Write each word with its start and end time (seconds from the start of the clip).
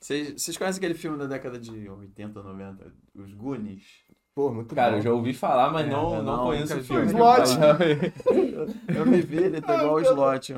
Vocês 0.00 0.56
conhecem 0.56 0.78
aquele 0.78 0.94
filme 0.94 1.18
da 1.18 1.26
década 1.26 1.58
de 1.58 1.88
80, 1.88 2.42
90? 2.42 2.92
Os 3.14 3.32
Goonies? 3.34 3.82
Pô, 4.34 4.52
muito 4.52 4.74
Cara, 4.74 4.90
bom. 4.92 4.96
eu 4.98 5.02
já 5.02 5.12
ouvi 5.12 5.32
falar, 5.32 5.70
mas 5.72 5.86
É, 5.86 5.90
não, 5.90 6.22
não, 6.22 6.22
não, 6.22 6.44
conheço 6.44 6.76
o 6.76 6.84
filme. 6.84 7.06
vi. 7.06 7.12
Slot. 7.14 7.48
Eu 8.94 9.06
me 9.06 9.22
vi, 9.22 9.36
ele 9.38 9.62
tá 9.62 9.76
igual 9.76 9.94
o 9.94 10.00
slot. 10.00 10.52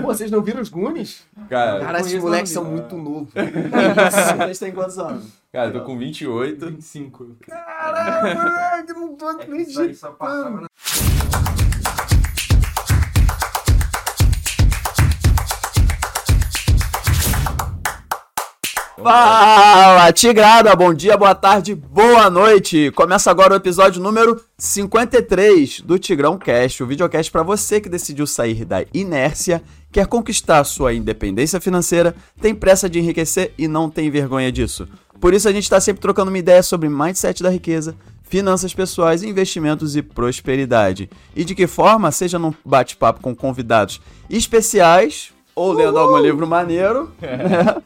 Pô, 0.00 0.06
vocês 0.06 0.30
não 0.30 0.40
viram 0.40 0.60
os 0.62 0.68
Goonies? 0.68 1.26
Cara, 1.50 1.80
Cara, 1.80 2.00
esses 2.00 2.22
moleques 2.22 2.52
são 2.52 2.64
muito 2.64 2.96
novos. 2.96 3.32
Vocês 4.44 4.58
têm 4.60 4.70
quantos 4.72 4.96
anos? 4.96 5.26
cara, 5.52 5.70
eu 5.70 5.72
tô 5.72 5.84
com 5.84 5.98
28. 5.98 6.66
25. 6.70 7.36
Caraca, 7.40 8.84
eu 8.88 8.94
não 8.94 9.16
tô 9.16 9.26
acreditando. 9.26 9.90
Fala, 19.04 20.10
Tigrada! 20.14 20.74
Bom 20.74 20.94
dia, 20.94 21.14
boa 21.14 21.34
tarde, 21.34 21.74
boa 21.74 22.30
noite! 22.30 22.90
Começa 22.92 23.30
agora 23.30 23.52
o 23.52 23.56
episódio 23.56 24.02
número 24.02 24.40
53 24.56 25.80
do 25.80 25.98
Tigrão 25.98 26.38
Cast, 26.38 26.82
o 26.82 26.86
videocast 26.86 27.30
para 27.30 27.42
você 27.42 27.82
que 27.82 27.88
decidiu 27.90 28.26
sair 28.26 28.64
da 28.64 28.82
inércia, 28.94 29.62
quer 29.92 30.06
conquistar 30.06 30.64
sua 30.64 30.94
independência 30.94 31.60
financeira, 31.60 32.14
tem 32.40 32.54
pressa 32.54 32.88
de 32.88 32.98
enriquecer 32.98 33.52
e 33.58 33.68
não 33.68 33.90
tem 33.90 34.10
vergonha 34.10 34.50
disso. 34.50 34.88
Por 35.20 35.34
isso 35.34 35.50
a 35.50 35.52
gente 35.52 35.64
está 35.64 35.78
sempre 35.82 36.00
trocando 36.00 36.30
uma 36.30 36.38
ideia 36.38 36.62
sobre 36.62 36.88
mindset 36.88 37.42
da 37.42 37.50
riqueza, 37.50 37.94
finanças 38.22 38.72
pessoais, 38.72 39.22
investimentos 39.22 39.96
e 39.96 40.02
prosperidade. 40.02 41.10
E 41.36 41.44
de 41.44 41.54
que 41.54 41.66
forma? 41.66 42.10
Seja 42.10 42.38
num 42.38 42.54
bate-papo 42.64 43.20
com 43.20 43.36
convidados 43.36 44.00
especiais 44.30 45.30
ou 45.54 45.74
lendo 45.74 45.98
algum 45.98 46.16
livro 46.16 46.46
maneiro, 46.46 47.12
né? 47.20 47.82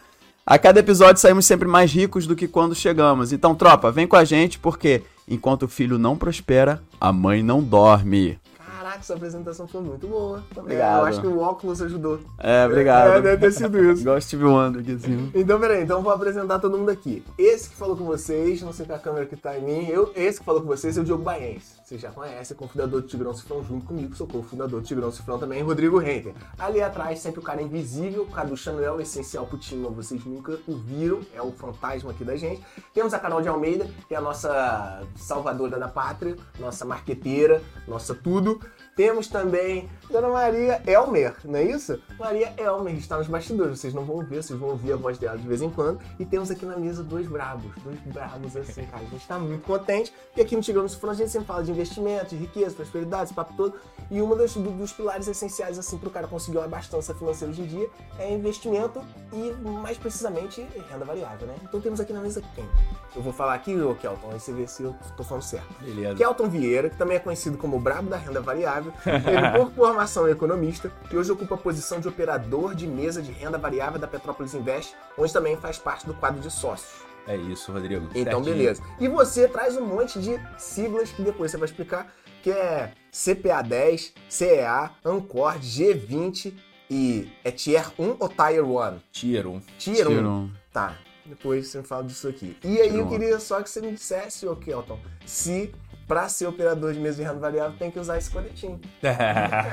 A 0.51 0.59
cada 0.59 0.81
episódio 0.81 1.21
saímos 1.21 1.45
sempre 1.45 1.69
mais 1.69 1.93
ricos 1.93 2.27
do 2.27 2.35
que 2.35 2.49
quando 2.49 2.75
chegamos. 2.75 3.35
Então, 3.35 3.55
tropa, 3.55 3.93
vem 3.93 4.07
com 4.07 4.17
a 4.17 4.25
gente 4.25 4.59
porque 4.59 5.03
enquanto 5.29 5.65
o 5.65 5.69
filho 5.69 5.99
não 5.99 6.17
prospera, 6.17 6.83
a 6.99 7.13
mãe 7.13 7.43
não 7.43 7.63
dorme. 7.63 8.41
Caraca, 8.57 9.01
essa 9.01 9.13
apresentação 9.13 9.69
foi 9.69 9.83
muito 9.83 10.07
boa. 10.07 10.43
Obrigado. 10.57 11.01
Eu 11.01 11.05
acho 11.05 11.21
que 11.21 11.27
o 11.27 11.39
óculos 11.39 11.83
ajudou. 11.83 12.21
É, 12.39 12.65
obrigado. 12.65 13.19
É, 13.19 13.21
deve 13.21 13.37
ter 13.37 13.53
sido 13.53 13.93
isso. 13.93 14.01
Igual 14.09 14.19
Steve 14.23 14.45
Wonder 14.45 14.81
aqui 14.81 14.93
assim. 14.93 15.31
Então, 15.35 15.61
peraí, 15.61 15.83
então 15.83 16.01
vou 16.01 16.15
apresentar 16.15 16.59
todo 16.59 16.79
mundo 16.79 16.89
aqui. 16.89 17.23
Esse 17.37 17.69
que 17.69 17.77
falou 17.77 17.95
com 17.95 18.05
vocês, 18.05 18.63
não 18.63 18.73
sei 18.73 18.87
qual 18.87 18.97
é 18.97 19.01
a 19.01 19.05
câmera 19.05 19.27
que 19.27 19.37
tá 19.37 19.59
em 19.59 19.63
mim, 19.63 19.87
eu, 19.89 20.11
esse 20.17 20.39
que 20.39 20.47
falou 20.47 20.63
com 20.63 20.67
vocês 20.67 20.97
é 20.97 21.03
o 21.03 21.05
Diogo 21.05 21.25
Baense. 21.25 21.78
Vocês 21.89 22.03
já 22.03 22.11
conhecem, 22.11 22.55
é 22.55 22.59
cofundador 22.59 23.01
do 23.01 23.09
Tigrão 23.09 23.33
Cifrão, 23.33 23.65
junto 23.65 23.87
comigo, 23.87 24.15
sou 24.15 24.27
cofundador 24.27 24.83
do 24.83 24.87
Tigrão 24.87 25.11
Cifrão 25.11 25.39
também, 25.39 25.63
Rodrigo 25.63 25.97
Renter. 25.97 26.35
Ali 26.59 26.83
atrás, 26.83 27.19
sempre 27.19 27.41
o 27.41 27.43
cara 27.43 27.63
invisível, 27.63 28.25
o 28.25 28.27
Cadu 28.27 28.55
Chanuel, 28.59 28.97
o 28.97 29.01
essencial 29.01 29.49
time, 29.59 29.89
vocês 29.89 30.23
nunca 30.27 30.59
o 30.69 30.77
viram, 30.77 31.23
é 31.35 31.41
o 31.41 31.51
fantasma 31.51 32.11
aqui 32.11 32.25
da 32.25 32.37
gente. 32.37 32.63
Temos 32.93 33.15
a 33.15 33.19
Carol 33.19 33.41
de 33.41 33.49
Almeida, 33.49 33.89
que 34.07 34.15
é 34.15 34.19
a 34.19 34.21
nossa 34.21 35.03
salvadora 35.17 35.79
da 35.79 35.89
pátria, 35.89 36.37
nossa 36.61 36.85
marqueteira, 36.85 37.63
nossa 37.87 38.15
tudo. 38.15 38.61
Temos 38.99 39.29
também 39.29 39.89
Dona 40.11 40.27
Maria 40.29 40.83
Elmer, 40.85 41.37
não 41.45 41.57
é 41.61 41.63
isso? 41.63 42.03
Maria 42.19 42.53
Elmer 42.59 42.97
está 42.97 43.17
nos 43.17 43.29
bastidores, 43.29 43.79
vocês 43.79 43.95
não 43.95 44.05
vão 44.05 44.25
ver, 44.25 44.43
vocês 44.43 44.59
vão 44.59 44.71
ouvir 44.71 44.93
a 44.93 44.97
voz 44.97 45.17
dela 45.19 45.39
de 45.39 45.47
vez 45.47 45.63
em 45.63 45.71
quando. 45.71 46.01
E 46.19 46.25
temos 46.25 46.51
aqui 46.51 46.67
na 46.67 46.77
mesa 46.77 47.05
dois 47.05 47.29
brabos, 47.29 47.71
dois 47.85 48.01
brabos 48.01 48.57
assim, 48.57 48.85
cara. 48.87 49.05
A 49.05 49.11
gente 49.11 49.19
está 49.23 49.39
muito 49.39 49.63
contente, 49.65 50.13
porque 50.27 50.41
aqui 50.41 50.57
no 50.57 50.63
Tigão 50.63 50.89
Cifrão 50.89 51.13
a 51.13 51.15
gente 51.15 51.31
sempre 51.31 51.47
fala 51.47 51.63
de 51.63 51.71
investimento, 51.71 52.31
de 52.35 52.37
riqueza, 52.37 52.75
prosperidade, 52.75 53.27
esse 53.27 53.35
papo 53.35 53.55
todo. 53.57 53.75
E 54.11 54.21
um 54.21 54.35
dos, 54.37 54.55
do- 54.55 54.73
dos 54.73 54.93
pilares 54.93 55.29
essenciais, 55.29 55.79
assim, 55.79 55.97
para 55.97 56.09
o 56.09 56.11
cara 56.11 56.27
conseguir 56.27 56.57
uma 56.59 56.65
abastança 56.65 57.15
financeira 57.15 57.53
hoje 57.53 57.63
em 57.63 57.67
dia 57.67 57.89
é 58.19 58.35
investimento 58.35 59.01
e, 59.33 59.53
mais 59.69 59.97
precisamente, 59.97 60.67
renda 60.91 61.05
variável, 61.05 61.47
né? 61.47 61.55
Então 61.63 61.81
temos 61.81 62.01
aqui 62.01 62.13
na 62.13 62.21
mesa 62.21 62.43
quem? 62.57 62.69
Eu 63.15 63.23
vou 63.23 63.33
falar 63.33 63.55
aqui, 63.55 63.81
ô 63.81 63.95
Kelton, 63.95 64.31
aí 64.33 64.41
você 64.41 64.53
vê 64.53 64.67
se 64.67 64.83
eu 64.83 64.93
tô 65.17 65.23
falando 65.23 65.43
certo. 65.45 65.67
Beleza. 65.81 66.17
Kelton 66.17 66.49
Vieira, 66.49 66.91
que 66.91 66.97
também 66.97 67.17
é 67.17 67.21
conhecido 67.21 67.57
como 67.57 67.77
o 67.77 67.81
Brabo 67.81 68.09
da 68.11 68.17
Renda 68.17 68.41
Variável, 68.41 68.88
ele 69.07 69.59
por 69.59 69.71
formação 69.73 70.27
é 70.27 70.31
economista 70.31 70.91
e 71.11 71.17
hoje 71.17 71.31
ocupa 71.33 71.55
a 71.55 71.59
posição 71.59 72.01
de 72.01 72.09
operador 72.09 72.75
de 72.75 72.87
mesa 72.87 73.23
de 73.23 73.33
renda 73.33 73.59
variável 73.59 73.99
da 73.99 74.07
Petrópolis 74.07 74.55
Invest, 74.55 74.95
onde 75.17 75.33
também 75.33 75.57
faz 75.57 75.79
parte 75.79 76.07
do 76.07 76.15
quadro 76.15 76.41
de 76.41 76.51
sócios. 76.51 77.07
É 77.27 77.37
isso, 77.37 77.71
Rodrigo. 77.71 78.07
Então, 78.15 78.43
Certinho. 78.43 78.57
beleza. 78.57 78.83
E 78.99 79.07
você 79.07 79.47
traz 79.47 79.77
um 79.77 79.85
monte 79.85 80.19
de 80.19 80.41
siglas 80.57 81.11
que 81.11 81.23
depois 81.23 81.51
você 81.51 81.59
vai 81.59 81.69
explicar, 81.69 82.11
que 82.43 82.51
é 82.51 82.93
CPA10, 83.13 84.13
CEA, 84.29 84.91
Ancor, 85.05 85.59
G20 85.59 86.55
e 86.91 87.31
é 87.45 87.51
Tier 87.51 87.87
1 87.99 88.17
ou 88.19 88.29
Tier 88.29 88.65
1? 88.65 89.01
Tier 89.13 89.47
1. 89.47 89.61
Tier 89.79 90.09
1. 90.09 90.11
Tiram. 90.11 90.51
Tá, 90.73 90.97
depois 91.27 91.69
você 91.69 91.79
me 91.79 91.85
fala 91.85 92.05
disso 92.05 92.27
aqui. 92.29 92.57
E 92.65 92.81
aí 92.81 92.89
Tier 92.89 93.01
eu 93.01 93.09
queria 93.09 93.39
só 93.39 93.61
que 93.61 93.69
você 93.69 93.83
me 93.83 93.93
dissesse, 93.93 94.47
ô 94.47 94.57
Kelton, 94.57 94.99
se 95.27 95.71
pra 96.09 96.29
ser 96.29 96.47
operador 96.47 96.93
de 96.95 96.99
mesa 96.99 97.19
de 97.19 97.23
renda 97.23 97.39
variável 97.39 97.77
tem 97.79 97.91
que 97.91 98.01
usar 98.01 98.17
esse 98.17 98.31
coletinho. 98.31 98.81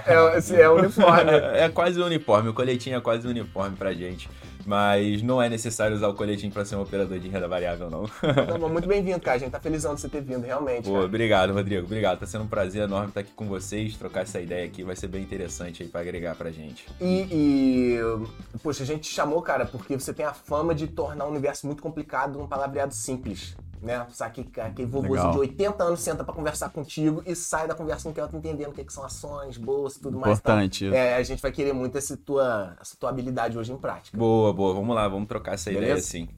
É, 0.08 0.62
é 0.62 0.70
o 0.70 0.76
uniforme. 0.76 1.32
É 1.32 1.70
quase 1.70 2.00
um 2.00 2.06
uniforme, 2.06 2.50
o 2.50 2.54
coletinho 2.54 2.98
é 2.98 3.02
quase 3.02 3.26
um 3.26 3.30
uniforme 3.30 3.76
pra 3.76 3.94
gente. 3.94 4.30
Mas 4.66 5.22
não 5.22 5.40
é 5.42 5.48
necessário 5.48 5.96
usar 5.96 6.08
o 6.08 6.16
coletinho 6.16 6.52
pra 6.52 6.66
ser 6.66 6.76
um 6.76 6.82
operador 6.82 7.20
de 7.20 7.30
renda 7.30 7.48
variável, 7.48 7.90
não. 7.90 8.06
Tá 8.08 8.58
bom, 8.58 8.68
muito 8.68 8.88
bem-vindo, 8.88 9.20
cara. 9.22 9.38
A 9.38 9.40
gente 9.40 9.52
tá 9.52 9.60
felizão 9.60 9.94
de 9.94 10.02
você 10.02 10.10
ter 10.10 10.22
vindo, 10.22 10.44
realmente. 10.44 10.90
Pô, 10.90 11.04
obrigado, 11.04 11.54
Rodrigo. 11.54 11.86
Obrigado. 11.86 12.20
Tá 12.20 12.26
sendo 12.26 12.46
um 12.46 12.48
prazer 12.48 12.84
enorme 12.84 13.10
estar 13.10 13.20
aqui 13.20 13.32
com 13.36 13.48
vocês, 13.48 13.96
trocar 13.96 14.22
essa 14.22 14.42
ideia 14.42 14.66
aqui. 14.66 14.84
Vai 14.84 14.96
ser 14.96 15.08
bem 15.08 15.22
interessante 15.22 15.84
aí 15.84 15.90
pra 15.90 16.02
agregar 16.02 16.36
pra 16.36 16.50
gente. 16.50 16.88
E, 17.00 17.28
e, 17.32 18.00
poxa, 18.64 18.82
a 18.82 18.86
gente 18.86 19.02
te 19.02 19.14
chamou, 19.14 19.42
cara, 19.42 19.66
porque 19.66 19.98
você 19.98 20.12
tem 20.14 20.26
a 20.26 20.34
fama 20.34 20.74
de 20.74 20.88
tornar 20.88 21.26
o 21.26 21.30
universo 21.30 21.68
muito 21.68 21.84
complicado 21.84 22.40
num 22.40 22.48
palavreado 22.48 22.94
simples. 22.94 23.56
Né? 23.82 24.06
Sabe 24.12 24.44
que 24.44 24.60
aquele 24.60 24.88
vovozinho 24.88 25.14
Legal. 25.18 25.32
de 25.32 25.40
80 25.40 25.84
anos 25.84 26.00
senta 26.00 26.24
pra 26.24 26.34
conversar 26.34 26.70
contigo 26.70 27.22
e 27.26 27.36
sai 27.36 27.68
da 27.68 27.76
conversa 27.76 28.08
não 28.10 28.14
quer 28.14 28.28
entendendo 28.34 28.70
o 28.70 28.74
que, 28.74 28.84
que 28.84 28.94
são 28.94 29.04
ações, 29.04 29.58
bolsa 29.58 30.00
e 30.00 30.02
tudo 30.02 30.18
mais. 30.18 30.40
tal. 30.40 30.56
Importante. 30.56 30.86
isso. 30.86 30.96
É, 30.96 31.16
a 31.16 31.24
gente 31.24 31.42
vai 31.42 31.52
querer 31.52 31.74
muito 31.74 31.98
essa 31.98 32.18
tua, 32.18 32.76
essa 32.82 32.96
tua 33.00 33.10
habilidade 33.10 33.58
hoje 33.58 33.72
em 33.72 33.78
prática. 33.78 34.18
Boa, 34.18 34.52
boa. 34.54 34.74
Vamos 34.74 34.96
lá, 34.96 35.08
vamos 35.08 35.28
trocar 35.28 35.54
essa 35.54 35.70
ideia 35.70 35.88
Beleza? 35.88 36.08
assim. 36.08 36.30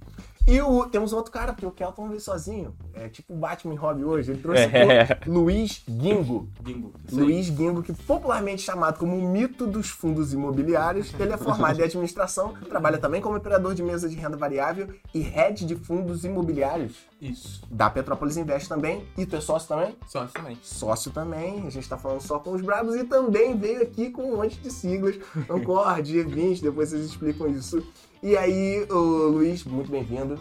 E 0.48 0.62
o, 0.62 0.86
temos 0.86 1.12
outro 1.12 1.30
cara, 1.32 1.52
porque 1.52 1.66
o 1.66 1.72
Kelton 1.72 2.08
veio 2.08 2.22
sozinho. 2.22 2.74
É 2.94 3.10
tipo 3.10 3.34
o 3.34 3.36
Batman 3.38 3.74
e 3.74 3.78
Robin 3.78 4.04
hoje. 4.06 4.32
Ele 4.32 4.42
trouxe 4.42 4.64
É. 4.74 5.20
o 5.28 5.32
Luiz 5.34 5.84
Guingo. 5.88 6.48
Aí. 6.66 6.84
Luiz 7.12 7.50
Guingo, 7.50 7.84
que 7.84 7.92
popularmente 7.92 8.62
chamado 8.62 8.98
como 8.98 9.16
o 9.18 9.22
mito 9.30 9.68
dos 9.68 9.90
fundos 9.90 10.32
imobiliários. 10.34 11.14
Ele 11.20 11.34
é 11.34 11.38
formado 11.38 11.80
em 11.80 11.84
administração, 11.84 12.54
trabalha 12.70 12.98
também 12.98 13.22
como 13.22 13.36
operador 13.36 13.74
de 13.74 13.84
mesa 13.84 14.08
de 14.08 14.16
renda 14.16 14.38
variável 14.38 14.88
e 15.14 15.20
head 15.20 15.66
de 15.66 15.76
fundos 15.76 16.24
imobiliários 16.24 16.96
Isso. 17.22 17.62
da 17.70 17.90
Petrópolis 17.90 18.38
Invest 18.38 18.70
também. 18.70 19.06
E 19.18 19.26
tu 19.26 19.36
é 19.36 19.42
sócio 19.42 19.68
também? 19.68 19.98
Só 20.08 20.24
isso 20.24 20.34
também. 20.34 20.58
Sócio 20.62 21.12
também, 21.12 21.68
a 21.68 21.70
gente 21.70 21.90
tá 21.90 21.98
falando 21.98 22.22
só 22.22 22.40
com 22.40 22.52
os 22.52 22.62
bravos 22.62 22.96
e 22.96 23.04
também 23.04 23.58
veio 23.58 23.82
aqui 23.82 24.10
com 24.10 24.32
um 24.32 24.38
monte 24.38 24.58
de 24.60 24.72
siglas, 24.72 25.16
Ancor, 25.50 25.98
G20, 25.98 26.62
depois 26.62 26.90
vocês 26.90 27.04
explicam 27.06 27.50
isso. 27.50 27.84
E 28.28 28.36
aí, 28.36 28.86
ô, 28.92 29.30
Luiz, 29.30 29.64
muito 29.64 29.90
bem-vindo. 29.90 30.38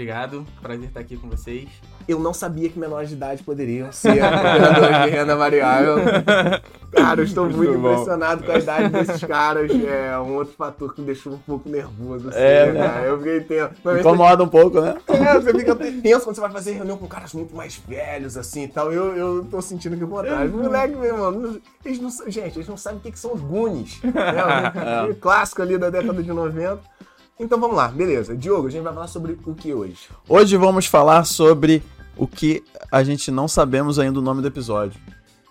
Obrigado. 0.00 0.46
Prazer 0.60 0.88
estar 0.88 1.00
aqui 1.00 1.16
com 1.16 1.26
vocês. 1.26 1.70
Eu 2.06 2.18
não 2.18 2.34
sabia 2.34 2.68
que 2.68 2.78
menores 2.78 3.08
de 3.08 3.14
idade 3.14 3.42
poderiam 3.42 3.90
ser 3.90 4.22
operadores 4.22 5.04
de 5.04 5.10
renda 5.10 5.34
variável. 5.34 5.96
Cara, 6.92 7.22
eu 7.22 7.24
estou 7.24 7.46
muito 7.46 7.56
Muito 7.56 7.78
impressionado 7.78 8.44
com 8.44 8.52
a 8.52 8.58
idade 8.58 8.90
desses 8.90 9.24
caras. 9.24 9.70
É 9.70 10.18
um 10.18 10.34
outro 10.34 10.52
fator 10.54 10.94
que 10.94 11.00
me 11.00 11.06
deixou 11.06 11.32
um 11.32 11.38
pouco 11.38 11.70
nervoso. 11.70 12.28
Assim, 12.28 12.38
É, 12.38 12.72
né? 12.72 13.04
Eu 13.06 13.16
fiquei 13.16 13.40
tenso. 13.40 13.72
Incomoda 13.98 14.44
um 14.44 14.48
pouco, 14.48 14.82
né? 14.82 14.96
é, 15.08 15.40
você 15.40 15.54
fica 15.54 15.74
tenso 15.74 16.24
quando 16.24 16.34
você 16.34 16.40
vai 16.42 16.50
fazer 16.50 16.72
reunião 16.72 16.98
com 16.98 17.06
caras 17.06 17.32
muito 17.32 17.56
mais 17.56 17.76
velhos, 17.76 18.36
assim 18.36 18.64
e 18.64 18.68
tal. 18.68 18.92
Eu, 18.92 19.16
eu 19.16 19.46
tô 19.50 19.62
sentindo 19.62 19.96
que 19.96 20.04
o 20.04 20.08
contrário. 20.08 20.50
Moleque, 20.52 20.94
meu 20.94 21.04
irmão, 21.04 21.58
eles 21.82 21.98
não, 21.98 22.10
gente, 22.30 22.58
eles 22.58 22.68
não 22.68 22.76
sabem 22.76 22.98
o 22.98 23.02
que, 23.02 23.12
que 23.12 23.18
são 23.18 23.32
os 23.32 23.40
Goonies. 23.40 23.98
Né? 24.02 24.12
O 25.10 25.14
clássico 25.14 25.62
ali 25.62 25.78
da 25.78 25.88
década 25.88 26.22
de 26.22 26.30
90. 26.30 26.80
Então 27.38 27.60
vamos 27.60 27.76
lá, 27.76 27.88
beleza. 27.88 28.34
Diogo, 28.34 28.66
a 28.66 28.70
gente 28.70 28.82
vai 28.82 28.94
falar 28.94 29.08
sobre 29.08 29.38
o 29.44 29.54
que 29.54 29.72
hoje? 29.74 30.08
Hoje 30.26 30.56
vamos 30.56 30.86
falar 30.86 31.24
sobre 31.24 31.82
o 32.16 32.26
que 32.26 32.64
a 32.90 33.02
gente 33.04 33.30
não 33.30 33.46
sabemos 33.46 33.98
ainda 33.98 34.18
o 34.18 34.22
nome 34.22 34.40
do 34.40 34.48
episódio. 34.48 34.98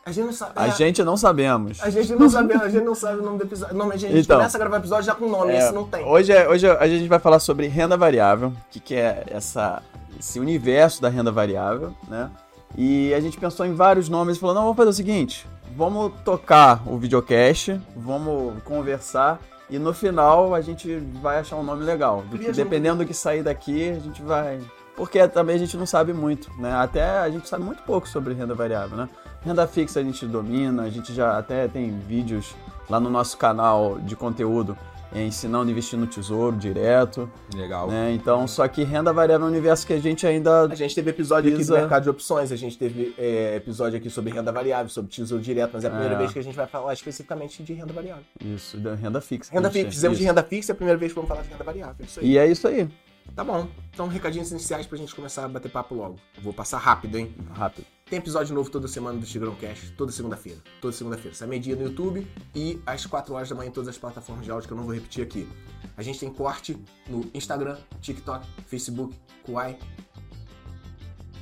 A 0.03 0.11
gente 0.11 0.25
não 0.25 0.33
sabe. 0.33 0.51
A 0.55 0.67
é, 0.67 0.71
gente 0.71 1.03
não 1.03 1.17
sabemos. 1.17 1.81
a 1.81 1.89
gente 1.89 2.13
não 2.15 2.29
sabe, 2.29 2.53
a 2.53 2.69
gente 2.69 2.83
não 2.83 2.95
sabe 2.95 3.19
o 3.19 3.23
nome 3.23 3.37
do 3.37 3.43
episódio. 3.43 3.75
Não, 3.75 3.85
mas 3.87 4.03
a 4.03 4.07
gente 4.07 4.19
Então. 4.19 4.37
começa 4.37 4.57
a 4.57 4.59
gravar 4.59 4.77
episódio 4.77 5.05
já 5.05 5.15
com 5.15 5.29
nome, 5.29 5.53
É, 5.53 5.59
esse 5.59 5.73
não 5.73 5.83
tem. 5.85 6.03
Hoje, 6.05 6.31
é- 6.31 6.47
hoje 6.49 6.67
a 6.67 6.87
gente 6.87 7.07
vai 7.07 7.19
falar 7.19 7.39
sobre 7.39 7.67
renda 7.67 7.95
variável, 7.97 8.49
o 8.49 8.53
que, 8.71 8.79
que 8.79 8.95
é 8.95 9.23
essa, 9.27 9.81
esse 10.19 10.39
universo 10.39 11.01
da 11.01 11.09
renda 11.09 11.31
variável, 11.31 11.93
né? 12.07 12.29
E 12.75 13.13
a 13.13 13.19
gente 13.19 13.37
pensou 13.39 13.65
em 13.65 13.73
vários 13.73 14.09
nomes 14.09 14.37
e 14.37 14.39
falou, 14.39 14.53
não, 14.55 14.61
vamos 14.63 14.77
fazer 14.77 14.89
o 14.89 14.93
seguinte, 14.93 15.47
vamos 15.75 16.11
tocar 16.23 16.81
o 16.87 16.97
videocast, 16.97 17.79
vamos 17.95 18.61
conversar 18.63 19.39
e 19.69 19.79
no 19.79 19.93
final 19.93 20.53
a 20.53 20.61
gente 20.61 20.97
vai 21.21 21.39
achar 21.39 21.55
um 21.55 21.63
nome 21.63 21.83
legal. 21.83 22.23
Do 22.29 22.37
dependendo 22.37 23.03
do 23.03 23.07
que 23.07 23.13
sair 23.13 23.43
daqui, 23.43 23.89
a 23.89 23.99
gente 23.99 24.21
vai... 24.21 24.59
Porque 24.95 25.27
também 25.27 25.55
a 25.55 25.59
gente 25.59 25.75
não 25.75 25.85
sabe 25.85 26.13
muito, 26.13 26.49
né? 26.57 26.73
Até 26.73 27.19
a 27.19 27.29
gente 27.29 27.49
sabe 27.49 27.63
muito 27.63 27.83
pouco 27.83 28.07
sobre 28.07 28.33
renda 28.33 28.55
variável, 28.55 28.95
né? 28.95 29.09
Renda 29.41 29.67
fixa 29.67 29.99
a 29.99 30.03
gente 30.03 30.25
domina, 30.25 30.83
a 30.83 30.89
gente 30.89 31.13
já 31.13 31.37
até 31.37 31.67
tem 31.67 31.91
vídeos 31.99 32.55
lá 32.89 32.99
no 32.99 33.09
nosso 33.09 33.37
canal 33.37 33.99
de 33.99 34.15
conteúdo 34.15 34.77
ensinando 35.13 35.69
a 35.69 35.71
investir 35.71 35.97
no 35.97 36.07
tesouro 36.07 36.55
direto. 36.57 37.29
Legal. 37.53 37.87
Né? 37.87 38.13
Então, 38.13 38.47
só 38.47 38.67
que 38.67 38.83
renda 38.83 39.13
variável 39.13 39.45
é 39.45 39.49
um 39.49 39.51
universo 39.51 39.85
que 39.85 39.93
a 39.93 39.99
gente 39.99 40.25
ainda. 40.25 40.63
A 40.63 40.75
gente 40.75 40.93
teve 40.95 41.09
episódio 41.09 41.53
aqui 41.53 41.63
do 41.63 41.73
mercado 41.73 42.03
de 42.03 42.09
opções, 42.09 42.51
a 42.51 42.55
gente 42.55 42.77
teve 42.77 43.13
é, 43.17 43.55
episódio 43.55 43.97
aqui 43.97 44.09
sobre 44.09 44.31
renda 44.33 44.51
variável, 44.51 44.89
sobre 44.89 45.11
tesouro 45.11 45.43
direto, 45.43 45.71
mas 45.73 45.83
é 45.83 45.87
a 45.87 45.91
primeira 45.91 46.15
É. 46.15 46.17
vez 46.17 46.33
que 46.33 46.39
a 46.39 46.43
gente 46.43 46.55
vai 46.55 46.67
falar 46.67 46.93
especificamente 46.93 47.63
de 47.63 47.73
renda 47.73 47.93
variável. 47.93 48.23
Isso, 48.43 48.77
da 48.77 48.95
renda 48.95 49.21
fixa. 49.21 49.53
Renda 49.53 49.69
fixa, 49.71 49.91
fizemos 49.91 50.17
de 50.17 50.23
renda 50.23 50.43
fixa, 50.43 50.71
é 50.71 50.73
a 50.73 50.75
primeira 50.75 50.97
vez 50.99 51.11
que 51.11 51.15
vamos 51.15 51.29
falar 51.29 51.41
de 51.41 51.49
renda 51.49 51.63
variável. 51.63 52.05
Aí. 52.17 52.27
E 52.31 52.37
é 52.37 52.47
isso 52.47 52.67
aí. 52.67 52.87
Tá 53.35 53.43
bom. 53.43 53.67
Então, 53.93 54.07
recadinhos 54.07 54.51
iniciais 54.51 54.85
pra 54.85 54.97
gente 54.97 55.13
começar 55.15 55.45
a 55.45 55.47
bater 55.47 55.69
papo 55.71 55.95
logo. 55.95 56.15
Vou 56.41 56.53
passar 56.53 56.77
rápido, 56.77 57.17
hein? 57.17 57.33
Rápido. 57.53 57.85
Tem 58.07 58.19
episódio 58.19 58.53
novo 58.53 58.69
toda 58.69 58.87
semana 58.87 59.17
do 59.17 59.25
Tigrão 59.25 59.55
Cash, 59.55 59.91
toda 59.97 60.11
segunda-feira. 60.11 60.59
Toda 60.79 60.93
segunda-feira. 60.93 61.35
Sai 61.35 61.47
meio-dia 61.47 61.75
no 61.75 61.85
YouTube 61.85 62.27
e 62.53 62.79
às 62.85 63.03
4 63.03 63.33
horas 63.33 63.49
da 63.49 63.55
manhã 63.55 63.69
em 63.69 63.71
todas 63.71 63.87
as 63.87 63.97
plataformas 63.97 64.45
de 64.45 64.51
áudio 64.51 64.67
que 64.67 64.73
eu 64.73 64.77
não 64.77 64.83
vou 64.83 64.93
repetir 64.93 65.23
aqui. 65.23 65.49
A 65.97 66.03
gente 66.03 66.19
tem 66.19 66.31
corte 66.31 66.77
no 67.09 67.27
Instagram, 67.33 67.79
TikTok, 68.01 68.45
Facebook, 68.67 69.17
Kuai. 69.41 69.79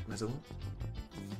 Mais 0.07 0.24
algum? 0.24 0.38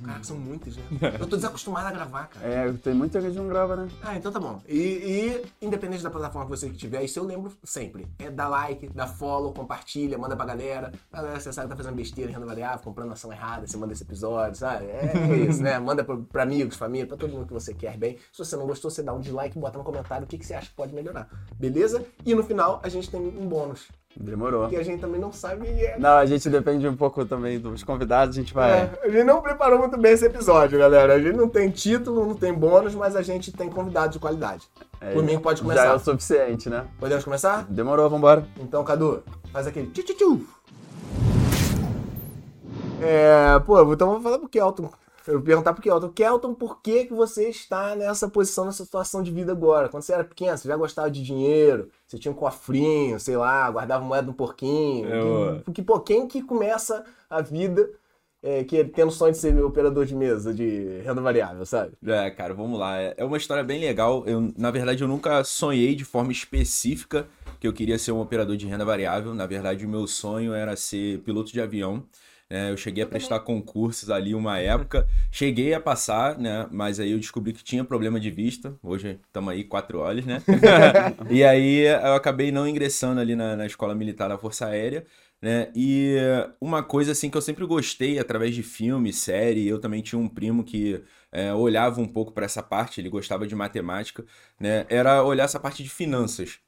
Cara, 0.04 0.22
são 0.22 0.36
muitos, 0.36 0.76
né? 0.76 0.82
Eu 1.18 1.26
tô 1.26 1.36
desacostumado 1.36 1.88
a 1.88 1.92
gravar, 1.92 2.28
cara. 2.28 2.46
É, 2.46 2.72
tem 2.72 2.94
muita 2.94 3.20
gente 3.20 3.32
que 3.32 3.38
não 3.38 3.48
grava, 3.48 3.76
né? 3.76 3.88
Ah, 4.02 4.16
então 4.16 4.30
tá 4.30 4.38
bom. 4.38 4.60
E, 4.68 4.78
e, 4.78 5.44
independente 5.62 6.02
da 6.02 6.10
plataforma 6.10 6.44
que 6.44 6.56
você 6.56 6.70
tiver, 6.70 7.02
isso 7.02 7.18
eu 7.18 7.24
lembro 7.24 7.52
sempre. 7.62 8.06
É 8.18 8.30
dar 8.30 8.48
like, 8.48 8.88
dar 8.88 9.06
follow, 9.06 9.52
compartilha, 9.52 10.18
manda 10.18 10.36
pra 10.36 10.44
galera. 10.44 10.92
A 11.12 11.16
galera, 11.18 11.40
você 11.40 11.52
sabe 11.52 11.68
que 11.68 11.70
tá 11.70 11.76
fazendo 11.76 11.96
besteira 11.96 12.30
em 12.30 12.34
renda 12.34 12.46
variável, 12.46 12.80
comprando 12.84 13.12
ação 13.12 13.32
errada, 13.32 13.66
você 13.66 13.76
manda 13.76 13.92
esse 13.92 14.02
episódio, 14.02 14.56
sabe? 14.58 14.86
É 14.86 15.36
isso, 15.48 15.62
né? 15.62 15.78
Manda 15.78 16.04
pra, 16.04 16.16
pra 16.16 16.42
amigos, 16.42 16.76
família, 16.76 17.06
pra 17.06 17.16
todo 17.16 17.32
mundo 17.32 17.46
que 17.46 17.52
você 17.52 17.72
quer 17.72 17.96
bem. 17.96 18.18
Se 18.32 18.38
você 18.38 18.56
não 18.56 18.66
gostou, 18.66 18.90
você 18.90 19.02
dá 19.02 19.12
um 19.12 19.20
dislike, 19.20 19.58
bota 19.58 19.78
no 19.78 19.84
comentário 19.84 20.24
o 20.24 20.28
que, 20.28 20.38
que 20.38 20.46
você 20.46 20.54
acha 20.54 20.68
que 20.68 20.74
pode 20.74 20.94
melhorar. 20.94 21.28
Beleza? 21.58 22.04
E 22.24 22.34
no 22.34 22.42
final, 22.42 22.80
a 22.82 22.88
gente 22.88 23.10
tem 23.10 23.20
um 23.20 23.48
bônus, 23.48 23.88
Demorou. 24.16 24.68
que 24.68 24.76
a 24.76 24.82
gente 24.82 25.00
também 25.00 25.20
não 25.20 25.32
sabe 25.32 25.66
é 25.68 25.98
Não, 25.98 26.16
a 26.16 26.24
gente 26.24 26.48
depende 26.48 26.86
um 26.86 26.96
pouco 26.96 27.24
também 27.24 27.58
dos 27.58 27.82
convidados, 27.82 28.36
a 28.36 28.40
gente 28.40 28.54
vai. 28.54 28.70
É, 28.70 29.00
a 29.02 29.08
gente 29.08 29.24
não 29.24 29.42
preparou 29.42 29.78
muito 29.78 29.98
bem 29.98 30.12
esse 30.12 30.26
episódio, 30.26 30.78
galera. 30.78 31.14
A 31.14 31.20
gente 31.20 31.36
não 31.36 31.48
tem 31.48 31.68
título, 31.68 32.24
não 32.24 32.34
tem 32.34 32.52
bônus, 32.52 32.94
mas 32.94 33.16
a 33.16 33.22
gente 33.22 33.52
tem 33.52 33.68
convidado 33.68 34.12
de 34.12 34.18
qualidade. 34.18 34.68
É, 35.00 35.12
Por 35.12 35.22
mim, 35.22 35.38
pode 35.38 35.58
Já 35.58 35.64
começar. 35.64 35.86
é 35.86 35.94
o 35.94 35.98
suficiente, 35.98 36.70
né? 36.70 36.86
Podemos 36.98 37.24
começar? 37.24 37.66
Demorou, 37.68 38.08
vambora. 38.08 38.46
Então, 38.60 38.84
Cadu, 38.84 39.22
faz 39.52 39.66
aquele 39.66 39.88
tchu 39.88 40.02
tchu 40.02 40.14
tchu. 40.14 40.40
É, 43.02 43.58
pô, 43.66 43.92
então 43.92 44.12
vou 44.12 44.20
falar 44.20 44.38
pro 44.38 44.48
Kelton. 44.48 44.90
Eu 45.26 45.40
perguntar 45.42 45.72
pro 45.72 45.82
Kelton. 45.82 46.08
Kelton, 46.10 46.54
por 46.54 46.82
que, 46.82 47.06
que 47.06 47.14
você 47.14 47.48
está 47.48 47.96
nessa 47.96 48.28
posição, 48.28 48.66
nessa 48.66 48.84
situação 48.84 49.22
de 49.22 49.30
vida 49.30 49.52
agora? 49.52 49.88
Quando 49.88 50.02
você 50.02 50.12
era 50.12 50.24
pequeno, 50.24 50.56
você 50.58 50.68
já 50.68 50.76
gostava 50.76 51.10
de 51.10 51.22
dinheiro, 51.22 51.88
você 52.06 52.18
tinha 52.18 52.30
um 52.32 52.34
cofrinho, 52.34 53.18
sei 53.18 53.36
lá, 53.36 53.70
guardava 53.70 54.04
moeda 54.04 54.26
no 54.26 54.34
porquinho. 54.34 55.08
Eu- 55.08 55.62
Porque, 55.64 55.82
pô, 55.82 55.98
quem 56.00 56.28
que 56.28 56.42
começa 56.42 57.04
a 57.30 57.40
vida 57.40 57.90
é, 58.42 58.62
que, 58.62 58.84
tendo 58.84 59.10
sonho 59.10 59.32
de 59.32 59.38
ser 59.38 59.58
operador 59.64 60.04
de 60.04 60.14
mesa, 60.14 60.52
de 60.52 61.00
renda 61.02 61.22
variável, 61.22 61.64
sabe? 61.64 61.92
É, 62.06 62.30
cara, 62.30 62.52
vamos 62.52 62.78
lá. 62.78 63.00
É 63.00 63.14
é 63.16 63.24
uma 63.24 63.38
história 63.38 63.64
bem 63.64 63.80
legal. 63.80 64.22
Eu, 64.26 64.52
na 64.58 64.70
verdade, 64.70 65.02
eu 65.02 65.08
nunca 65.08 65.42
sonhei 65.42 65.94
de 65.94 66.04
forma 66.04 66.30
específica 66.30 67.26
que 67.58 67.66
eu 67.66 67.72
queria 67.72 67.98
ser 67.98 68.12
um 68.12 68.20
operador 68.20 68.56
de 68.58 68.66
renda 68.66 68.84
variável. 68.84 69.32
Na 69.34 69.46
verdade, 69.46 69.86
o 69.86 69.88
meu 69.88 70.06
sonho 70.06 70.52
era 70.52 70.76
ser 70.76 71.20
piloto 71.20 71.50
de 71.50 71.60
avião. 71.62 72.04
Né? 72.54 72.70
eu 72.70 72.76
cheguei 72.76 73.02
a 73.02 73.06
prestar 73.06 73.40
concursos 73.40 74.10
ali 74.10 74.34
uma 74.34 74.58
época, 74.58 75.06
cheguei 75.30 75.74
a 75.74 75.80
passar, 75.80 76.38
né? 76.38 76.66
Mas 76.70 77.00
aí 77.00 77.10
eu 77.12 77.18
descobri 77.18 77.52
que 77.52 77.64
tinha 77.64 77.84
problema 77.84 78.20
de 78.20 78.30
vista. 78.30 78.74
Hoje 78.82 79.18
estamos 79.26 79.52
aí 79.52 79.64
quatro 79.64 79.98
olhos, 79.98 80.24
né? 80.24 80.42
e 81.30 81.42
aí 81.42 81.80
eu 81.80 82.14
acabei 82.14 82.52
não 82.52 82.68
ingressando 82.68 83.20
ali 83.20 83.34
na, 83.34 83.56
na 83.56 83.66
escola 83.66 83.94
militar 83.94 84.28
da 84.28 84.38
Força 84.38 84.66
Aérea 84.66 85.04
né? 85.44 85.70
E 85.74 86.16
uma 86.58 86.82
coisa 86.82 87.12
assim 87.12 87.28
que 87.28 87.36
eu 87.36 87.42
sempre 87.42 87.66
gostei 87.66 88.18
através 88.18 88.54
de 88.54 88.62
filme, 88.62 89.12
série, 89.12 89.68
eu 89.68 89.78
também 89.78 90.00
tinha 90.00 90.18
um 90.18 90.26
primo 90.26 90.64
que 90.64 91.02
é, 91.30 91.52
olhava 91.52 92.00
um 92.00 92.08
pouco 92.08 92.32
para 92.32 92.46
essa 92.46 92.62
parte, 92.62 92.98
ele 92.98 93.10
gostava 93.10 93.46
de 93.46 93.54
matemática, 93.54 94.24
né? 94.58 94.86
Era 94.88 95.22
olhar 95.22 95.44
essa 95.44 95.60
parte 95.60 95.82
de 95.82 95.90
finanças. 95.90 96.58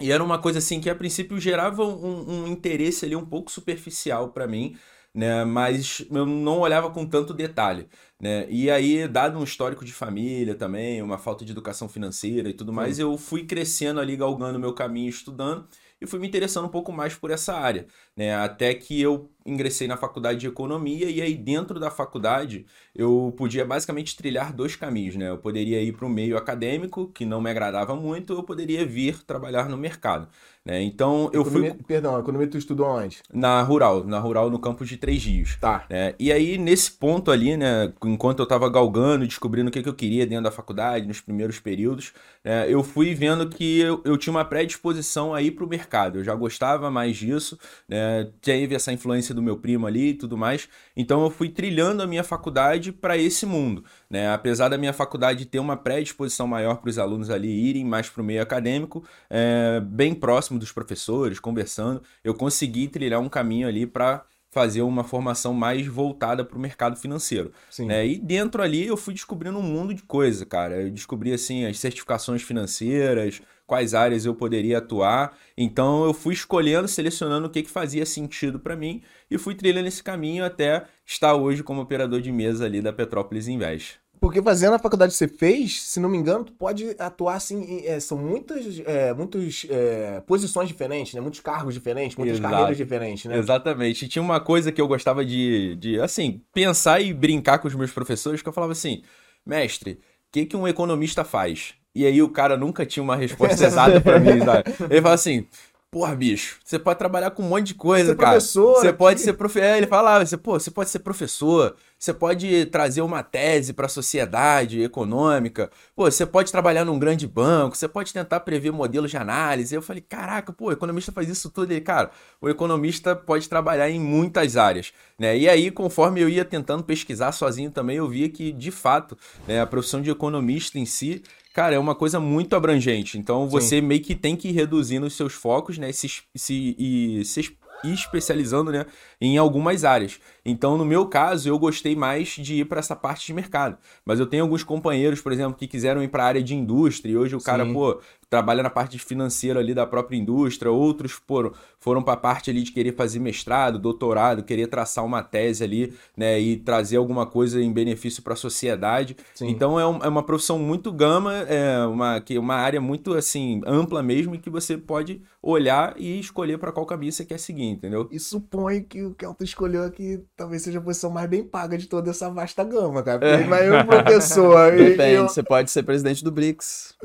E 0.00 0.10
era 0.10 0.24
uma 0.24 0.40
coisa 0.40 0.58
assim 0.58 0.80
que 0.80 0.90
a 0.90 0.94
princípio 0.94 1.38
gerava 1.38 1.84
um, 1.84 2.42
um 2.42 2.48
interesse 2.48 3.04
ali 3.04 3.14
um 3.14 3.24
pouco 3.24 3.48
superficial 3.48 4.30
para 4.30 4.46
mim, 4.48 4.76
né? 5.16 5.44
Mas 5.44 6.04
eu 6.10 6.26
não 6.26 6.60
olhava 6.60 6.90
com 6.90 7.06
tanto 7.06 7.32
detalhe, 7.32 7.88
né? 8.20 8.46
E 8.50 8.70
aí, 8.70 9.08
dado 9.08 9.38
um 9.38 9.44
histórico 9.44 9.84
de 9.84 9.92
família 9.92 10.54
também, 10.54 11.00
uma 11.00 11.16
falta 11.16 11.44
de 11.44 11.52
educação 11.52 11.88
financeira 11.88 12.50
e 12.50 12.52
tudo 12.52 12.72
mais, 12.72 12.98
eu 12.98 13.16
fui 13.16 13.44
crescendo 13.46 13.98
ali, 13.98 14.14
galgando 14.16 14.58
meu 14.60 14.74
caminho, 14.74 15.08
estudando 15.08 15.66
e 16.00 16.06
fui 16.06 16.18
me 16.18 16.28
interessando 16.28 16.66
um 16.66 16.70
pouco 16.70 16.92
mais 16.92 17.14
por 17.14 17.30
essa 17.30 17.54
área, 17.54 17.86
né? 18.14 18.34
Até 18.34 18.74
que 18.74 19.00
eu 19.00 19.30
ingressei 19.46 19.88
na 19.88 19.96
faculdade 19.96 20.38
de 20.40 20.46
economia 20.46 21.08
e 21.08 21.22
aí 21.22 21.34
dentro 21.34 21.80
da 21.80 21.90
faculdade 21.90 22.66
eu 22.94 23.34
podia 23.38 23.64
basicamente 23.64 24.16
trilhar 24.16 24.52
dois 24.52 24.76
caminhos, 24.76 25.16
né? 25.16 25.30
Eu 25.30 25.38
poderia 25.38 25.80
ir 25.82 25.92
para 25.96 26.04
o 26.06 26.10
meio 26.10 26.36
acadêmico, 26.36 27.08
que 27.08 27.24
não 27.24 27.40
me 27.40 27.50
agradava 27.50 27.96
muito, 27.96 28.34
ou 28.34 28.40
eu 28.40 28.44
poderia 28.44 28.84
vir 28.84 29.22
trabalhar 29.24 29.68
no 29.68 29.76
mercado, 29.78 30.28
né? 30.66 30.82
Então 30.82 31.30
eu 31.32 31.44
fui 31.44 31.60
Economia- 31.60 31.76
Perdão, 31.86 32.18
economia 32.18 32.48
tu 32.48 32.58
estudou 32.58 32.86
onde? 32.88 33.18
na 33.32 33.62
rural, 33.62 34.04
na 34.04 34.18
rural 34.18 34.50
no 34.50 34.58
campus 34.58 34.88
de 34.88 34.96
Três 34.96 35.24
Rios. 35.24 35.56
Tá. 35.60 35.86
né? 35.88 36.14
E 36.18 36.32
aí, 36.32 36.58
nesse 36.58 36.90
ponto 36.90 37.30
ali, 37.30 37.56
né, 37.56 37.92
enquanto 38.04 38.40
eu 38.40 38.46
tava 38.46 38.68
galgando, 38.68 39.24
e 39.24 39.28
descobrindo 39.28 39.68
o 39.68 39.72
que, 39.72 39.82
que 39.82 39.88
eu 39.88 39.94
queria 39.94 40.26
dentro 40.26 40.44
da 40.44 40.50
faculdade, 40.50 41.06
nos 41.06 41.20
primeiros 41.20 41.60
períodos, 41.60 42.12
né, 42.44 42.66
eu 42.68 42.82
fui 42.82 43.14
vendo 43.14 43.48
que 43.48 43.78
eu, 43.80 44.02
eu 44.04 44.16
tinha 44.18 44.32
uma 44.32 44.44
predisposição 44.44 45.32
aí 45.32 45.50
pro 45.50 45.68
mercado. 45.68 46.18
Eu 46.18 46.24
já 46.24 46.34
gostava 46.34 46.90
mais 46.90 47.16
disso, 47.16 47.56
né, 47.88 48.28
teve 48.42 48.74
essa 48.74 48.92
influência 48.92 49.32
do 49.34 49.42
meu 49.42 49.56
primo 49.56 49.86
ali 49.86 50.08
e 50.10 50.14
tudo 50.14 50.36
mais. 50.36 50.68
Então, 50.96 51.22
eu 51.22 51.30
fui 51.30 51.48
trilhando 51.48 52.02
a 52.02 52.06
minha 52.06 52.24
faculdade 52.24 52.90
para 52.90 53.16
esse 53.16 53.44
mundo. 53.44 53.84
Né? 54.08 54.32
Apesar 54.32 54.68
da 54.68 54.78
minha 54.78 54.92
faculdade 54.92 55.44
ter 55.44 55.58
uma 55.58 55.76
predisposição 55.76 56.46
maior 56.46 56.76
para 56.76 56.88
os 56.88 56.98
alunos 56.98 57.30
ali 57.30 57.48
irem 57.48 57.84
mais 57.84 58.08
pro 58.08 58.24
meio 58.24 58.42
acadêmico, 58.42 59.04
é, 59.28 59.80
bem 59.80 60.14
próximo 60.14 60.58
dos 60.58 60.72
professores, 60.72 61.38
conversando, 61.38 62.02
eu 62.24 62.34
consegui 62.34 62.88
trilhar 62.88 63.20
um 63.20 63.28
caminho 63.28 63.68
ali 63.68 63.86
para 63.86 64.24
fazer 64.56 64.80
uma 64.80 65.04
formação 65.04 65.52
mais 65.52 65.86
voltada 65.86 66.42
para 66.42 66.56
o 66.56 66.60
mercado 66.60 66.96
financeiro. 66.96 67.52
Né? 67.80 68.06
E 68.06 68.18
dentro 68.18 68.62
ali 68.62 68.86
eu 68.86 68.96
fui 68.96 69.12
descobrindo 69.12 69.58
um 69.58 69.62
mundo 69.62 69.92
de 69.92 70.02
coisa, 70.02 70.46
cara. 70.46 70.80
Eu 70.80 70.90
descobri 70.90 71.30
assim 71.30 71.66
as 71.66 71.78
certificações 71.78 72.40
financeiras, 72.40 73.42
quais 73.66 73.94
áreas 73.94 74.24
eu 74.24 74.34
poderia 74.34 74.78
atuar. 74.78 75.36
Então 75.56 76.04
eu 76.04 76.14
fui 76.14 76.34
escolhendo, 76.34 76.86
selecionando 76.88 77.46
o 77.46 77.50
que, 77.50 77.62
que 77.62 77.70
fazia 77.70 78.06
sentido 78.06 78.58
para 78.60 78.76
mim 78.76 79.02
e 79.30 79.36
fui 79.36 79.54
trilhando 79.54 79.88
esse 79.88 80.02
caminho 80.02 80.44
até 80.44 80.84
estar 81.04 81.34
hoje 81.34 81.62
como 81.62 81.80
operador 81.80 82.20
de 82.20 82.30
mesa 82.32 82.64
ali 82.64 82.80
da 82.80 82.92
Petrópolis 82.92 83.48
Invest. 83.48 83.98
Porque 84.18 84.40
fazendo 84.40 84.72
a 84.74 84.78
faculdade 84.78 85.12
que 85.12 85.18
você 85.18 85.28
fez, 85.28 85.82
se 85.82 86.00
não 86.00 86.08
me 86.08 86.16
engano, 86.16 86.44
tu 86.44 86.52
pode 86.52 86.96
atuar 86.98 87.34
assim, 87.34 87.60
em- 87.62 87.86
é, 87.86 88.00
são 88.00 88.16
muitas, 88.16 88.80
é, 88.86 89.12
muitas 89.12 89.66
é, 89.68 90.20
posições 90.26 90.68
diferentes, 90.68 91.12
né? 91.12 91.20
Muitos 91.20 91.40
cargos 91.40 91.74
diferentes, 91.74 92.16
muitas 92.16 92.38
Exato. 92.38 92.50
carreiras 92.50 92.76
diferentes, 92.78 93.26
né? 93.26 93.36
Exatamente. 93.36 94.06
E 94.06 94.08
tinha 94.08 94.22
uma 94.22 94.40
coisa 94.40 94.72
que 94.72 94.80
eu 94.80 94.88
gostava 94.88 95.22
de, 95.22 95.76
de, 95.76 96.00
assim, 96.00 96.40
pensar 96.54 97.00
e 97.00 97.12
brincar 97.12 97.58
com 97.58 97.68
os 97.68 97.74
meus 97.74 97.90
professores, 97.92 98.40
que 98.40 98.48
eu 98.48 98.54
falava 98.54 98.72
assim, 98.72 99.02
mestre, 99.44 99.92
o 99.92 99.98
que, 100.32 100.46
que 100.46 100.56
um 100.56 100.66
economista 100.66 101.22
faz? 101.22 101.74
E 101.96 102.06
aí 102.06 102.22
o 102.22 102.28
cara 102.28 102.56
nunca 102.58 102.84
tinha 102.84 103.02
uma 103.02 103.16
resposta 103.16 103.64
exata 103.66 104.00
pra 104.00 104.20
mim, 104.20 104.38
sabe? 104.44 104.64
Ele 104.90 105.00
fala 105.00 105.14
assim, 105.14 105.46
porra, 105.90 106.14
bicho, 106.14 106.58
você 106.62 106.78
pode 106.78 106.98
trabalhar 106.98 107.30
com 107.30 107.42
um 107.42 107.48
monte 107.48 107.68
de 107.68 107.74
coisa, 107.74 108.10
Ser 108.10 108.16
cara. 108.16 108.30
professor 108.32 108.74
Você 108.74 108.88
aqui." 108.88 108.98
pode 108.98 109.20
ser 109.20 109.32
professor. 109.32 109.66
É, 109.66 109.78
ele 109.78 109.86
falava, 109.86 110.26
você, 110.26 110.36
pô, 110.36 110.52
você 110.60 110.70
pode 110.70 110.90
ser 110.90 110.98
professor, 110.98 111.74
você 111.98 112.12
pode 112.12 112.66
trazer 112.66 113.00
uma 113.00 113.22
tese 113.22 113.72
pra 113.72 113.88
sociedade 113.88 114.82
econômica, 114.82 115.70
pô, 115.94 116.04
você 116.10 116.26
pode 116.26 116.52
trabalhar 116.52 116.84
num 116.84 116.98
grande 116.98 117.26
banco, 117.26 117.74
você 117.78 117.88
pode 117.88 118.12
tentar 118.12 118.40
prever 118.40 118.72
modelos 118.72 119.10
de 119.10 119.16
análise. 119.16 119.74
Eu 119.74 119.80
falei, 119.80 120.02
caraca, 120.06 120.52
pô, 120.52 120.66
o 120.66 120.72
economista 120.72 121.12
faz 121.12 121.30
isso 121.30 121.48
tudo. 121.48 121.70
Ele, 121.72 121.80
cara, 121.80 122.10
o 122.42 122.48
economista 122.50 123.16
pode 123.16 123.48
trabalhar 123.48 123.88
em 123.88 123.98
muitas 123.98 124.58
áreas, 124.58 124.92
né? 125.18 125.34
E 125.38 125.48
aí, 125.48 125.70
conforme 125.70 126.20
eu 126.20 126.28
ia 126.28 126.44
tentando 126.44 126.84
pesquisar 126.84 127.32
sozinho 127.32 127.70
também, 127.70 127.96
eu 127.96 128.06
via 128.06 128.28
que, 128.28 128.52
de 128.52 128.70
fato, 128.70 129.16
né, 129.48 129.62
a 129.62 129.66
profissão 129.66 130.02
de 130.02 130.10
economista 130.10 130.78
em 130.78 130.84
si, 130.84 131.22
cara, 131.56 131.74
é 131.74 131.78
uma 131.78 131.94
coisa 131.94 132.20
muito 132.20 132.54
abrangente. 132.54 133.16
Então, 133.16 133.48
você 133.48 133.80
meio 133.80 134.02
que 134.02 134.14
tem 134.14 134.36
que 134.36 134.48
ir 134.48 134.52
reduzindo 134.52 135.06
os 135.06 135.16
seus 135.16 135.32
focos, 135.32 135.78
né? 135.78 135.90
Se, 135.90 136.06
se, 136.34 136.76
e 136.78 137.24
se 137.24 137.56
especializando, 137.82 138.70
né, 138.70 138.84
em 139.18 139.38
algumas 139.38 139.82
áreas. 139.82 140.20
Então, 140.44 140.76
no 140.76 140.84
meu 140.84 141.06
caso, 141.06 141.48
eu 141.48 141.58
gostei 141.58 141.96
mais 141.96 142.28
de 142.28 142.56
ir 142.56 142.66
para 142.66 142.78
essa 142.78 142.94
parte 142.94 143.26
de 143.26 143.32
mercado. 143.32 143.78
Mas 144.04 144.20
eu 144.20 144.26
tenho 144.26 144.42
alguns 144.42 144.62
companheiros, 144.62 145.22
por 145.22 145.32
exemplo, 145.32 145.56
que 145.56 145.66
quiseram 145.66 146.02
ir 146.02 146.08
para 146.08 146.24
a 146.24 146.26
área 146.26 146.42
de 146.42 146.54
indústria 146.54 147.12
e 147.12 147.16
hoje 147.16 147.34
o 147.34 147.40
cara, 147.40 147.64
Sim. 147.64 147.72
pô, 147.72 148.00
trabalha 148.28 148.62
na 148.62 148.70
parte 148.70 148.98
financeira 148.98 149.60
ali 149.60 149.72
da 149.72 149.86
própria 149.86 150.16
indústria, 150.16 150.70
outros 150.70 151.12
foram, 151.12 151.52
foram 151.78 152.02
para 152.02 152.14
a 152.14 152.16
parte 152.16 152.50
ali 152.50 152.62
de 152.62 152.72
querer 152.72 152.92
fazer 152.94 153.20
mestrado, 153.20 153.78
doutorado, 153.78 154.42
querer 154.42 154.66
traçar 154.66 155.04
uma 155.04 155.22
tese 155.22 155.62
ali, 155.62 155.94
né, 156.16 156.40
e 156.40 156.56
trazer 156.56 156.96
alguma 156.96 157.24
coisa 157.26 157.62
em 157.62 157.72
benefício 157.72 158.22
para 158.22 158.32
a 158.32 158.36
sociedade. 158.36 159.16
Sim. 159.34 159.48
Então 159.48 159.78
é, 159.78 159.86
um- 159.86 160.02
é 160.02 160.08
uma 160.08 160.22
profissão 160.24 160.58
muito 160.58 160.90
gama, 160.92 161.34
é 161.34 161.86
uma, 161.86 162.20
que, 162.20 162.36
uma 162.38 162.56
área 162.56 162.80
muito 162.80 163.14
assim 163.14 163.60
ampla 163.66 164.02
mesmo 164.02 164.34
e 164.34 164.38
que 164.38 164.50
você 164.50 164.76
pode 164.76 165.22
olhar 165.40 165.94
e 165.96 166.18
escolher 166.18 166.58
para 166.58 166.72
qual 166.72 166.84
caminho 166.84 167.12
você 167.12 167.24
quer 167.24 167.38
seguir, 167.38 167.66
entendeu? 167.66 168.08
E 168.10 168.18
suponho 168.18 168.82
que 168.84 169.04
o 169.04 169.14
Kelton 169.14 169.44
escolheu 169.44 169.84
aqui 169.84 170.20
talvez 170.36 170.62
seja 170.62 170.78
a 170.80 170.82
posição 170.82 171.10
mais 171.10 171.28
bem 171.30 171.44
paga 171.44 171.78
de 171.78 171.86
toda 171.86 172.10
essa 172.10 172.28
vasta 172.28 172.64
gama, 172.64 173.02
cara. 173.04 173.20
Porque 173.20 173.44
imagina 173.44 173.82
um 173.82 173.86
professor 173.86 174.74
e, 174.74 174.82
e 174.82 174.90
Depende, 174.90 175.14
eu... 175.14 175.28
você 175.28 175.42
pode 175.44 175.70
ser 175.70 175.84
presidente 175.84 176.24
do 176.24 176.32
BRICS. 176.32 176.94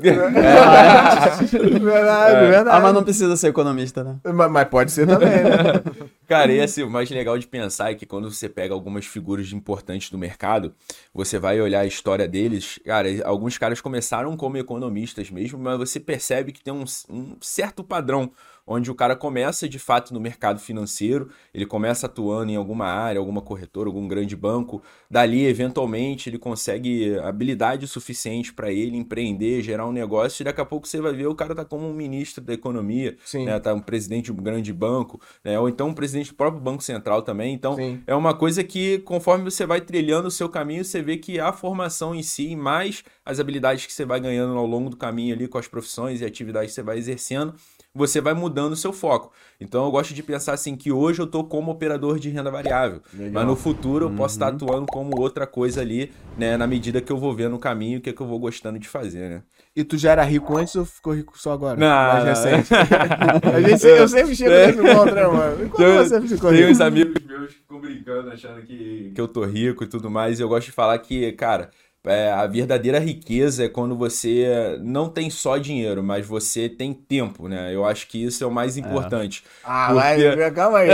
verdade, 1.80 2.46
verdade. 2.46 2.76
Ah, 2.76 2.80
mas 2.80 2.94
não 2.94 3.02
precisa 3.02 3.36
ser 3.36 3.48
economista, 3.48 4.02
né? 4.02 4.16
Mas, 4.24 4.50
mas 4.50 4.68
pode 4.68 4.92
ser 4.92 5.06
também, 5.06 5.28
né? 5.28 5.82
Cara, 6.26 6.52
e 6.52 6.60
assim, 6.60 6.82
o 6.82 6.90
mais 6.90 7.10
legal 7.10 7.38
de 7.38 7.46
pensar 7.46 7.90
é 7.90 7.94
que 7.94 8.06
quando 8.06 8.30
você 8.30 8.48
pega 8.48 8.72
algumas 8.72 9.04
figuras 9.04 9.52
importantes 9.52 10.10
do 10.10 10.16
mercado, 10.16 10.74
você 11.12 11.38
vai 11.38 11.60
olhar 11.60 11.80
a 11.80 11.86
história 11.86 12.26
deles. 12.26 12.78
Cara, 12.84 13.08
alguns 13.24 13.58
caras 13.58 13.80
começaram 13.80 14.36
como 14.36 14.56
economistas 14.56 15.30
mesmo, 15.30 15.58
mas 15.58 15.78
você 15.78 16.00
percebe 16.00 16.52
que 16.52 16.62
tem 16.62 16.72
um, 16.72 16.84
um 17.10 17.36
certo 17.40 17.84
padrão 17.84 18.30
onde 18.66 18.90
o 18.90 18.94
cara 18.94 19.16
começa 19.16 19.68
de 19.68 19.78
fato 19.78 20.14
no 20.14 20.20
mercado 20.20 20.60
financeiro, 20.60 21.28
ele 21.52 21.66
começa 21.66 22.06
atuando 22.06 22.52
em 22.52 22.56
alguma 22.56 22.86
área, 22.86 23.18
alguma 23.18 23.40
corretora, 23.40 23.88
algum 23.88 24.06
grande 24.06 24.36
banco, 24.36 24.82
dali 25.10 25.44
eventualmente 25.44 26.28
ele 26.28 26.38
consegue 26.38 27.18
habilidade 27.18 27.86
suficiente 27.86 28.52
para 28.52 28.72
ele 28.72 28.96
empreender, 28.96 29.62
gerar 29.62 29.86
um 29.86 29.92
negócio 29.92 30.42
e 30.42 30.44
daqui 30.44 30.60
a 30.60 30.64
pouco 30.64 30.86
você 30.86 31.00
vai 31.00 31.12
ver 31.12 31.26
o 31.26 31.34
cara 31.34 31.54
tá 31.54 31.64
como 31.64 31.88
um 31.88 31.92
ministro 31.92 32.42
da 32.42 32.52
economia, 32.52 33.16
Sim. 33.24 33.44
né, 33.44 33.58
tá 33.58 33.74
um 33.74 33.80
presidente 33.80 34.26
de 34.26 34.32
um 34.32 34.36
grande 34.36 34.72
banco, 34.72 35.20
né, 35.44 35.58
ou 35.58 35.68
então 35.68 35.88
um 35.88 35.94
presidente 35.94 36.30
do 36.30 36.36
próprio 36.36 36.60
Banco 36.62 36.82
Central 36.82 37.22
também. 37.22 37.54
Então 37.54 37.76
Sim. 37.76 38.00
é 38.06 38.14
uma 38.14 38.34
coisa 38.34 38.62
que 38.62 38.98
conforme 39.00 39.44
você 39.44 39.66
vai 39.66 39.80
trilhando 39.80 40.28
o 40.28 40.30
seu 40.30 40.48
caminho, 40.48 40.84
você 40.84 41.02
vê 41.02 41.16
que 41.16 41.40
a 41.40 41.52
formação 41.52 42.14
em 42.14 42.22
si, 42.22 42.54
mais 42.54 43.04
as 43.24 43.40
habilidades 43.40 43.86
que 43.86 43.92
você 43.92 44.04
vai 44.04 44.20
ganhando 44.20 44.56
ao 44.56 44.66
longo 44.66 44.90
do 44.90 44.96
caminho 44.96 45.34
ali 45.34 45.48
com 45.48 45.58
as 45.58 45.68
profissões 45.68 46.20
e 46.20 46.24
atividades 46.24 46.70
que 46.70 46.74
você 46.74 46.82
vai 46.82 46.98
exercendo, 46.98 47.54
você 47.94 48.20
vai 48.20 48.32
mudando 48.32 48.72
o 48.72 48.76
seu 48.76 48.92
foco. 48.92 49.32
Então 49.60 49.84
eu 49.84 49.90
gosto 49.90 50.14
de 50.14 50.22
pensar 50.22 50.54
assim 50.54 50.74
que 50.76 50.90
hoje 50.90 51.20
eu 51.20 51.26
tô 51.26 51.44
como 51.44 51.70
operador 51.70 52.18
de 52.18 52.30
renda 52.30 52.50
variável, 52.50 53.02
mas 53.32 53.46
no 53.46 53.54
futuro 53.54 54.06
eu 54.06 54.10
posso 54.10 54.34
estar 54.34 54.48
atuando 54.48 54.86
como 54.86 55.20
outra 55.20 55.46
coisa 55.46 55.80
ali, 55.80 56.10
né, 56.36 56.56
na 56.56 56.66
medida 56.66 57.00
que 57.00 57.12
eu 57.12 57.18
vou 57.18 57.34
vendo 57.34 57.54
o 57.54 57.58
caminho, 57.58 57.98
o 57.98 58.02
que 58.02 58.10
é 58.10 58.12
que 58.12 58.20
eu 58.20 58.26
vou 58.26 58.38
gostando 58.38 58.78
de 58.78 58.88
fazer, 58.88 59.28
né? 59.28 59.42
E 59.74 59.84
tu 59.84 59.96
já 59.96 60.12
era 60.12 60.22
rico 60.22 60.56
antes 60.56 60.74
ou 60.74 60.84
ficou 60.84 61.14
rico 61.14 61.38
só 61.38 61.52
agora? 61.52 61.78
Não, 61.78 61.86
Mais 61.86 62.24
recente. 62.24 62.68
A 62.74 63.60
gente, 63.60 63.86
eu 63.86 64.08
sempre 64.08 64.36
chego 64.36 64.50
nesse 64.50 64.94
ponto, 64.94 65.14
né, 65.14 65.26
mano? 65.26 65.70
Quando 65.70 65.96
você 65.96 66.20
ficou 66.20 66.50
Tem 66.50 66.60
rico? 66.60 66.72
uns 66.72 66.80
amigos 66.80 67.24
meus 67.24 67.52
que 67.52 67.58
ficam 67.60 67.80
brincando, 67.80 68.30
achando 68.30 68.62
que, 68.62 69.12
que 69.14 69.20
eu 69.20 69.26
tô 69.28 69.44
rico 69.44 69.84
e 69.84 69.86
tudo 69.86 70.10
mais. 70.10 70.38
E 70.38 70.42
eu 70.42 70.48
gosto 70.48 70.66
de 70.66 70.72
falar 70.72 70.98
que, 70.98 71.32
cara, 71.32 71.70
é, 72.04 72.32
a 72.32 72.46
verdadeira 72.48 72.98
riqueza 72.98 73.64
é 73.64 73.68
quando 73.68 73.96
você 73.96 74.76
não 74.82 75.08
tem 75.08 75.30
só 75.30 75.56
dinheiro, 75.56 76.02
mas 76.02 76.26
você 76.26 76.68
tem 76.68 76.92
tempo, 76.92 77.46
né? 77.48 77.72
Eu 77.72 77.84
acho 77.84 78.08
que 78.08 78.22
isso 78.24 78.42
é 78.42 78.46
o 78.46 78.50
mais 78.50 78.76
importante. 78.76 79.44
Ah, 79.62 79.90
Porque- 79.92 80.34
vai, 80.36 80.50
calma 80.50 80.78
aí. 80.78 80.88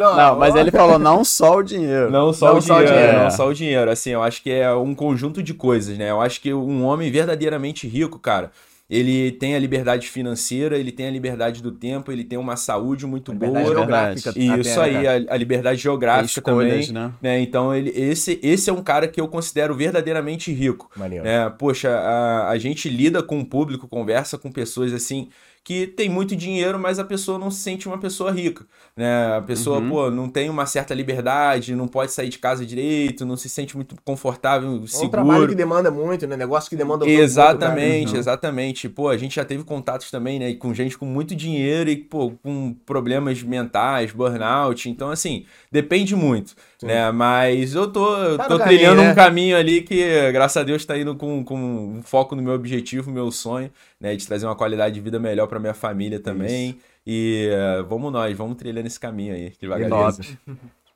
Não, 0.00 0.16
Não, 0.16 0.38
mas 0.38 0.54
ele 0.54 0.70
falou 0.70 0.98
não 1.00 1.24
só 1.24 1.56
o 1.56 1.62
dinheiro. 1.64 2.10
Não 2.10 2.32
só, 2.32 2.50
Não 2.52 2.58
o, 2.58 2.62
só 2.62 2.74
o 2.74 2.84
dinheiro, 2.84 2.96
dinheiro. 2.96 3.22
não 3.24 3.30
só 3.30 3.48
o 3.48 3.54
dinheiro. 3.54 3.90
Assim, 3.90 4.10
eu 4.10 4.22
acho 4.22 4.40
que 4.42 4.50
é 4.52 4.72
um 4.72 4.94
conjunto 4.94 5.42
de 5.42 5.52
coisas, 5.52 5.98
né? 5.98 6.10
Eu 6.10 6.20
acho 6.20 6.40
que 6.40 6.54
um 6.54 6.84
homem 6.84 7.10
verdadeiramente 7.10 7.88
rico, 7.88 8.18
cara, 8.18 8.52
ele 8.88 9.32
tem 9.32 9.56
a 9.56 9.58
liberdade 9.58 10.08
financeira, 10.08 10.78
ele 10.78 10.92
tem 10.92 11.08
a 11.08 11.10
liberdade 11.10 11.60
do 11.60 11.72
tempo, 11.72 12.12
ele 12.12 12.22
tem 12.22 12.38
uma 12.38 12.56
saúde 12.56 13.04
muito 13.04 13.32
Liberdade 13.32 13.64
boa. 13.64 13.76
geográfica. 13.76 14.32
E 14.36 14.60
isso 14.60 14.80
né, 14.80 14.84
aí, 14.84 15.06
a, 15.08 15.34
a 15.34 15.36
liberdade 15.36 15.80
geográfica 15.80 16.38
escolhas, 16.38 16.86
também. 16.86 17.02
né? 17.02 17.12
né? 17.20 17.40
Então, 17.40 17.74
ele, 17.74 17.90
esse, 17.90 18.38
esse 18.42 18.70
é 18.70 18.72
um 18.72 18.82
cara 18.82 19.08
que 19.08 19.20
eu 19.20 19.26
considero 19.26 19.74
verdadeiramente 19.74 20.52
rico. 20.52 20.88
Maneiro. 20.96 21.24
né? 21.24 21.50
Poxa, 21.58 21.90
a, 21.90 22.48
a 22.48 22.58
gente 22.58 22.88
lida 22.88 23.22
com 23.24 23.40
o 23.40 23.44
público, 23.44 23.88
conversa 23.88 24.38
com 24.38 24.52
pessoas 24.52 24.92
assim 24.92 25.28
que 25.66 25.84
tem 25.84 26.08
muito 26.08 26.36
dinheiro, 26.36 26.78
mas 26.78 27.00
a 27.00 27.04
pessoa 27.04 27.40
não 27.40 27.50
se 27.50 27.58
sente 27.58 27.88
uma 27.88 27.98
pessoa 27.98 28.30
rica, 28.30 28.64
né? 28.96 29.34
A 29.36 29.42
pessoa, 29.42 29.80
Uhum. 29.80 29.88
pô, 29.88 30.10
não 30.12 30.28
tem 30.28 30.48
uma 30.48 30.64
certa 30.64 30.94
liberdade, 30.94 31.74
não 31.74 31.88
pode 31.88 32.12
sair 32.12 32.28
de 32.28 32.38
casa 32.38 32.64
direito, 32.64 33.26
não 33.26 33.36
se 33.36 33.48
sente 33.48 33.74
muito 33.74 33.96
confortável, 34.04 34.68
É 34.70 34.72
um 34.74 34.86
seguro. 34.86 35.10
trabalho 35.10 35.48
que 35.48 35.56
demanda 35.56 35.90
muito, 35.90 36.24
né? 36.24 36.36
Negócio 36.36 36.70
que 36.70 36.76
demanda 36.76 37.04
muito, 37.04 37.20
Exatamente, 37.20 38.04
muito, 38.04 38.16
exatamente. 38.16 38.88
Pô, 38.88 39.08
a 39.08 39.16
gente 39.16 39.34
já 39.34 39.44
teve 39.44 39.64
contatos 39.64 40.08
também, 40.08 40.38
né, 40.38 40.54
com 40.54 40.72
gente 40.72 40.96
com 40.96 41.04
muito 41.04 41.34
dinheiro 41.34 41.90
e, 41.90 41.96
pô, 41.96 42.30
com 42.44 42.72
problemas 42.86 43.42
mentais, 43.42 44.12
burnout. 44.12 44.88
Então, 44.88 45.10
assim, 45.10 45.46
depende 45.72 46.14
muito, 46.14 46.54
né? 46.82 47.10
Mas 47.12 47.74
eu 47.74 47.90
tô, 47.90 48.16
eu 48.16 48.36
Tá 48.36 48.44
tô 48.48 48.58
trilhando 48.58 48.96
caminho, 48.96 49.04
né? 49.06 49.12
um 49.12 49.14
caminho 49.14 49.56
ali 49.56 49.82
que, 49.82 50.32
graças 50.32 50.56
a 50.56 50.62
Deus, 50.64 50.84
tá 50.84 50.96
indo 50.98 51.14
com, 51.16 51.44
com 51.44 51.56
um 51.56 52.02
foco 52.02 52.34
no 52.36 52.42
meu 52.42 52.52
objetivo, 52.54 53.10
meu 53.10 53.30
sonho, 53.30 53.70
né, 54.00 54.14
de 54.16 54.26
trazer 54.26 54.46
uma 54.46 54.56
qualidade 54.56 54.94
de 54.94 55.00
vida 55.00 55.18
melhor 55.18 55.46
pra 55.46 55.58
minha 55.58 55.74
família 55.74 56.20
também. 56.20 56.78
E 57.06 57.48
eh, 57.52 57.82
vamos 57.88 58.12
nós, 58.12 58.36
vamos 58.36 58.56
trilhando 58.56 58.88
esse 58.88 58.98
caminho 58.98 59.32
aí, 59.34 59.52
devagarinho. 59.60 59.90
Top. 60.12 60.38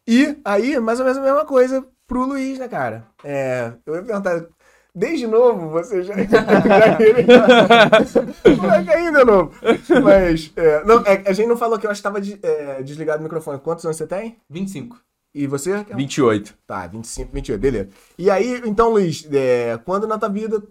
E 0.09 0.37
aí, 0.45 0.79
mais 0.81 0.99
ou 0.99 1.05
menos 1.07 1.19
a 1.19 1.23
mesma 1.23 1.45
coisa 1.45 1.87
pro 2.07 2.25
Luiz, 2.27 2.59
né, 2.59 2.67
cara? 2.67 3.07
É, 3.23 3.73
eu 3.87 3.95
ia 3.95 4.03
perguntar, 4.03 4.45
desde 4.93 5.27
novo 5.29 5.69
você 5.69 6.03
já, 6.03 6.15
já 6.19 6.97
queria... 6.97 7.27
Moleque 8.57 8.91
ainda 8.91 9.25
novo. 9.25 9.53
Mas, 10.03 10.53
é, 10.57 10.85
não, 10.85 11.05
é, 11.07 11.23
a 11.27 11.33
gente 11.33 11.47
não 11.49 11.57
falou 11.57 11.79
que 11.79 11.87
eu 11.87 11.91
acho 11.91 12.01
que 12.01 12.03
tava 12.03 12.21
de- 12.21 12.39
é, 12.43 12.83
desligado 12.83 13.21
o 13.21 13.23
microfone. 13.23 13.61
Quantos 13.61 13.85
anos 13.85 13.97
você 13.97 14.07
tem? 14.07 14.37
25. 14.49 15.01
E 15.35 15.47
você? 15.47 15.85
28. 15.85 16.57
Tá, 16.67 16.87
25, 16.87 17.33
28, 17.33 17.61
beleza. 17.61 17.89
E 18.19 18.31
aí, 18.31 18.61
então, 18.65 18.91
Luiz, 18.91 19.27
é, 19.33 19.79
quando 19.85 20.07
na 20.07 20.19
tua 20.19 20.29
vida, 20.29 20.63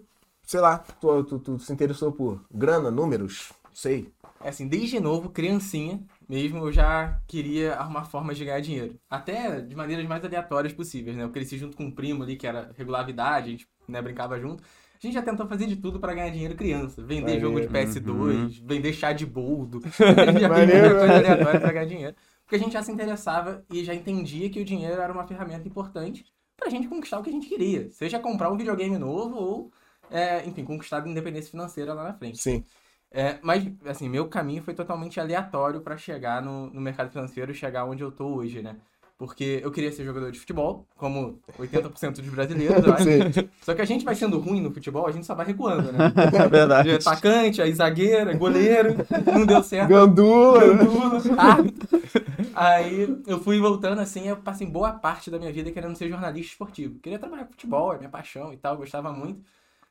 sei 0.42 0.60
lá, 0.60 0.78
tu, 0.78 1.24
tu, 1.24 1.38
tu 1.38 1.58
se 1.58 1.72
interessou 1.72 2.12
por 2.12 2.44
grana, 2.52 2.90
números, 2.90 3.52
sei. 3.72 4.12
É 4.42 4.48
assim, 4.48 4.68
desde 4.68 4.98
novo, 5.00 5.30
criancinha 5.30 6.00
mesmo, 6.28 6.66
eu 6.66 6.72
já 6.72 7.18
queria 7.26 7.74
arrumar 7.74 8.04
formas 8.04 8.36
de 8.38 8.44
ganhar 8.44 8.60
dinheiro. 8.60 8.96
Até 9.08 9.60
de 9.60 9.74
maneiras 9.74 10.06
mais 10.06 10.24
aleatórias 10.24 10.72
possíveis, 10.72 11.16
né? 11.16 11.24
Eu 11.24 11.30
cresci 11.30 11.58
junto 11.58 11.76
com 11.76 11.84
um 11.84 11.90
primo 11.90 12.22
ali, 12.22 12.36
que 12.36 12.46
era 12.46 12.70
regular 12.76 13.06
a 13.06 13.10
idade, 13.10 13.48
a 13.48 13.50
gente 13.50 13.68
né, 13.88 14.00
brincava 14.00 14.38
junto. 14.38 14.62
A 14.62 15.06
gente 15.06 15.14
já 15.14 15.22
tentou 15.22 15.46
fazer 15.46 15.66
de 15.66 15.76
tudo 15.76 15.98
pra 15.98 16.12
ganhar 16.12 16.30
dinheiro 16.30 16.54
criança. 16.54 17.02
Vender 17.02 17.40
jogo 17.40 17.58
de 17.58 17.68
PS2, 17.68 18.62
vender 18.62 18.92
chá 18.92 19.14
de 19.14 19.24
boldo. 19.24 19.80
A 19.98 20.26
gente 20.26 20.40
já 20.40 20.48
fez 20.54 20.68
Maneiro, 20.68 20.80
muita 20.82 20.98
coisa 20.98 21.06
maneiro. 21.14 21.32
aleatória 21.32 21.60
pra 21.60 21.72
ganhar 21.72 21.86
dinheiro. 21.86 22.16
Porque 22.50 22.56
a 22.56 22.64
gente 22.66 22.72
já 22.72 22.82
se 22.82 22.90
interessava 22.90 23.64
e 23.70 23.84
já 23.84 23.94
entendia 23.94 24.50
que 24.50 24.58
o 24.58 24.64
dinheiro 24.64 25.00
era 25.00 25.12
uma 25.12 25.24
ferramenta 25.24 25.68
importante 25.68 26.26
pra 26.56 26.68
gente 26.68 26.88
conquistar 26.88 27.20
o 27.20 27.22
que 27.22 27.30
a 27.30 27.32
gente 27.32 27.48
queria. 27.48 27.88
Seja 27.92 28.18
comprar 28.18 28.50
um 28.50 28.56
videogame 28.56 28.98
novo 28.98 29.36
ou, 29.36 29.72
é, 30.10 30.44
enfim, 30.44 30.64
conquistar 30.64 31.00
a 31.00 31.08
independência 31.08 31.52
financeira 31.52 31.94
lá 31.94 32.02
na 32.02 32.12
frente. 32.12 32.42
Sim. 32.42 32.64
É, 33.08 33.38
mas, 33.40 33.64
assim, 33.86 34.08
meu 34.08 34.28
caminho 34.28 34.64
foi 34.64 34.74
totalmente 34.74 35.20
aleatório 35.20 35.80
pra 35.80 35.96
chegar 35.96 36.42
no, 36.42 36.68
no 36.70 36.80
mercado 36.80 37.12
financeiro 37.12 37.52
e 37.52 37.54
chegar 37.54 37.84
onde 37.84 38.02
eu 38.02 38.10
tô 38.10 38.26
hoje, 38.26 38.60
né? 38.60 38.76
Porque 39.20 39.60
eu 39.62 39.70
queria 39.70 39.92
ser 39.92 40.02
jogador 40.02 40.32
de 40.32 40.40
futebol, 40.40 40.88
como 40.96 41.42
80% 41.58 42.22
dos 42.22 42.30
brasileiros, 42.30 42.82
eu 42.82 42.88
acho. 42.94 43.04
Sim. 43.04 43.50
Só 43.60 43.74
que 43.74 43.82
a 43.82 43.84
gente 43.84 44.02
vai 44.02 44.14
sendo 44.14 44.38
ruim 44.38 44.62
no 44.62 44.72
futebol, 44.72 45.06
a 45.06 45.12
gente 45.12 45.26
só 45.26 45.34
vai 45.34 45.44
recuando, 45.44 45.92
né? 45.92 46.10
É 46.42 46.48
verdade. 46.48 46.88
De 46.88 46.94
atacante, 46.94 47.60
aí 47.60 47.70
zagueiro, 47.70 48.34
goleiro, 48.38 48.96
não 49.30 49.44
deu 49.44 49.62
certo. 49.62 49.90
Gandula. 49.90 50.62
árbitro. 51.36 52.00
Aí 52.54 53.20
eu 53.26 53.38
fui 53.40 53.60
voltando 53.60 54.00
assim, 54.00 54.26
eu 54.26 54.38
passei 54.38 54.66
boa 54.66 54.94
parte 54.94 55.30
da 55.30 55.38
minha 55.38 55.52
vida 55.52 55.70
querendo 55.70 55.96
ser 55.96 56.08
jornalista 56.08 56.52
esportivo. 56.52 56.98
Queria 56.98 57.18
trabalhar 57.18 57.44
com 57.44 57.52
futebol, 57.52 57.92
é 57.92 57.98
minha 57.98 58.08
paixão 58.08 58.54
e 58.54 58.56
tal, 58.56 58.78
gostava 58.78 59.12
muito. 59.12 59.42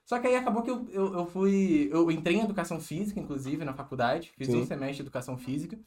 Só 0.05 0.17
que 0.17 0.25
aí 0.25 0.37
acabou 0.37 0.63
que 0.63 0.71
eu, 0.71 0.87
eu, 0.91 1.13
eu 1.13 1.25
fui. 1.27 1.87
Eu 1.91 2.09
entrei 2.09 2.37
em 2.37 2.41
educação 2.41 2.79
física, 2.79 3.19
inclusive, 3.19 3.63
na 3.63 3.75
faculdade. 3.75 4.31
Fiz 4.35 4.47
Sim. 4.47 4.61
um 4.61 4.65
semestre 4.65 4.95
de 4.95 5.01
educação 5.03 5.37
física. 5.37 5.77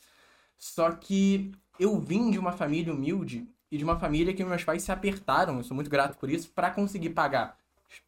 Só 0.57 0.93
que 0.93 1.51
eu 1.79 1.99
vim 1.99 2.31
de 2.31 2.39
uma 2.39 2.53
família 2.53 2.93
humilde 2.93 3.47
e 3.71 3.79
de 3.79 3.85
uma 3.85 3.99
família 3.99 4.35
que 4.35 4.45
meus 4.45 4.65
pais 4.65 4.83
se 4.83 4.93
apertaram, 4.93 5.57
eu 5.57 5.65
sou 5.65 5.75
muito 5.75 5.91
grato 5.91 6.19
por 6.19 6.29
isso, 6.31 6.51
para 6.55 6.71
conseguir 6.71 7.11
pagar 7.11 7.57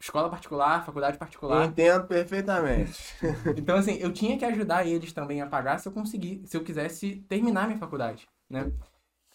escola 0.01 0.31
particular, 0.31 0.85
faculdade 0.85 1.19
particular. 1.19 1.67
Entendo 1.67 2.07
perfeitamente. 2.07 3.15
Então, 3.57 3.77
assim, 3.77 3.97
eu 3.99 4.13
tinha 4.13 4.39
que 4.39 4.45
ajudar 4.45 4.87
eles 4.87 5.13
também 5.13 5.41
a 5.41 5.47
pagar 5.47 5.79
se 5.79 5.89
eu 5.89 5.93
conseguir, 5.93 6.43
se 6.47 6.57
eu 6.57 6.63
quisesse 6.63 7.25
terminar 7.29 7.67
minha 7.67 7.79
faculdade, 7.79 8.27
né? 8.49 8.71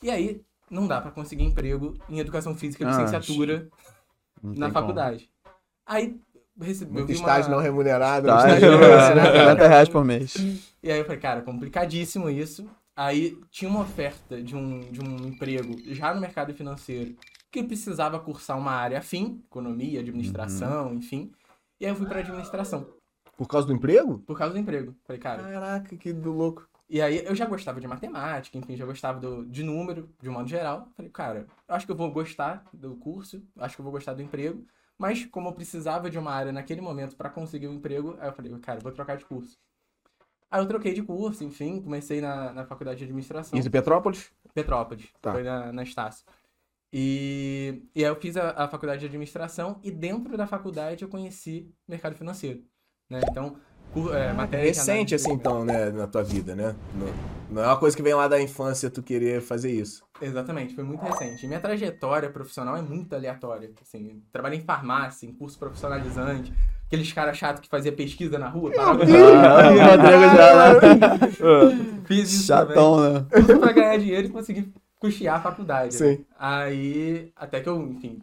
E 0.01 0.09
aí, 0.09 0.41
não 0.69 0.87
dá 0.87 1.01
pra 1.01 1.11
conseguir 1.11 1.43
emprego 1.43 1.95
em 2.07 2.19
educação 2.19 2.55
física 2.55 2.85
de 2.85 2.91
Ah, 2.91 2.93
licenciatura 2.93 3.67
na 4.41 4.71
faculdade. 4.71 5.29
Aí, 5.85 6.19
eu 6.59 6.65
recebi, 6.65 6.91
eu 6.91 6.93
Muito 6.95 7.07
vi 7.07 7.13
estágio 7.13 7.49
uma... 7.49 7.57
não 7.57 7.63
remunerado. 7.63 8.27
como. 8.27 8.37
Tá, 8.37 8.47
estágio 8.47 8.71
não 8.71 8.79
remunerado, 8.79 9.15
né, 9.15 9.23
cara? 9.23 9.39
50 9.39 9.67
reais 9.67 9.89
por 9.89 10.05
mês. 10.05 10.35
E 10.83 10.91
aí 10.91 10.99
eu 10.99 11.05
falei, 11.05 11.19
cara, 11.19 11.41
complicadíssimo 11.41 12.29
isso. 12.29 12.69
Aí 12.99 13.39
tinha 13.49 13.71
uma 13.71 13.79
oferta 13.79 14.43
de 14.43 14.57
um, 14.57 14.81
de 14.91 14.99
um 14.99 15.27
emprego 15.27 15.73
já 15.85 16.13
no 16.13 16.19
mercado 16.19 16.53
financeiro 16.53 17.15
que 17.49 17.63
precisava 17.63 18.19
cursar 18.19 18.57
uma 18.57 18.73
área 18.73 18.99
afim, 18.99 19.41
economia, 19.45 20.01
administração, 20.01 20.93
enfim. 20.93 21.31
E 21.79 21.85
aí 21.85 21.93
eu 21.93 21.95
fui 21.95 22.05
pra 22.05 22.19
administração. 22.19 22.85
Por 23.37 23.47
causa 23.47 23.65
do 23.65 23.73
emprego? 23.73 24.19
por 24.19 24.37
causa 24.37 24.53
do 24.53 24.59
emprego. 24.59 24.93
Falei, 25.05 25.17
cara, 25.17 25.43
Caraca, 25.43 25.95
que 25.95 26.11
do 26.11 26.33
louco. 26.33 26.67
E 26.89 27.01
aí 27.01 27.23
eu 27.23 27.33
já 27.33 27.45
gostava 27.45 27.79
de 27.79 27.87
matemática, 27.87 28.57
enfim, 28.57 28.75
já 28.75 28.85
gostava 28.85 29.17
do, 29.17 29.45
de 29.45 29.63
número, 29.63 30.09
de 30.21 30.27
um 30.27 30.33
modo 30.33 30.49
geral. 30.49 30.89
Falei, 30.97 31.09
cara, 31.09 31.47
eu 31.69 31.75
acho 31.75 31.85
que 31.85 31.93
eu 31.93 31.95
vou 31.95 32.11
gostar 32.11 32.65
do 32.73 32.97
curso, 32.97 33.41
acho 33.59 33.75
que 33.75 33.79
eu 33.79 33.85
vou 33.85 33.93
gostar 33.93 34.13
do 34.13 34.21
emprego. 34.21 34.65
Mas 34.97 35.25
como 35.25 35.47
eu 35.47 35.53
precisava 35.53 36.09
de 36.09 36.19
uma 36.19 36.33
área 36.33 36.51
naquele 36.51 36.81
momento 36.81 37.15
para 37.15 37.29
conseguir 37.29 37.69
um 37.69 37.75
emprego, 37.75 38.17
aí 38.19 38.27
eu 38.27 38.33
falei, 38.33 38.51
cara, 38.59 38.79
eu 38.79 38.83
vou 38.83 38.91
trocar 38.91 39.15
de 39.15 39.23
curso. 39.23 39.57
Aí 40.51 40.61
eu 40.61 40.67
troquei 40.67 40.93
de 40.93 41.03
curso, 41.03 41.43
enfim, 41.43 41.81
comecei 41.81 42.21
na, 42.21 42.51
na 42.53 42.65
faculdade 42.65 42.97
de 42.97 43.03
administração. 43.05 43.57
Isso 43.57 43.67
em 43.67 43.71
Petrópolis? 43.71 44.31
Petrópolis, 44.53 45.07
Tá. 45.21 45.31
foi 45.33 45.43
na, 45.43 45.71
na 45.71 45.83
Estácio. 45.83 46.25
E, 46.91 47.83
e 47.93 48.03
aí 48.03 48.09
eu 48.09 48.15
fiz 48.15 48.35
a, 48.35 48.49
a 48.63 48.67
faculdade 48.67 49.01
de 49.01 49.05
administração 49.05 49.79
e 49.83 49.91
dentro 49.91 50.35
da 50.35 50.47
faculdade 50.47 51.03
eu 51.03 51.09
conheci 51.09 51.71
mercado 51.87 52.15
financeiro. 52.15 52.63
Né? 53.07 53.19
Então, 53.29 53.57
é, 54.13 54.31
matéria 54.33 54.71
de 54.71 54.77
Recente 54.77 55.15
assim, 55.15 55.31
então, 55.31 55.65
né, 55.65 55.89
na 55.91 56.07
tua 56.07 56.23
vida, 56.23 56.55
né? 56.55 56.75
Não, 56.93 57.07
não 57.51 57.63
é 57.63 57.67
uma 57.67 57.77
coisa 57.77 57.95
que 57.97 58.03
vem 58.03 58.13
lá 58.13 58.27
da 58.27 58.39
infância 58.41 58.89
tu 58.89 59.01
querer 59.01 59.41
fazer 59.41 59.71
isso. 59.71 60.03
Exatamente, 60.21 60.75
foi 60.75 60.83
muito 60.83 61.01
recente. 61.03 61.45
E 61.45 61.47
minha 61.47 61.59
trajetória 61.59 62.29
profissional 62.29 62.75
é 62.77 62.81
muito 62.81 63.13
aleatória. 63.15 63.71
Assim, 63.81 64.21
trabalhei 64.31 64.59
em 64.59 64.63
farmácia, 64.63 65.25
em 65.25 65.31
curso 65.33 65.57
profissionalizante, 65.57 66.53
aqueles 66.85 67.11
caras 67.13 67.37
chatos 67.37 67.61
que 67.61 67.69
fazia 67.69 67.91
pesquisa 67.91 68.37
na 68.37 68.49
rua. 68.49 68.71
parava- 68.71 69.03
Ah, 69.03 69.69
o 69.69 69.91
Rodrigo 69.91 70.35
já 70.35 70.53
lá. 70.53 70.69
Fiz 72.05 72.31
isso 72.33 72.47
também. 72.47 72.75
Chatão, 72.75 73.13
né? 73.13 73.25
Tudo 73.31 73.59
pra 73.59 73.71
ganhar 73.71 73.97
dinheiro 73.97 74.27
e 74.27 74.29
conseguir 74.31 74.71
custear 74.99 75.37
a 75.37 75.41
faculdade. 75.41 75.99
né? 76.01 76.15
Sim. 76.15 76.25
Aí, 76.37 77.31
até 77.35 77.61
que 77.61 77.69
eu, 77.69 77.81
enfim, 77.87 78.19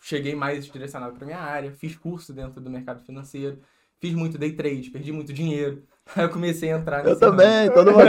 cheguei 0.00 0.34
mais 0.34 0.64
direcionado 0.66 1.14
pra 1.16 1.26
minha 1.26 1.38
área, 1.40 1.72
fiz 1.72 1.96
curso 1.96 2.32
dentro 2.32 2.60
do 2.60 2.70
mercado 2.70 3.02
financeiro, 3.04 3.58
fiz 4.00 4.14
muito 4.14 4.38
day 4.38 4.52
trade, 4.52 4.90
perdi 4.90 5.12
muito 5.12 5.32
dinheiro. 5.32 5.82
Aí 6.16 6.24
eu 6.24 6.30
comecei 6.30 6.72
a 6.72 6.78
entrar 6.78 7.04
Eu 7.04 7.10
nesse 7.10 7.24
ramo. 7.24 7.36
também, 7.36 7.70
todo 7.72 7.92
mundo 7.92 8.02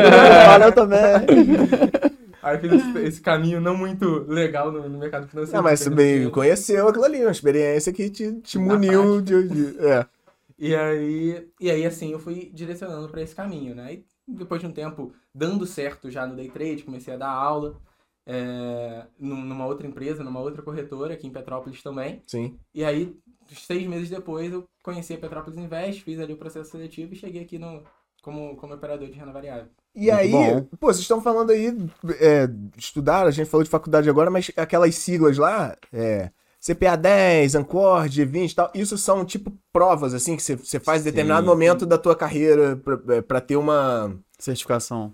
fala, 0.46 0.66
eu 0.66 0.72
também. 0.72 1.00
Aí 2.42 2.58
fiz 2.58 2.72
esse, 2.74 2.98
esse 3.04 3.22
caminho 3.22 3.62
não 3.62 3.78
muito 3.78 4.26
legal 4.28 4.72
no, 4.72 4.90
no 4.90 4.98
mercado 4.98 5.28
financeiro. 5.28 5.58
Não, 5.58 5.64
mas 5.64 5.80
você 5.80 5.90
bem 5.92 6.28
conheceu 6.32 6.88
aquilo 6.88 7.06
ali, 7.06 7.22
uma 7.22 7.30
experiência 7.32 7.94
que 7.94 8.10
te, 8.10 8.34
te 8.42 8.58
muniu 8.58 9.22
de, 9.22 9.48
de- 9.48 9.80
É. 9.86 10.06
E 10.58 10.76
aí, 10.76 11.48
e 11.60 11.70
aí, 11.72 11.86
assim, 11.86 12.12
eu 12.12 12.20
fui 12.20 12.50
direcionando 12.54 13.10
pra 13.10 13.22
esse 13.22 13.36
caminho, 13.36 13.76
né? 13.76 13.94
E 13.94 14.06
depois 14.28 14.60
de 14.62 14.68
um 14.68 14.72
tempo 14.72 15.12
dando 15.34 15.66
certo 15.68 16.10
já 16.10 16.26
no 16.26 16.36
day 16.36 16.50
trade, 16.50 16.84
comecei 16.84 17.14
a 17.14 17.18
dar 17.18 17.30
aula 17.30 17.78
é, 18.28 19.06
num- 19.20 19.44
numa 19.44 19.66
outra 19.66 19.86
empresa, 19.88 20.24
numa 20.24 20.40
outra 20.40 20.62
corretora 20.64 21.14
aqui 21.14 21.28
em 21.28 21.32
Petrópolis 21.32 21.82
também. 21.84 22.22
Sim. 22.28 22.58
E 22.74 22.84
aí, 22.84 23.16
seis 23.56 23.88
meses 23.88 24.10
depois, 24.10 24.52
eu 24.52 24.66
conheci 24.84 25.14
a 25.14 25.18
Petrópolis 25.18 25.58
Invest, 25.60 26.04
fiz 26.04 26.20
ali 26.20 26.34
o 26.34 26.38
processo 26.38 26.70
seletivo 26.72 27.14
e 27.14 27.18
cheguei 27.18 27.42
aqui 27.44 27.58
no, 27.60 27.84
como, 28.22 28.56
como 28.56 28.74
operador 28.74 29.08
de 29.08 29.14
renda 29.18 29.32
variável. 29.32 29.68
E 29.94 30.10
Muito 30.12 30.14
aí, 30.16 30.32
bom. 30.32 30.62
pô, 30.80 30.88
vocês 30.88 31.00
estão 31.02 31.22
falando 31.22 31.50
aí, 31.52 31.68
é, 32.20 32.48
estudaram, 32.78 33.28
a 33.28 33.32
gente 33.32 33.50
falou 33.50 33.64
de 33.64 33.70
faculdade 33.70 34.10
agora, 34.10 34.30
mas 34.32 34.50
aquelas 34.56 34.96
siglas 34.96 35.38
lá, 35.38 35.76
é, 35.92 36.30
CPA 36.66 36.96
10, 36.96 37.56
Ancor, 37.56 38.06
G20 38.06 38.52
e 38.52 38.56
tal, 38.56 38.72
isso 38.74 38.98
são 38.98 39.26
tipo 39.26 39.52
provas, 39.74 40.14
assim, 40.14 40.36
que 40.38 40.44
você- 40.44 40.56
você 40.56 40.80
faz 40.80 41.02
em 41.02 41.06
determinado 41.06 41.42
Sim. 41.42 41.48
momento 41.50 41.86
da 41.86 41.98
tua 41.98 42.16
carreira 42.16 42.78
pra, 42.78 43.16
é, 43.16 43.22
pra 43.22 43.42
ter 43.42 43.56
uma... 43.58 44.16
Certificação. 44.42 45.14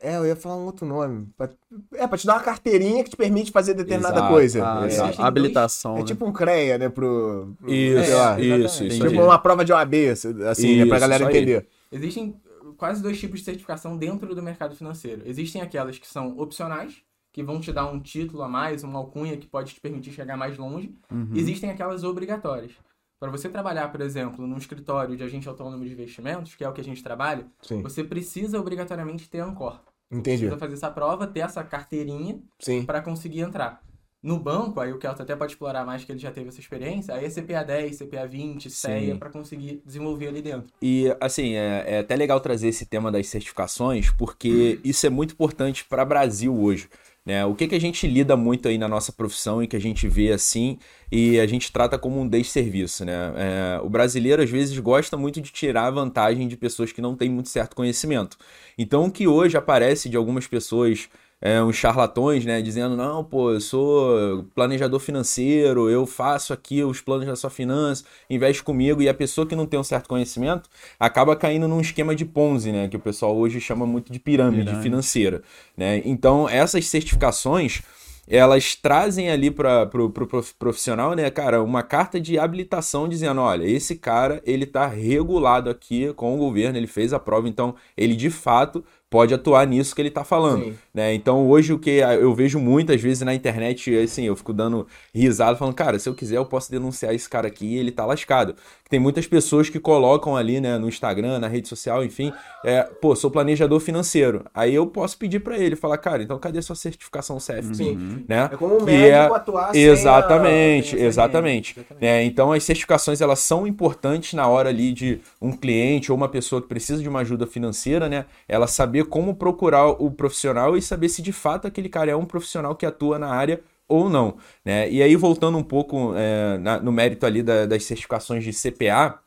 É, 0.00 0.16
eu 0.16 0.26
ia 0.26 0.34
falar 0.34 0.56
um 0.56 0.64
outro 0.64 0.84
nome. 0.84 1.28
Pra- 1.36 1.50
é, 1.94 2.06
pra 2.06 2.18
te 2.18 2.26
dar 2.26 2.34
uma 2.34 2.42
carteirinha 2.42 3.04
que 3.04 3.10
te 3.10 3.16
permite 3.16 3.52
fazer 3.52 3.74
determinada 3.74 4.16
Exato. 4.16 4.32
coisa. 4.32 4.58
Ah, 4.66 4.82
é, 4.82 4.86
exato. 4.86 5.04
Existem 5.08 5.24
Habilitação. 5.24 5.96
é 5.96 6.00
né? 6.00 6.04
tipo 6.04 6.26
um 6.26 6.32
CREA, 6.32 6.76
né, 6.76 6.88
pro... 6.88 7.54
pro- 7.60 7.72
Isso, 7.72 8.04
sei 8.04 8.14
lá. 8.14 8.40
É, 8.40 8.42
isso, 8.58 8.84
isso. 8.84 9.08
Tipo 9.08 9.22
uma 9.22 9.38
prova 9.38 9.64
de 9.64 9.72
OAB, 9.72 9.94
assim, 10.10 10.32
né, 10.32 10.44
pra 10.86 10.96
Isso, 10.96 11.00
galera 11.00 11.22
isso 11.22 11.30
aí. 11.30 11.36
entender. 11.36 11.66
Existem 11.92 12.34
quase 12.76 13.00
dois 13.00 13.20
tipos 13.20 13.38
de 13.38 13.44
certificação 13.44 13.96
dentro 13.96 14.34
do 14.34 14.42
mercado 14.42 14.74
financeiro. 14.74 15.22
Existem 15.24 15.62
aquelas 15.62 15.96
que 15.98 16.08
são 16.08 16.36
opcionais, 16.36 16.96
que 17.32 17.44
vão 17.44 17.60
te 17.60 17.72
dar 17.72 17.86
um 17.86 18.00
título 18.00 18.42
a 18.42 18.48
mais, 18.48 18.82
uma 18.82 18.98
alcunha 18.98 19.36
que 19.36 19.46
pode 19.46 19.74
te 19.74 19.80
permitir 19.80 20.10
chegar 20.10 20.36
mais 20.36 20.58
longe. 20.58 20.92
Uhum. 21.12 21.30
Existem 21.36 21.70
aquelas 21.70 22.02
obrigatórias. 22.02 22.72
Para 23.20 23.30
você 23.30 23.50
trabalhar, 23.50 23.92
por 23.92 24.00
exemplo, 24.00 24.46
num 24.46 24.56
escritório 24.56 25.14
de 25.14 25.22
agente 25.22 25.46
autônomo 25.46 25.84
de 25.84 25.92
investimentos, 25.92 26.54
que 26.54 26.64
é 26.64 26.68
o 26.68 26.72
que 26.72 26.80
a 26.80 26.84
gente 26.84 27.02
trabalha, 27.02 27.46
Sim, 27.60 27.82
você 27.82 28.02
precisa 28.02 28.58
obrigatoriamente 28.58 29.28
ter 29.28 29.40
Ancor. 29.40 29.78
Você 30.08 30.18
entendi. 30.18 30.38
Precisa 30.38 30.58
fazer 30.58 30.74
essa 30.74 30.90
prova, 30.90 31.26
ter 31.26 31.40
essa 31.40 31.62
carteirinha 31.62 32.40
para 32.86 33.02
conseguir 33.02 33.40
entrar. 33.40 33.82
No 34.22 34.38
banco, 34.38 34.80
aí 34.80 34.92
o 34.92 34.98
Kelton 34.98 35.22
até 35.22 35.34
pode 35.34 35.52
explorar 35.52 35.84
mais 35.84 36.04
que 36.04 36.12
ele 36.12 36.18
já 36.18 36.30
teve 36.30 36.48
essa 36.48 36.60
experiência, 36.60 37.14
aí 37.14 37.24
é 37.24 37.30
CPA 37.30 37.64
10, 37.64 37.98
CPA 37.98 38.26
20, 38.26 38.68
CEA, 38.70 39.16
para 39.16 39.30
conseguir 39.30 39.82
desenvolver 39.84 40.28
ali 40.28 40.42
dentro. 40.42 40.66
E, 40.82 41.14
assim, 41.18 41.54
é, 41.54 41.84
é 41.86 41.98
até 42.00 42.16
legal 42.16 42.38
trazer 42.38 42.68
esse 42.68 42.84
tema 42.84 43.10
das 43.10 43.28
certificações, 43.28 44.10
porque 44.10 44.78
isso 44.84 45.06
é 45.06 45.10
muito 45.10 45.32
importante 45.32 45.86
para 45.86 46.04
Brasil 46.04 46.54
hoje. 46.54 46.88
Né? 47.30 47.46
O 47.46 47.54
que, 47.54 47.68
que 47.68 47.76
a 47.76 47.80
gente 47.80 48.08
lida 48.08 48.36
muito 48.36 48.66
aí 48.66 48.76
na 48.76 48.88
nossa 48.88 49.12
profissão 49.12 49.62
e 49.62 49.68
que 49.68 49.76
a 49.76 49.80
gente 49.80 50.08
vê 50.08 50.32
assim 50.32 50.80
e 51.12 51.38
a 51.38 51.46
gente 51.46 51.70
trata 51.70 51.96
como 51.96 52.20
um 52.20 52.26
desserviço, 52.26 53.04
né? 53.04 53.12
É, 53.36 53.80
o 53.84 53.88
brasileiro, 53.88 54.42
às 54.42 54.50
vezes, 54.50 54.76
gosta 54.80 55.16
muito 55.16 55.40
de 55.40 55.52
tirar 55.52 55.92
vantagem 55.92 56.48
de 56.48 56.56
pessoas 56.56 56.90
que 56.90 57.00
não 57.00 57.14
têm 57.14 57.30
muito 57.30 57.48
certo 57.48 57.76
conhecimento. 57.76 58.36
Então, 58.76 59.04
o 59.04 59.12
que 59.12 59.28
hoje 59.28 59.56
aparece 59.56 60.08
de 60.08 60.16
algumas 60.16 60.48
pessoas 60.48 61.08
é, 61.40 61.62
uns 61.62 61.76
charlatões, 61.76 62.44
né? 62.44 62.60
Dizendo, 62.62 62.96
não, 62.96 63.24
pô, 63.24 63.52
eu 63.52 63.60
sou 63.60 64.44
planejador 64.54 65.00
financeiro, 65.00 65.88
eu 65.88 66.06
faço 66.06 66.52
aqui 66.52 66.82
os 66.84 67.00
planos 67.00 67.26
da 67.26 67.36
sua 67.36 67.50
finança, 67.50 68.04
investe 68.28 68.62
comigo, 68.62 69.00
e 69.02 69.08
a 69.08 69.14
pessoa 69.14 69.46
que 69.46 69.56
não 69.56 69.66
tem 69.66 69.78
um 69.80 69.84
certo 69.84 70.08
conhecimento 70.08 70.68
acaba 70.98 71.34
caindo 71.36 71.66
num 71.68 71.80
esquema 71.80 72.14
de 72.14 72.24
Ponzi, 72.24 72.72
né? 72.72 72.88
Que 72.88 72.96
o 72.96 73.00
pessoal 73.00 73.36
hoje 73.36 73.60
chama 73.60 73.86
muito 73.86 74.12
de 74.12 74.18
pirâmide, 74.20 74.64
Pirâmide. 74.64 74.82
financeira, 74.82 75.42
né? 75.76 76.02
Então, 76.04 76.48
essas 76.48 76.86
certificações 76.86 77.82
elas 78.28 78.76
trazem 78.76 79.28
ali 79.28 79.50
para 79.50 79.86
pro, 79.86 80.08
pro 80.10 80.26
prof- 80.26 80.54
profissional, 80.56 81.14
né, 81.14 81.28
cara, 81.30 81.62
uma 81.62 81.82
carta 81.82 82.20
de 82.20 82.38
habilitação 82.38 83.08
dizendo, 83.08 83.40
olha, 83.40 83.64
esse 83.64 83.96
cara, 83.96 84.40
ele 84.44 84.66
tá 84.66 84.86
regulado 84.86 85.68
aqui 85.68 86.12
com 86.14 86.34
o 86.34 86.38
governo, 86.38 86.78
ele 86.78 86.86
fez 86.86 87.12
a 87.12 87.18
prova, 87.18 87.48
então 87.48 87.74
ele 87.96 88.14
de 88.14 88.30
fato 88.30 88.84
pode 89.10 89.34
atuar 89.34 89.66
nisso 89.66 89.94
que 89.94 90.00
ele 90.00 90.10
tá 90.10 90.22
falando, 90.24 90.64
Sim. 90.64 90.74
né? 90.94 91.12
Então 91.12 91.48
hoje 91.48 91.72
o 91.72 91.78
que 91.78 91.90
eu 91.90 92.32
vejo 92.32 92.58
muitas 92.60 93.00
vezes 93.02 93.22
na 93.22 93.34
internet, 93.34 93.94
assim, 93.98 94.22
eu 94.24 94.36
fico 94.36 94.52
dando 94.52 94.86
risada 95.12 95.56
falando, 95.58 95.74
cara, 95.74 95.98
se 95.98 96.08
eu 96.08 96.14
quiser 96.14 96.36
eu 96.36 96.44
posso 96.46 96.70
denunciar 96.70 97.12
esse 97.12 97.28
cara 97.28 97.48
aqui 97.48 97.66
e 97.66 97.76
ele 97.76 97.90
tá 97.90 98.06
lascado. 98.06 98.54
Tem 98.88 98.98
muitas 98.98 99.26
pessoas 99.26 99.68
que 99.68 99.78
colocam 99.78 100.36
ali, 100.36 100.60
né, 100.60 100.76
no 100.78 100.88
Instagram, 100.88 101.38
na 101.38 101.46
rede 101.46 101.68
social, 101.68 102.04
enfim, 102.04 102.32
é, 102.64 102.82
pô, 102.82 103.14
sou 103.14 103.30
planejador 103.30 103.78
financeiro. 103.80 104.44
Aí 104.54 104.74
eu 104.74 104.84
posso 104.86 105.16
pedir 105.18 105.40
para 105.40 105.56
ele, 105.58 105.76
falar, 105.76 105.96
cara, 105.98 106.22
então 106.22 106.38
cadê 106.38 106.60
sua 106.62 106.74
certificação 106.74 107.38
CFP? 107.38 107.74
Sim. 107.74 108.24
Né? 108.28 108.48
É 108.52 108.56
como 108.56 108.78
um 108.78 108.84
médico 108.84 109.34
é- 109.34 109.36
atuar 109.36 109.74
Exatamente, 109.76 110.96
a- 110.96 111.00
exatamente. 111.00 111.74
Exatamente. 111.78 112.04
É, 112.04 112.22
então 112.24 112.52
as 112.52 112.64
certificações 112.64 113.20
elas 113.20 113.38
são 113.40 113.66
importantes 113.66 114.34
na 114.34 114.46
hora 114.48 114.68
ali 114.68 114.92
de 114.92 115.20
um 115.40 115.52
cliente 115.52 116.10
ou 116.10 116.16
uma 116.16 116.28
pessoa 116.28 116.60
que 116.60 116.68
precisa 116.68 117.02
de 117.02 117.08
uma 117.08 117.20
ajuda 117.20 117.46
financeira, 117.46 118.08
né? 118.08 118.24
Ela 118.48 118.66
saber 118.66 118.99
como 119.04 119.34
procurar 119.34 119.86
o 119.88 120.10
profissional 120.10 120.76
e 120.76 120.82
saber 120.82 121.08
se 121.08 121.22
de 121.22 121.32
fato 121.32 121.66
aquele 121.66 121.88
cara 121.88 122.10
é 122.10 122.16
um 122.16 122.24
profissional 122.26 122.74
que 122.76 122.86
atua 122.86 123.18
na 123.18 123.28
área 123.28 123.60
ou 123.88 124.08
não, 124.08 124.36
né? 124.64 124.88
E 124.90 125.02
aí 125.02 125.16
voltando 125.16 125.58
um 125.58 125.62
pouco 125.64 126.12
é, 126.16 126.58
na- 126.58 126.80
no 126.80 126.92
mérito 126.92 127.26
ali 127.26 127.42
da- 127.42 127.66
das 127.66 127.84
certificações 127.84 128.44
de 128.44 128.52
CPA, 128.52 129.18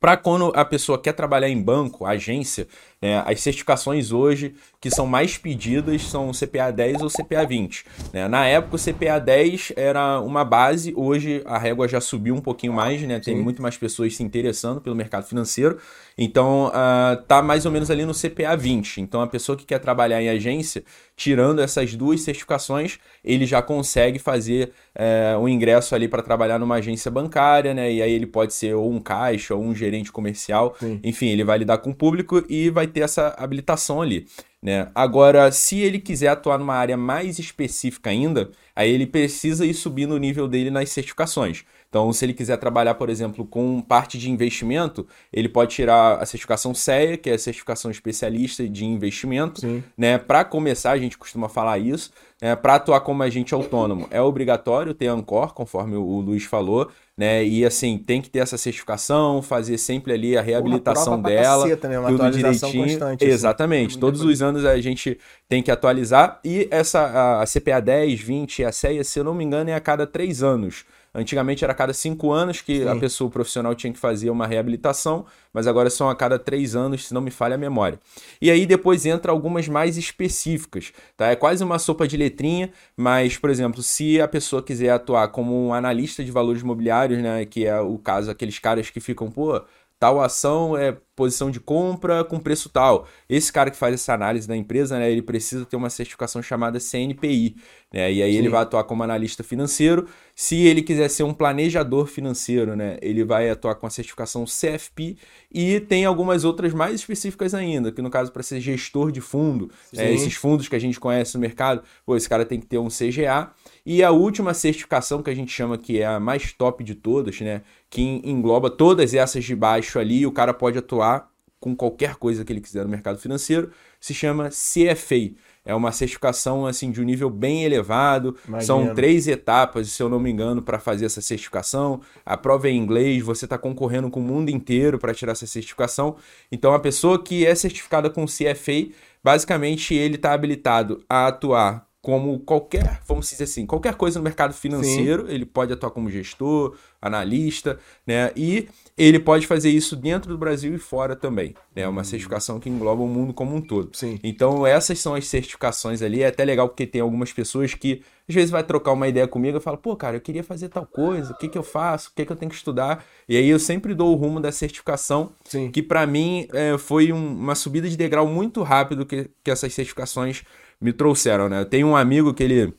para 0.00 0.16
quando 0.16 0.52
a 0.56 0.64
pessoa 0.64 1.00
quer 1.00 1.12
trabalhar 1.12 1.48
em 1.48 1.62
banco, 1.62 2.04
agência, 2.04 2.66
né, 3.02 3.22
as 3.26 3.40
certificações 3.40 4.12
hoje 4.12 4.54
que 4.80 4.90
são 4.90 5.06
mais 5.06 5.36
pedidas 5.36 6.02
são 6.02 6.30
o 6.30 6.32
CPA 6.32 6.70
10 6.70 7.02
ou 7.02 7.08
CPA 7.08 7.44
20. 7.44 7.84
né? 8.12 8.28
Na 8.28 8.46
época 8.46 8.76
o 8.76 8.78
CPA 8.78 9.18
10 9.18 9.72
era 9.76 10.20
uma 10.20 10.44
base, 10.44 10.92
hoje 10.96 11.42
a 11.44 11.58
régua 11.58 11.86
já 11.88 12.00
subiu 12.00 12.34
um 12.34 12.40
pouquinho 12.40 12.72
mais, 12.72 13.02
né? 13.02 13.20
tem 13.20 13.36
Sim. 13.36 13.42
muito 13.42 13.60
mais 13.60 13.76
pessoas 13.76 14.16
se 14.16 14.22
interessando 14.22 14.80
pelo 14.80 14.96
mercado 14.96 15.24
financeiro, 15.24 15.78
então 16.16 16.70
ah, 16.74 17.20
tá 17.26 17.42
mais 17.42 17.66
ou 17.66 17.72
menos 17.72 17.90
ali 17.90 18.04
no 18.04 18.12
CPA 18.12 18.56
20. 18.56 19.00
Então 19.00 19.20
a 19.20 19.26
pessoa 19.26 19.56
que 19.56 19.64
quer 19.64 19.78
trabalhar 19.78 20.22
em 20.22 20.28
agência, 20.28 20.84
tirando 21.16 21.60
essas 21.60 21.94
duas 21.94 22.20
certificações, 22.22 22.98
ele 23.24 23.46
já 23.46 23.62
consegue 23.62 24.18
fazer 24.18 24.72
é, 24.94 25.36
um 25.38 25.48
ingresso 25.48 25.94
ali 25.94 26.08
para 26.08 26.22
trabalhar 26.22 26.58
numa 26.58 26.76
agência 26.76 27.10
bancária, 27.10 27.72
né? 27.72 27.92
E 27.92 28.02
aí 28.02 28.12
ele 28.12 28.26
pode 28.26 28.52
ser 28.52 28.74
ou 28.74 28.90
um 28.90 29.00
caixa 29.00 29.54
ou 29.54 29.62
um 29.62 29.74
gerente 29.74 30.10
comercial, 30.10 30.74
Sim. 30.78 31.00
enfim, 31.02 31.28
ele 31.28 31.44
vai 31.44 31.58
lidar 31.58 31.78
com 31.78 31.90
o 31.90 31.94
público 31.94 32.44
e 32.48 32.70
vai 32.70 32.86
ter 32.92 33.00
essa 33.00 33.34
habilitação 33.38 34.00
ali. 34.00 34.26
Né? 34.62 34.88
Agora, 34.94 35.50
se 35.50 35.80
ele 35.80 35.98
quiser 35.98 36.28
atuar 36.28 36.56
numa 36.56 36.74
área 36.74 36.96
mais 36.96 37.40
específica 37.40 38.10
ainda, 38.10 38.50
aí 38.76 38.90
ele 38.90 39.06
precisa 39.06 39.66
ir 39.66 39.74
subindo 39.74 40.12
o 40.12 40.18
nível 40.18 40.46
dele 40.46 40.70
nas 40.70 40.88
certificações. 40.90 41.64
Então, 41.88 42.10
se 42.12 42.24
ele 42.24 42.32
quiser 42.32 42.56
trabalhar, 42.56 42.94
por 42.94 43.10
exemplo, 43.10 43.44
com 43.44 43.82
parte 43.82 44.16
de 44.16 44.30
investimento, 44.30 45.06
ele 45.30 45.48
pode 45.48 45.74
tirar 45.74 46.22
a 46.22 46.24
certificação 46.24 46.72
CEA, 46.72 47.18
que 47.18 47.28
é 47.28 47.34
a 47.34 47.38
certificação 47.38 47.90
especialista 47.90 48.66
de 48.66 48.86
investimento, 48.86 49.60
Sim. 49.60 49.82
né? 49.94 50.16
Para 50.16 50.42
começar, 50.42 50.92
a 50.92 50.98
gente 50.98 51.18
costuma 51.18 51.50
falar 51.50 51.78
isso, 51.78 52.10
né? 52.40 52.56
Para 52.56 52.76
atuar 52.76 53.00
como 53.00 53.22
agente 53.22 53.52
autônomo 53.52 54.08
é 54.10 54.22
obrigatório 54.22 54.94
ter 54.94 55.08
Ancor, 55.08 55.52
conforme 55.52 55.96
o 55.96 56.12
o 56.12 56.20
Luiz 56.20 56.44
falou, 56.44 56.90
né? 57.22 57.44
E 57.44 57.64
assim, 57.64 57.98
tem 57.98 58.20
que 58.20 58.28
ter 58.28 58.40
essa 58.40 58.58
certificação, 58.58 59.40
fazer 59.40 59.78
sempre 59.78 60.12
ali 60.12 60.36
a 60.36 60.42
reabilitação 60.42 61.22
pra 61.22 61.30
dela, 61.30 61.62
caceta, 61.62 61.88
né? 61.88 61.96
Uma 61.96 62.08
tudo 62.08 62.20
atualização 62.20 62.68
direitinho. 62.68 62.98
constante, 62.98 63.24
assim. 63.24 63.32
Exatamente. 63.32 63.90
Muita 63.92 64.00
Todos 64.00 64.22
os 64.22 64.42
anos 64.42 64.64
a 64.64 64.80
gente 64.80 65.16
tem 65.48 65.62
que 65.62 65.70
atualizar. 65.70 66.40
E 66.44 66.66
essa 66.68 66.98
a, 66.98 67.42
a 67.42 67.46
CPA 67.46 67.80
10, 67.80 68.20
20 68.20 68.58
e 68.58 68.64
a 68.64 68.72
CEA, 68.72 69.04
se 69.04 69.20
eu 69.20 69.22
não 69.22 69.34
me 69.34 69.44
engano, 69.44 69.70
é 69.70 69.74
a 69.74 69.80
cada 69.80 70.04
três 70.04 70.42
anos. 70.42 70.84
Antigamente 71.14 71.62
era 71.62 71.72
a 71.72 71.76
cada 71.76 71.92
cinco 71.92 72.32
anos 72.32 72.62
que 72.62 72.80
Sim. 72.80 72.88
a 72.88 72.96
pessoa 72.96 73.30
profissional 73.30 73.74
tinha 73.74 73.92
que 73.92 73.98
fazer 73.98 74.30
uma 74.30 74.46
reabilitação, 74.46 75.26
mas 75.52 75.66
agora 75.66 75.90
são 75.90 76.08
a 76.08 76.16
cada 76.16 76.38
três 76.38 76.74
anos, 76.74 77.08
se 77.08 77.12
não 77.12 77.20
me 77.20 77.30
falha 77.30 77.54
a 77.54 77.58
memória. 77.58 78.00
E 78.40 78.50
aí 78.50 78.64
depois 78.64 79.04
entra 79.04 79.30
algumas 79.30 79.68
mais 79.68 79.98
específicas, 79.98 80.92
tá? 81.14 81.26
É 81.26 81.36
quase 81.36 81.62
uma 81.62 81.78
sopa 81.78 82.08
de 82.08 82.16
letrinha, 82.16 82.72
mas, 82.96 83.36
por 83.36 83.50
exemplo, 83.50 83.82
se 83.82 84.22
a 84.22 84.26
pessoa 84.26 84.62
quiser 84.62 84.88
atuar 84.90 85.28
como 85.28 85.66
um 85.66 85.74
analista 85.74 86.24
de 86.24 86.30
valores 86.30 86.62
imobiliários, 86.62 87.22
né, 87.22 87.44
que 87.44 87.66
é 87.66 87.78
o 87.78 87.98
caso 87.98 88.30
aqueles 88.30 88.58
caras 88.58 88.88
que 88.88 88.98
ficam, 89.00 89.30
pô, 89.30 89.62
tal 90.02 90.20
ação 90.20 90.76
é 90.76 90.96
posição 91.14 91.48
de 91.48 91.60
compra 91.60 92.24
com 92.24 92.40
preço 92.40 92.68
tal. 92.68 93.06
Esse 93.28 93.52
cara 93.52 93.70
que 93.70 93.76
faz 93.76 93.94
essa 93.94 94.12
análise 94.12 94.48
da 94.48 94.56
empresa, 94.56 94.98
né, 94.98 95.12
ele 95.12 95.22
precisa 95.22 95.64
ter 95.64 95.76
uma 95.76 95.88
certificação 95.88 96.42
chamada 96.42 96.80
CNPI, 96.80 97.54
né? 97.92 98.12
E 98.12 98.20
aí 98.20 98.34
ele 98.34 98.48
Sim. 98.48 98.50
vai 98.50 98.62
atuar 98.62 98.82
como 98.82 99.04
analista 99.04 99.44
financeiro. 99.44 100.08
Se 100.34 100.56
ele 100.56 100.82
quiser 100.82 101.08
ser 101.08 101.22
um 101.22 101.32
planejador 101.32 102.06
financeiro, 102.06 102.74
né, 102.74 102.96
ele 103.00 103.22
vai 103.22 103.48
atuar 103.48 103.76
com 103.76 103.86
a 103.86 103.90
certificação 103.90 104.44
CFP 104.44 105.16
e 105.54 105.78
tem 105.78 106.04
algumas 106.04 106.42
outras 106.42 106.74
mais 106.74 106.96
específicas 106.96 107.54
ainda, 107.54 107.92
que 107.92 108.02
no 108.02 108.10
caso 108.10 108.32
para 108.32 108.42
ser 108.42 108.60
gestor 108.60 109.12
de 109.12 109.20
fundo, 109.20 109.70
é, 109.96 110.12
esses 110.12 110.34
fundos 110.34 110.66
que 110.66 110.74
a 110.74 110.80
gente 110.80 110.98
conhece 110.98 111.34
no 111.34 111.40
mercado, 111.40 111.80
pô, 112.04 112.16
esse 112.16 112.28
cara 112.28 112.44
tem 112.44 112.58
que 112.58 112.66
ter 112.66 112.78
um 112.78 112.88
CGA. 112.88 113.52
E 113.84 114.02
a 114.02 114.10
última 114.10 114.54
certificação 114.54 115.22
que 115.22 115.30
a 115.30 115.34
gente 115.34 115.52
chama 115.52 115.76
que 115.76 116.00
é 116.00 116.06
a 116.06 116.20
mais 116.20 116.52
top 116.52 116.84
de 116.84 116.94
todas, 116.94 117.40
né, 117.40 117.62
que 117.90 118.00
en- 118.00 118.22
engloba 118.24 118.70
todas 118.70 119.12
essas 119.14 119.44
de 119.44 119.56
baixo 119.56 119.98
ali, 119.98 120.24
o 120.26 120.32
cara 120.32 120.54
pode 120.54 120.78
atuar 120.78 121.30
com 121.58 121.76
qualquer 121.76 122.16
coisa 122.16 122.44
que 122.44 122.52
ele 122.52 122.60
quiser 122.60 122.82
no 122.82 122.88
mercado 122.90 123.18
financeiro, 123.18 123.70
se 124.00 124.12
chama 124.12 124.50
CFA. 124.50 125.32
É 125.64 125.72
uma 125.72 125.92
certificação 125.92 126.66
assim 126.66 126.90
de 126.90 127.00
um 127.00 127.04
nível 127.04 127.30
bem 127.30 127.62
elevado. 127.62 128.36
Imagino. 128.48 128.66
São 128.66 128.94
três 128.96 129.28
etapas, 129.28 129.88
se 129.90 130.02
eu 130.02 130.08
não 130.08 130.18
me 130.18 130.28
engano, 130.28 130.60
para 130.60 130.80
fazer 130.80 131.06
essa 131.06 131.20
certificação. 131.20 132.00
A 132.26 132.36
prova 132.36 132.66
é 132.66 132.72
em 132.72 132.76
inglês, 132.78 133.22
você 133.22 133.46
está 133.46 133.56
concorrendo 133.56 134.10
com 134.10 134.18
o 134.18 134.22
mundo 134.24 134.48
inteiro 134.50 134.98
para 134.98 135.14
tirar 135.14 135.32
essa 135.32 135.46
certificação. 135.46 136.16
Então, 136.50 136.74
a 136.74 136.80
pessoa 136.80 137.22
que 137.22 137.46
é 137.46 137.54
certificada 137.54 138.10
com 138.10 138.26
CFA, 138.26 138.92
basicamente 139.22 139.94
ele 139.94 140.16
está 140.16 140.32
habilitado 140.32 141.04
a 141.08 141.28
atuar 141.28 141.86
como 142.02 142.40
qualquer, 142.40 143.00
vamos 143.06 143.30
dizer 143.30 143.44
assim, 143.44 143.64
qualquer 143.64 143.94
coisa 143.94 144.18
no 144.18 144.24
mercado 144.24 144.52
financeiro, 144.52 145.30
ele 145.30 145.46
pode 145.46 145.72
atuar 145.72 145.92
como 145.92 146.10
gestor, 146.10 146.76
analista, 147.00 147.78
né? 148.06 148.32
E 148.36 148.68
ele 148.98 149.20
pode 149.20 149.46
fazer 149.46 149.70
isso 149.70 149.94
dentro 149.94 150.30
do 150.32 150.36
Brasil 150.38 150.74
e 150.74 150.78
fora 150.78 151.14
também. 151.14 151.54
É 151.76 151.86
uma 151.86 152.02
certificação 152.02 152.58
que 152.58 152.68
engloba 152.68 153.02
o 153.02 153.08
mundo 153.08 153.32
como 153.32 153.54
um 153.54 153.60
todo. 153.60 153.90
Sim. 153.96 154.18
Então, 154.22 154.66
essas 154.66 154.98
são 154.98 155.14
as 155.14 155.26
certificações 155.28 156.02
ali. 156.02 156.22
É 156.22 156.26
até 156.26 156.44
legal 156.44 156.68
porque 156.68 156.86
tem 156.86 157.00
algumas 157.00 157.32
pessoas 157.32 157.72
que 157.74 158.02
às 158.28 158.34
vezes 158.34 158.50
vai 158.50 158.62
trocar 158.64 158.92
uma 158.92 159.06
ideia 159.08 159.26
comigo 159.28 159.58
e 159.58 159.60
fala, 159.60 159.76
pô, 159.76 159.96
cara, 159.96 160.16
eu 160.16 160.20
queria 160.20 160.42
fazer 160.44 160.68
tal 160.68 160.86
coisa, 160.86 161.32
o 161.32 161.36
que, 161.36 161.48
que 161.48 161.58
eu 161.58 161.62
faço, 161.62 162.10
o 162.10 162.14
que, 162.14 162.24
que 162.24 162.32
eu 162.32 162.36
tenho 162.36 162.50
que 162.50 162.56
estudar? 162.56 163.04
E 163.28 163.36
aí 163.36 163.48
eu 163.48 163.58
sempre 163.58 163.94
dou 163.94 164.12
o 164.12 164.16
rumo 164.16 164.40
da 164.40 164.50
certificação, 164.52 165.32
Sim. 165.44 165.70
que 165.70 165.82
pra 165.82 166.06
mim 166.06 166.46
é, 166.52 166.76
foi 166.78 167.12
um- 167.12 167.32
uma 167.34 167.54
subida 167.54 167.88
de 167.88 167.96
degrau 167.96 168.26
muito 168.26 168.62
rápido 168.62 169.04
que, 169.06 169.30
que 169.44 169.50
essas 169.50 169.72
certificações 169.74 170.42
me 170.82 170.92
trouxeram, 170.92 171.48
né? 171.48 171.60
Eu 171.60 171.64
tenho 171.64 171.86
um 171.86 171.96
amigo 171.96 172.34
que 172.34 172.42
ele, 172.42 172.74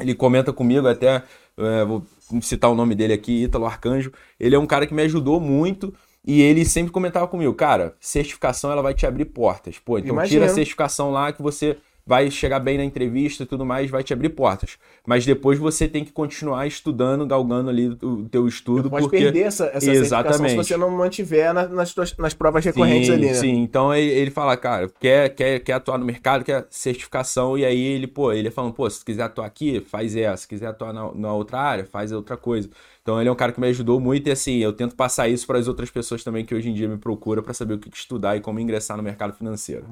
ele 0.00 0.14
comenta 0.14 0.52
comigo 0.52 0.88
até, 0.88 1.22
é, 1.56 1.84
vou 1.84 2.04
citar 2.40 2.70
o 2.70 2.74
nome 2.74 2.94
dele 2.94 3.12
aqui, 3.12 3.44
Ítalo 3.44 3.66
Arcanjo. 3.66 4.10
Ele 4.40 4.56
é 4.56 4.58
um 4.58 4.66
cara 4.66 4.86
que 4.86 4.94
me 4.94 5.02
ajudou 5.02 5.38
muito 5.38 5.92
e 6.26 6.40
ele 6.40 6.64
sempre 6.64 6.90
comentava 6.90 7.28
comigo, 7.28 7.52
cara, 7.52 7.94
certificação 8.00 8.72
ela 8.72 8.80
vai 8.80 8.94
te 8.94 9.06
abrir 9.06 9.26
portas. 9.26 9.78
Pô, 9.78 9.98
então 9.98 10.14
Imagino. 10.14 10.40
tira 10.40 10.50
a 10.50 10.54
certificação 10.54 11.10
lá 11.10 11.32
que 11.32 11.42
você 11.42 11.76
vai 12.06 12.30
chegar 12.30 12.58
bem 12.60 12.76
na 12.78 12.84
entrevista 12.84 13.42
e 13.42 13.46
tudo 13.46 13.64
mais, 13.64 13.90
vai 13.90 14.02
te 14.02 14.12
abrir 14.12 14.30
portas. 14.30 14.76
Mas 15.06 15.24
depois 15.24 15.58
você 15.58 15.86
tem 15.88 16.04
que 16.04 16.12
continuar 16.12 16.66
estudando, 16.66 17.26
galgando 17.26 17.70
ali 17.70 17.88
o 18.02 18.28
teu 18.28 18.46
estudo, 18.48 18.90
Pode 18.90 19.04
porque 19.04 19.18
perder 19.18 19.44
essa, 19.46 19.66
essa 19.66 19.80
certificação 19.80 20.00
se 20.00 20.06
Exatamente. 20.06 20.56
você 20.56 20.76
não 20.76 20.90
mantiver 20.90 21.52
na- 21.54 21.68
nas, 21.68 21.94
tuas- 21.94 22.16
nas 22.16 22.34
provas 22.34 22.64
recorrentes 22.64 23.08
sim, 23.08 23.12
ali, 23.14 23.26
né? 23.26 23.34
Sim, 23.34 23.62
então 23.62 23.94
ele, 23.94 24.10
ele 24.10 24.30
fala, 24.30 24.56
cara, 24.56 24.88
quer, 25.00 25.28
quer, 25.34 25.60
quer 25.60 25.72
atuar 25.74 25.98
no 25.98 26.04
mercado, 26.04 26.44
quer 26.44 26.66
certificação, 26.70 27.56
e 27.56 27.64
aí 27.64 27.80
ele, 27.80 28.06
pô, 28.06 28.32
ele 28.32 28.50
falando, 28.50 28.74
pô, 28.74 28.88
se 28.88 29.04
quiser 29.04 29.22
atuar 29.24 29.46
aqui, 29.46 29.80
faz 29.80 30.16
essa, 30.16 30.38
se 30.42 30.48
quiser 30.48 30.66
atuar 30.66 30.92
na, 30.92 31.12
na 31.14 31.32
outra 31.32 31.58
área, 31.60 31.84
faz 31.84 32.12
outra 32.12 32.36
coisa. 32.36 32.68
Então 33.02 33.20
ele 33.20 33.28
é 33.28 33.32
um 33.32 33.36
cara 33.36 33.52
que 33.52 33.60
me 33.60 33.66
ajudou 33.68 33.98
muito 34.00 34.28
e 34.28 34.32
assim, 34.32 34.58
eu 34.58 34.72
tento 34.72 34.94
passar 34.94 35.28
isso 35.28 35.46
para 35.46 35.58
as 35.58 35.66
outras 35.66 35.90
pessoas 35.90 36.22
também 36.22 36.44
que 36.44 36.54
hoje 36.54 36.68
em 36.70 36.74
dia 36.74 36.88
me 36.88 36.96
procuram 36.96 37.42
para 37.42 37.52
saber 37.52 37.74
o 37.74 37.78
que 37.78 37.88
estudar 37.92 38.36
e 38.36 38.40
como 38.40 38.60
ingressar 38.60 38.96
no 38.96 39.02
mercado 39.02 39.32
financeiro. 39.34 39.84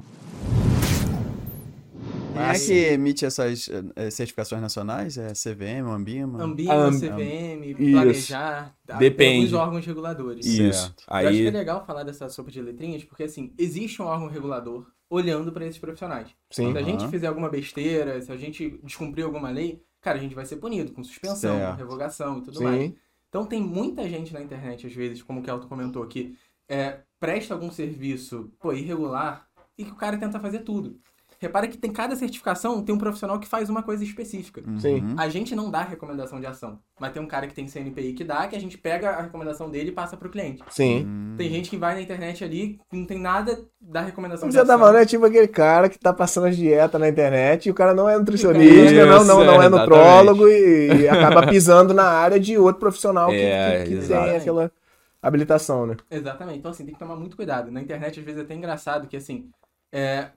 Quem 2.41 2.49
é 2.49 2.59
que 2.87 2.93
emite 2.93 3.25
essas 3.25 3.69
eh, 3.95 4.09
certificações 4.09 4.61
nacionais? 4.61 5.17
É 5.17 5.33
CVM, 5.33 5.87
Ambima? 5.89 6.43
Ambima, 6.43 6.73
Am- 6.87 6.91
CVM. 6.99 7.75
Planejar? 7.91 8.75
Depende. 8.99 9.37
alguns 9.37 9.53
órgãos 9.53 9.85
reguladores. 9.85 10.45
Isso. 10.45 10.59
Eu 10.59 10.69
acho 10.69 10.93
que 10.95 11.03
é 11.09 11.15
Aí, 11.47 11.49
legal 11.51 11.85
falar 11.85 12.03
dessa 12.03 12.27
sopa 12.29 12.51
de 12.51 12.61
letrinhas, 12.61 13.03
porque 13.03 13.23
assim, 13.23 13.53
existe 13.57 14.01
um 14.01 14.05
órgão 14.05 14.27
regulador 14.27 14.85
olhando 15.09 15.51
para 15.51 15.65
esses 15.65 15.79
profissionais. 15.79 16.29
Sim. 16.49 16.71
Se 16.71 16.77
a 16.77 16.81
gente 16.81 17.01
Aham. 17.01 17.09
fizer 17.11 17.27
alguma 17.27 17.49
besteira, 17.49 18.21
se 18.21 18.31
a 18.31 18.37
gente 18.37 18.79
descumprir 18.83 19.25
alguma 19.25 19.49
lei, 19.49 19.81
cara, 19.99 20.17
a 20.17 20.21
gente 20.21 20.33
vai 20.35 20.45
ser 20.45 20.55
punido 20.57 20.91
com 20.93 21.03
suspensão, 21.03 21.57
Certo. 21.57 21.71
com 21.71 21.77
revogação 21.77 22.37
e 22.39 22.41
tudo 22.43 22.61
mais. 22.63 22.81
Sim. 22.81 22.95
Então 23.29 23.45
tem 23.45 23.61
muita 23.61 24.07
gente 24.09 24.33
na 24.33 24.41
internet, 24.41 24.87
às 24.87 24.93
vezes, 24.93 25.21
como 25.21 25.39
o 25.39 25.43
Kelton 25.43 25.67
comentou 25.67 26.03
aqui, 26.03 26.35
é, 26.69 26.99
presta 27.19 27.53
algum 27.53 27.71
serviço, 27.71 28.51
pô, 28.59 28.73
irregular, 28.73 29.47
e 29.77 29.83
que 29.85 29.91
o 29.91 29.95
cara 29.95 30.17
tenta 30.17 30.39
fazer 30.39 30.59
tudo. 30.59 30.97
Repara 31.41 31.67
que 31.67 31.75
tem 31.75 31.91
cada 31.91 32.15
certificação, 32.15 32.83
tem 32.83 32.93
um 32.93 32.99
profissional 32.99 33.39
que 33.39 33.47
faz 33.47 33.67
uma 33.67 33.81
coisa 33.81 34.03
específica. 34.03 34.61
Sim. 34.77 35.01
Uhum. 35.01 35.15
A 35.17 35.27
gente 35.27 35.55
não 35.55 35.71
dá 35.71 35.81
recomendação 35.81 36.39
de 36.39 36.45
ação, 36.45 36.77
mas 36.99 37.11
tem 37.11 37.19
um 37.19 37.25
cara 37.25 37.47
que 37.47 37.53
tem 37.55 37.67
CNPI 37.67 38.13
que 38.13 38.23
dá, 38.23 38.45
que 38.45 38.55
a 38.55 38.59
gente 38.59 38.77
pega 38.77 39.09
a 39.09 39.21
recomendação 39.23 39.67
dele 39.67 39.89
e 39.89 39.91
passa 39.91 40.15
pro 40.15 40.29
cliente. 40.29 40.61
Sim. 40.69 41.03
Hum. 41.03 41.33
Tem 41.35 41.49
gente 41.49 41.67
que 41.67 41.77
vai 41.77 41.95
na 41.95 42.01
internet 42.01 42.43
ali, 42.43 42.79
não 42.93 43.05
tem 43.07 43.17
nada 43.17 43.59
da 43.81 44.01
recomendação 44.01 44.47
de 44.47 44.53
Você 44.53 44.59
tá 44.59 44.75
ação. 44.75 44.77
falando, 44.77 45.01
é 45.01 45.05
tipo 45.07 45.25
aquele 45.25 45.47
cara 45.47 45.89
que 45.89 45.97
tá 45.97 46.13
passando 46.13 46.45
as 46.45 46.55
dietas 46.55 47.01
na 47.01 47.09
internet 47.09 47.65
e 47.65 47.71
o 47.71 47.73
cara 47.73 47.95
não 47.95 48.07
é 48.07 48.15
nutricionista, 48.19 48.91
Isso, 48.91 49.05
não, 49.07 49.23
não, 49.25 49.43
não 49.43 49.63
é 49.63 49.65
é, 49.65 49.69
nutrólogo 49.69 50.47
e, 50.47 51.01
e 51.01 51.09
acaba 51.09 51.47
pisando 51.47 51.91
na 51.91 52.05
área 52.05 52.39
de 52.39 52.55
outro 52.55 52.79
profissional 52.79 53.31
que, 53.31 53.35
É, 53.35 53.83
que, 53.83 53.97
que 53.97 54.07
tem 54.07 54.35
aquela 54.35 54.71
habilitação, 55.19 55.87
né? 55.87 55.97
Exatamente. 56.11 56.59
Então, 56.59 56.69
assim, 56.69 56.85
tem 56.85 56.93
que 56.93 56.99
tomar 56.99 57.15
muito 57.15 57.35
cuidado. 57.35 57.71
Na 57.71 57.81
internet, 57.81 58.19
às 58.19 58.25
vezes, 58.25 58.41
é 58.41 58.43
até 58.43 58.53
engraçado 58.53 59.07
que, 59.07 59.17
assim, 59.17 59.49
é, 59.91 60.29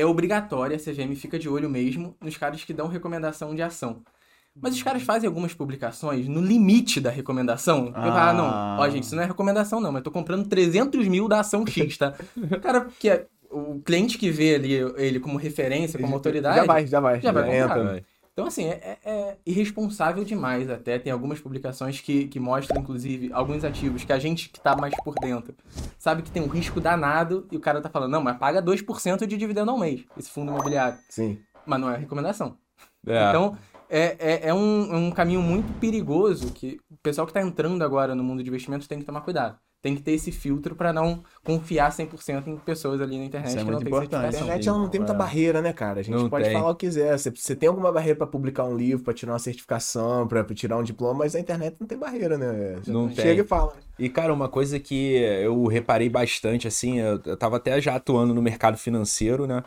é 0.00 0.06
obrigatório, 0.06 0.76
a 0.76 0.78
CVM 0.78 1.14
fica 1.14 1.38
de 1.38 1.48
olho 1.48 1.68
mesmo 1.68 2.14
nos 2.20 2.36
caras 2.36 2.64
que 2.64 2.72
dão 2.72 2.86
recomendação 2.88 3.54
de 3.54 3.62
ação. 3.62 4.02
Mas 4.60 4.74
os 4.74 4.82
caras 4.82 5.02
fazem 5.02 5.28
algumas 5.28 5.54
publicações 5.54 6.26
no 6.26 6.40
limite 6.40 7.00
da 7.00 7.08
recomendação. 7.10 7.86
Eu 7.86 7.92
falo, 7.92 8.10
ah, 8.12 8.30
Ah. 8.30 8.32
não, 8.32 8.84
ó, 8.84 8.88
gente, 8.90 9.04
isso 9.04 9.14
não 9.14 9.22
é 9.22 9.26
recomendação, 9.26 9.80
não, 9.80 9.92
mas 9.92 10.00
eu 10.00 10.04
tô 10.04 10.10
comprando 10.10 10.48
300 10.48 11.06
mil 11.06 11.28
da 11.28 11.40
ação 11.40 11.64
X, 11.66 11.96
tá? 11.96 12.14
O 12.36 12.60
cara 12.60 12.88
que 12.98 13.08
é. 13.08 13.26
O 13.52 13.80
cliente 13.80 14.16
que 14.16 14.30
vê 14.30 14.54
ali 14.54 14.72
ele 14.96 15.18
como 15.18 15.36
referência, 15.36 15.98
como 15.98 16.14
autoridade. 16.14 16.56
Já 16.56 16.64
vai, 16.64 16.86
já 16.86 17.00
vai. 17.00 17.20
já 17.20 17.32
vai 17.32 17.42
comprar. 17.44 17.78
entra. 17.80 18.04
Então, 18.32 18.46
assim, 18.46 18.64
é, 18.66 18.98
é- 19.04 19.10
é 19.10 19.38
irresponsável 19.44 20.24
demais 20.24 20.70
até. 20.70 20.98
Tem 20.98 21.12
algumas 21.12 21.40
publicações 21.40 22.00
que, 22.00 22.26
que 22.28 22.38
mostram, 22.40 22.80
inclusive, 22.80 23.30
alguns 23.32 23.64
ativos 23.64 24.04
que 24.04 24.12
a 24.12 24.18
gente 24.18 24.48
que 24.48 24.60
tá 24.60 24.76
mais 24.76 24.94
por 25.04 25.14
dentro 25.20 25.54
sabe 25.98 26.22
que 26.22 26.30
tem 26.30 26.42
um 26.42 26.46
risco 26.48 26.80
danado 26.80 27.46
e 27.50 27.56
o 27.56 27.60
cara 27.60 27.80
tá 27.80 27.90
falando, 27.90 28.12
não, 28.12 28.22
mas 28.22 28.38
paga 28.38 28.62
2% 28.62 29.26
de 29.26 29.36
dividendo 29.36 29.70
ao 29.70 29.78
mês, 29.78 30.04
esse 30.16 30.30
fundo 30.30 30.50
imobiliário. 30.52 30.98
Sim. 31.08 31.40
Mas 31.66 31.80
não 31.80 31.90
é 31.90 31.96
recomendação. 31.96 32.56
é. 33.06 33.28
Então, 33.28 33.56
é, 33.90 34.16
é, 34.20 34.48
é 34.48 34.54
um, 34.54 34.92
é 34.94 34.96
um 34.96 35.10
caminho 35.10 35.42
muito 35.42 35.72
perigoso 35.80 36.52
que 36.52 36.80
o 36.88 36.96
pessoal 37.02 37.26
que 37.26 37.32
tá 37.32 37.42
entrando 37.42 37.82
agora 37.82 38.14
no 38.14 38.22
mundo 38.22 38.42
de 38.42 38.48
investimentos 38.48 38.86
tem 38.86 39.00
que 39.00 39.04
tomar 39.04 39.20
cuidado. 39.22 39.58
Tem 39.82 39.94
que 39.96 40.02
ter 40.02 40.12
esse 40.12 40.30
filtro 40.30 40.76
para 40.76 40.92
não 40.92 41.22
confiar 41.42 41.90
100% 41.90 42.46
em 42.48 42.56
pessoas 42.58 43.00
ali 43.00 43.16
na 43.18 43.24
internet 43.24 43.48
Isso 43.50 43.58
é 43.58 43.60
que 43.60 43.64
não 43.66 43.72
muito 43.72 43.84
tem 43.84 43.92
importante. 43.94 44.24
A 44.24 44.28
internet 44.28 44.68
ela 44.68 44.78
não 44.78 44.88
tem 44.88 45.00
muita 45.00 45.14
É. 45.14 45.16
barreira, 45.16 45.62
né, 45.62 45.72
cara? 45.72 46.00
A 46.00 46.02
gente 46.02 46.14
Não 46.14 46.28
pode 46.28 46.44
tem. 46.44 46.52
falar 46.52 46.70
o 46.70 46.74
que 46.74 46.86
quiser. 46.86 47.18
Você, 47.18 47.30
você 47.30 47.56
tem 47.56 47.68
alguma 47.68 47.90
barreira 47.90 48.18
pra 48.18 48.26
publicar 48.26 48.64
um 48.64 48.76
livro, 48.76 49.02
pra 49.04 49.14
tirar 49.14 49.32
uma 49.32 49.38
certificação, 49.38 50.28
pra 50.28 50.44
pra 50.44 50.54
tirar 50.54 50.76
um 50.76 50.82
diploma, 50.82 51.20
mas 51.20 51.34
a 51.34 51.40
internet 51.40 51.76
não 51.80 51.86
tem 51.86 51.96
barreira, 51.96 52.36
né? 52.36 52.78
Já 52.84 52.92
Não 52.92 53.08
chega 53.08 53.22
tem. 53.36 53.38
e 53.44 53.44
fala. 53.48 53.72
E, 53.98 54.08
cara, 54.10 54.34
uma 54.34 54.48
coisa 54.50 54.78
que 54.78 55.14
eu 55.16 55.64
reparei 55.66 56.10
bastante, 56.10 56.68
assim, 56.68 56.98
eu, 57.00 57.18
eu 57.24 57.36
tava 57.36 57.56
até 57.56 57.80
já 57.80 57.94
atuando 57.96 58.34
no 58.34 58.42
mercado 58.42 58.76
financeiro, 58.76 59.46
né? 59.46 59.62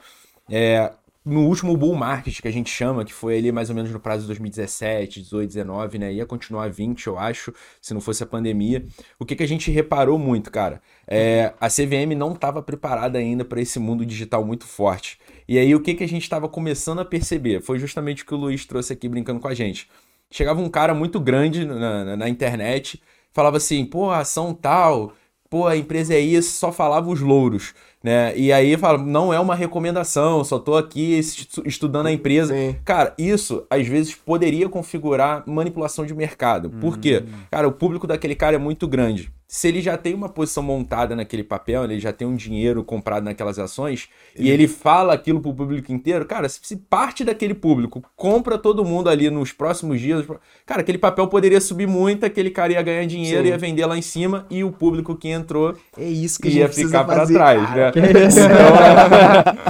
É, 0.50 0.92
no 1.26 1.48
último 1.48 1.76
bull 1.78 1.96
market 1.96 2.42
que 2.42 2.48
a 2.48 2.52
gente 2.52 2.70
chama, 2.70 3.06
que 3.06 3.14
foi 3.14 3.38
ali 3.38 3.52
mais 3.52 3.70
ou 3.70 3.76
menos 3.76 3.92
no 3.92 4.00
prazo 4.00 4.22
de 4.22 4.28
2017, 4.28 5.22
18, 5.22 5.48
19, 5.48 5.98
né? 5.98 6.12
Ia 6.14 6.26
continuar 6.26 6.70
20, 6.70 7.08
eu 7.08 7.18
acho, 7.18 7.54
se 7.82 7.94
não 7.94 8.02
fosse 8.02 8.24
a 8.24 8.26
pandemia. 8.26 8.86
O 9.18 9.26
que, 9.26 9.36
que 9.36 9.44
a 9.44 9.48
gente 9.48 9.72
reparou 9.72 10.20
muito, 10.20 10.52
cara? 10.52 10.82
É, 11.08 11.54
a 11.62 11.70
CVM 11.70 12.14
não 12.16 12.34
estava 12.34 12.62
preparada 12.62 13.18
ainda 13.20 13.46
para 13.46 13.62
esse 13.62 13.80
mundo 13.80 14.06
digital 14.06 14.44
muito 14.46 14.66
forte. 14.66 15.18
E 15.48 15.58
aí, 15.58 15.74
o 15.74 15.80
que, 15.82 15.94
que 15.94 16.04
a 16.04 16.08
gente 16.08 16.24
estava 16.24 16.50
começando 16.50 17.00
a 17.00 17.06
perceber? 17.06 17.62
Foi 17.62 17.80
justamente 17.80 18.24
o 18.24 18.26
que 18.26 18.34
o 18.34 18.38
Luiz 18.38 18.66
trouxe 18.66 18.92
aqui 18.94 19.08
brincando 19.08 19.40
com 19.40 19.48
a 19.48 19.54
gente. 19.54 19.88
Chegava 20.32 20.62
um 20.62 20.70
cara 20.70 20.94
muito 20.94 21.20
grande 21.20 21.66
na, 21.66 22.04
na- 22.06 22.18
na 22.18 22.30
internet, 22.30 23.02
falava 23.32 23.58
assim, 23.58 23.86
pô, 23.86 24.10
ação 24.12 24.54
tal, 24.54 25.14
pô, 25.50 25.68
a 25.68 25.78
empresa 25.78 26.14
é 26.14 26.20
isso, 26.20 26.58
só 26.58 26.72
falava 26.72 27.10
os 27.10 27.20
louros 27.22 27.74
né? 28.04 28.38
E 28.38 28.52
aí 28.52 28.76
fala, 28.78 28.98
não 28.98 29.34
é 29.34 29.40
uma 29.40 29.56
recomendação, 29.56 30.44
só 30.44 30.60
tô 30.60 30.76
aqui 30.76 31.20
estudando 31.66 32.08
a 32.08 32.12
empresa. 32.12 32.54
Sim. 32.54 32.76
Cara, 32.84 33.14
isso 33.18 33.66
às 33.70 33.88
vezes 33.88 34.14
poderia 34.14 34.68
configurar 34.68 35.44
manipulação 35.48 36.06
de 36.06 36.14
mercado. 36.14 36.70
Por 36.70 36.98
quê? 36.98 37.24
Hum. 37.26 37.32
Cara, 37.50 37.68
o 37.68 37.72
público 37.72 38.06
daquele 38.06 38.36
cara 38.36 38.56
é 38.58 38.60
muito 38.60 38.88
grande 38.88 39.32
se 39.54 39.68
ele 39.68 39.82
já 39.82 39.96
tem 39.96 40.16
uma 40.16 40.28
posição 40.28 40.64
montada 40.64 41.16
naquele 41.16 41.44
papel, 41.44 41.84
ele 41.84 42.00
já 42.00 42.12
tem 42.12 42.28
um 42.28 42.36
dinheiro 42.36 42.84
comprado 42.84 43.24
naquelas 43.24 43.60
ações, 43.60 44.10
e 44.36 44.50
ele 44.50 44.68
fala 44.68 45.14
aquilo 45.14 45.40
pro 45.40 45.54
público 45.54 45.94
inteiro, 45.94 46.26
cara, 46.26 46.50
se 46.50 46.76
parte 46.76 47.24
daquele 47.24 47.54
público 47.54 48.04
compra 48.16 48.58
todo 48.58 48.84
mundo 48.84 49.10
ali 49.10 49.30
nos 49.30 49.52
próximos 49.52 50.02
dias, 50.02 50.26
cara, 50.66 50.82
aquele 50.82 50.98
papel 50.98 51.28
poderia 51.28 51.62
subir 51.62 51.88
muito, 51.88 52.26
aquele 52.26 52.50
cara 52.50 52.74
ia 52.74 52.82
ganhar 52.82 53.06
dinheiro, 53.06 53.44
Sim. 53.44 53.50
ia 53.50 53.58
vender 53.60 53.86
lá 53.86 53.96
em 53.96 54.02
cima, 54.02 54.48
e 54.50 54.64
o 54.64 54.72
público 54.72 55.16
que 55.16 55.28
entrou 55.28 55.78
é 55.96 56.10
isso 56.10 56.42
que 56.42 56.50
ia 56.50 56.68
ficar 56.68 57.04
para 57.04 57.28
trás, 57.28 57.62
cara. 57.70 57.92
né? 57.96 58.14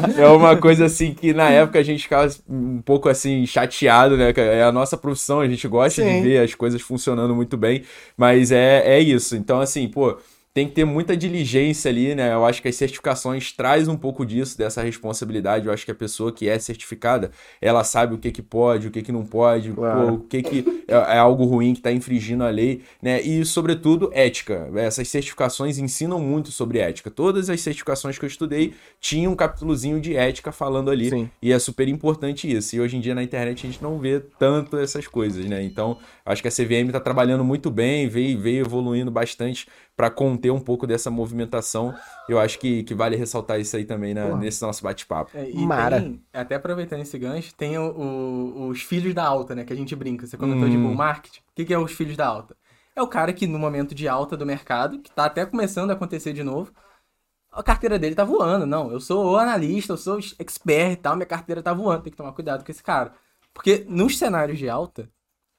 Então, 0.14 0.24
é 0.24 0.28
uma 0.30 0.56
coisa 0.56 0.86
assim 0.86 1.14
que 1.14 1.34
na 1.34 1.50
época 1.50 1.80
a 1.80 1.84
gente 1.84 2.04
ficava 2.04 2.32
um 2.48 2.82
pouco 2.82 3.10
assim 3.10 3.46
chateado, 3.46 4.16
né? 4.16 4.34
É 4.36 4.64
a 4.64 4.72
nossa 4.72 4.96
profissão, 4.96 5.40
a 5.40 5.48
gente 5.48 5.68
gosta 5.68 6.02
Sim. 6.02 6.22
de 6.22 6.28
ver 6.28 6.38
as 6.40 6.54
coisas 6.54 6.82
funcionando 6.82 7.36
muito 7.36 7.58
bem, 7.58 7.84
mas 8.16 8.52
é, 8.52 8.84
é 8.86 9.00
isso. 9.00 9.36
Então, 9.36 9.60
assim, 9.60 9.73
assim, 9.80 9.88
pô, 9.88 10.18
tem 10.54 10.68
que 10.68 10.74
ter 10.76 10.86
muita 10.86 11.18
diligência 11.18 11.90
ali, 11.90 12.14
né? 12.14 12.32
Eu 12.32 12.46
acho 12.46 12.62
que 12.62 12.68
as 12.68 12.76
certificações 12.76 13.52
traz 13.52 13.88
um 13.88 13.98
pouco 13.98 14.24
disso, 14.24 14.56
dessa 14.56 14.84
responsabilidade. 14.84 15.66
Eu 15.66 15.74
acho 15.74 15.84
que 15.84 15.90
a 15.90 15.96
pessoa 15.96 16.32
que 16.32 16.48
é 16.48 16.60
certificada, 16.60 17.32
ela 17.60 17.84
sabe 17.84 18.14
o 18.14 18.20
que 18.20 18.32
que 18.32 18.44
pode, 18.44 18.88
o 18.88 18.92
que 18.92 19.02
que 19.02 19.12
não 19.12 19.26
pode, 19.26 19.72
claro. 19.72 20.08
pô, 20.08 20.14
o 20.14 20.20
que 20.20 20.44
que 20.44 20.86
é, 20.88 20.94
é 20.94 21.18
algo 21.18 21.44
ruim 21.46 21.74
que 21.74 21.80
está 21.80 21.92
infringindo 21.92 22.44
a 22.44 22.50
lei, 22.50 22.84
né? 23.02 23.20
E, 23.22 23.44
sobretudo, 23.44 24.12
ética. 24.14 24.70
Essas 24.76 25.08
certificações 25.08 25.80
ensinam 25.80 26.20
muito 26.20 26.52
sobre 26.52 26.78
ética. 26.78 27.10
Todas 27.10 27.50
as 27.50 27.60
certificações 27.60 28.20
que 28.20 28.26
eu 28.26 28.30
estudei 28.30 28.76
tinham 29.00 29.32
um 29.32 29.36
capítulozinho 29.36 30.00
de 30.00 30.16
ética 30.16 30.52
falando 30.52 30.92
ali. 30.92 31.10
Sim. 31.10 31.30
E 31.42 31.52
é 31.52 31.58
super 31.58 31.88
importante 31.88 32.52
isso. 32.52 32.76
E 32.76 32.80
hoje 32.80 32.96
em 32.96 33.02
dia 33.02 33.16
na 33.16 33.24
internet 33.24 33.66
a 33.66 33.70
gente 33.72 33.82
não 33.82 33.98
vê 33.98 34.20
tanto 34.38 34.78
essas 34.78 35.08
coisas, 35.08 35.44
né? 35.46 35.64
Então, 35.64 35.98
acho 36.24 36.44
que 36.44 36.48
a 36.48 36.52
CVM 36.52 36.88
está 36.88 37.00
trabalhando 37.00 37.44
muito 37.44 37.72
bem, 37.72 38.08
veio, 38.08 38.40
veio 38.40 38.62
evoluindo 38.64 39.10
bastante 39.10 39.68
para 39.96 40.10
conter 40.10 40.52
um 40.52 40.60
pouco 40.60 40.88
dessa 40.88 41.12
movimentação. 41.12 41.94
Eu 42.28 42.40
acho 42.40 42.60
que, 42.60 42.84
que 42.84 42.96
vale 42.96 43.16
ressaltar 43.16 43.60
isso 43.60 43.76
aí 43.76 43.86
também 43.86 44.14
na, 44.14 44.36
nesse 44.36 44.62
nosso 44.62 44.84
bate-papo. 44.84 45.32
É, 45.34 45.52
Mara. 45.54 46.02
Tem, 46.02 46.22
até 46.34 46.56
aproveitando 46.56 47.02
esse 47.02 47.18
gancho, 47.18 47.54
tem 47.56 47.78
o, 47.78 47.92
o, 47.92 48.68
os 48.70 48.82
filhos 48.82 49.14
da 49.14 49.24
alta, 49.24 49.54
né? 49.54 49.64
Que 49.64 49.74
a 49.74 49.76
gente 49.76 49.96
brinca. 49.96 50.26
Você 50.26 50.38
comentou 50.38 50.68
hum. 50.68 50.72
de 50.72 50.78
bull 50.78 50.96
market. 50.96 51.38
O 51.38 51.42
que, 51.56 51.66
que 51.66 51.74
é 51.74 51.78
os 51.78 51.92
filhos 51.92 52.18
da 52.18 52.26
alta? 52.26 52.56
É 52.96 53.02
o 53.02 53.08
cara 53.08 53.34
que 53.34 53.48
no 53.48 53.58
momento 53.58 53.96
de 53.96 54.08
alta 54.08 54.38
do 54.38 54.46
mercado, 54.46 55.00
que 55.00 55.12
tá 55.12 55.26
até 55.26 55.46
começando 55.46 55.90
a 55.90 55.94
acontecer 55.94 56.34
de 56.34 56.44
novo, 56.44 56.72
a 57.52 57.64
carteira 57.64 57.98
dele 58.00 58.16
tá 58.16 58.24
voando. 58.24 58.66
Não, 58.66 58.92
eu 58.92 59.00
sou 59.00 59.38
analista, 59.38 59.94
eu 59.94 59.98
sou 59.98 60.20
expert 60.40 60.94
e 60.94 60.96
tal, 60.96 61.16
minha 61.16 61.26
carteira 61.26 61.62
tá 61.62 61.74
voando. 61.74 62.04
Tem 62.04 62.12
que 62.12 62.18
tomar 62.18 62.34
cuidado 62.34 62.64
com 62.64 62.72
esse 62.72 62.84
cara. 62.84 63.14
Porque 63.54 63.86
nos 63.88 64.18
cenários 64.18 64.58
de 64.58 64.68
alta, 64.68 65.10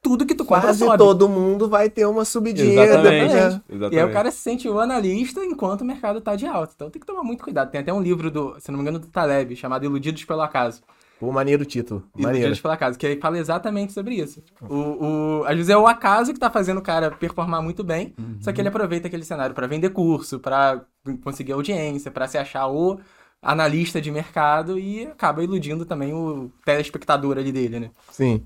tudo 0.05 0.23
que 0.23 0.35
tu 0.35 0.45
compra 0.45 0.67
Quase 0.67 0.85
sobe. 0.85 0.99
todo 0.99 1.27
mundo 1.27 1.67
vai 1.67 1.89
ter 1.89 2.05
uma 2.05 2.23
subidinha. 2.23 2.83
Exatamente. 2.83 3.33
Exatamente. 3.33 3.95
E 3.95 3.99
aí 3.99 4.05
o 4.05 4.13
cara 4.13 4.29
se 4.29 4.37
sente 4.37 4.69
o 4.69 4.79
analista 4.79 5.43
enquanto 5.43 5.81
o 5.81 5.85
mercado 5.85 6.21
tá 6.21 6.35
de 6.35 6.45
alta. 6.45 6.73
Então 6.75 6.91
tem 6.91 6.99
que 6.99 7.07
tomar 7.07 7.23
muito 7.23 7.43
cuidado. 7.43 7.71
Tem 7.71 7.81
até 7.81 7.91
um 7.91 7.99
livro 7.99 8.29
do, 8.29 8.55
se 8.59 8.69
não 8.69 8.77
me 8.77 8.83
engano, 8.83 8.99
do 8.99 9.07
Taleb, 9.07 9.55
chamado 9.55 9.83
Iludidos 9.83 10.23
pelo 10.23 10.41
Acaso. 10.41 10.83
Pô, 11.19 11.31
maneiro 11.31 11.63
o 11.63 11.65
título. 11.65 12.03
Maneiro. 12.13 12.37
Iludidos 12.37 12.61
pelo 12.61 12.73
Acaso, 12.75 12.99
que 12.99 13.07
aí 13.07 13.19
fala 13.19 13.39
exatamente 13.39 13.93
sobre 13.93 14.13
isso. 14.13 14.43
O, 14.61 14.75
o, 14.75 15.43
às 15.45 15.55
vezes 15.55 15.69
é 15.69 15.77
o 15.77 15.87
acaso 15.87 16.31
que 16.31 16.39
tá 16.39 16.51
fazendo 16.51 16.77
o 16.77 16.83
cara 16.83 17.09
performar 17.09 17.63
muito 17.63 17.83
bem, 17.83 18.13
uhum. 18.19 18.37
só 18.41 18.51
que 18.51 18.61
ele 18.61 18.67
aproveita 18.67 19.07
aquele 19.07 19.25
cenário 19.25 19.55
para 19.55 19.65
vender 19.65 19.89
curso, 19.89 20.39
para 20.39 20.85
conseguir 21.23 21.53
audiência, 21.53 22.11
para 22.11 22.27
se 22.27 22.37
achar 22.37 22.67
o 22.67 22.99
analista 23.41 23.99
de 23.99 24.11
mercado 24.11 24.77
e 24.77 25.07
acaba 25.07 25.43
iludindo 25.43 25.83
também 25.83 26.13
o 26.13 26.51
telespectador 26.63 27.39
ali 27.39 27.51
dele, 27.51 27.79
né? 27.79 27.91
Sim. 28.11 28.43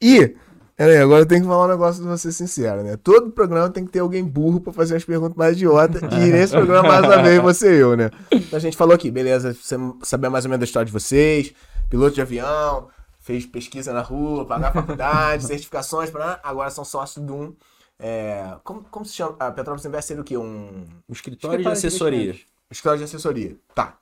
E 0.00 0.34
Peraí, 0.76 0.96
agora 0.96 1.22
eu 1.22 1.26
tenho 1.26 1.42
que 1.42 1.46
falar 1.46 1.66
um 1.66 1.68
negócio 1.68 2.02
de 2.02 2.08
você 2.08 2.32
sincero, 2.32 2.82
né? 2.82 2.96
Todo 2.96 3.30
programa 3.30 3.70
tem 3.70 3.84
que 3.84 3.92
ter 3.92 4.00
alguém 4.00 4.24
burro 4.24 4.60
pra 4.60 4.72
fazer 4.72 4.96
as 4.96 5.04
perguntas 5.04 5.36
mais 5.36 5.54
idiotas. 5.56 6.02
e 6.02 6.32
nesse 6.32 6.52
programa, 6.52 6.88
mais 6.88 7.04
uma 7.04 7.22
vez, 7.22 7.40
você 7.40 7.76
e 7.76 7.80
eu, 7.80 7.96
né? 7.96 8.10
Então 8.32 8.56
a 8.56 8.60
gente 8.60 8.76
falou 8.76 8.92
aqui, 8.92 9.08
beleza, 9.08 9.56
saber 10.02 10.28
mais 10.28 10.44
ou 10.44 10.50
menos 10.50 10.60
da 10.60 10.64
história 10.64 10.86
de 10.86 10.92
vocês, 10.92 11.54
piloto 11.88 12.16
de 12.16 12.20
avião, 12.20 12.88
fez 13.20 13.46
pesquisa 13.46 13.92
na 13.92 14.00
rua, 14.00 14.46
pagar 14.46 14.72
faculdade, 14.72 15.44
certificações, 15.46 16.10
pra... 16.10 16.40
agora 16.42 16.70
são 16.70 16.84
sócios 16.84 17.24
de 17.24 17.30
um. 17.30 17.54
É... 17.96 18.56
Como, 18.64 18.82
como 18.90 19.04
se 19.04 19.14
chama? 19.14 19.36
A 19.38 19.52
Petrópolis 19.52 19.84
Invest 19.84 20.08
seria 20.08 20.22
o 20.22 20.24
quê? 20.24 20.36
Um, 20.36 20.84
um 21.08 21.12
escritório, 21.12 21.62
de 21.62 21.68
assessoria. 21.68 22.32
Um 22.32 22.72
escritório 22.72 22.98
de 22.98 23.04
assessoria. 23.04 23.56
Tá. 23.72 23.96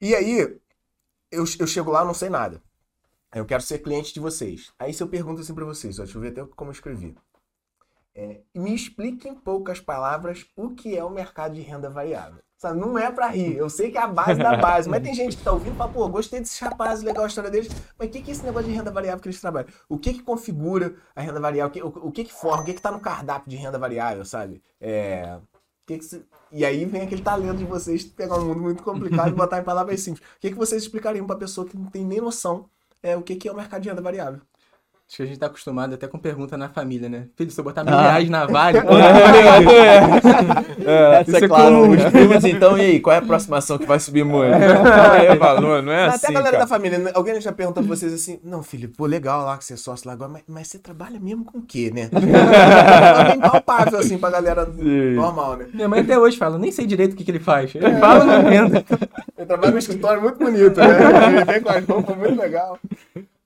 E 0.00 0.14
aí, 0.14 0.60
eu, 1.32 1.44
eu 1.58 1.66
chego 1.66 1.90
lá, 1.90 2.04
não 2.04 2.14
sei 2.14 2.30
nada. 2.30 2.62
Eu 3.36 3.44
quero 3.44 3.62
ser 3.62 3.80
cliente 3.80 4.14
de 4.14 4.20
vocês. 4.20 4.72
Aí 4.78 4.94
se 4.94 5.02
eu 5.02 5.08
pergunto 5.08 5.42
assim 5.42 5.54
para 5.54 5.64
vocês, 5.66 5.98
ó, 5.98 6.04
deixa 6.04 6.16
eu 6.16 6.22
ver 6.22 6.28
até 6.28 6.42
como 6.56 6.70
eu 6.70 6.72
escrevi. 6.72 7.14
É, 8.14 8.40
me 8.54 8.74
explique 8.74 9.28
em 9.28 9.34
poucas 9.34 9.78
palavras 9.78 10.46
o 10.56 10.70
que 10.70 10.96
é 10.96 11.04
o 11.04 11.10
mercado 11.10 11.54
de 11.54 11.60
renda 11.60 11.90
variável. 11.90 12.40
Sabe, 12.56 12.80
não 12.80 12.98
é 12.98 13.12
para 13.12 13.26
rir. 13.26 13.54
Eu 13.54 13.68
sei 13.68 13.90
que 13.90 13.98
é 13.98 14.00
a 14.00 14.06
base 14.06 14.40
da 14.40 14.56
base, 14.56 14.88
mas 14.88 15.02
tem 15.02 15.12
gente 15.14 15.36
que 15.36 15.44
tá 15.44 15.52
ouvindo 15.52 15.74
e 15.74 15.76
fala, 15.76 15.92
pô, 15.92 16.08
gostei 16.08 16.40
desses 16.40 16.58
rapazes, 16.58 17.04
legal 17.04 17.24
a 17.24 17.26
história 17.26 17.50
deles, 17.50 17.68
mas 17.98 18.08
o 18.08 18.10
que, 18.10 18.22
que 18.22 18.30
é 18.30 18.32
esse 18.32 18.42
negócio 18.42 18.70
de 18.70 18.74
renda 18.74 18.90
variável 18.90 19.20
que 19.20 19.28
eles 19.28 19.38
trabalham? 19.38 19.68
O 19.86 19.98
que 19.98 20.14
que 20.14 20.22
configura 20.22 20.96
a 21.14 21.20
renda 21.20 21.38
variável? 21.38 21.68
O 21.68 21.90
que, 21.90 21.98
o, 21.98 22.08
o 22.08 22.10
que, 22.10 22.24
que 22.24 22.32
forma? 22.32 22.62
O 22.62 22.64
que 22.64 22.72
que 22.72 22.80
tá 22.80 22.90
no 22.90 23.00
cardápio 23.00 23.50
de 23.50 23.56
renda 23.56 23.78
variável, 23.78 24.24
sabe? 24.24 24.62
É, 24.80 25.38
que 25.86 25.98
que 25.98 26.04
se... 26.06 26.24
E 26.50 26.64
aí 26.64 26.86
vem 26.86 27.02
aquele 27.02 27.20
talento 27.20 27.58
de 27.58 27.64
vocês 27.66 28.02
pegar 28.02 28.38
um 28.38 28.46
mundo 28.46 28.62
muito 28.62 28.82
complicado 28.82 29.28
e 29.28 29.32
botar 29.32 29.58
em 29.58 29.64
palavras 29.64 30.00
simples. 30.00 30.26
O 30.26 30.40
que, 30.40 30.48
que 30.50 30.56
vocês 30.56 30.82
explicariam 30.82 31.26
pra 31.26 31.36
pessoa 31.36 31.66
que 31.66 31.76
não 31.76 31.90
tem 31.90 32.02
nem 32.02 32.22
noção 32.22 32.70
é 33.10 33.16
o 33.16 33.22
que, 33.22 33.36
que 33.36 33.48
é 33.48 33.52
o 33.52 33.56
mercado 33.56 33.82
de 33.82 33.88
renda 33.88 34.02
variável. 34.02 34.40
Acho 35.08 35.18
que 35.18 35.22
a 35.22 35.26
gente 35.26 35.38
tá 35.38 35.46
acostumado 35.46 35.94
até 35.94 36.08
com 36.08 36.18
pergunta 36.18 36.56
na 36.56 36.68
família, 36.68 37.08
né? 37.08 37.28
Filho, 37.36 37.48
se 37.48 37.60
eu 37.60 37.62
botar 37.62 37.84
mil 37.84 37.94
ah. 37.94 38.02
reais 38.02 38.28
na 38.28 38.44
Vale... 38.44 38.78
é, 40.84 40.84
é, 40.84 41.22
Isso 41.22 41.36
é 41.36 41.46
claro. 41.46 41.82
Comum. 41.82 41.96
Os 41.96 42.04
primos, 42.06 42.44
então, 42.44 42.76
e 42.76 42.80
aí, 42.80 43.00
qual 43.00 43.14
é 43.14 43.20
a 43.20 43.22
aproximação 43.22 43.78
que 43.78 43.86
vai 43.86 44.00
subir 44.00 44.24
muito? 44.24 44.52
É. 44.52 45.36
Falo, 45.36 45.80
não 45.80 45.92
é 45.92 46.06
assim, 46.06 46.16
Até 46.16 46.26
a 46.26 46.32
galera 46.32 46.56
cara. 46.56 46.64
da 46.64 46.66
família, 46.66 46.98
né? 46.98 47.12
alguém 47.14 47.40
já 47.40 47.52
pergunta 47.52 47.80
pra 47.80 47.88
vocês 47.88 48.12
assim, 48.12 48.40
não, 48.42 48.64
filho, 48.64 48.88
pô, 48.88 49.06
legal 49.06 49.44
lá 49.44 49.56
que 49.56 49.64
você 49.64 49.74
é 49.74 49.76
sócio 49.76 50.08
lá 50.08 50.12
agora, 50.12 50.32
mas, 50.32 50.42
mas 50.48 50.66
você 50.66 50.78
trabalha 50.78 51.20
mesmo 51.20 51.44
com 51.44 51.58
o 51.58 51.62
quê, 51.62 51.92
né? 51.94 52.10
é 52.12 53.24
bem 53.30 53.38
palpável, 53.38 54.00
assim, 54.00 54.18
pra 54.18 54.30
galera 54.30 54.66
Sim. 54.66 55.14
normal, 55.14 55.56
né? 55.56 55.68
Minha 55.72 55.88
mãe 55.88 56.00
até 56.00 56.18
hoje 56.18 56.36
fala, 56.36 56.58
nem 56.58 56.72
sei 56.72 56.84
direito 56.84 57.12
o 57.12 57.16
que, 57.16 57.22
que 57.22 57.30
ele 57.30 57.38
faz. 57.38 57.72
Ele 57.76 57.86
é. 57.86 57.98
fala 58.00 58.24
na 58.24 58.38
renda. 58.38 58.84
Ele 59.38 59.46
trabalha 59.46 59.70
num 59.70 59.78
escritório 59.78 60.20
muito 60.20 60.38
bonito, 60.38 60.80
né? 60.80 60.86
Ele 61.30 61.44
vem 61.44 61.60
com 61.60 61.70
as 61.70 61.84
roupas 61.84 62.16
muito 62.16 62.40
legal. 62.40 62.76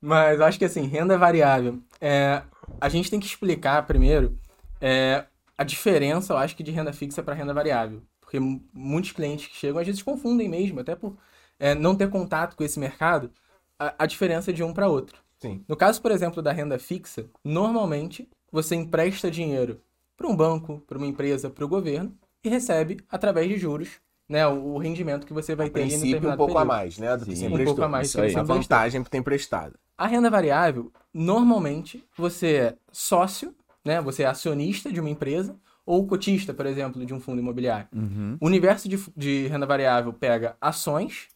Mas 0.01 0.41
acho 0.41 0.59
que 0.59 0.65
assim, 0.65 0.87
renda 0.87 1.19
variável. 1.19 1.79
É, 2.01 2.43
a 2.81 2.89
gente 2.89 3.11
tem 3.11 3.21
que 3.21 3.27
explicar 3.27 3.87
primeiro 3.87 4.39
é, 4.81 5.25
a 5.57 5.65
diferença, 5.65 6.33
eu 6.33 6.39
acho 6.39 6.57
que 6.57 6.63
de 6.63 6.71
renda 6.71 6.93
fixa 6.93 7.23
para 7.23 7.35
renda 7.35 7.53
variável. 7.53 8.03
Porque 8.21 8.39
muitos 8.73 9.13
clientes 9.13 9.49
que 9.49 9.57
chegam 9.57 9.81
às 9.81 9.87
vezes 9.87 10.03
confundem 10.03 10.49
mesmo, 10.49 10.81
até 10.81 10.95
por 10.95 11.17
é, 11.59 11.75
não 11.75 11.95
ter 11.95 12.09
contato 12.09 12.57
com 12.57 12.65
esse 12.65 12.79
mercado, 12.79 13.31
a, 13.79 13.95
a 13.99 14.07
diferença 14.07 14.53
de 14.53 14.63
um 14.63 14.73
para 14.73 14.89
outro. 14.89 15.19
Sim. 15.39 15.65
No 15.69 15.77
caso, 15.77 16.01
por 16.01 16.11
exemplo, 16.11 16.43
da 16.43 16.53
renda 16.53 16.79
fixa, 16.79 17.27
normalmente 17.45 18.29
você 18.53 18.75
empresta 18.75 19.31
dinheiro 19.31 19.81
para 20.17 20.29
um 20.29 20.37
banco, 20.37 20.83
para 20.87 20.99
uma 20.99 21.07
empresa, 21.07 21.51
para 21.51 21.65
o 21.65 21.69
governo 21.69 22.15
e 22.45 22.49
recebe 22.49 22.99
através 23.09 23.49
de 23.49 23.59
juros 23.59 24.01
né, 24.29 24.47
o 24.47 24.79
rendimento 24.79 25.27
que 25.27 25.33
você 25.33 25.57
vai 25.57 25.67
a 25.67 25.71
ter 25.71 25.87
no 25.87 26.31
um 26.31 26.37
pouco 26.37 26.53
período. 26.53 26.59
a 26.59 26.65
mais, 26.65 26.99
né? 26.99 27.17
Do 27.17 27.27
que 27.27 27.35
Sim, 27.35 27.49
um 27.49 27.65
pouco 27.65 27.83
a 27.83 27.89
mais. 27.89 28.09
Isso 28.09 28.21
aí. 28.21 28.37
A 28.37 28.43
vantagem 28.43 29.03
que 29.03 29.11
tem 29.11 29.23
prestado. 29.23 29.77
A 30.01 30.07
renda 30.07 30.31
variável, 30.31 30.91
normalmente, 31.13 32.03
você 32.17 32.55
é 32.55 32.77
sócio, 32.91 33.55
né? 33.85 34.01
Você 34.01 34.23
é 34.23 34.27
acionista 34.27 34.91
de 34.91 34.99
uma 34.99 35.11
empresa 35.11 35.55
ou 35.85 36.07
cotista, 36.07 36.55
por 36.55 36.65
exemplo, 36.65 37.05
de 37.05 37.13
um 37.13 37.21
fundo 37.21 37.39
imobiliário. 37.39 37.87
Uhum. 37.95 38.39
O 38.41 38.47
universo 38.47 38.89
de, 38.89 38.99
de 39.15 39.47
renda 39.49 39.67
variável 39.67 40.11
pega 40.11 40.57
ações, 40.59 41.29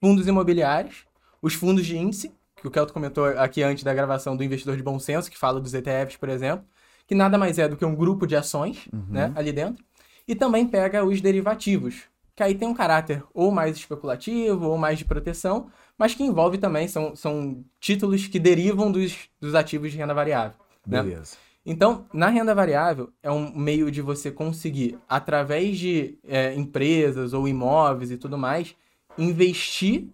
fundos 0.00 0.26
imobiliários, 0.26 1.04
os 1.40 1.54
fundos 1.54 1.86
de 1.86 1.96
índice, 1.96 2.34
que 2.56 2.66
o 2.66 2.72
Kelto 2.72 2.92
comentou 2.92 3.24
aqui 3.24 3.62
antes 3.62 3.84
da 3.84 3.94
gravação 3.94 4.36
do 4.36 4.42
investidor 4.42 4.76
de 4.76 4.82
bom 4.82 4.98
senso, 4.98 5.30
que 5.30 5.38
fala 5.38 5.60
dos 5.60 5.72
ETFs, 5.72 6.16
por 6.16 6.28
exemplo, 6.28 6.66
que 7.06 7.14
nada 7.14 7.38
mais 7.38 7.56
é 7.56 7.68
do 7.68 7.76
que 7.76 7.84
um 7.84 7.94
grupo 7.94 8.26
de 8.26 8.34
ações, 8.34 8.88
uhum. 8.92 9.04
né, 9.10 9.32
ali 9.36 9.52
dentro. 9.52 9.84
E 10.26 10.34
também 10.34 10.66
pega 10.66 11.04
os 11.04 11.20
derivativos, 11.20 12.02
que 12.34 12.42
aí 12.42 12.56
tem 12.56 12.66
um 12.66 12.74
caráter 12.74 13.22
ou 13.32 13.52
mais 13.52 13.76
especulativo 13.76 14.70
ou 14.70 14.76
mais 14.76 14.98
de 14.98 15.04
proteção, 15.04 15.70
mas 15.98 16.14
que 16.14 16.22
envolve 16.22 16.58
também, 16.58 16.88
são, 16.88 17.14
são 17.14 17.64
títulos 17.80 18.26
que 18.26 18.38
derivam 18.38 18.90
dos, 18.90 19.28
dos 19.40 19.54
ativos 19.54 19.92
de 19.92 19.98
renda 19.98 20.14
variável. 20.14 20.58
Né? 20.86 21.02
Beleza. 21.02 21.36
Então, 21.64 22.06
na 22.12 22.28
renda 22.28 22.54
variável, 22.54 23.12
é 23.22 23.30
um 23.30 23.56
meio 23.56 23.90
de 23.90 24.02
você 24.02 24.32
conseguir, 24.32 24.98
através 25.08 25.78
de 25.78 26.18
é, 26.24 26.54
empresas 26.54 27.32
ou 27.32 27.46
imóveis 27.46 28.10
e 28.10 28.16
tudo 28.16 28.36
mais, 28.36 28.74
investir 29.16 30.08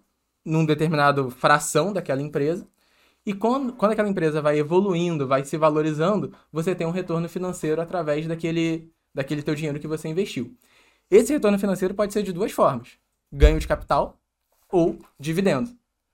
num 0.45 0.65
determinado 0.65 1.29
fração 1.29 1.91
daquela 1.91 2.21
empresa 2.21 2.67
E 3.25 3.33
quando, 3.33 3.73
quando 3.73 3.91
aquela 3.91 4.09
empresa 4.09 4.41
vai 4.41 4.57
evoluindo, 4.59 5.27
vai 5.27 5.43
se 5.45 5.57
valorizando, 5.57 6.33
você 6.51 6.73
tem 6.73 6.87
um 6.87 6.91
retorno 6.91 7.27
financeiro 7.29 7.81
através 7.81 8.27
daquele, 8.27 8.91
daquele 9.13 9.43
teu 9.43 9.55
dinheiro 9.55 9.79
que 9.79 9.87
você 9.87 10.07
investiu. 10.07 10.55
Esse 11.11 11.33
retorno 11.33 11.59
financeiro 11.59 11.93
pode 11.93 12.13
ser 12.13 12.23
de 12.23 12.31
duas 12.31 12.51
formas: 12.51 12.97
ganho 13.31 13.59
de 13.59 13.67
capital 13.67 14.18
ou 14.71 14.97
dividendo. 15.19 15.69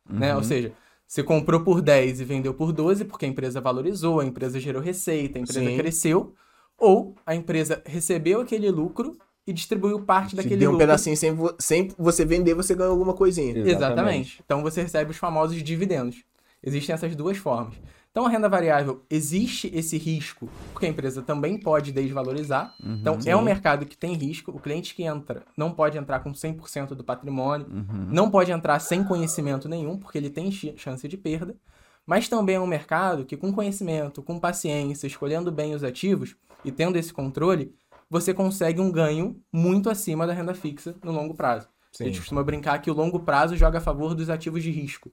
Né? 0.10 0.36
Ou 0.36 0.44
seja, 0.44 0.72
você 1.08 1.24
comprou 1.24 1.62
por 1.62 1.82
10 1.82 2.22
e 2.22 2.24
vendeu 2.24 2.54
por 2.54 2.72
12 2.72 3.06
porque 3.06 3.26
a 3.26 3.30
empresa 3.30 3.60
valorizou, 3.62 4.20
a 4.20 4.26
empresa 4.26 4.60
gerou 4.60 4.82
receita, 4.82 5.38
a 5.38 5.42
empresa 5.42 5.60
Sim. 5.60 5.78
cresceu, 5.78 6.34
ou 6.78 7.16
a 7.26 7.34
empresa 7.36 7.82
recebeu 7.86 8.42
aquele 8.42 8.70
lucro 8.70 9.18
e 9.48 9.54
distribuiu 9.54 10.02
parte 10.02 10.32
Te 10.32 10.36
daquele 10.38 10.58
deu 10.58 10.70
um 10.70 10.74
lucro. 10.74 10.86
pedacinho 10.88 11.16
sem, 11.16 11.32
vo- 11.32 11.56
sem 11.60 11.90
você 11.98 12.26
vender, 12.26 12.54
você 12.54 12.74
ganhou 12.76 12.92
alguma 12.92 13.14
coisinha. 13.14 13.50
Exatamente. 13.52 13.76
Exatamente. 13.76 14.42
Então 14.46 14.62
você 14.64 14.82
recebe 14.82 15.12
os 15.12 15.18
famosos 15.18 15.62
dividendos. 15.62 16.24
Existem 16.64 16.94
essas 16.94 17.16
duas 17.16 17.38
formas. 17.38 17.76
Então 18.16 18.26
a 18.26 18.30
renda 18.30 18.48
variável 18.48 19.04
existe 19.10 19.70
esse 19.76 19.98
risco, 19.98 20.48
porque 20.72 20.86
a 20.86 20.90
empresa 20.90 21.22
também 21.22 21.60
pode 21.60 21.92
desvalorizar. 21.92 22.74
então 22.82 23.18
é 23.26 23.36
um 23.36 23.42
mercado 23.42 23.86
que 23.86 23.98
tem 23.98 24.14
risco. 24.14 24.52
O 24.52 24.60
cliente 24.60 24.96
que 24.96 25.04
entra 25.04 25.44
não 25.58 25.70
pode 25.70 25.98
entrar 25.98 26.22
com 26.22 26.32
100% 26.32 26.96
do 26.96 27.04
patrimônio, 27.04 27.68
não 28.10 28.32
pode 28.32 28.54
entrar 28.54 28.80
sem 28.80 29.04
conhecimento 29.04 29.68
nenhum, 29.68 29.98
porque 29.98 30.18
ele 30.18 30.30
tem 30.30 30.50
chance 30.50 31.06
de 31.06 31.18
perda. 31.18 31.58
Mas 32.06 32.30
também 32.30 32.56
é 32.56 32.60
um 32.62 32.66
mercado 32.66 33.26
que, 33.26 33.36
com 33.36 33.52
conhecimento, 33.52 34.24
com 34.24 34.40
paciência, 34.40 35.08
escolhendo 35.08 35.52
bem 35.52 35.76
os 35.76 35.84
ativos 35.84 36.38
e 36.64 36.72
tendo 36.72 36.96
esse 36.98 37.12
controle, 37.12 37.76
você 38.10 38.34
consegue 38.34 38.80
um 38.80 38.90
ganho 38.94 39.42
muito 39.52 39.90
acima 39.90 40.26
da 40.26 40.32
renda 40.32 40.54
fixa 40.54 40.96
no 41.04 41.12
longo 41.12 41.34
prazo. 41.34 41.68
A 42.00 42.04
gente 42.08 42.20
costuma 42.22 42.44
brincar 42.46 42.80
que 42.80 42.90
o 42.90 42.94
longo 42.94 43.20
prazo 43.20 43.58
joga 43.58 43.80
a 43.80 43.82
favor 43.82 44.16
dos 44.16 44.30
ativos 44.30 44.64
de 44.64 44.72
risco. 44.72 45.12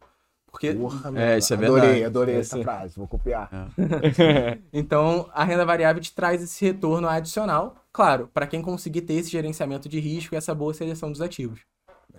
Porque 0.53 0.75
Porra, 0.75 1.11
É, 1.19 1.39
isso 1.39 1.53
é 1.55 1.57
adorei, 1.57 1.81
verdade. 1.81 2.05
adorei 2.05 2.37
Esse- 2.37 2.55
essa 2.61 2.63
frase, 2.63 2.95
vou 2.97 3.09
copiar. 3.09 3.49
Então, 4.73 5.29
a 5.33 5.45
renda 5.45 5.65
variável 5.65 6.01
te 6.01 6.15
traz 6.15 6.43
esse 6.43 6.65
retorno 6.65 7.09
adicional, 7.09 7.75
claro, 7.93 8.29
para 8.33 8.47
quem 8.47 8.61
conseguir 8.63 9.01
ter 9.03 9.15
esse 9.15 9.31
gerenciamento 9.31 9.89
de 9.89 9.99
risco 9.99 10.35
e 10.35 10.39
essa 10.39 10.55
boa 10.55 10.75
seleção 10.75 11.11
dos 11.11 11.21
ativos. 11.21 11.61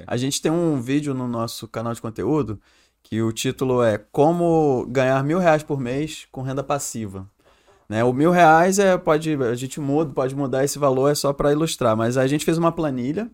A 0.07 0.17
gente 0.17 0.41
tem 0.41 0.51
um 0.51 0.81
vídeo 0.81 1.13
no 1.13 1.27
nosso 1.27 1.67
canal 1.67 1.93
de 1.93 2.01
conteúdo 2.01 2.59
que 3.03 3.21
o 3.21 3.31
título 3.31 3.83
é 3.83 3.97
Como 4.11 4.85
ganhar 4.89 5.23
mil 5.23 5.37
reais 5.37 5.61
por 5.61 5.79
mês 5.79 6.27
com 6.31 6.41
renda 6.41 6.63
passiva. 6.63 7.29
Né? 7.87 8.03
O 8.03 8.11
mil 8.13 8.31
reais 8.31 8.79
é, 8.79 8.97
pode, 8.97 9.35
a 9.43 9.53
gente 9.55 9.79
muda, 9.79 10.11
pode 10.11 10.35
mudar 10.35 10.63
esse 10.63 10.79
valor, 10.79 11.09
é 11.11 11.15
só 11.15 11.31
para 11.33 11.51
ilustrar. 11.51 11.95
Mas 11.95 12.17
a 12.17 12.25
gente 12.25 12.45
fez 12.45 12.57
uma 12.57 12.71
planilha 12.71 13.29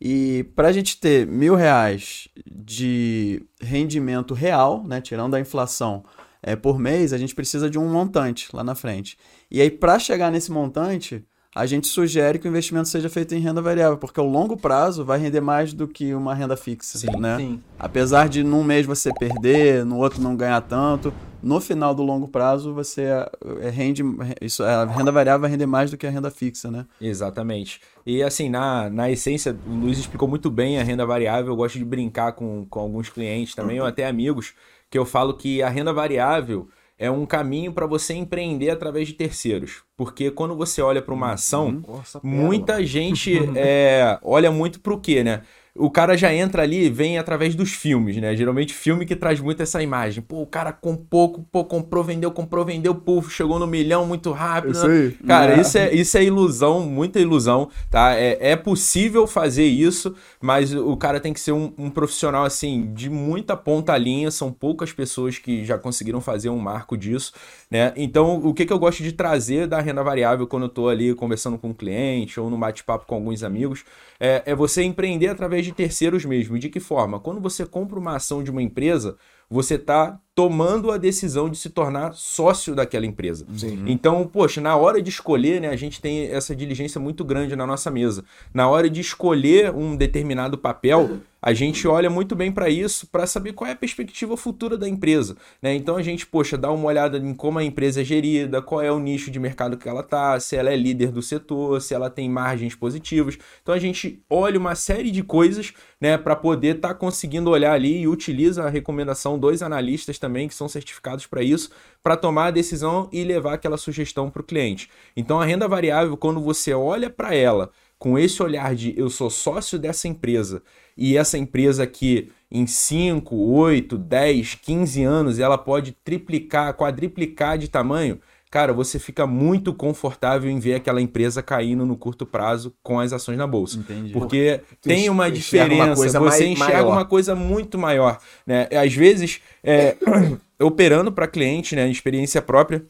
e 0.00 0.44
para 0.54 0.68
a 0.68 0.72
gente 0.72 0.98
ter 0.98 1.26
mil 1.26 1.54
reais 1.54 2.28
de 2.46 3.42
rendimento 3.60 4.34
real, 4.34 4.84
né, 4.84 5.00
tirando 5.00 5.34
a 5.34 5.40
inflação, 5.40 6.04
é, 6.42 6.54
por 6.54 6.78
mês, 6.78 7.12
a 7.12 7.18
gente 7.18 7.34
precisa 7.34 7.70
de 7.70 7.78
um 7.78 7.88
montante 7.88 8.48
lá 8.52 8.62
na 8.62 8.74
frente. 8.74 9.16
E 9.50 9.60
aí, 9.60 9.70
para 9.70 9.98
chegar 9.98 10.30
nesse 10.30 10.52
montante, 10.52 11.24
a 11.54 11.66
gente 11.66 11.86
sugere 11.86 12.38
que 12.38 12.48
o 12.48 12.50
investimento 12.50 12.88
seja 12.88 13.08
feito 13.08 13.34
em 13.34 13.38
renda 13.38 13.62
variável, 13.62 13.96
porque 13.96 14.20
o 14.20 14.24
longo 14.24 14.56
prazo 14.56 15.04
vai 15.04 15.18
render 15.18 15.40
mais 15.40 15.72
do 15.72 15.86
que 15.86 16.12
uma 16.12 16.34
renda 16.34 16.56
fixa, 16.56 16.98
Sim, 16.98 17.06
né? 17.18 17.36
Sim. 17.36 17.62
Apesar 17.78 18.28
de 18.28 18.42
num 18.42 18.64
mês 18.64 18.84
você 18.84 19.12
perder, 19.14 19.84
no 19.84 19.98
outro 19.98 20.20
não 20.20 20.34
ganhar 20.34 20.60
tanto, 20.62 21.14
no 21.40 21.60
final 21.60 21.94
do 21.94 22.02
longo 22.02 22.26
prazo 22.26 22.74
você 22.74 23.02
eh, 23.02 23.70
rende 23.70 24.02
isso 24.40 24.64
a 24.64 24.86
renda 24.86 25.12
variável 25.12 25.42
vai 25.42 25.50
render 25.50 25.66
mais 25.66 25.90
do 25.90 25.96
que 25.96 26.06
a 26.06 26.10
renda 26.10 26.30
fixa, 26.30 26.70
né? 26.70 26.86
Exatamente. 27.00 27.80
E 28.04 28.22
assim, 28.22 28.48
na, 28.48 28.90
na 28.90 29.10
essência, 29.10 29.56
o 29.66 29.70
Luiz 29.70 29.98
explicou 29.98 30.26
muito 30.26 30.50
bem 30.50 30.80
a 30.80 30.82
renda 30.82 31.06
variável. 31.06 31.52
Eu 31.52 31.56
gosto 31.56 31.78
de 31.78 31.84
brincar 31.84 32.32
com, 32.32 32.66
com 32.68 32.80
alguns 32.80 33.10
clientes 33.10 33.54
também, 33.54 33.78
ou 33.78 33.86
até 33.86 34.06
amigos, 34.06 34.54
que 34.90 34.98
eu 34.98 35.04
falo 35.04 35.34
que 35.34 35.62
a 35.62 35.68
renda 35.68 35.92
variável 35.92 36.68
é 36.98 37.10
um 37.10 37.26
caminho 37.26 37.72
para 37.72 37.86
você 37.86 38.14
empreender 38.14 38.70
através 38.70 39.08
de 39.08 39.14
terceiros. 39.14 39.82
Porque 39.96 40.30
quando 40.30 40.56
você 40.56 40.80
olha 40.80 41.02
para 41.02 41.14
uma 41.14 41.32
ação, 41.32 41.82
Nossa, 41.86 42.20
muita 42.22 42.84
gente 42.84 43.38
é, 43.56 44.18
olha 44.22 44.50
muito 44.50 44.80
pro 44.80 45.00
quê, 45.00 45.24
né? 45.24 45.42
O 45.76 45.90
cara 45.90 46.16
já 46.16 46.32
entra 46.32 46.62
ali 46.62 46.84
e 46.86 46.88
vem 46.88 47.18
através 47.18 47.56
dos 47.56 47.72
filmes, 47.72 48.16
né? 48.16 48.36
Geralmente 48.36 48.72
filme 48.72 49.04
que 49.04 49.16
traz 49.16 49.40
muito 49.40 49.60
essa 49.60 49.82
imagem. 49.82 50.22
Pô, 50.22 50.40
o 50.42 50.46
cara 50.46 50.72
com 50.72 50.94
pouco, 50.94 51.44
pô, 51.50 51.64
comprou, 51.64 52.04
vendeu, 52.04 52.30
comprou, 52.30 52.64
vendeu, 52.64 52.94
puf, 52.94 53.28
chegou 53.34 53.58
no 53.58 53.66
milhão 53.66 54.06
muito 54.06 54.30
rápido. 54.30 54.70
Isso 54.72 54.86
aí. 54.86 55.10
Cara, 55.26 55.56
É. 55.56 55.60
isso 55.60 55.76
é, 55.76 55.92
isso 55.92 56.16
é 56.16 56.22
ilusão, 56.22 56.82
muita 56.82 57.18
ilusão, 57.18 57.68
tá? 57.90 58.14
É, 58.14 58.52
é 58.52 58.56
possível 58.56 59.26
fazer 59.26 59.64
isso, 59.64 60.14
mas 60.40 60.72
o 60.72 60.96
cara 60.96 61.18
tem 61.18 61.32
que 61.32 61.40
ser 61.40 61.50
um, 61.50 61.72
um 61.76 61.90
profissional, 61.90 62.44
assim, 62.44 62.92
de 62.94 63.10
muita 63.10 63.56
ponta 63.56 63.96
linha. 63.98 64.30
São 64.30 64.52
poucas 64.52 64.92
pessoas 64.92 65.38
que 65.38 65.64
já 65.64 65.76
conseguiram 65.76 66.20
fazer 66.20 66.50
um 66.50 66.58
marco 66.58 66.96
disso, 66.96 67.32
né? 67.68 67.92
Então, 67.96 68.36
o 68.44 68.54
que, 68.54 68.64
que 68.64 68.72
eu 68.72 68.78
gosto 68.78 69.02
de 69.02 69.10
trazer 69.10 69.66
da 69.66 69.80
renda 69.80 70.04
variável 70.04 70.46
quando 70.46 70.64
eu 70.64 70.68
tô 70.68 70.88
ali 70.88 71.12
conversando 71.16 71.58
com 71.58 71.70
um 71.70 71.74
cliente 71.74 72.38
ou 72.38 72.48
no 72.48 72.56
bate-papo 72.56 73.06
com 73.06 73.16
alguns 73.16 73.42
amigos, 73.42 73.84
é, 74.20 74.40
é 74.46 74.54
você 74.54 74.84
empreender 74.84 75.26
através 75.26 75.63
de 75.64 75.72
terceiros 75.72 76.24
mesmo. 76.24 76.58
De 76.58 76.68
que 76.68 76.80
forma? 76.80 77.18
Quando 77.18 77.40
você 77.40 77.66
compra 77.66 77.98
uma 77.98 78.16
ação 78.16 78.42
de 78.42 78.50
uma 78.50 78.62
empresa, 78.62 79.16
você 79.48 79.74
está 79.74 80.18
tomando 80.34 80.90
a 80.90 80.96
decisão 80.96 81.48
de 81.48 81.56
se 81.56 81.70
tornar 81.70 82.12
sócio 82.14 82.74
daquela 82.74 83.06
empresa. 83.06 83.46
Sim. 83.56 83.84
Então, 83.86 84.26
poxa, 84.26 84.60
na 84.60 84.76
hora 84.76 85.00
de 85.00 85.08
escolher, 85.08 85.60
né, 85.60 85.68
a 85.68 85.76
gente 85.76 86.00
tem 86.00 86.26
essa 86.26 86.56
diligência 86.56 87.00
muito 87.00 87.24
grande 87.24 87.54
na 87.54 87.66
nossa 87.66 87.88
mesa. 87.90 88.24
Na 88.52 88.68
hora 88.68 88.90
de 88.90 89.00
escolher 89.00 89.72
um 89.72 89.94
determinado 89.94 90.58
papel, 90.58 91.20
a 91.40 91.52
gente 91.52 91.86
olha 91.86 92.08
muito 92.08 92.34
bem 92.34 92.50
para 92.50 92.70
isso 92.70 93.06
para 93.06 93.26
saber 93.26 93.52
qual 93.52 93.68
é 93.68 93.74
a 93.74 93.76
perspectiva 93.76 94.34
futura 94.34 94.78
da 94.78 94.88
empresa, 94.88 95.36
né? 95.60 95.74
Então 95.74 95.94
a 95.94 96.02
gente, 96.02 96.26
poxa, 96.26 96.56
dá 96.56 96.72
uma 96.72 96.86
olhada 96.86 97.18
em 97.18 97.34
como 97.34 97.58
a 97.58 97.64
empresa 97.64 98.00
é 98.00 98.04
gerida, 98.04 98.62
qual 98.62 98.80
é 98.80 98.90
o 98.90 98.98
nicho 98.98 99.30
de 99.30 99.38
mercado 99.38 99.76
que 99.76 99.86
ela 99.86 100.02
tá, 100.02 100.40
se 100.40 100.56
ela 100.56 100.70
é 100.70 100.76
líder 100.76 101.12
do 101.12 101.20
setor, 101.20 101.82
se 101.82 101.92
ela 101.92 102.08
tem 102.08 102.30
margens 102.30 102.74
positivas. 102.74 103.36
Então 103.60 103.74
a 103.74 103.78
gente 103.78 104.22
olha 104.30 104.58
uma 104.58 104.74
série 104.74 105.10
de 105.10 105.22
coisas, 105.22 105.74
né, 106.04 106.18
para 106.18 106.36
poder 106.36 106.76
estar 106.76 106.92
conseguindo 106.96 107.48
olhar 107.48 107.72
ali 107.72 108.02
e 108.02 108.06
utiliza 108.06 108.62
a 108.62 108.68
recomendação 108.68 109.38
dos 109.38 109.62
analistas 109.62 110.18
também 110.18 110.46
que 110.46 110.54
são 110.54 110.68
certificados 110.68 111.26
para 111.26 111.42
isso, 111.42 111.70
para 112.02 112.14
tomar 112.14 112.48
a 112.48 112.50
decisão 112.50 113.08
e 113.10 113.24
levar 113.24 113.54
aquela 113.54 113.78
sugestão 113.78 114.28
para 114.28 114.42
o 114.42 114.44
cliente. 114.44 114.90
Então 115.16 115.40
a 115.40 115.46
renda 115.46 115.66
variável, 115.66 116.14
quando 116.14 116.42
você 116.42 116.74
olha 116.74 117.08
para 117.08 117.34
ela 117.34 117.70
com 117.98 118.18
esse 118.18 118.42
olhar 118.42 118.74
de 118.74 118.92
eu 118.98 119.08
sou 119.08 119.30
sócio 119.30 119.78
dessa 119.78 120.06
empresa 120.06 120.62
e 120.94 121.16
essa 121.16 121.38
empresa 121.38 121.86
que 121.86 122.30
em 122.50 122.66
5, 122.66 123.34
8, 123.34 123.96
10, 123.96 124.56
15 124.56 125.02
anos 125.04 125.38
ela 125.38 125.56
pode 125.56 125.92
triplicar, 126.04 126.74
quadriplicar 126.74 127.56
de 127.56 127.68
tamanho, 127.68 128.20
cara, 128.54 128.72
você 128.72 129.00
fica 129.00 129.26
muito 129.26 129.74
confortável 129.74 130.48
em 130.48 130.60
ver 130.60 130.74
aquela 130.74 131.00
empresa 131.02 131.42
caindo 131.42 131.84
no 131.84 131.96
curto 131.96 132.24
prazo 132.24 132.72
com 132.84 133.00
as 133.00 133.12
ações 133.12 133.36
na 133.36 133.48
bolsa. 133.48 133.78
Entendi. 133.78 134.12
Porque 134.12 134.60
Tu 134.80 134.88
tem 134.88 135.08
uma 135.08 135.24
uma 135.24 135.30
diferença, 135.32 135.96
coisa 135.96 136.20
você 136.20 136.44
mai- 136.44 136.52
enxerga 136.52 136.72
maior. 136.74 136.92
uma 136.92 137.04
coisa 137.04 137.34
muito 137.34 137.76
maior. 137.76 138.20
Né? 138.46 138.68
Às 138.80 138.94
vezes, 138.94 139.40
é, 139.60 139.96
operando 140.62 141.10
para 141.10 141.26
cliente, 141.26 141.74
né, 141.74 141.88
experiência 141.90 142.40
própria, 142.40 142.84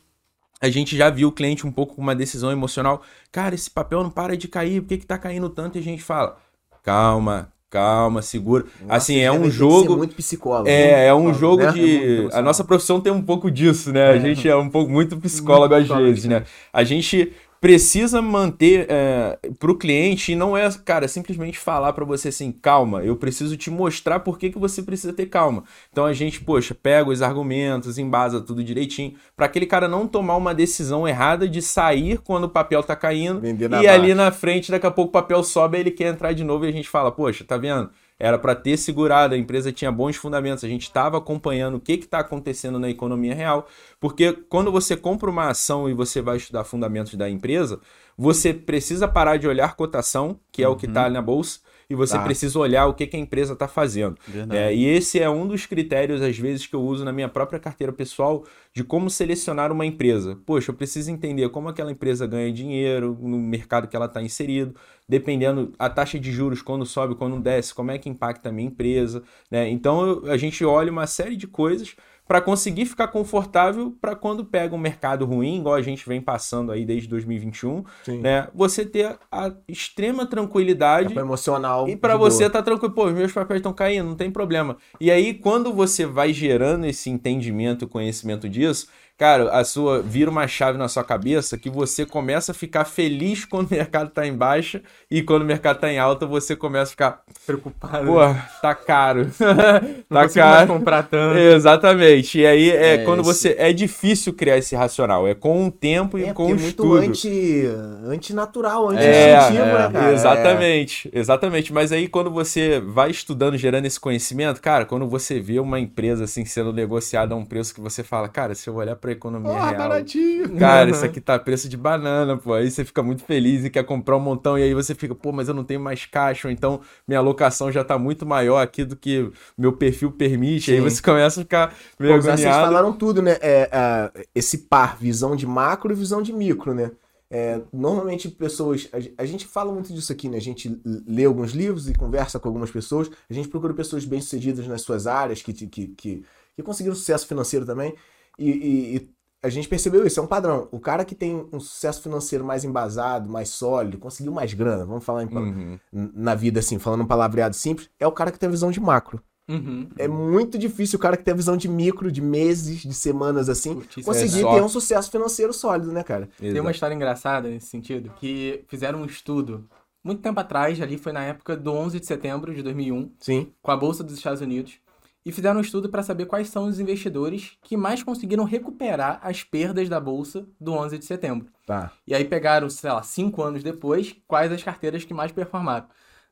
a 0.61 0.69
gente 0.69 0.95
já 0.99 1.09
viu 1.09 1.29
o 1.29 1.33
cliente 1.33 1.67
um 1.67 1.73
pouco 1.73 1.95
com 1.95 2.03
uma 2.03 2.15
decisão 2.15 2.53
emocional. 2.53 3.01
Cara, 3.33 3.55
esse 3.55 3.71
papel 3.71 4.03
não 4.03 4.11
para 4.11 4.37
de 4.37 4.49
cair, 4.49 4.83
por 4.83 4.89
que, 4.89 4.99
que 4.99 5.07
tá 5.07 5.17
caindo 5.17 5.49
tanto? 5.49 5.79
E 5.79 5.81
a 5.81 5.83
gente 5.83 6.03
fala, 6.03 6.37
calma, 6.83 7.51
calma, 7.75 8.23
segura. 8.23 8.65
Nossa, 8.81 8.95
assim, 8.95 9.19
é 9.19 9.33
um 9.33 9.51
jogo... 9.51 9.97
muito 9.97 10.15
psicólogo. 10.15 10.69
É, 10.69 11.09
é 11.09 11.15
um 11.15 11.27
né? 11.27 11.35
jogo 11.35 11.63
É 11.63 11.73
de. 11.73 12.19
muito 12.21 12.37
A 12.37 12.41
nossa 12.41 12.63
profissão 12.63 13.01
tem 13.01 13.13
um 13.13 13.21
pouco 13.21 13.51
disso, 13.51 13.93
né? 13.93 14.11
A 14.11 14.19
gente 14.19 14.49
é 14.49 14.55
um 14.55 14.71
pouco 14.71 14.93
muito 14.93 15.17
psicólogo 15.17 15.75
às 15.75 15.81
psicólogo, 15.81 16.07
vezes, 16.07 16.25
né? 16.27 16.45
A 16.73 16.85
gente 16.85 17.33
precisa 17.65 18.21
manter 18.21 18.87
é, 18.91 19.39
pro 19.59 19.75
cliente 19.75 20.33
e 20.33 20.37
não 20.37 20.55
é, 20.55 20.69
cara, 20.85 21.09
simplesmente 21.09 21.59
falar 21.59 21.95
para 21.95 22.05
você 22.05 22.29
assim, 22.29 22.53
calma, 22.53 23.03
eu 23.03 23.17
preciso 23.17 23.57
te 23.57 23.71
mostrar 23.71 24.21
por 24.21 24.39
que, 24.39 24.51
que 24.51 24.59
você 24.59 24.83
precisa 24.83 25.15
ter 25.15 25.25
calma. 25.25 25.65
Então 25.91 26.05
a 26.05 26.13
gente, 26.13 26.43
poxa, 26.43 26.75
pega 26.75 27.09
os 27.09 27.23
argumentos, 27.23 27.97
embasa 27.97 28.39
tudo 28.39 28.63
direitinho, 28.63 29.15
para 29.35 29.47
aquele 29.47 29.65
cara 29.65 29.89
não 29.89 30.07
tomar 30.07 30.37
uma 30.37 30.55
decisão 30.55 31.09
errada 31.09 31.49
de 31.49 31.63
sair 31.63 32.19
quando 32.19 32.45
o 32.45 32.51
papel 32.51 32.83
tá 32.83 32.95
caindo 32.95 33.41
e 33.47 33.89
ali 33.89 34.09
baixa. 34.09 34.15
na 34.15 34.31
frente, 34.31 34.71
daqui 34.71 34.87
a 34.87 34.91
pouco 34.91 35.09
o 35.09 35.13
papel 35.13 35.43
sobe, 35.43 35.79
ele 35.79 35.91
quer 35.91 36.13
entrar 36.13 36.35
de 36.35 36.45
novo 36.45 36.67
e 36.67 36.69
a 36.69 36.73
gente 36.73 36.91
fala, 36.91 37.11
poxa, 37.11 37.45
tá 37.45 37.57
vendo? 37.57 37.89
Era 38.19 38.39
para 38.39 38.55
ter 38.55 38.77
segurado, 38.77 39.35
a 39.35 39.39
empresa 39.39 39.73
tinha 39.73 39.91
bons 39.91 40.15
fundamentos, 40.15 40.63
a 40.63 40.69
gente 40.69 40.83
estava 40.83 41.19
acompanhando 41.19 41.77
o 41.77 41.81
que 41.81 41.95
está 41.95 42.21
acontecendo 42.21 42.79
na 42.79 42.89
economia 42.89 43.35
real, 43.35 43.67
porque 43.99 44.33
quando 44.33 44.71
você 44.71 44.97
compra 44.97 45.29
uma 45.29 45.49
ação 45.49 45.89
e 45.89 45.95
você 45.95 46.23
vai 46.23 46.37
estudar 46.37 46.63
fundamentos 46.63 47.15
da 47.15 47.29
empresa, 47.29 47.81
você 48.17 48.55
precisa 48.55 49.09
parar 49.09 49.37
de 49.37 49.49
olhar 49.49 49.75
cotação, 49.75 50.39
que 50.53 50.63
é 50.63 50.69
o 50.69 50.77
que 50.77 50.87
está 50.87 51.11
na 51.11 51.21
bolsa, 51.21 51.59
e 51.89 51.95
você 51.95 52.15
Tá. 52.17 52.25
precisa 52.25 52.59
olhar 52.59 52.87
o 52.87 52.95
que, 52.95 53.07
que 53.07 53.17
a 53.17 53.21
empresa 53.21 53.53
está 53.55 53.69
fazendo. 53.69 54.17
É, 54.51 54.75
e 54.75 54.85
esse 54.87 55.21
é 55.21 55.29
um 55.29 55.47
dos 55.47 55.67
critérios, 55.67 56.23
às 56.23 56.39
vezes, 56.39 56.67
que 56.67 56.75
eu 56.75 56.83
uso 56.83 57.05
na 57.05 57.13
minha 57.13 57.29
própria 57.29 57.59
carteira 57.59 57.93
pessoal 57.93 58.45
de 58.73 58.83
como 58.83 59.09
selecionar 59.11 59.71
uma 59.71 59.87
empresa. 59.87 60.39
Poxa, 60.45 60.71
eu 60.71 60.75
preciso 60.75 61.11
entender 61.11 61.49
como 61.51 61.69
aquela 61.69 61.93
empresa 61.93 62.27
ganha 62.27 62.53
dinheiro 62.53 63.17
no 63.21 63.39
mercado 63.39 63.87
que 63.89 63.97
ela 63.97 64.07
está 64.07 64.23
inserido. 64.23 64.75
dependendo 65.07 65.73
a 65.79 65.91
taxa 65.91 66.19
de 66.19 66.33
juros 66.33 66.63
quando 66.63 66.87
sobe, 66.87 67.15
quando 67.15 67.39
desce, 67.39 67.75
como 67.75 67.91
é 67.91 67.99
que 67.99 68.09
impacta 68.09 68.49
a 68.49 68.53
minha 68.53 68.69
empresa, 68.69 69.23
né? 69.51 69.69
Então 69.69 70.23
a 70.25 70.37
gente 70.39 70.65
olha 70.65 70.91
uma 70.91 71.07
série 71.07 71.37
de 71.37 71.47
coisas 71.47 71.95
para 72.27 72.41
conseguir 72.41 72.87
ficar 72.87 73.09
confortável 73.09 73.95
para 74.01 74.17
quando 74.17 74.45
pega 74.45 74.75
um 74.75 74.79
mercado 74.79 75.27
ruim, 75.27 75.59
igual 75.59 75.75
a 75.75 75.83
gente 75.83 76.09
vem 76.09 76.21
passando 76.21 76.73
aí 76.73 76.85
desde 76.85 77.07
2021, 77.09 77.85
Sim. 78.03 78.21
né? 78.21 78.49
Você 78.55 78.85
ter 78.87 79.19
a 79.31 79.53
extrema 79.69 80.25
tranquilidade 80.27 81.17
É 81.17 81.21
emocional. 81.21 81.87
e 81.89 81.97
para 81.97 82.17
você 82.17 82.45
boa. 82.45 82.51
tá 82.51 82.63
tranquilo, 82.63 82.95
pô, 82.95 83.07
os 83.07 83.13
meus 83.13 83.33
papéis 83.33 83.59
estão 83.59 83.73
caindo, 83.73 84.09
não 84.09 84.17
tem 84.17 84.31
problema. 84.31 84.77
E 85.01 85.11
aí, 85.11 85.35
quando 85.35 85.73
você 85.73 86.07
vai 86.07 86.33
gerando 86.33 86.87
esse 86.87 87.11
entendimento, 87.11 87.87
conhecimento 87.87 88.49
disso, 88.49 88.89
cara, 89.19 89.51
a 89.51 89.65
sua 89.65 90.03
vira 90.03 90.31
uma 90.31 90.47
chave 90.49 90.79
na 90.79 90.89
sua 90.89 91.05
cabeça 91.05 91.57
que 91.59 91.71
você 91.71 92.05
começa 92.07 92.53
a 92.53 92.55
ficar 92.55 92.85
feliz 92.85 93.45
quando 93.47 93.69
o 93.71 93.75
mercado 93.75 94.11
tá 94.11 94.27
em 94.27 94.37
baixa 94.37 94.83
e 95.11 95.23
quando 95.23 95.43
o 95.43 95.47
mercado 95.47 95.81
tá 95.81 95.91
em 95.93 95.99
alta, 95.99 96.27
você 96.27 96.57
começa 96.57 96.85
a 96.85 96.91
ficar, 96.91 97.23
Preocupado. 97.47 98.07
pô, 98.07 98.19
tá 98.63 98.75
caro. 98.75 99.31
não 100.11 100.29
tá 100.29 100.29
caro. 100.29 100.67
comprar 100.67 101.03
tanto. 101.05 101.37
Exatamente. 101.39 102.39
E 102.41 102.47
aí 102.47 102.71
é, 102.71 102.97
É, 102.97 102.99
quando 102.99 103.21
esse- 103.21 103.25
você 103.25 103.55
é 103.59 103.73
difícil 103.73 104.33
criar 104.35 104.59
esse 104.59 104.75
racional, 104.75 105.27
é 105.29 105.35
com 105.35 105.67
o 105.67 105.71
tempo 105.71 106.19
e 106.19 106.27
É, 106.27 106.33
com 106.33 106.51
o 106.51 106.51
é 106.51 106.55
muito 106.55 106.67
estudo. 106.69 106.95
anti, 106.97 107.65
antinatural, 108.07 108.91
É, 108.93 109.35
anti-instintivo, 109.37 109.77
é, 109.77 109.89
né, 109.89 109.89
cara? 109.91 110.13
Exatamente, 110.13 111.11
exatamente. 111.13 111.73
Mas 111.73 111.93
aí 111.93 112.09
quando 112.09 112.31
você 112.31 112.81
vai 112.81 113.11
estudando, 113.11 113.57
gerando 113.57 113.87
esse 113.87 113.99
conhecimento, 114.01 114.61
cara, 114.61 114.85
quando 114.87 115.09
você 115.09 115.41
vê 115.41 115.59
uma 115.59 115.79
empresa 115.81 116.25
assim 116.25 116.45
sendo 116.45 116.73
negociada 116.73 117.35
a 117.35 117.37
um 117.37 117.45
preço 117.45 117.75
que 117.75 117.81
você 117.81 118.03
fala, 118.03 118.29
cara, 118.29 118.55
se 118.55 118.69
eu 118.69 118.75
olhar 118.75 118.97
pra 119.05 119.13
economia 119.13 119.53
Porra, 119.53 119.67
real, 119.67 119.79
baratinho. 119.79 120.57
cara, 120.57 120.89
isso 120.91 121.05
aqui 121.05 121.21
tá 121.21 121.39
preço 121.39 121.69
de 121.69 121.77
banana, 121.77 122.39
pô. 122.39 122.55
Aí 122.55 122.71
você 122.71 122.87
fica 122.87 123.03
muito 123.03 123.23
feliz 123.23 123.63
e 123.63 123.69
quer 123.69 123.85
comprar 123.85 124.17
um 124.17 124.21
montão 124.21 124.59
e 124.59 124.63
aí 124.63 124.73
você 124.73 124.95
fica, 124.95 125.15
pô, 125.15 125.31
mas 125.31 125.47
eu 125.47 125.53
não 125.53 125.63
tenho 125.63 125.79
mais 125.79 126.07
caixa, 126.07 126.49
ou 126.49 126.53
então 126.53 126.81
minha 127.07 127.21
alocação 127.21 127.71
já 127.71 127.85
tá 127.85 127.99
muito 127.99 128.25
maior 128.25 128.63
aqui 128.63 128.83
do 128.83 128.97
que 128.97 129.31
meu 129.59 129.75
perfil 129.75 130.11
permite. 130.11 130.73
Aí 130.73 130.79
Sim. 130.79 130.83
você 130.83 131.03
começa 131.03 131.41
a 131.41 131.43
ficar 131.43 131.69
Pô, 131.69 132.05
meio 132.05 132.23
vocês 132.23 132.41
agoniado. 132.41 132.65
falaram 132.65 132.93
tudo, 132.95 133.21
né? 133.21 133.37
É, 133.43 133.69
ah, 133.71 134.11
esse 134.35 134.57
par, 134.57 134.97
visão 134.97 135.37
de 135.37 135.47
macro 135.47 135.93
e 135.93 135.95
visão 135.95 136.23
de 136.23 136.33
micro, 136.33 136.73
né? 136.73 136.91
É, 137.31 137.61
normalmente 137.71 138.31
pessoas. 138.31 138.89
A, 138.91 139.23
a 139.23 139.27
gente 139.27 139.47
fala 139.47 139.71
muito 139.71 139.93
disso 139.93 140.11
aqui, 140.13 140.31
né? 140.31 140.39
A 140.39 140.41
gente 140.41 140.81
lê 141.07 141.27
alguns 141.27 141.53
livros 141.53 141.91
e 141.91 141.95
conversa 141.95 142.41
com 142.41 142.49
algumas 142.49 142.71
pessoas. 142.71 143.11
A 143.29 143.35
gente 143.35 143.49
procura 143.49 143.75
pessoas 143.75 144.07
bem-sucedidas 144.07 144.67
nas 144.67 144.81
suas 144.81 145.07
áreas, 145.07 145.43
que, 145.43 145.53
que, 145.53 145.67
que, 145.67 146.25
que 146.57 146.63
conseguiram 146.63 146.97
sucesso 146.97 147.27
financeiro 147.27 147.67
também. 147.67 147.95
E, 148.39 148.51
e- 148.51 148.97
e 148.97 149.11
a 149.43 149.49
gente 149.49 149.69
percebeu 149.69 150.07
isso, 150.07 150.19
é 150.19 150.23
um 150.23 150.27
padrão. 150.27 150.69
O 150.73 150.81
cara 150.81 151.05
que 151.05 151.15
tem 151.15 151.47
um 151.53 151.61
sucesso 151.61 152.03
financeiro 152.03 152.45
mais 152.45 152.65
embasado, 152.65 153.29
mais 153.31 153.51
sólido, 153.51 153.99
conseguiu 153.99 154.33
mais 154.33 154.55
grana, 154.55 154.87
vamos 154.87 155.05
falar 155.05 155.23
em, 155.23 155.27
Uhum. 155.27 155.79
na 155.93 156.35
vida 156.35 156.61
assim, 156.61 156.79
falando 156.79 157.03
um 157.03 157.07
palavreado 157.07 157.55
simples, 157.55 157.91
é 158.01 158.07
o 158.07 158.13
cara 158.13 158.33
que 158.33 158.39
tem 158.39 158.49
a 158.49 158.53
visão 158.53 158.71
de 158.71 158.81
macro. 158.81 159.23
Uhum. 159.47 159.91
É 159.99 160.09
muito 160.09 160.57
difícil 160.57 160.97
o 160.97 161.03
cara 161.03 161.19
que 161.19 161.23
tem 161.23 161.35
a 161.35 161.37
visão 161.37 161.55
de 161.59 161.69
micro, 161.69 162.11
de 162.11 162.23
meses, 162.23 162.79
de 162.81 162.95
semanas 162.95 163.51
assim, 163.51 163.75
Curtir 163.75 164.01
isso 164.01 164.09
conseguir 164.09 164.39
é 164.39 164.41
só. 164.41 164.55
ter 164.55 164.63
um 164.63 164.69
sucesso 164.71 165.11
financeiro 165.11 165.53
sólido, 165.53 165.93
né, 165.93 166.03
cara? 166.03 166.31
Tem 166.39 166.49
uma 166.53 166.57
Exato. 166.61 166.71
história 166.71 166.95
engraçada 166.95 167.49
nesse 167.51 167.67
sentido, 167.67 168.11
que 168.19 168.65
fizeram 168.69 169.03
um 169.03 169.05
estudo 169.05 169.69
muito 170.03 170.23
tempo 170.23 170.41
atrás, 170.41 170.81
ali 170.81 170.97
foi 170.97 171.13
na 171.13 171.23
época 171.25 171.55
do 171.55 171.71
11 171.71 172.01
de 172.01 172.07
setembro 172.07 172.55
de 172.55 172.63
2001, 172.63 173.11
Sim. 173.19 173.53
com 173.61 173.71
a 173.71 173.77
Bolsa 173.77 174.03
dos 174.03 174.15
Estados 174.17 174.41
Unidos, 174.41 174.79
e 175.25 175.33
fizeram 175.33 175.59
um 175.59 175.63
estudo 175.63 175.89
para 175.89 176.03
saber 176.03 176.27
quais 176.27 176.49
são 176.49 176.67
os 176.67 176.79
investidores 176.79 177.57
que 177.63 177.77
mais 177.77 178.03
conseguiram 178.03 178.45
recuperar 178.45 179.19
as 179.23 179.43
perdas 179.43 179.89
da 179.89 179.99
Bolsa 179.99 180.47
do 180.61 180.73
11 180.73 180.99
de 180.99 181.05
setembro. 181.05 181.49
Tá. 181.67 181.93
E 182.07 182.15
aí 182.15 182.25
pegaram, 182.25 182.69
sei 182.69 182.91
lá, 182.91 183.03
cinco 183.03 183.43
anos 183.43 183.63
depois, 183.63 184.15
quais 184.29 184.53
as 184.53 184.63
carteiras 184.63 185.05
que 185.05 185.15
mais 185.15 185.33
performaram. 185.33 185.87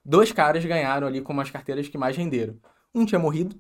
Dois 0.05 0.33
caras 0.33 0.65
ganharam 0.65 1.07
ali 1.07 1.21
como 1.21 1.41
as 1.41 1.51
carteiras 1.51 1.89
que 1.89 1.97
mais 1.97 2.17
renderam. 2.17 2.57
Um 2.95 3.07
tinha 3.07 3.19
morrido 3.19 3.57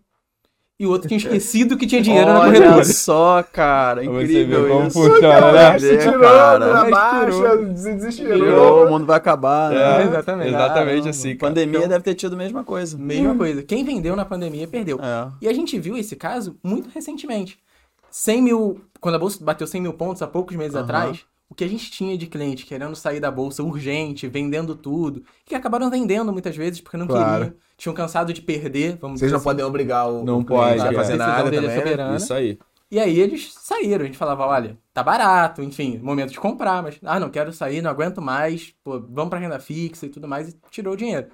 e 0.80 0.86
o 0.86 0.90
outro 0.90 1.06
tinha 1.06 1.18
esquecido 1.18 1.76
que 1.76 1.86
tinha 1.86 2.00
dinheiro 2.02 2.26
na 2.32 2.40
Olha 2.40 2.52
corretora. 2.58 2.84
só, 2.84 3.42
cara, 3.52 4.04
incrível 4.04 4.68
como 4.68 4.86
isso. 4.88 4.98
funciona, 5.00 5.52
né? 5.52 5.78
Se 5.78 5.98
tirou 5.98 6.20
cara. 6.20 6.58
na 6.58 6.80
Mas 6.82 6.90
baixa, 6.90 8.10
tirou. 8.10 8.86
o 8.86 8.90
mundo 8.90 9.06
vai 9.06 9.16
acabar, 9.16 9.70
né? 9.70 10.02
É, 10.02 10.06
exatamente. 10.06 10.48
Exatamente 10.48 10.84
Caramba. 10.90 11.10
assim, 11.10 11.36
cara. 11.36 11.50
Pandemia 11.50 11.78
Então- 11.78 11.88
deve 11.88 12.04
ter 12.04 12.14
tido 12.14 12.32
a 12.34 12.36
mesma 12.36 12.64
coisa. 12.64 12.98
Mesma 12.98 13.34
coisa. 13.34 13.62
Quem 13.62 13.84
vendeu 13.84 14.16
na 14.16 14.24
pandemia 14.24 14.66
perdeu. 14.66 14.98
É. 15.00 15.28
E 15.40 15.48
a 15.48 15.52
gente 15.52 15.78
viu 15.78 15.96
esse 15.96 16.16
caso 16.16 16.56
muito 16.64 16.88
recentemente. 16.92 17.58
100 18.10 18.42
mil, 18.42 18.80
quando 19.00 19.14
a 19.14 19.18
bolsa 19.18 19.38
bateu 19.42 19.66
100 19.66 19.80
mil 19.80 19.92
pontos 19.94 20.20
há 20.20 20.26
poucos 20.26 20.54
meses 20.56 20.74
Aham. 20.74 20.84
atrás, 20.84 21.20
o 21.52 21.54
que 21.54 21.64
a 21.64 21.68
gente 21.68 21.90
tinha 21.90 22.16
de 22.18 22.26
cliente 22.26 22.66
querendo 22.66 22.96
sair 22.96 23.20
da 23.20 23.30
bolsa 23.30 23.62
urgente, 23.62 24.26
vendendo 24.28 24.74
tudo, 24.74 25.22
que 25.44 25.54
acabaram 25.54 25.90
vendendo 25.90 26.32
muitas 26.32 26.56
vezes 26.56 26.80
porque 26.80 26.96
não 26.96 27.06
Claro. 27.06 27.44
queriam, 27.46 27.56
tinham 27.76 27.94
cansado 27.94 28.32
de 28.32 28.42
perder, 28.42 28.96
vamos 28.98 29.20
Vocês 29.20 29.30
dizer 29.30 29.32
não 29.32 29.36
assim. 29.38 29.44
podem 29.44 29.64
obrigar 29.64 30.08
o 30.10 30.24
Não 30.24 30.40
o 30.40 30.44
pode, 30.44 30.80
a 30.88 30.92
é. 30.92 30.94
fazer 30.94 31.14
A 31.14 31.16
decisão 31.18 31.18
nada 31.18 31.50
dele 31.50 31.66
é 31.66 31.68
também, 31.68 31.84
né? 31.84 31.90
soberana. 31.90 32.16
Isso 32.16 32.34
aí. 32.34 32.58
E 32.90 32.98
aí 33.00 33.18
eles 33.20 33.52
saíram, 33.54 34.02
a 34.02 34.06
gente 34.06 34.18
falava, 34.18 34.46
olha, 34.46 34.78
tá 34.92 35.02
barato, 35.02 35.62
enfim, 35.62 35.98
momento 35.98 36.32
de 36.32 36.40
comprar, 36.40 36.82
mas, 36.82 36.98
ah, 37.04 37.18
não 37.20 37.30
quero 37.30 37.52
sair, 37.52 37.80
não 37.82 37.90
aguento 37.90 38.20
mais, 38.22 38.74
pô, 38.84 39.00
vamos 39.00 39.30
pra 39.30 39.38
renda 39.38 39.58
fixa 39.60 40.06
e 40.06 40.10
tudo 40.10 40.28
mais, 40.28 40.50
e 40.50 40.60
tirou 40.70 40.94
o 40.94 40.96
dinheiro. 40.96 41.28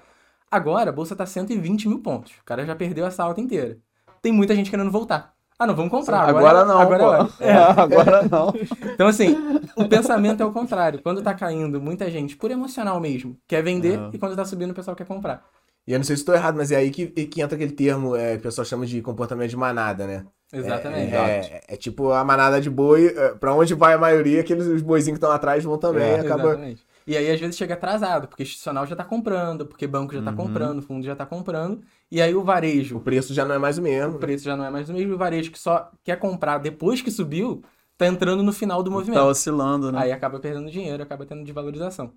Agora, 0.51 0.89
a 0.89 0.93
bolsa 0.93 1.15
tá 1.15 1.25
120 1.25 1.87
mil 1.87 1.99
pontos, 2.01 2.31
o 2.41 2.43
cara 2.45 2.65
já 2.65 2.75
perdeu 2.75 3.05
essa 3.05 3.23
alta 3.23 3.41
inteira. 3.41 3.77
Tem 4.21 4.31
muita 4.31 4.55
gente 4.55 4.69
querendo 4.71 4.91
voltar. 4.91 5.33
Ah, 5.59 5.67
não, 5.67 5.75
vamos 5.75 5.91
comprar. 5.91 6.21
Agora, 6.21 6.63
não, 6.63 6.79
agora 6.79 7.03
é 7.03 7.17
pô. 7.25 7.29
É, 7.43 7.53
agora 7.53 8.23
não. 8.31 8.53
Então, 8.93 9.07
assim, 9.07 9.35
o 9.75 9.89
pensamento 9.89 10.41
é 10.41 10.45
o 10.45 10.53
contrário. 10.53 11.01
Quando 11.03 11.21
tá 11.21 11.33
caindo, 11.33 11.81
muita 11.81 12.09
gente, 12.09 12.37
por 12.37 12.49
emocional 12.49 12.97
mesmo, 13.01 13.37
quer 13.45 13.61
vender, 13.61 13.97
Aham. 13.97 14.11
e 14.13 14.17
quando 14.17 14.37
tá 14.37 14.45
subindo, 14.45 14.71
o 14.71 14.73
pessoal 14.73 14.95
quer 14.95 15.05
comprar. 15.05 15.43
E 15.85 15.91
eu 15.91 15.99
não 15.99 16.03
sei 16.05 16.15
se 16.15 16.21
estou 16.21 16.33
errado, 16.33 16.55
mas 16.55 16.71
é 16.71 16.77
aí 16.77 16.91
que, 16.91 17.07
que 17.07 17.41
entra 17.41 17.55
aquele 17.55 17.73
termo 17.73 18.15
é, 18.15 18.33
que 18.33 18.39
o 18.39 18.43
pessoal 18.43 18.63
chama 18.63 18.85
de 18.85 19.01
comportamento 19.01 19.49
de 19.49 19.57
manada, 19.57 20.07
né? 20.07 20.25
Exatamente. 20.53 21.13
É, 21.13 21.61
é 21.67 21.75
tipo 21.75 22.11
a 22.11 22.23
manada 22.23 22.61
de 22.61 22.69
boi, 22.69 23.07
é, 23.07 23.29
pra 23.33 23.53
onde 23.53 23.73
vai 23.73 23.95
a 23.95 23.97
maioria, 23.97 24.39
aqueles 24.39 24.65
os 24.65 24.81
boizinhos 24.81 25.19
que 25.19 25.25
estão 25.25 25.35
atrás 25.35 25.63
vão 25.63 25.77
também, 25.77 26.03
É, 26.03 26.19
acaba... 26.21 26.49
Exatamente. 26.49 26.88
E 27.09 27.17
aí, 27.17 27.31
às 27.31 27.39
vezes, 27.39 27.57
chega 27.57 27.73
atrasado, 27.73 28.27
porque 28.27 28.43
institucional 28.43 28.85
já 28.85 28.95
tá 28.95 29.03
comprando, 29.03 29.65
porque 29.65 29.87
banco 29.87 30.13
já 30.13 30.21
tá 30.21 30.29
Uhum. 30.29 30.37
comprando, 30.37 30.81
fundo 30.81 31.03
já 31.03 31.15
tá 31.15 31.25
comprando, 31.25 31.81
e 32.11 32.21
aí 32.21 32.35
o 32.35 32.41
O 32.41 32.43
varejo, 32.43 32.99
preço 32.99 33.33
já 33.33 33.43
não 33.45 33.55
é 33.55 33.57
mais 33.57 33.77
o 33.77 33.81
o 33.81 33.83
mesmo. 33.83 34.19
preço 34.19 34.43
já 34.45 34.55
não 34.55 34.63
é 34.65 34.69
mais 34.69 34.89
o 34.89 34.93
mesmo, 34.93 35.11
e 35.11 35.15
o 35.15 35.17
varejo 35.17 35.49
que 35.51 35.57
só 35.57 35.89
quer 36.03 36.17
comprar 36.19 36.59
depois 36.59 37.01
que 37.01 37.09
subiu, 37.09 37.63
tá 37.97 38.05
entrando 38.05 38.43
no 38.43 38.53
final 38.53 38.83
do 38.83 38.91
Tá 38.91 38.95
movimento. 38.97 39.21
oscilando, 39.23 39.91
né? 39.91 39.99
Aí 40.03 40.11
acaba 40.11 40.39
perdendo 40.39 40.69
dinheiro, 40.69 41.01
acaba 41.01 41.25
tendo 41.25 41.43
desvalorização. 41.43 42.11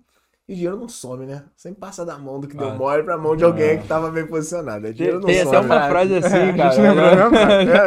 E 0.47 0.53
dinheiro 0.55 0.77
não 0.77 0.89
some, 0.89 1.25
né? 1.25 1.43
Sempre 1.55 1.79
passa 1.79 2.05
da 2.05 2.17
mão 2.19 2.39
do 2.39 2.47
que 2.47 2.55
deu 2.55 2.67
Ah. 2.69 2.75
mole 2.75 3.01
pra 3.01 3.17
mão 3.17 3.35
de 3.35 3.45
alguém 3.45 3.79
que 3.79 3.87
tava 3.87 4.11
bem 4.11 4.27
posicionado. 4.27 4.85
É, 4.85 4.91
Dinheiro 4.91 5.19
não 5.21 5.25
Tem 5.27 5.41
some. 5.43 5.55
até 5.55 5.65
uma 5.65 5.87
frase 5.89 6.15
assim, 6.17 6.53
cara. 6.57 6.75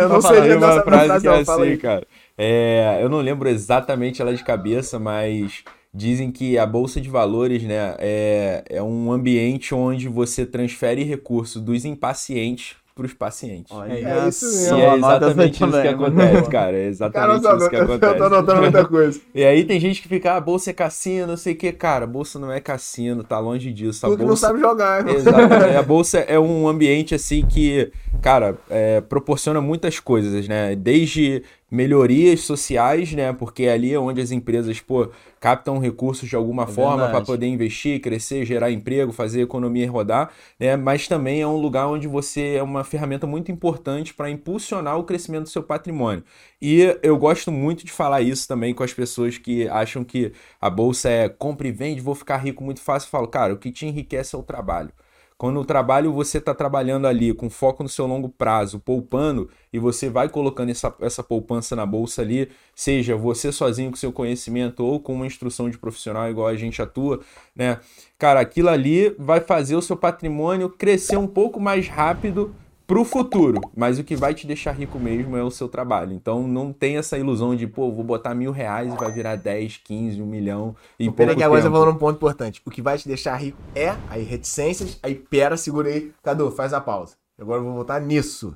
É, 0.01 0.03
eu 0.05 0.09
não 0.09 0.21
sei 0.23 0.41
direito 0.41 0.59
uma 0.59 0.67
dessa 0.69 0.83
frase 0.83 1.07
frase, 1.07 1.23
que 1.23 1.29
é 1.29 1.31
assim, 1.39 1.63
aí. 1.63 1.77
cara. 1.77 2.07
É, 2.37 2.99
eu 3.03 3.09
não 3.09 3.21
lembro 3.21 3.49
exatamente 3.49 4.21
ela 4.23 4.35
de 4.35 4.43
cabeça, 4.43 4.99
mas 4.99 5.63
dizem 5.97 6.31
que 6.31 6.59
a 6.59 6.67
bolsa 6.67 7.01
de 7.01 7.09
valores, 7.09 7.63
né, 7.63 7.95
é, 7.99 8.63
é 8.69 8.83
um 8.83 9.11
ambiente 9.11 9.75
onde 9.75 10.09
você 10.09 10.45
transfere 10.45 11.03
recursos 11.03 11.61
dos 11.63 11.85
impacientes 11.85 12.77
para 12.95 13.05
os 13.05 13.13
pacientes. 13.13 13.71
Olha 13.71 13.93
É 13.93 14.29
isso 14.29 14.51
só, 14.51 14.75
E 14.75 14.81
mesmo. 14.81 14.95
é 14.95 14.97
exatamente 14.97 15.65
isso 15.65 15.83
que 15.83 15.89
acontece, 15.89 16.51
cara. 16.51 16.77
É 16.79 16.81
Cara, 16.81 16.89
exatamente 16.89 17.43
tô, 17.43 17.57
isso 17.59 17.69
que 17.71 17.77
eu 17.77 17.87
tô 17.87 17.93
acontece. 17.93 18.23
anotando 18.23 18.61
muita 18.63 18.85
coisa. 18.87 19.21
E 19.35 19.45
aí 19.45 19.65
tem 19.65 19.79
gente 19.79 20.01
que 20.01 20.09
fica, 20.09 20.35
ah, 20.35 20.41
bolsa 20.41 20.71
é 20.71 20.73
cassino, 20.73 21.27
não 21.27 21.37
sei 21.37 21.53
o 21.53 21.57
que. 21.57 21.73
Cara, 21.73 22.07
bolsa 22.07 22.39
não 22.39 22.51
é 22.51 22.59
cassino, 22.59 23.23
tá 23.23 23.39
longe 23.39 23.71
disso. 23.71 24.07
A 24.07 24.09
Tu 24.09 24.17
que 24.17 24.25
não 24.25 24.35
sabe 24.35 24.61
jogar. 24.61 25.07
Exatamente. 25.07 25.77
A 25.77 25.83
bolsa 25.83 26.21
é 26.21 26.39
um 26.41 26.67
ambiente 26.67 27.15
assim 27.15 27.45
que, 27.45 27.93
cara, 28.23 28.57
é, 28.71 29.03
proporciona 29.03 29.61
muitas 29.61 30.01
coisas, 30.01 30.49
né? 30.49 30.75
Desde 30.75 31.43
melhorias 31.71 32.41
sociais, 32.43 33.13
né? 33.13 33.33
Porque 33.33 33.67
ali 33.67 33.93
é 33.93 33.99
onde 33.99 34.21
as 34.21 34.31
empresas, 34.31 34.81
pô, 34.81 35.11
captam 35.41 35.79
recursos 35.79 36.29
de 36.29 36.37
alguma 36.37 36.65
É 36.65 36.67
forma 36.67 37.09
para 37.09 37.21
poder 37.21 37.47
investir, 37.47 38.01
crescer, 38.01 38.45
gerar 38.45 38.71
emprego, 38.71 39.13
fazer 39.13 39.41
a 39.41 39.43
economia 39.45 39.91
rodar, 39.91 40.31
né? 40.59 40.77
Mas 40.77 41.09
também 41.09 41.41
é 41.41 41.47
um 41.47 41.57
lugar 41.57 41.89
onde 41.89 42.07
você 42.07 42.55
é 42.55 42.63
uma 42.63 42.85
ferramenta 42.85 43.27
muito 43.27 43.51
importante 43.51 44.15
para 44.15 44.31
impulsionar 44.31 44.99
o 44.99 45.05
crescimento 45.05 45.45
do 45.45 45.49
seu 45.49 45.63
patrimônio. 45.63 46.25
E 46.61 46.97
eu 47.03 47.17
gosto 47.19 47.51
muito 47.53 47.85
de 47.85 47.93
falar 47.93 48.23
isso 48.23 48.47
também 48.49 48.75
com 48.75 48.83
as 48.83 48.93
pessoas 48.93 49.39
que 49.39 49.69
acham 49.69 50.05
que 50.05 50.33
a 50.61 50.71
bolsa 50.71 51.09
é 51.09 51.29
compra 51.29 51.69
e 51.69 51.73
vende, 51.73 52.01
vou 52.01 52.15
ficar 52.15 52.39
rico 52.39 52.65
muito 52.65 52.81
fácil. 52.81 53.07
Eu 53.07 53.11
falo, 53.11 53.29
cara, 53.29 53.53
o 53.55 53.59
que 53.59 53.71
te 53.73 53.87
enriquece 53.87 54.35
é 54.35 54.39
o 54.39 54.43
trabalho. 54.43 54.91
Quando 55.39 55.61
o 55.61 55.65
trabalho 55.65 56.13
você 56.13 56.39
está 56.39 56.55
trabalhando 56.55 57.07
ali 57.07 57.35
com 57.35 57.51
foco 57.51 57.83
no 57.83 57.89
seu 57.89 58.07
longo 58.07 58.29
prazo, 58.29 58.81
poupando, 58.81 59.51
e 59.71 59.79
você 59.79 60.09
vai 60.09 60.31
colocando 60.31 60.71
essa, 60.71 60.95
essa 61.01 61.23
poupança 61.23 61.77
na 61.77 61.85
bolsa 61.85 62.23
ali, 62.23 62.49
seja 62.75 63.15
você 63.17 63.53
sozinho 63.53 63.91
com 63.91 63.97
seu 63.97 64.11
conhecimento 64.13 64.83
ou 64.83 64.99
com 64.99 65.13
uma 65.13 65.27
instrução 65.27 65.69
de 65.69 65.77
profissional 65.77 66.31
igual 66.31 66.47
a 66.47 66.57
gente 66.57 66.81
atua, 66.81 67.21
né? 67.55 67.81
Cara, 68.19 68.41
aquilo 68.41 68.71
ali 68.71 69.15
vai 69.19 69.41
fazer 69.41 69.77
o 69.77 69.83
seu 69.83 69.97
patrimônio 69.97 70.71
crescer 70.71 71.19
um 71.19 71.27
pouco 71.27 71.61
mais 71.61 71.87
rápido 71.87 72.55
pro 72.87 73.05
futuro, 73.05 73.61
mas 73.77 73.99
o 73.99 74.05
que 74.05 74.15
vai 74.15 74.33
te 74.33 74.47
deixar 74.47 74.73
rico 74.73 74.99
mesmo 74.99 75.37
é 75.37 75.43
o 75.43 75.51
seu 75.51 75.69
trabalho. 75.69 76.13
Então 76.13 76.47
não 76.47 76.73
tem 76.73 76.97
essa 76.97 77.19
ilusão 77.19 77.57
de, 77.57 77.67
pô, 77.67 77.91
vou 77.91 78.05
botar 78.05 78.35
mil 78.35 78.53
reais 78.53 78.93
e 78.93 78.97
vai 78.97 79.11
virar 79.11 79.37
10, 79.37 79.79
15, 79.79 80.23
um 80.23 80.27
milhão 80.27 80.77
em 80.99 81.11
Pera 81.11 81.35
que 81.35 81.43
agora 81.43 81.61
você 81.61 81.71
falou 81.71 81.91
um 81.91 81.97
ponto 81.97 82.17
importante. 82.17 82.63
O 82.65 82.71
que 82.71 82.81
vai 82.81 82.97
te 82.97 83.09
deixar 83.09 83.35
rico 83.37 83.59
é 83.75 83.97
aí 84.09 84.23
reticências, 84.23 84.99
aí 85.03 85.15
pera, 85.15 85.57
segura 85.57 85.89
aí. 85.89 86.13
Cadu, 86.23 86.51
faz 86.51 86.73
a 86.73 86.81
pausa. 86.81 87.15
Agora 87.39 87.61
eu 87.61 87.65
vou 87.65 87.75
voltar 87.75 88.01
nisso. 88.01 88.55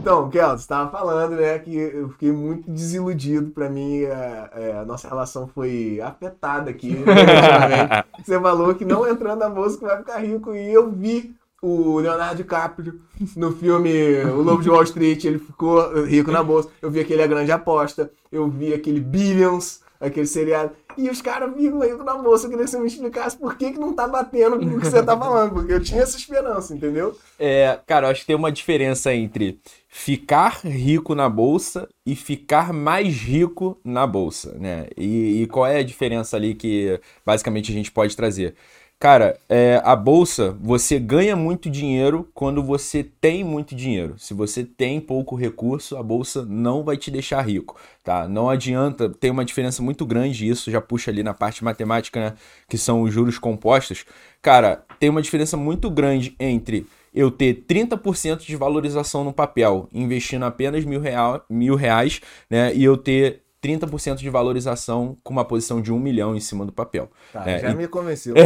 Então, 0.00 0.30
Kel, 0.30 0.56
você 0.56 0.68
tava 0.68 0.88
falando, 0.88 1.34
né, 1.34 1.58
que 1.58 1.74
eu 1.74 2.10
fiquei 2.10 2.30
muito 2.30 2.70
desiludido. 2.70 3.50
Pra 3.50 3.68
mim, 3.68 4.02
é, 4.02 4.50
é, 4.52 4.72
a 4.78 4.84
nossa 4.84 5.08
relação 5.08 5.48
foi 5.48 6.00
afetada 6.00 6.70
aqui. 6.70 6.92
negativamente. 6.92 8.06
você 8.24 8.40
falou 8.40 8.74
que 8.76 8.84
não 8.84 9.08
entrando 9.08 9.40
na 9.40 9.48
bolsa 9.48 9.76
que 9.76 9.84
vai 9.84 9.98
ficar 9.98 10.18
rico. 10.18 10.54
E 10.54 10.72
eu 10.72 10.92
vi 10.92 11.34
o 11.62 11.98
Leonardo 11.98 12.36
DiCaprio 12.36 13.00
no 13.36 13.52
filme 13.52 14.22
O 14.24 14.42
Lobo 14.42 14.62
de 14.62 14.70
Wall 14.70 14.82
Street, 14.84 15.24
ele 15.24 15.38
ficou 15.38 16.04
rico 16.04 16.30
na 16.30 16.42
bolsa. 16.42 16.68
Eu 16.80 16.90
vi 16.90 17.00
aquele 17.00 17.22
A 17.22 17.26
Grande 17.26 17.52
Aposta, 17.52 18.10
eu 18.30 18.48
vi 18.48 18.74
aquele 18.74 19.00
Billions, 19.00 19.80
aquele 20.00 20.26
seriado. 20.26 20.72
E 20.96 21.10
os 21.10 21.20
caras 21.20 21.54
ficam 21.54 21.80
rico 21.80 22.02
na 22.02 22.16
bolsa. 22.16 22.46
Eu 22.46 22.50
queria 22.50 22.64
que 22.64 22.70
você 22.70 22.78
me 22.78 22.86
explicasse 22.86 23.36
por 23.36 23.56
que, 23.56 23.72
que 23.72 23.78
não 23.78 23.92
tá 23.92 24.08
batendo 24.08 24.58
com 24.58 24.64
o 24.64 24.80
que 24.80 24.86
você 24.86 25.02
tá 25.02 25.16
falando, 25.16 25.52
porque 25.52 25.72
eu 25.72 25.82
tinha 25.82 26.02
essa 26.02 26.16
esperança, 26.16 26.74
entendeu? 26.74 27.16
É, 27.38 27.78
cara, 27.86 28.06
eu 28.06 28.10
acho 28.10 28.20
que 28.20 28.26
tem 28.26 28.36
uma 28.36 28.52
diferença 28.52 29.12
entre 29.14 29.60
ficar 29.88 30.60
rico 30.64 31.14
na 31.14 31.28
bolsa 31.28 31.88
e 32.04 32.16
ficar 32.16 32.72
mais 32.72 33.14
rico 33.14 33.78
na 33.84 34.06
bolsa, 34.06 34.56
né? 34.58 34.86
E, 34.96 35.42
e 35.42 35.46
qual 35.46 35.66
é 35.66 35.78
a 35.78 35.84
diferença 35.84 36.36
ali 36.36 36.54
que 36.54 36.98
basicamente 37.24 37.70
a 37.70 37.74
gente 37.74 37.90
pode 37.90 38.16
trazer? 38.16 38.54
Cara, 38.98 39.38
é, 39.46 39.78
a 39.84 39.94
bolsa, 39.94 40.56
você 40.58 40.98
ganha 40.98 41.36
muito 41.36 41.68
dinheiro 41.68 42.30
quando 42.32 42.62
você 42.62 43.04
tem 43.04 43.44
muito 43.44 43.74
dinheiro. 43.74 44.14
Se 44.18 44.32
você 44.32 44.64
tem 44.64 44.98
pouco 45.02 45.36
recurso, 45.36 45.98
a 45.98 46.02
bolsa 46.02 46.46
não 46.46 46.82
vai 46.82 46.96
te 46.96 47.10
deixar 47.10 47.42
rico, 47.42 47.78
tá? 48.02 48.26
Não 48.26 48.48
adianta, 48.48 49.10
tem 49.10 49.30
uma 49.30 49.44
diferença 49.44 49.82
muito 49.82 50.06
grande 50.06 50.48
isso, 50.48 50.70
já 50.70 50.80
puxa 50.80 51.10
ali 51.10 51.22
na 51.22 51.34
parte 51.34 51.62
matemática, 51.62 52.18
né? 52.18 52.34
Que 52.66 52.78
são 52.78 53.02
os 53.02 53.12
juros 53.12 53.38
compostos. 53.38 54.06
Cara, 54.40 54.82
tem 54.98 55.10
uma 55.10 55.20
diferença 55.20 55.58
muito 55.58 55.90
grande 55.90 56.34
entre 56.40 56.86
eu 57.12 57.30
ter 57.30 57.64
30% 57.68 58.46
de 58.46 58.56
valorização 58.56 59.24
no 59.24 59.32
papel, 59.32 59.88
investindo 59.92 60.44
apenas 60.46 60.86
mil, 60.86 61.00
real, 61.00 61.44
mil 61.50 61.74
reais, 61.74 62.22
né? 62.48 62.74
E 62.74 62.82
eu 62.82 62.96
ter 62.96 63.42
30% 63.66 64.16
de 64.16 64.30
valorização 64.30 65.16
com 65.24 65.32
uma 65.32 65.44
posição 65.44 65.80
de 65.80 65.92
um 65.92 65.98
milhão 65.98 66.36
em 66.36 66.40
cima 66.40 66.64
do 66.64 66.72
papel. 66.72 67.10
Tá, 67.32 67.42
É, 67.48 67.58
já 67.60 67.70
e- 67.70 67.74
me 67.74 67.88
convenceu. 67.88 68.34
Né? 68.36 68.42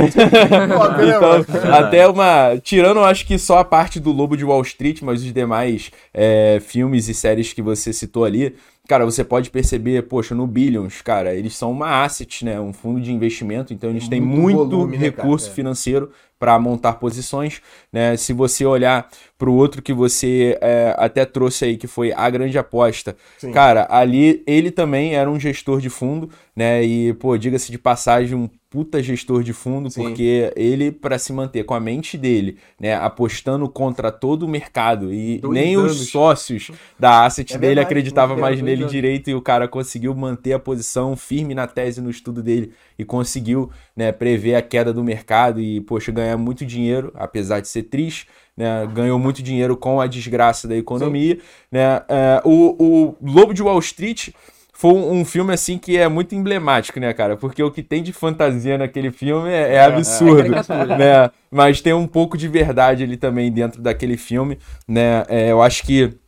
Então, 1.16 1.74
até 1.74 2.06
uma. 2.08 2.56
Tirando, 2.62 3.00
acho 3.00 3.26
que 3.26 3.38
só 3.38 3.58
a 3.58 3.64
parte 3.64 3.98
do 4.00 4.10
Lobo 4.12 4.36
de 4.36 4.44
Wall 4.44 4.62
Street, 4.62 5.02
mas 5.02 5.22
os 5.22 5.32
demais 5.32 5.90
é, 6.12 6.58
filmes 6.60 7.08
e 7.08 7.14
séries 7.14 7.52
que 7.52 7.62
você 7.62 7.92
citou 7.92 8.24
ali, 8.24 8.54
cara, 8.88 9.04
você 9.04 9.22
pode 9.24 9.50
perceber, 9.50 10.02
poxa, 10.02 10.34
no 10.34 10.46
Billions, 10.46 11.00
cara, 11.02 11.34
eles 11.34 11.56
são 11.56 11.70
uma 11.70 12.02
asset, 12.04 12.44
né? 12.44 12.60
Um 12.60 12.72
fundo 12.72 13.00
de 13.00 13.12
investimento, 13.12 13.72
então 13.72 13.90
eles 13.90 14.08
têm 14.08 14.20
Muito 14.20 14.40
muito 14.40 14.56
volume, 14.70 14.96
né, 14.96 15.04
recurso 15.04 15.46
cara? 15.46 15.52
É. 15.52 15.56
financeiro 15.56 16.10
para 16.40 16.58
montar 16.58 16.94
posições, 16.94 17.60
né? 17.92 18.16
Se 18.16 18.32
você 18.32 18.64
olhar 18.64 19.08
para 19.38 19.48
o 19.50 19.54
outro 19.54 19.82
que 19.82 19.92
você 19.92 20.58
é, 20.60 20.94
até 20.98 21.24
trouxe 21.26 21.66
aí, 21.66 21.76
que 21.76 21.86
foi 21.86 22.12
a 22.12 22.28
grande 22.30 22.58
aposta, 22.58 23.14
Sim. 23.38 23.52
cara, 23.52 23.86
ali 23.90 24.42
ele 24.46 24.70
também 24.70 25.14
era 25.14 25.30
um 25.30 25.38
gestor 25.38 25.80
de 25.80 25.90
fundo, 25.90 26.30
né? 26.56 26.82
E, 26.82 27.12
pô, 27.14 27.36
diga-se 27.36 27.70
de 27.70 27.78
passagem, 27.78 28.34
um 28.36 28.48
puta 28.70 29.02
gestor 29.02 29.42
de 29.42 29.52
fundo, 29.52 29.90
Sim. 29.90 30.02
porque 30.02 30.52
ele, 30.56 30.92
para 30.92 31.18
se 31.18 31.32
manter 31.32 31.64
com 31.64 31.74
a 31.74 31.80
mente 31.80 32.16
dele, 32.16 32.56
né, 32.78 32.94
apostando 32.94 33.68
contra 33.68 34.12
todo 34.12 34.44
o 34.44 34.48
mercado 34.48 35.12
e 35.12 35.38
Dois 35.38 35.52
nem 35.52 35.74
anos. 35.74 36.00
os 36.00 36.08
sócios 36.08 36.70
da 36.98 37.24
asset 37.26 37.54
É 37.54 37.58
dele 37.58 37.80
verdade, 37.80 37.86
acreditavam 37.86 38.36
muito 38.36 38.42
mais 38.42 38.62
nele 38.62 38.82
anos. 38.82 38.92
direito 38.92 39.28
e 39.28 39.34
o 39.34 39.42
cara 39.42 39.66
conseguiu 39.66 40.14
manter 40.14 40.52
a 40.52 40.58
posição 40.60 41.16
firme 41.16 41.52
na 41.52 41.66
tese, 41.66 42.00
no 42.00 42.10
estudo 42.10 42.42
dele 42.44 42.72
e 43.00 43.04
conseguiu, 43.04 43.70
né, 43.96 44.12
prever 44.12 44.54
a 44.54 44.62
queda 44.62 44.92
do 44.92 45.02
mercado 45.02 45.58
e, 45.58 45.80
poxa, 45.80 46.12
ganhar 46.12 46.36
muito 46.36 46.66
dinheiro, 46.66 47.10
apesar 47.14 47.60
de 47.60 47.68
ser 47.68 47.84
triste, 47.84 48.28
né, 48.54 48.86
ganhou 48.92 49.18
muito 49.18 49.42
dinheiro 49.42 49.74
com 49.74 50.00
a 50.00 50.06
desgraça 50.06 50.68
da 50.68 50.76
economia, 50.76 51.38
né, 51.72 52.02
é, 52.08 52.42
o, 52.44 52.76
o 52.78 53.16
Lobo 53.22 53.54
de 53.54 53.62
Wall 53.62 53.78
Street 53.78 54.30
foi 54.74 54.92
um 54.92 55.24
filme 55.24 55.52
assim 55.52 55.78
que 55.78 55.96
é 55.96 56.08
muito 56.08 56.34
emblemático, 56.34 56.98
né, 56.98 57.12
cara? 57.12 57.36
Porque 57.36 57.62
o 57.62 57.70
que 57.70 57.82
tem 57.82 58.02
de 58.02 58.14
fantasia 58.14 58.78
naquele 58.78 59.10
filme 59.12 59.50
é, 59.50 59.74
é 59.74 59.84
absurdo, 59.84 60.48
né? 60.98 61.30
Mas 61.50 61.82
tem 61.82 61.92
um 61.92 62.06
pouco 62.06 62.38
de 62.38 62.48
verdade 62.48 63.04
ali 63.04 63.18
também 63.18 63.52
dentro 63.52 63.82
daquele 63.82 64.16
filme, 64.16 64.58
né? 64.88 65.22
É, 65.28 65.52
eu 65.52 65.60
acho 65.60 65.82
que 65.82 66.18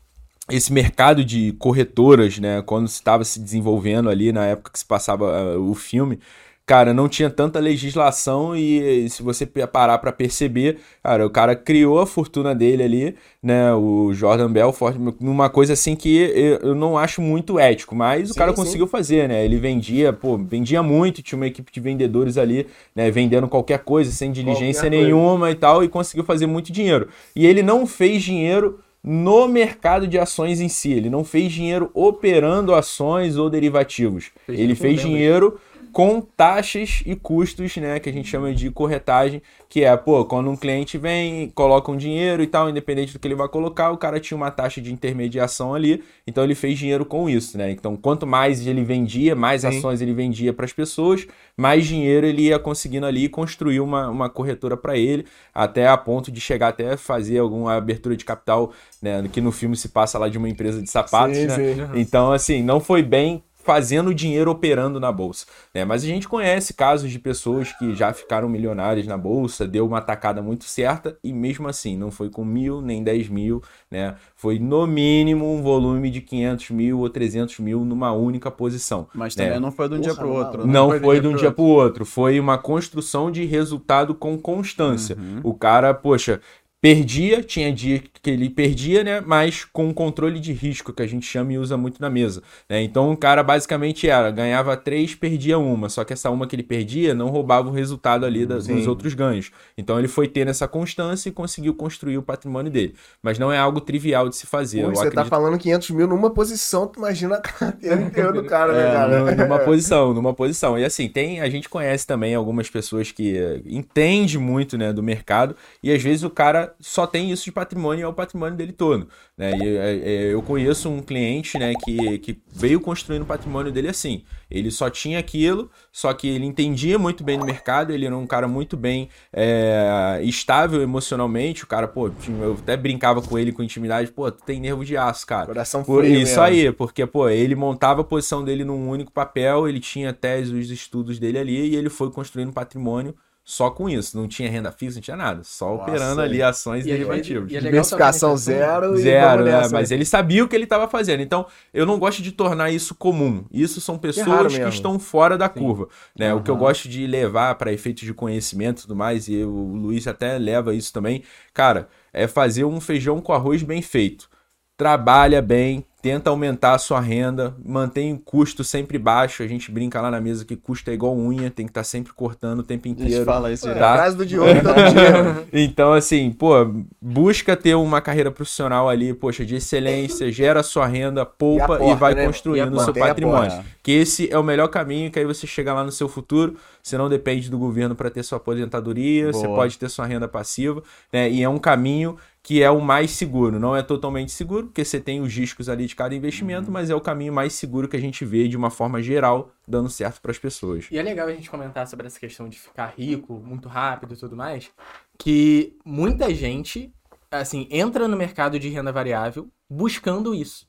esse 0.50 0.70
mercado 0.70 1.24
de 1.24 1.52
corretoras, 1.52 2.38
né, 2.38 2.62
quando 2.62 2.86
estava 2.86 3.24
se 3.24 3.40
desenvolvendo 3.40 4.10
ali 4.10 4.32
na 4.32 4.44
época 4.44 4.72
que 4.72 4.78
se 4.78 4.84
passava 4.84 5.34
ah, 5.34 5.58
o 5.58 5.74
filme, 5.74 6.18
cara, 6.64 6.94
não 6.94 7.08
tinha 7.08 7.28
tanta 7.28 7.58
legislação 7.58 8.54
e, 8.56 9.08
se 9.10 9.22
você 9.22 9.44
parar 9.46 9.98
para 9.98 10.12
perceber, 10.12 10.78
cara, 11.02 11.26
o 11.26 11.30
cara 11.30 11.56
criou 11.56 11.98
a 12.00 12.06
fortuna 12.06 12.54
dele 12.54 12.82
ali, 12.82 13.14
né, 13.42 13.72
o 13.74 14.12
Jordan 14.14 14.50
Belfort, 14.50 14.96
numa 15.20 15.50
coisa 15.50 15.72
assim 15.72 15.96
que 15.96 16.16
eu, 16.16 16.58
eu 16.68 16.74
não 16.74 16.96
acho 16.96 17.20
muito 17.20 17.58
ético, 17.58 17.94
mas 17.94 18.30
o 18.30 18.32
Sim, 18.32 18.38
cara 18.38 18.52
sim. 18.52 18.56
conseguiu 18.56 18.86
fazer, 18.86 19.28
né? 19.28 19.44
Ele 19.44 19.56
vendia, 19.56 20.12
pô, 20.12 20.38
vendia 20.38 20.82
muito, 20.82 21.22
tinha 21.22 21.36
uma 21.36 21.46
equipe 21.46 21.72
de 21.72 21.80
vendedores 21.80 22.38
ali, 22.38 22.66
né, 22.94 23.10
vendendo 23.10 23.48
qualquer 23.48 23.80
coisa 23.80 24.10
sem 24.12 24.30
diligência 24.30 24.82
Qualquer 24.82 24.96
coisa. 24.96 25.04
nenhuma 25.04 25.50
e 25.50 25.54
tal 25.54 25.82
e 25.82 25.88
conseguiu 25.88 26.24
fazer 26.24 26.46
muito 26.46 26.72
dinheiro. 26.72 27.08
E 27.34 27.46
ele 27.46 27.62
não 27.62 27.86
fez 27.86 28.22
dinheiro 28.22 28.78
no 29.02 29.48
mercado 29.48 30.06
de 30.06 30.16
ações 30.18 30.60
em 30.60 30.68
si. 30.68 30.92
Ele 30.92 31.10
não 31.10 31.24
fez 31.24 31.52
dinheiro 31.52 31.90
operando 31.92 32.72
ações 32.72 33.36
ou 33.36 33.50
derivativos. 33.50 34.30
Fez 34.46 34.60
ele 34.60 34.74
fez 34.76 35.00
dinheiro 35.00 35.58
com 35.92 36.20
taxas 36.20 37.02
e 37.04 37.14
custos, 37.14 37.76
né, 37.76 38.00
que 38.00 38.08
a 38.08 38.12
gente 38.12 38.28
chama 38.28 38.54
de 38.54 38.70
corretagem, 38.70 39.42
que 39.68 39.84
é, 39.84 39.96
pô, 39.96 40.24
quando 40.24 40.50
um 40.50 40.56
cliente 40.56 40.96
vem, 40.96 41.50
coloca 41.50 41.90
um 41.92 41.96
dinheiro 41.96 42.42
e 42.42 42.46
tal, 42.46 42.70
independente 42.70 43.12
do 43.12 43.18
que 43.18 43.28
ele 43.28 43.34
vai 43.34 43.48
colocar, 43.48 43.90
o 43.90 43.98
cara 43.98 44.18
tinha 44.18 44.36
uma 44.36 44.50
taxa 44.50 44.80
de 44.80 44.92
intermediação 44.92 45.74
ali, 45.74 46.02
então 46.26 46.42
ele 46.44 46.54
fez 46.54 46.78
dinheiro 46.78 47.04
com 47.04 47.28
isso, 47.28 47.58
né? 47.58 47.70
Então, 47.70 47.96
quanto 47.96 48.26
mais 48.26 48.66
ele 48.66 48.82
vendia, 48.82 49.34
mais 49.34 49.62
Sim. 49.62 49.68
ações 49.68 50.00
ele 50.00 50.14
vendia 50.14 50.52
para 50.52 50.64
as 50.64 50.72
pessoas, 50.72 51.26
mais 51.56 51.86
dinheiro 51.86 52.26
ele 52.26 52.42
ia 52.42 52.58
conseguindo 52.58 53.06
ali 53.06 53.28
construir 53.28 53.80
uma, 53.80 54.08
uma 54.08 54.30
corretora 54.30 54.76
para 54.76 54.96
ele, 54.96 55.26
até 55.54 55.86
a 55.86 55.96
ponto 55.96 56.32
de 56.32 56.40
chegar 56.40 56.68
até 56.68 56.96
fazer 56.96 57.38
alguma 57.38 57.74
abertura 57.74 58.16
de 58.16 58.24
capital, 58.24 58.72
né, 59.00 59.28
que 59.30 59.40
no 59.40 59.52
filme 59.52 59.76
se 59.76 59.88
passa 59.88 60.18
lá 60.18 60.28
de 60.28 60.38
uma 60.38 60.48
empresa 60.48 60.80
de 60.80 60.90
sapatos, 60.90 61.36
Sim, 61.36 61.46
né? 61.46 61.56
sim. 61.56 61.74
Então, 61.94 62.32
assim, 62.32 62.62
não 62.62 62.80
foi 62.80 63.02
bem 63.02 63.42
fazendo 63.64 64.14
dinheiro 64.14 64.50
operando 64.50 64.98
na 64.98 65.10
bolsa, 65.12 65.46
né? 65.74 65.84
Mas 65.84 66.02
a 66.04 66.06
gente 66.06 66.28
conhece 66.28 66.74
casos 66.74 67.10
de 67.10 67.18
pessoas 67.18 67.72
que 67.72 67.94
já 67.94 68.12
ficaram 68.12 68.48
milionárias 68.48 69.06
na 69.06 69.16
bolsa, 69.16 69.66
deu 69.66 69.86
uma 69.86 70.00
tacada 70.00 70.42
muito 70.42 70.64
certa 70.64 71.16
e 71.22 71.32
mesmo 71.32 71.68
assim 71.68 71.96
não 71.96 72.10
foi 72.10 72.28
com 72.28 72.44
mil 72.44 72.80
nem 72.80 73.02
10 73.02 73.28
mil, 73.28 73.62
né? 73.90 74.16
Foi 74.34 74.58
no 74.58 74.86
mínimo 74.86 75.52
um 75.52 75.62
volume 75.62 76.10
de 76.10 76.20
500 76.20 76.70
mil 76.70 76.98
ou 77.00 77.08
300 77.08 77.58
mil 77.60 77.84
numa 77.84 78.12
única 78.12 78.50
posição. 78.50 79.06
Mas 79.14 79.36
né? 79.36 79.46
também 79.46 79.60
não 79.60 79.70
foi 79.70 79.88
de 79.88 79.94
um 79.94 80.00
dia 80.00 80.14
pro 80.14 80.28
Porra, 80.28 80.44
outro. 80.46 80.66
não, 80.66 80.88
né? 80.88 80.94
Não 80.94 81.04
foi 81.04 81.20
de 81.20 81.28
um 81.28 81.36
dia 81.36 81.52
pro 81.52 81.64
outro, 81.64 82.04
foi 82.04 82.40
uma 82.40 82.58
construção 82.58 83.30
de 83.30 83.44
resultado 83.44 84.14
com 84.14 84.36
constância. 84.38 85.16
O 85.42 85.54
cara, 85.54 85.94
poxa, 85.94 86.40
perdia, 86.82 87.44
tinha 87.44 87.72
dia 87.72 88.02
que 88.20 88.28
ele 88.28 88.50
perdia, 88.50 89.04
né? 89.04 89.20
Mas 89.20 89.64
com 89.64 89.94
controle 89.94 90.40
de 90.40 90.52
risco, 90.52 90.92
que 90.92 91.00
a 91.00 91.06
gente 91.06 91.24
chama 91.24 91.52
e 91.52 91.58
usa 91.58 91.76
muito 91.76 92.00
na 92.00 92.10
mesa. 92.10 92.42
Né? 92.68 92.82
Então 92.82 93.12
o 93.12 93.16
cara 93.16 93.40
basicamente 93.42 94.08
era, 94.08 94.30
ganhava 94.32 94.76
três, 94.76 95.14
perdia 95.14 95.58
uma. 95.58 95.88
Só 95.88 96.02
que 96.04 96.12
essa 96.12 96.28
uma 96.28 96.44
que 96.46 96.56
ele 96.56 96.62
perdia 96.64 97.14
não 97.14 97.28
roubava 97.28 97.68
o 97.68 97.72
resultado 97.72 98.26
ali 98.26 98.44
da- 98.44 98.56
dos 98.58 98.86
outros 98.88 99.14
ganhos. 99.14 99.52
Então 99.78 99.96
ele 99.96 100.08
foi 100.08 100.26
tendo 100.26 100.48
essa 100.48 100.66
constância 100.66 101.28
e 101.28 101.32
conseguiu 101.32 101.72
construir 101.74 102.18
o 102.18 102.22
patrimônio 102.22 102.70
dele. 102.70 102.94
Mas 103.22 103.38
não 103.38 103.52
é 103.52 103.58
algo 103.58 103.80
trivial 103.80 104.28
de 104.28 104.34
se 104.34 104.46
fazer. 104.46 104.82
Pô, 104.82 104.88
você 104.90 105.02
tá 105.02 105.08
acredito- 105.08 105.28
falando 105.30 105.58
500 105.58 105.90
mil 105.90 106.08
numa 106.08 106.30
posição, 106.30 106.88
tu 106.88 106.98
imagina 106.98 107.36
a 107.36 107.40
carteira 107.40 108.00
inteira 108.02 108.32
do 108.32 108.42
cara, 108.44 108.72
né, 108.72 108.88
É, 108.88 108.92
cara? 108.92 109.20
nu- 109.36 109.36
numa 109.44 109.58
posição, 109.60 110.12
numa 110.12 110.34
posição. 110.34 110.76
E 110.76 110.84
assim, 110.84 111.08
tem, 111.08 111.40
a 111.40 111.48
gente 111.48 111.68
conhece 111.68 112.04
também 112.04 112.34
algumas 112.34 112.68
pessoas 112.68 113.12
que 113.12 113.36
eh, 113.38 113.60
entende 113.66 114.36
muito, 114.36 114.76
né, 114.76 114.92
do 114.92 115.02
mercado 115.02 115.54
e 115.80 115.92
às 115.92 116.02
vezes 116.02 116.24
o 116.24 116.30
cara 116.30 116.71
só 116.80 117.06
tem 117.06 117.30
isso 117.30 117.44
de 117.44 117.52
patrimônio 117.52 118.02
e 118.02 118.04
é 118.04 118.08
o 118.08 118.12
patrimônio 118.12 118.56
dele 118.56 118.72
todo, 118.72 119.08
né? 119.36 119.52
E, 119.56 119.76
eh, 119.76 120.00
eh, 120.04 120.32
eu 120.32 120.42
conheço 120.42 120.88
um 120.88 121.00
cliente, 121.00 121.58
né, 121.58 121.72
que, 121.84 122.18
que 122.18 122.42
veio 122.52 122.80
construindo 122.80 123.22
o 123.22 123.26
patrimônio 123.26 123.72
dele 123.72 123.88
assim. 123.88 124.24
Ele 124.50 124.70
só 124.70 124.90
tinha 124.90 125.18
aquilo, 125.18 125.70
só 125.90 126.12
que 126.12 126.28
ele 126.28 126.44
entendia 126.44 126.98
muito 126.98 127.24
bem 127.24 127.38
do 127.38 127.44
mercado, 127.44 127.92
ele 127.92 128.06
era 128.06 128.16
um 128.16 128.26
cara 128.26 128.46
muito 128.46 128.76
bem 128.76 129.08
eh, 129.32 130.20
estável 130.22 130.82
emocionalmente. 130.82 131.64
O 131.64 131.66
cara, 131.66 131.88
pô, 131.88 132.10
eu 132.40 132.54
até 132.54 132.76
brincava 132.76 133.22
com 133.22 133.38
ele 133.38 133.52
com 133.52 133.62
intimidade, 133.62 134.10
pô, 134.12 134.30
tu 134.30 134.44
tem 134.44 134.60
nervo 134.60 134.84
de 134.84 134.96
aço, 134.96 135.26
cara. 135.26 135.46
Coração 135.46 135.82
Por 135.82 136.02
frio 136.02 136.14
isso 136.14 136.40
mesmo. 136.40 136.42
aí, 136.42 136.72
porque, 136.72 137.06
pô, 137.06 137.28
ele 137.28 137.54
montava 137.54 138.02
a 138.02 138.04
posição 138.04 138.44
dele 138.44 138.64
num 138.64 138.88
único 138.88 139.12
papel, 139.12 139.68
ele 139.68 139.80
tinha 139.80 140.12
tese, 140.12 140.54
os 140.54 140.70
estudos 140.70 141.18
dele 141.18 141.38
ali, 141.38 141.70
e 141.70 141.76
ele 141.76 141.88
foi 141.88 142.10
construindo 142.10 142.52
patrimônio 142.52 143.14
só 143.44 143.70
com 143.70 143.88
isso. 143.88 144.16
Não 144.16 144.28
tinha 144.28 144.48
renda 144.50 144.70
fixa, 144.70 144.96
não 144.96 145.02
tinha 145.02 145.16
nada. 145.16 145.42
Só 145.44 145.70
Nossa, 145.70 145.82
operando 145.82 146.20
é. 146.20 146.24
ali 146.24 146.42
ações 146.42 146.86
E 146.86 146.90
é- 146.90 146.92
derivativas. 146.92 147.50
e 147.50 147.56
é 147.56 147.60
Diversificação 147.60 148.36
zero 148.36 148.94
e 148.94 149.02
Zero, 149.02 149.44
né? 149.44 149.68
Mas 149.72 149.90
ele 149.90 150.04
sabia 150.04 150.44
o 150.44 150.48
que 150.48 150.54
ele 150.54 150.64
estava 150.64 150.88
fazendo. 150.88 151.20
Então, 151.22 151.46
eu 151.74 151.84
não 151.84 151.98
gosto 151.98 152.22
de 152.22 152.30
tornar 152.32 152.70
isso 152.70 152.94
comum. 152.94 153.44
Isso 153.52 153.80
são 153.80 153.94
raro 153.94 154.00
pessoas 154.02 154.58
que 154.58 154.68
estão 154.68 154.98
fora 154.98 155.36
da 155.36 155.48
curva. 155.48 155.88
Né? 156.16 156.32
O 156.32 156.42
que 156.42 156.50
eu 156.50 156.56
gosto 156.56 156.88
de 156.88 157.06
levar 157.06 157.54
para 157.56 157.72
efeitos 157.72 158.04
de 158.04 158.14
conhecimento 158.14 158.80
e 158.80 158.82
tudo 158.82 158.96
mais, 158.96 159.28
e 159.28 159.42
o 159.42 159.74
Luiz 159.74 160.06
até 160.06 160.38
leva 160.38 160.74
isso 160.74 160.92
também, 160.92 161.22
cara, 161.52 161.88
é 162.12 162.26
fazer 162.28 162.64
um 162.64 162.80
feijão 162.80 163.20
com 163.20 163.32
arroz 163.32 163.62
bem 163.62 163.82
feito. 163.82 164.30
Trabalha 164.76 165.40
bem, 165.40 165.84
tenta 166.00 166.30
aumentar 166.30 166.74
a 166.74 166.78
sua 166.78 166.98
renda, 166.98 167.54
mantém 167.64 168.12
o 168.14 168.18
custo 168.18 168.64
sempre 168.64 168.98
baixo. 168.98 169.42
A 169.44 169.46
gente 169.46 169.70
brinca 169.70 170.00
lá 170.00 170.10
na 170.10 170.20
mesa 170.20 170.44
que 170.44 170.56
custo 170.56 170.90
é 170.90 170.94
igual 170.94 171.16
unha, 171.16 171.50
tem 171.50 171.66
que 171.66 171.70
estar 171.70 171.84
sempre 171.84 172.12
cortando 172.12 172.60
o 172.60 172.62
tempo 172.64 172.86
A 172.86 172.88
gente 172.88 173.02
inteiro. 173.04 173.24
fala 173.24 173.52
isso 173.52 173.68
É. 173.68 173.74
Tá. 173.74 173.94
frase 173.94 174.16
do 174.16 174.26
Diogo 174.26 174.48
todo 174.60 174.74
dia. 174.90 175.46
Então, 175.52 175.92
assim, 175.92 176.32
pô, 176.32 176.54
busca 177.00 177.54
ter 177.56 177.76
uma 177.76 178.00
carreira 178.00 178.32
profissional 178.32 178.88
ali, 178.88 179.14
poxa, 179.14 179.44
de 179.44 179.54
excelência, 179.56 180.32
gera 180.32 180.62
sua 180.64 180.86
renda, 180.86 181.24
poupa 181.24 181.62
e, 181.74 181.76
aporta, 181.76 181.94
vai 181.94 182.14
né? 182.14 182.26
construindo 182.26 182.74
E 182.74 182.76
o 182.76 182.80
seu 182.80 182.94
patrimônio. 182.94 183.62
Que 183.82 183.92
esse 183.92 184.32
é 184.32 184.38
o 184.38 184.42
melhor 184.42 184.68
caminho, 184.68 185.10
que 185.10 185.18
aí 185.18 185.24
você 185.24 185.46
chega 185.46 185.72
lá 185.72 185.84
no 185.84 185.92
seu 185.92 186.08
futuro, 186.08 186.56
você 186.82 186.96
não 186.98 187.08
depende 187.08 187.48
do 187.48 187.58
governo 187.58 187.94
para 187.94 188.10
ter 188.10 188.22
sua 188.24 188.38
aposentadoria, 188.38 189.32
você 189.32 189.46
Boa. 189.46 189.56
pode 189.60 189.78
ter 189.78 189.88
sua 189.88 190.06
renda 190.06 190.26
passiva, 190.26 190.82
né? 191.12 191.30
E 191.30 191.42
é 191.42 191.48
um 191.48 191.58
caminho 191.58 192.16
que 192.42 192.60
é 192.62 192.70
o 192.70 192.80
mais 192.80 193.12
seguro. 193.12 193.60
Não 193.60 193.76
é 193.76 193.82
totalmente 193.82 194.32
seguro, 194.32 194.66
porque 194.66 194.84
você 194.84 195.00
tem 195.00 195.20
os 195.20 195.32
riscos 195.32 195.68
ali 195.68 195.86
de 195.86 195.94
cada 195.94 196.14
investimento, 196.14 196.66
Uhum. 196.66 196.72
mas 196.72 196.90
é 196.90 196.94
o 196.94 197.00
caminho 197.00 197.32
mais 197.32 197.52
seguro 197.52 197.86
que 197.88 197.96
a 197.96 198.00
gente 198.00 198.24
vê 198.24 198.48
de 198.48 198.56
uma 198.56 198.68
forma 198.70 199.00
geral, 199.00 199.52
dando 199.66 199.88
certo 199.88 200.20
para 200.20 200.32
as 200.32 200.38
pessoas. 200.38 200.88
E 200.90 200.98
é 200.98 201.02
legal 201.02 201.28
a 201.28 201.32
gente 201.32 201.48
comentar 201.48 201.86
sobre 201.86 202.06
essa 202.06 202.18
questão 202.18 202.48
de 202.48 202.58
ficar 202.58 202.94
rico 202.98 203.34
muito 203.44 203.68
rápido 203.68 204.14
e 204.14 204.16
tudo 204.16 204.34
mais, 204.36 204.70
que 205.18 205.76
muita 205.84 206.34
gente, 206.34 206.92
assim, 207.30 207.68
entra 207.70 208.08
no 208.08 208.16
mercado 208.16 208.58
de 208.58 208.68
renda 208.68 208.90
variável 208.90 209.48
buscando 209.70 210.34
isso. 210.34 210.66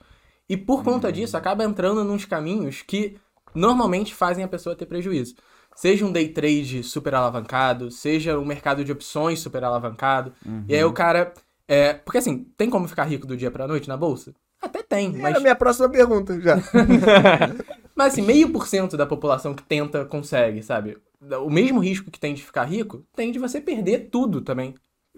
E 0.48 0.56
por 0.56 0.84
conta 0.84 1.12
disso, 1.12 1.36
acaba 1.36 1.64
entrando 1.64 2.04
nos 2.04 2.26
caminhos 2.26 2.82
que 2.82 3.18
normalmente 3.56 4.14
fazem 4.14 4.44
a 4.44 4.48
pessoa 4.48 4.76
ter 4.76 4.86
prejuízo. 4.86 5.36
Seja 5.76 6.06
um 6.06 6.12
day 6.12 6.28
trade 6.30 6.84
super 6.84 7.16
alavancado, 7.16 7.90
seja 7.90 8.38
um 8.38 8.46
mercado 8.46 8.84
de 8.86 8.92
opções 8.92 9.40
super 9.40 9.64
alavancado. 9.64 10.32
E 10.68 10.76
aí 10.76 10.84
o 10.84 10.94
cara. 10.94 11.34
É, 11.68 11.94
porque 11.94 12.18
assim, 12.18 12.46
tem 12.58 12.70
como 12.70 12.88
ficar 12.88 13.04
rico 13.06 13.26
do 13.26 13.38
dia 13.38 13.50
pra 13.52 13.68
noite 13.68 13.88
na 13.88 13.98
bolsa? 13.98 14.34
Até 14.62 14.82
tem, 14.82 15.10
Era 15.14 15.22
mas 15.22 15.36
a 15.38 15.40
minha 15.40 15.56
próxima 15.56 15.90
pergunta 15.90 16.40
já. 16.40 16.56
mas 17.96 18.14
assim, 18.14 18.22
meio 18.22 18.50
por 18.50 18.68
cento 18.68 18.96
da 18.98 19.06
população 19.06 19.54
que 19.54 19.64
tenta 19.64 20.06
consegue, 20.06 20.62
sabe? 20.64 20.98
O 21.44 21.50
mesmo 21.50 21.80
risco 21.80 22.12
que 22.12 22.20
tem 22.20 22.34
de 22.34 22.44
ficar 22.44 22.64
rico, 22.66 23.06
tem 23.16 23.32
de 23.32 23.40
você 23.40 23.62
perder 23.62 24.10
tudo 24.10 24.42
também, 24.42 24.76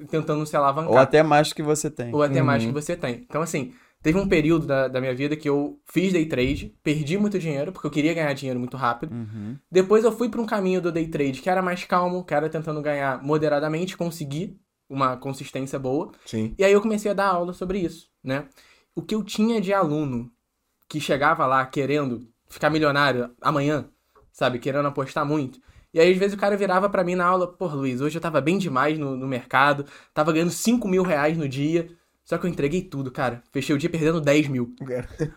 tentando 0.10 0.46
se 0.46 0.56
alavancar. 0.56 0.92
Ou 0.92 0.98
até 0.98 1.24
mais 1.24 1.52
que 1.52 1.64
você 1.64 1.90
tem. 1.90 2.14
Ou 2.14 2.22
até 2.22 2.42
mais 2.42 2.64
Uhum. 2.64 2.70
que 2.70 2.74
você 2.74 2.96
tem. 2.96 3.26
Então, 3.28 3.42
assim, 3.42 3.74
teve 4.04 4.20
um 4.20 4.28
período 4.28 4.68
da, 4.68 4.88
da 4.88 5.02
minha 5.02 5.16
vida 5.16 5.36
que 5.36 5.50
eu 5.50 5.80
fiz 5.86 6.14
day 6.14 6.26
trade, 6.28 6.76
perdi 6.84 7.18
muito 7.18 7.40
dinheiro, 7.40 7.72
porque 7.72 7.88
eu 7.88 7.92
queria 7.92 8.14
ganhar 8.14 8.34
dinheiro 8.34 8.60
muito 8.60 8.78
rápido. 8.78 9.12
Uhum. 9.14 9.58
Depois 9.72 10.04
eu 10.04 10.12
fui 10.12 10.30
para 10.30 10.42
um 10.42 10.46
caminho 10.46 10.80
do 10.82 10.92
day 10.92 11.08
trade 11.08 11.42
que 11.42 11.50
era 11.50 11.62
mais 11.62 11.84
calmo, 11.86 12.24
que 12.24 12.34
era 12.36 12.50
tentando 12.50 12.82
ganhar 12.82 13.24
moderadamente, 13.24 13.98
conseguir 13.98 14.60
uma 14.90 15.18
consistência 15.18 15.80
boa. 15.80 16.12
Sim. 16.26 16.54
E 16.58 16.64
aí 16.64 16.72
eu 16.72 16.82
comecei 16.82 17.12
a 17.12 17.14
dar 17.14 17.28
aula 17.28 17.54
sobre 17.54 17.80
isso, 17.80 18.10
né? 18.24 18.48
O 18.96 19.02
que 19.02 19.16
eu 19.16 19.24
tinha 19.24 19.60
de 19.60 19.74
aluno 19.74 20.32
que 20.88 21.00
chegava 21.00 21.46
lá 21.46 21.66
querendo 21.66 22.28
ficar 22.48 22.70
milionário 22.70 23.32
amanhã, 23.42 23.90
sabe? 24.32 24.60
Querendo 24.60 24.88
apostar 24.88 25.26
muito. 25.26 25.60
E 25.94 26.00
aí, 26.00 26.12
às 26.12 26.18
vezes, 26.18 26.36
o 26.36 26.38
cara 26.38 26.58
virava 26.58 26.90
pra 26.90 27.06
mim 27.06 27.16
na 27.16 27.26
aula, 27.26 27.48
pô, 27.48 27.68
Luiz, 27.68 28.02
hoje 28.02 28.18
eu 28.18 28.22
tava 28.22 28.42
bem 28.42 28.58
demais 28.58 29.00
no, 29.00 29.16
no 29.16 29.26
mercado, 29.26 29.86
tava 30.14 30.34
ganhando 30.34 30.52
5 30.52 30.88
mil 30.90 31.04
reais 31.04 31.38
no 31.38 31.48
dia, 31.48 31.90
só 32.26 32.38
que 32.38 32.46
eu 32.46 32.50
entreguei 32.50 32.82
tudo, 32.82 33.12
cara. 33.12 33.42
Fechei 33.52 33.74
o 33.74 33.78
dia 33.78 33.90
perdendo 33.90 34.20
10 34.20 34.48
mil. 34.50 34.76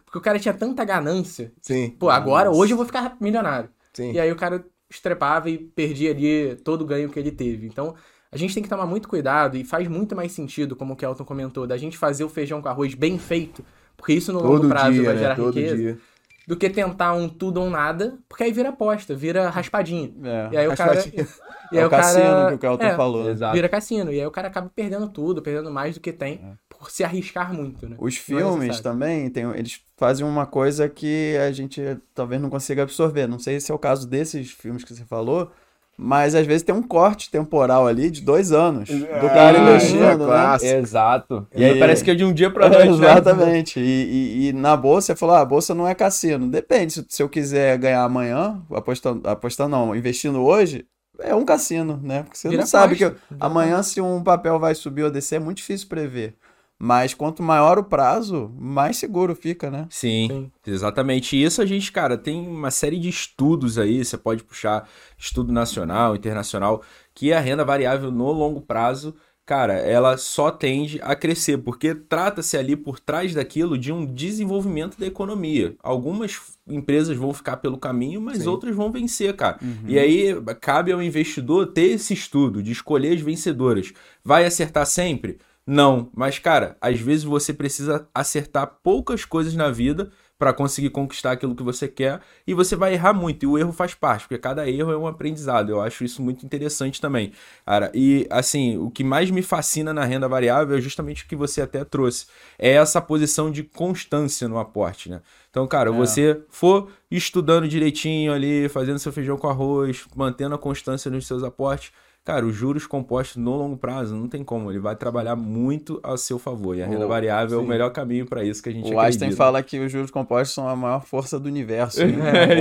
Porque 0.05 0.18
o 0.18 0.20
cara 0.20 0.38
tinha 0.38 0.55
tanta 0.55 0.84
ganância. 0.84 1.53
Sim. 1.62 1.90
Pô, 1.90 2.11
agora, 2.11 2.51
hoje 2.51 2.72
eu 2.72 2.76
vou 2.76 2.86
ficar 2.86 3.16
milionário. 3.20 3.70
Sim. 3.92 4.12
E 4.12 4.18
aí 4.18 4.32
o 4.32 4.36
cara 4.36 4.64
estrepava 4.90 5.49
e 5.49 5.59
perdia 5.59 6.11
ali 6.11 6.57
todo 6.57 6.82
o 6.82 6.86
ganho 6.86 7.11
que 7.11 7.18
ele 7.20 7.30
teve. 7.30 7.66
Então, 7.66 7.94
a 8.30 8.36
gente 8.36 8.54
tem 8.54 8.62
que 8.62 8.68
tomar 8.68 8.86
muito 8.86 9.08
cuidado 9.08 9.56
e 9.56 9.64
faz 9.64 9.88
muito 9.88 10.14
mais 10.16 10.32
sentido, 10.32 10.76
como 10.76 10.92
o 10.94 10.96
Kelton 10.96 11.24
comentou, 11.24 11.66
da 11.66 11.76
gente 11.76 11.96
fazer 11.96 12.24
o 12.24 12.28
feijão 12.28 12.60
com 12.62 12.68
arroz 12.68 12.94
bem 12.94 13.18
feito, 13.18 13.64
porque 13.96 14.12
isso 14.12 14.32
no 14.32 14.40
longo 14.40 14.56
Todo 14.60 14.68
prazo 14.68 14.92
dia, 14.92 15.02
vai 15.04 15.14
né? 15.14 15.20
gerar 15.20 15.36
Todo 15.36 15.54
riqueza, 15.54 15.76
dia. 15.76 15.98
do 16.46 16.56
que 16.56 16.68
tentar 16.70 17.12
um 17.14 17.28
tudo 17.28 17.60
ou 17.60 17.68
nada, 17.70 18.18
porque 18.28 18.44
aí 18.44 18.52
vira 18.52 18.68
aposta, 18.70 19.14
vira 19.14 19.48
raspadinha. 19.50 20.10
É. 20.22 20.48
E 20.52 20.56
aí 20.58 20.68
o 20.68 20.76
cara. 20.76 21.02
E 21.70 21.76
aí 21.76 21.82
É 21.82 21.84
o 21.84 21.88
o 21.88 21.90
cara. 21.90 22.02
cassino 22.02 22.48
que 22.48 22.54
o 22.54 22.58
Kelton 22.58 22.84
é, 22.86 22.96
falou. 22.96 23.28
Exato. 23.30 23.54
Vira 23.54 23.68
cassino. 23.68 24.10
E 24.10 24.18
aí 24.18 24.26
o 24.26 24.30
cara 24.30 24.48
acaba 24.48 24.70
perdendo 24.74 25.06
tudo, 25.06 25.42
perdendo 25.42 25.70
mais 25.70 25.96
do 25.96 26.00
que 26.00 26.10
tem, 26.14 26.36
É. 26.42 26.52
por 26.70 26.90
se 26.90 27.04
arriscar 27.04 27.52
muito, 27.52 27.86
né? 27.86 27.94
Os 27.98 28.14
é 28.14 28.18
filmes 28.20 28.54
necessário. 28.68 28.82
também, 28.84 29.28
tem, 29.28 29.44
eles 29.54 29.78
fazem 29.98 30.24
uma 30.26 30.46
coisa 30.46 30.88
que 30.88 31.36
a 31.36 31.52
gente 31.52 31.82
talvez 32.14 32.40
não 32.40 32.48
consiga 32.48 32.84
absorver. 32.84 33.26
Não 33.26 33.38
sei 33.38 33.60
se 33.60 33.70
é 33.70 33.74
o 33.74 33.78
caso 33.78 34.08
desses 34.08 34.50
filmes 34.50 34.82
que 34.82 34.94
você 34.94 35.04
falou, 35.04 35.52
mas 36.01 36.36
às 36.36 36.46
vezes 36.46 36.62
tem 36.62 36.72
um 36.74 36.82
corte 36.82 37.28
temporal 37.28 37.86
ali 37.86 38.09
de 38.09 38.20
dois 38.22 38.53
anos 38.53 38.88
do 38.88 39.26
Ah, 39.26 39.30
cara 39.30 39.59
é 39.59 39.62
investindo, 39.62 40.26
né? 40.28 40.78
Exato. 40.78 41.46
E 41.55 41.61
E 41.61 41.64
aí 41.64 41.78
parece 41.80 42.05
que 42.05 42.11
é 42.12 42.14
de 42.14 42.24
um 42.24 42.32
dia 42.32 42.51
pra 42.51 42.68
noite, 42.68 42.86
né? 42.86 42.94
Exatamente. 42.94 43.80
E, 43.80 43.82
e- 43.82 44.49
e 44.49 44.53
na 44.53 44.76
bolsa, 44.76 45.09
você 45.09 45.16
falou, 45.16 45.34
ah, 45.34 45.40
a 45.40 45.44
bolsa 45.44 45.74
não 45.74 45.88
é 45.88 45.94
cassino. 45.94 46.49
Depende, 46.49 46.92
se, 46.92 47.05
se 47.09 47.22
eu 47.22 47.28
quiser 47.28 47.76
ganhar 47.78 48.05
amanhã, 48.05 48.62
apostando, 48.72 49.28
apostando 49.28 49.70
não, 49.70 49.94
investindo 49.96 50.40
hoje, 50.42 50.86
é 51.20 51.34
um 51.34 51.44
cassino, 51.44 51.99
né? 52.01 52.22
Porque 52.22 52.38
você 52.38 52.49
Vira 52.49 52.62
não 52.62 52.66
sabe 52.68 52.94
que. 52.94 53.05
Vira 53.05 53.16
amanhã 53.40 53.82
se 53.82 54.01
um 54.01 54.22
papel 54.22 54.59
vai 54.61 54.74
subir 54.76 55.03
ou 55.03 55.11
descer, 55.11 55.36
é 55.36 55.40
muito 55.40 55.57
difícil 55.59 55.88
prever. 55.88 56.36
Mas 56.78 57.12
quanto 57.12 57.42
maior 57.42 57.76
o 57.76 57.84
prazo, 57.84 58.54
mais 58.56 58.96
seguro 58.96 59.34
fica, 59.34 59.68
né? 59.68 59.88
Sim, 59.90 60.28
Sim. 60.30 60.52
exatamente. 60.64 61.36
E 61.36 61.42
isso 61.42 61.60
a 61.60 61.66
gente, 61.66 61.90
cara, 61.90 62.16
tem 62.16 62.46
uma 62.46 62.70
série 62.70 63.00
de 63.00 63.08
estudos 63.08 63.78
aí, 63.78 64.04
você 64.04 64.16
pode 64.16 64.44
puxar 64.44 64.88
estudo 65.18 65.52
nacional, 65.52 66.14
internacional, 66.14 66.82
que 67.12 67.32
a 67.32 67.40
renda 67.40 67.64
variável 67.64 68.12
no 68.12 68.30
longo 68.30 68.60
prazo, 68.60 69.12
cara, 69.44 69.72
ela 69.72 70.16
só 70.16 70.52
tende 70.52 71.00
a 71.02 71.16
crescer, 71.16 71.58
porque 71.58 71.96
trata-se 71.96 72.56
ali 72.56 72.76
por 72.76 73.00
trás 73.00 73.34
daquilo 73.34 73.76
de 73.76 73.90
um 73.92 74.06
desenvolvimento 74.06 75.00
da 75.00 75.06
economia. 75.06 75.74
Algumas 75.82 76.38
empresas 76.64 77.16
vão 77.16 77.34
ficar 77.34 77.56
pelo 77.56 77.76
caminho, 77.76 78.20
mas 78.20 78.38
Sim. 78.38 78.48
outras 78.48 78.76
vão 78.76 78.92
vencer, 78.92 79.34
cara. 79.34 79.58
Uhum. 79.60 79.88
E 79.88 79.98
aí 79.98 80.32
cabe 80.60 80.92
ao 80.92 81.02
investidor 81.02 81.66
ter 81.72 81.86
esse 81.86 82.14
estudo 82.14 82.62
de 82.62 82.70
escolher 82.70 83.14
as 83.14 83.20
vencedoras. 83.20 83.92
Vai 84.22 84.44
acertar 84.44 84.86
sempre? 84.86 85.38
Não, 85.70 86.08
mas 86.16 86.38
cara, 86.38 86.78
às 86.80 86.98
vezes 86.98 87.24
você 87.24 87.52
precisa 87.52 88.08
acertar 88.14 88.78
poucas 88.82 89.26
coisas 89.26 89.54
na 89.54 89.70
vida 89.70 90.10
para 90.38 90.50
conseguir 90.52 90.88
conquistar 90.88 91.32
aquilo 91.32 91.54
que 91.54 91.62
você 91.62 91.86
quer 91.86 92.20
e 92.46 92.54
você 92.54 92.74
vai 92.74 92.94
errar 92.94 93.12
muito 93.12 93.42
e 93.42 93.46
o 93.46 93.58
erro 93.58 93.70
faz 93.72 93.92
parte, 93.92 94.22
porque 94.22 94.38
cada 94.38 94.66
erro 94.66 94.90
é 94.92 94.96
um 94.96 95.06
aprendizado. 95.06 95.68
Eu 95.68 95.82
acho 95.82 96.04
isso 96.04 96.22
muito 96.22 96.46
interessante 96.46 97.02
também. 97.02 97.32
Cara, 97.66 97.90
e 97.92 98.26
assim, 98.30 98.78
o 98.78 98.90
que 98.90 99.04
mais 99.04 99.30
me 99.30 99.42
fascina 99.42 99.92
na 99.92 100.06
renda 100.06 100.26
variável 100.26 100.78
é 100.78 100.80
justamente 100.80 101.24
o 101.24 101.28
que 101.28 101.36
você 101.36 101.60
até 101.60 101.84
trouxe, 101.84 102.26
é 102.58 102.70
essa 102.70 103.02
posição 103.02 103.50
de 103.50 103.62
constância 103.62 104.48
no 104.48 104.58
aporte, 104.58 105.10
né? 105.10 105.20
Então, 105.50 105.66
cara, 105.66 105.90
É. 105.90 105.92
você 105.92 106.40
for 106.48 106.88
estudando 107.10 107.68
direitinho 107.68 108.32
ali, 108.32 108.70
fazendo 108.70 108.98
seu 108.98 109.12
feijão 109.12 109.36
com 109.36 109.48
arroz, 109.48 110.06
mantendo 110.16 110.54
a 110.54 110.58
constância 110.58 111.10
nos 111.10 111.26
seus 111.26 111.42
aportes, 111.42 111.92
cara, 112.28 112.44
os 112.44 112.54
juros 112.54 112.86
compostos 112.86 113.36
no 113.36 113.56
longo 113.56 113.76
prazo 113.76 114.14
não 114.14 114.28
tem 114.28 114.44
como, 114.44 114.70
ele 114.70 114.78
vai 114.78 114.94
trabalhar 114.94 115.34
muito 115.34 115.98
a 116.02 116.14
seu 116.18 116.38
favor. 116.38 116.76
E 116.76 116.82
a 116.82 116.86
renda 116.86 117.06
O- 117.06 117.08
variável 117.08 117.56
é 117.58 117.60
o 117.60 117.64
sim. 117.64 117.68
melhor 117.70 117.90
caminho 117.90 118.26
para 118.26 118.44
isso 118.44 118.62
que 118.62 118.68
a 118.68 118.72
gente 118.72 118.92
O 118.92 119.00
Einstein 119.00 119.28
acredita. 119.28 119.36
fala 119.36 119.62
que 119.62 119.78
os 119.80 119.90
juros 119.90 120.10
compostos 120.10 120.54
são 120.54 120.68
a 120.68 120.76
maior 120.76 121.04
força 121.06 121.40
do 121.40 121.46
universo. 121.48 122.00
É, 122.02 122.06
Né? 122.06 122.56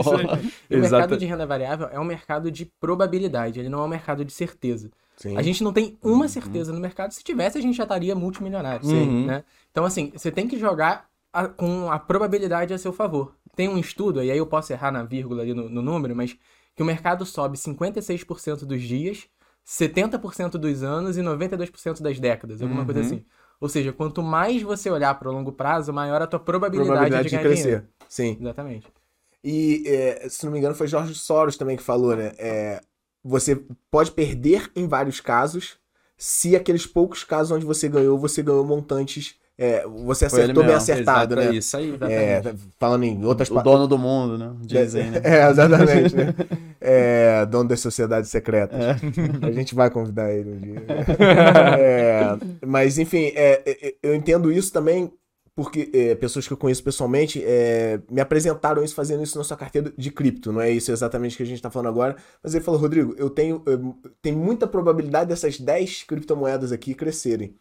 E 0.70 0.76
o 0.76 0.80
Exato. 0.80 1.02
mercado 1.02 1.18
de 1.18 1.26
renda 1.26 1.46
variável 1.46 1.90
é 1.92 2.00
um 2.00 2.06
mercado 2.06 2.50
de 2.50 2.66
probabilidade, 2.80 3.60
ele 3.60 3.68
não 3.70 3.80
é 3.82 3.84
um 3.84 3.88
mercado 3.90 4.24
de 4.24 4.32
certeza. 4.32 4.90
Sim. 5.18 5.36
A 5.36 5.42
gente 5.42 5.64
não 5.64 5.74
tem 5.74 5.98
uma 6.02 6.28
certeza 6.28 6.72
no 6.72 6.80
mercado. 6.80 7.12
Se 7.12 7.24
tivesse, 7.24 7.58
a 7.58 7.62
gente 7.62 7.76
já 7.76 7.84
estaria 7.84 8.16
multimilionário. 8.16 8.86
Sim. 8.86 9.26
Né? 9.26 9.44
Então, 9.72 9.84
assim, 9.84 10.12
você 10.16 10.32
tem 10.32 10.48
que 10.48 10.58
jogar 10.58 11.08
a- 11.34 11.48
com 11.48 11.92
a 11.92 12.00
probabilidade 12.00 12.74
a 12.74 12.78
seu 12.78 12.94
favor. 12.94 13.34
Tem 13.56 13.68
um 13.68 13.78
estudo, 13.78 14.24
e 14.24 14.32
aí 14.32 14.38
eu 14.38 14.46
posso 14.46 14.72
errar 14.72 14.92
na 14.92 15.04
vírgula 15.04 15.42
ali 15.42 15.54
no, 15.54 15.68
no 15.68 15.82
número, 15.82 16.16
mas 16.16 16.38
que 16.76 16.84
o 16.84 16.86
mercado 16.86 17.26
sobe 17.26 17.58
56% 17.58 18.64
dos 18.66 18.82
dias, 18.82 19.28
70% 19.68 20.52
dos 20.52 20.82
anos 20.84 21.18
e 21.18 21.22
92% 21.22 22.02
das 22.02 22.20
décadas, 22.20 22.62
alguma 22.62 22.86
coisa 22.86 23.02
Uhum. 23.02 23.06
assim. 23.06 23.26
Ou 23.60 23.68
seja, 23.68 23.92
quanto 23.92 24.22
mais 24.24 24.62
você 24.62 24.90
olhar 24.90 25.14
para 25.20 25.30
o 25.30 25.34
longo 25.34 25.52
prazo, 25.52 25.92
maior 25.92 26.22
a 26.22 26.28
tua 26.28 26.40
probabilidade, 26.40 26.88
Probabilidade 26.90 27.24
de 27.24 27.30
de 27.30 27.36
ganhar 27.36 27.48
crescer. 27.48 27.64
dinheiro. 27.64 27.88
Sim. 28.08 28.38
Exatamente. 28.40 28.88
E, 29.44 29.84
é, 29.88 30.30
se 30.30 30.46
não 30.46 30.52
me 30.54 30.60
engano, 30.60 30.76
foi 30.76 30.88
Jorge 30.88 31.16
Soros 31.16 31.58
também 31.58 31.76
que 31.76 31.84
falou, 31.84 32.16
né? 32.16 32.34
É, 32.38 32.82
você 33.24 33.62
pode 33.92 34.12
perder 34.12 34.72
em 34.76 34.88
vários 34.88 35.20
casos, 35.20 35.78
se 36.18 36.56
aqueles 36.56 36.86
poucos 36.86 37.24
casos 37.24 37.52
onde 37.52 37.66
você 37.66 37.90
ganhou, 37.90 38.18
você 38.18 38.42
ganhou 38.44 38.66
montantes 38.66 39.36
é, 39.58 39.88
você 39.88 40.26
acertou 40.26 40.64
bem 40.64 40.76
acertado, 40.76 41.34
Exato, 41.34 41.50
né? 41.50 41.56
é 41.56 41.58
Isso 41.58 41.78
aí. 41.78 41.98
É, 42.02 42.42
falando 42.80 43.04
em 43.06 43.26
outras 43.26 43.50
O 43.50 43.60
dono 43.62 43.88
do 43.88 43.98
mundo, 43.98 44.38
né? 44.38 44.54
Dizem, 44.62 45.10
né? 45.10 45.22
É, 45.26 45.50
exatamente, 45.50 46.16
né? 46.16 46.36
É, 46.80 47.46
dono 47.48 47.68
das 47.68 47.80
sociedades 47.80 48.30
secretas. 48.30 48.80
É. 48.80 48.96
A 49.48 49.52
gente 49.52 49.74
vai 49.74 49.90
convidar 49.90 50.32
ele 50.32 50.52
um 50.52 50.60
dia. 50.60 50.86
É, 51.80 52.38
mas, 52.66 53.00
enfim, 53.00 53.32
é, 53.36 53.62
é, 53.66 53.96
eu 54.04 54.14
entendo 54.14 54.52
isso 54.52 54.72
também 54.72 55.12
porque 55.56 55.90
é, 55.92 56.14
pessoas 56.14 56.46
que 56.46 56.54
eu 56.54 56.58
conheço 56.58 56.84
pessoalmente 56.84 57.44
é, 57.44 58.00
me 58.12 58.22
apresentaram 58.22 58.84
isso 58.84 58.94
fazendo 58.94 59.24
isso 59.24 59.40
na 59.40 59.44
sua 59.44 59.58
carteira 59.58 59.92
de 59.98 60.12
cripto. 60.12 60.52
Não 60.54 60.62
é 60.62 60.70
isso 60.70 60.92
exatamente 60.92 61.36
que 61.36 61.42
a 61.42 61.46
gente 61.48 61.56
está 61.56 61.72
falando 61.72 61.88
agora. 61.90 62.16
Mas 62.44 62.54
ele 62.54 62.64
falou, 62.64 62.80
Rodrigo, 62.80 63.16
eu 63.18 63.28
tenho 63.28 63.64
eu- 63.66 63.96
tem 64.22 64.34
muita 64.34 64.68
probabilidade 64.68 65.30
dessas 65.30 65.60
10 65.60 66.04
criptomoedas 66.04 66.72
aqui 66.72 66.94
crescerem. 66.94 67.56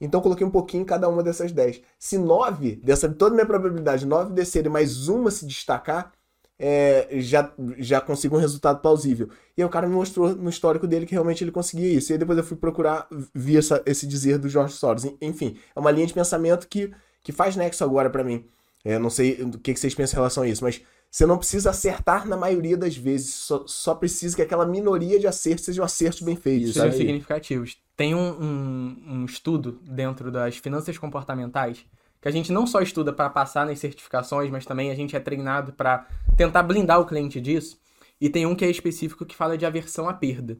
Então 0.00 0.20
coloquei 0.20 0.46
um 0.46 0.50
pouquinho 0.50 0.82
em 0.82 0.86
cada 0.86 1.08
uma 1.08 1.22
dessas 1.22 1.52
10. 1.52 1.80
Se 1.98 2.16
9, 2.18 2.76
dessa 2.76 3.08
toda 3.08 3.34
minha 3.34 3.46
probabilidade, 3.46 4.06
9 4.06 4.32
descerem, 4.32 4.70
mais 4.72 5.08
uma 5.08 5.30
se 5.30 5.46
destacar, 5.46 6.12
é, 6.58 7.08
já, 7.20 7.52
já 7.78 8.00
consigo 8.00 8.36
um 8.36 8.38
resultado 8.38 8.80
plausível. 8.80 9.28
E 9.56 9.62
aí 9.62 9.66
o 9.66 9.70
cara 9.70 9.86
me 9.86 9.94
mostrou 9.94 10.34
no 10.34 10.50
histórico 10.50 10.86
dele 10.86 11.06
que 11.06 11.12
realmente 11.12 11.42
ele 11.44 11.50
conseguia 11.50 11.88
isso. 11.88 12.12
E 12.12 12.14
aí 12.14 12.18
depois 12.18 12.36
eu 12.38 12.44
fui 12.44 12.56
procurar, 12.56 13.06
vi 13.34 13.56
essa- 13.56 13.82
esse 13.86 14.06
dizer 14.06 14.38
do 14.38 14.48
Jorge 14.48 14.74
Soros. 14.74 15.04
En- 15.04 15.16
Enfim, 15.22 15.56
é 15.74 15.80
uma 15.80 15.90
linha 15.90 16.06
de 16.06 16.12
pensamento 16.14 16.68
que, 16.68 16.90
que 17.22 17.32
faz 17.32 17.56
nexo 17.56 17.82
agora 17.84 18.10
pra 18.10 18.22
mim. 18.24 18.44
É, 18.84 18.98
não 18.98 19.10
sei 19.10 19.42
o 19.42 19.58
que, 19.58 19.72
que 19.74 19.80
vocês 19.80 19.94
pensam 19.94 20.16
em 20.16 20.20
relação 20.20 20.42
a 20.42 20.48
isso, 20.48 20.62
mas 20.64 20.80
você 21.10 21.26
não 21.26 21.36
precisa 21.38 21.70
acertar 21.70 22.26
na 22.28 22.36
maioria 22.36 22.76
das 22.76 22.96
vezes. 22.96 23.34
Só, 23.34 23.64
só 23.66 23.94
precisa 23.94 24.36
que 24.36 24.42
aquela 24.42 24.64
minoria 24.64 25.18
de 25.18 25.26
acertos 25.26 25.64
sejam 25.64 25.84
acertos 25.84 26.22
bem 26.22 26.36
feitos. 26.36 26.74
sejam 26.74 26.88
sabe? 26.90 26.96
significativos. 26.98 27.76
Tem 27.96 28.14
um, 28.14 28.30
um- 28.40 29.02
um 29.08 29.24
estudo 29.24 29.80
dentro 29.82 30.30
das 30.30 30.56
finanças 30.56 30.96
comportamentais 30.96 31.84
que 32.20 32.28
a 32.28 32.30
gente 32.30 32.52
não 32.52 32.66
só 32.66 32.80
estuda 32.82 33.12
para 33.12 33.30
passar 33.30 33.64
nas 33.66 33.78
certificações, 33.78 34.50
mas 34.50 34.66
também 34.66 34.90
a 34.90 34.94
gente 34.94 35.16
é 35.16 35.20
treinado 35.20 35.72
para 35.72 36.06
tentar 36.36 36.62
blindar 36.62 37.00
o 37.00 37.06
cliente 37.06 37.40
disso. 37.40 37.78
E 38.20 38.28
tem 38.28 38.44
um 38.44 38.54
que 38.54 38.64
é 38.64 38.70
específico 38.70 39.24
que 39.24 39.34
fala 39.34 39.56
de 39.56 39.64
aversão 39.64 40.06
à 40.08 40.12
perda. 40.12 40.58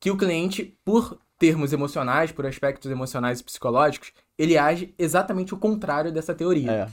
Que 0.00 0.10
o 0.10 0.16
cliente, 0.16 0.76
por 0.84 1.18
termos 1.38 1.72
emocionais, 1.72 2.32
por 2.32 2.44
aspectos 2.46 2.90
emocionais 2.90 3.38
e 3.40 3.44
psicológicos, 3.44 4.12
ele 4.36 4.58
age 4.58 4.92
exatamente 4.98 5.54
o 5.54 5.56
contrário 5.56 6.12
dessa 6.12 6.34
teoria 6.34 6.70
É. 6.72 6.88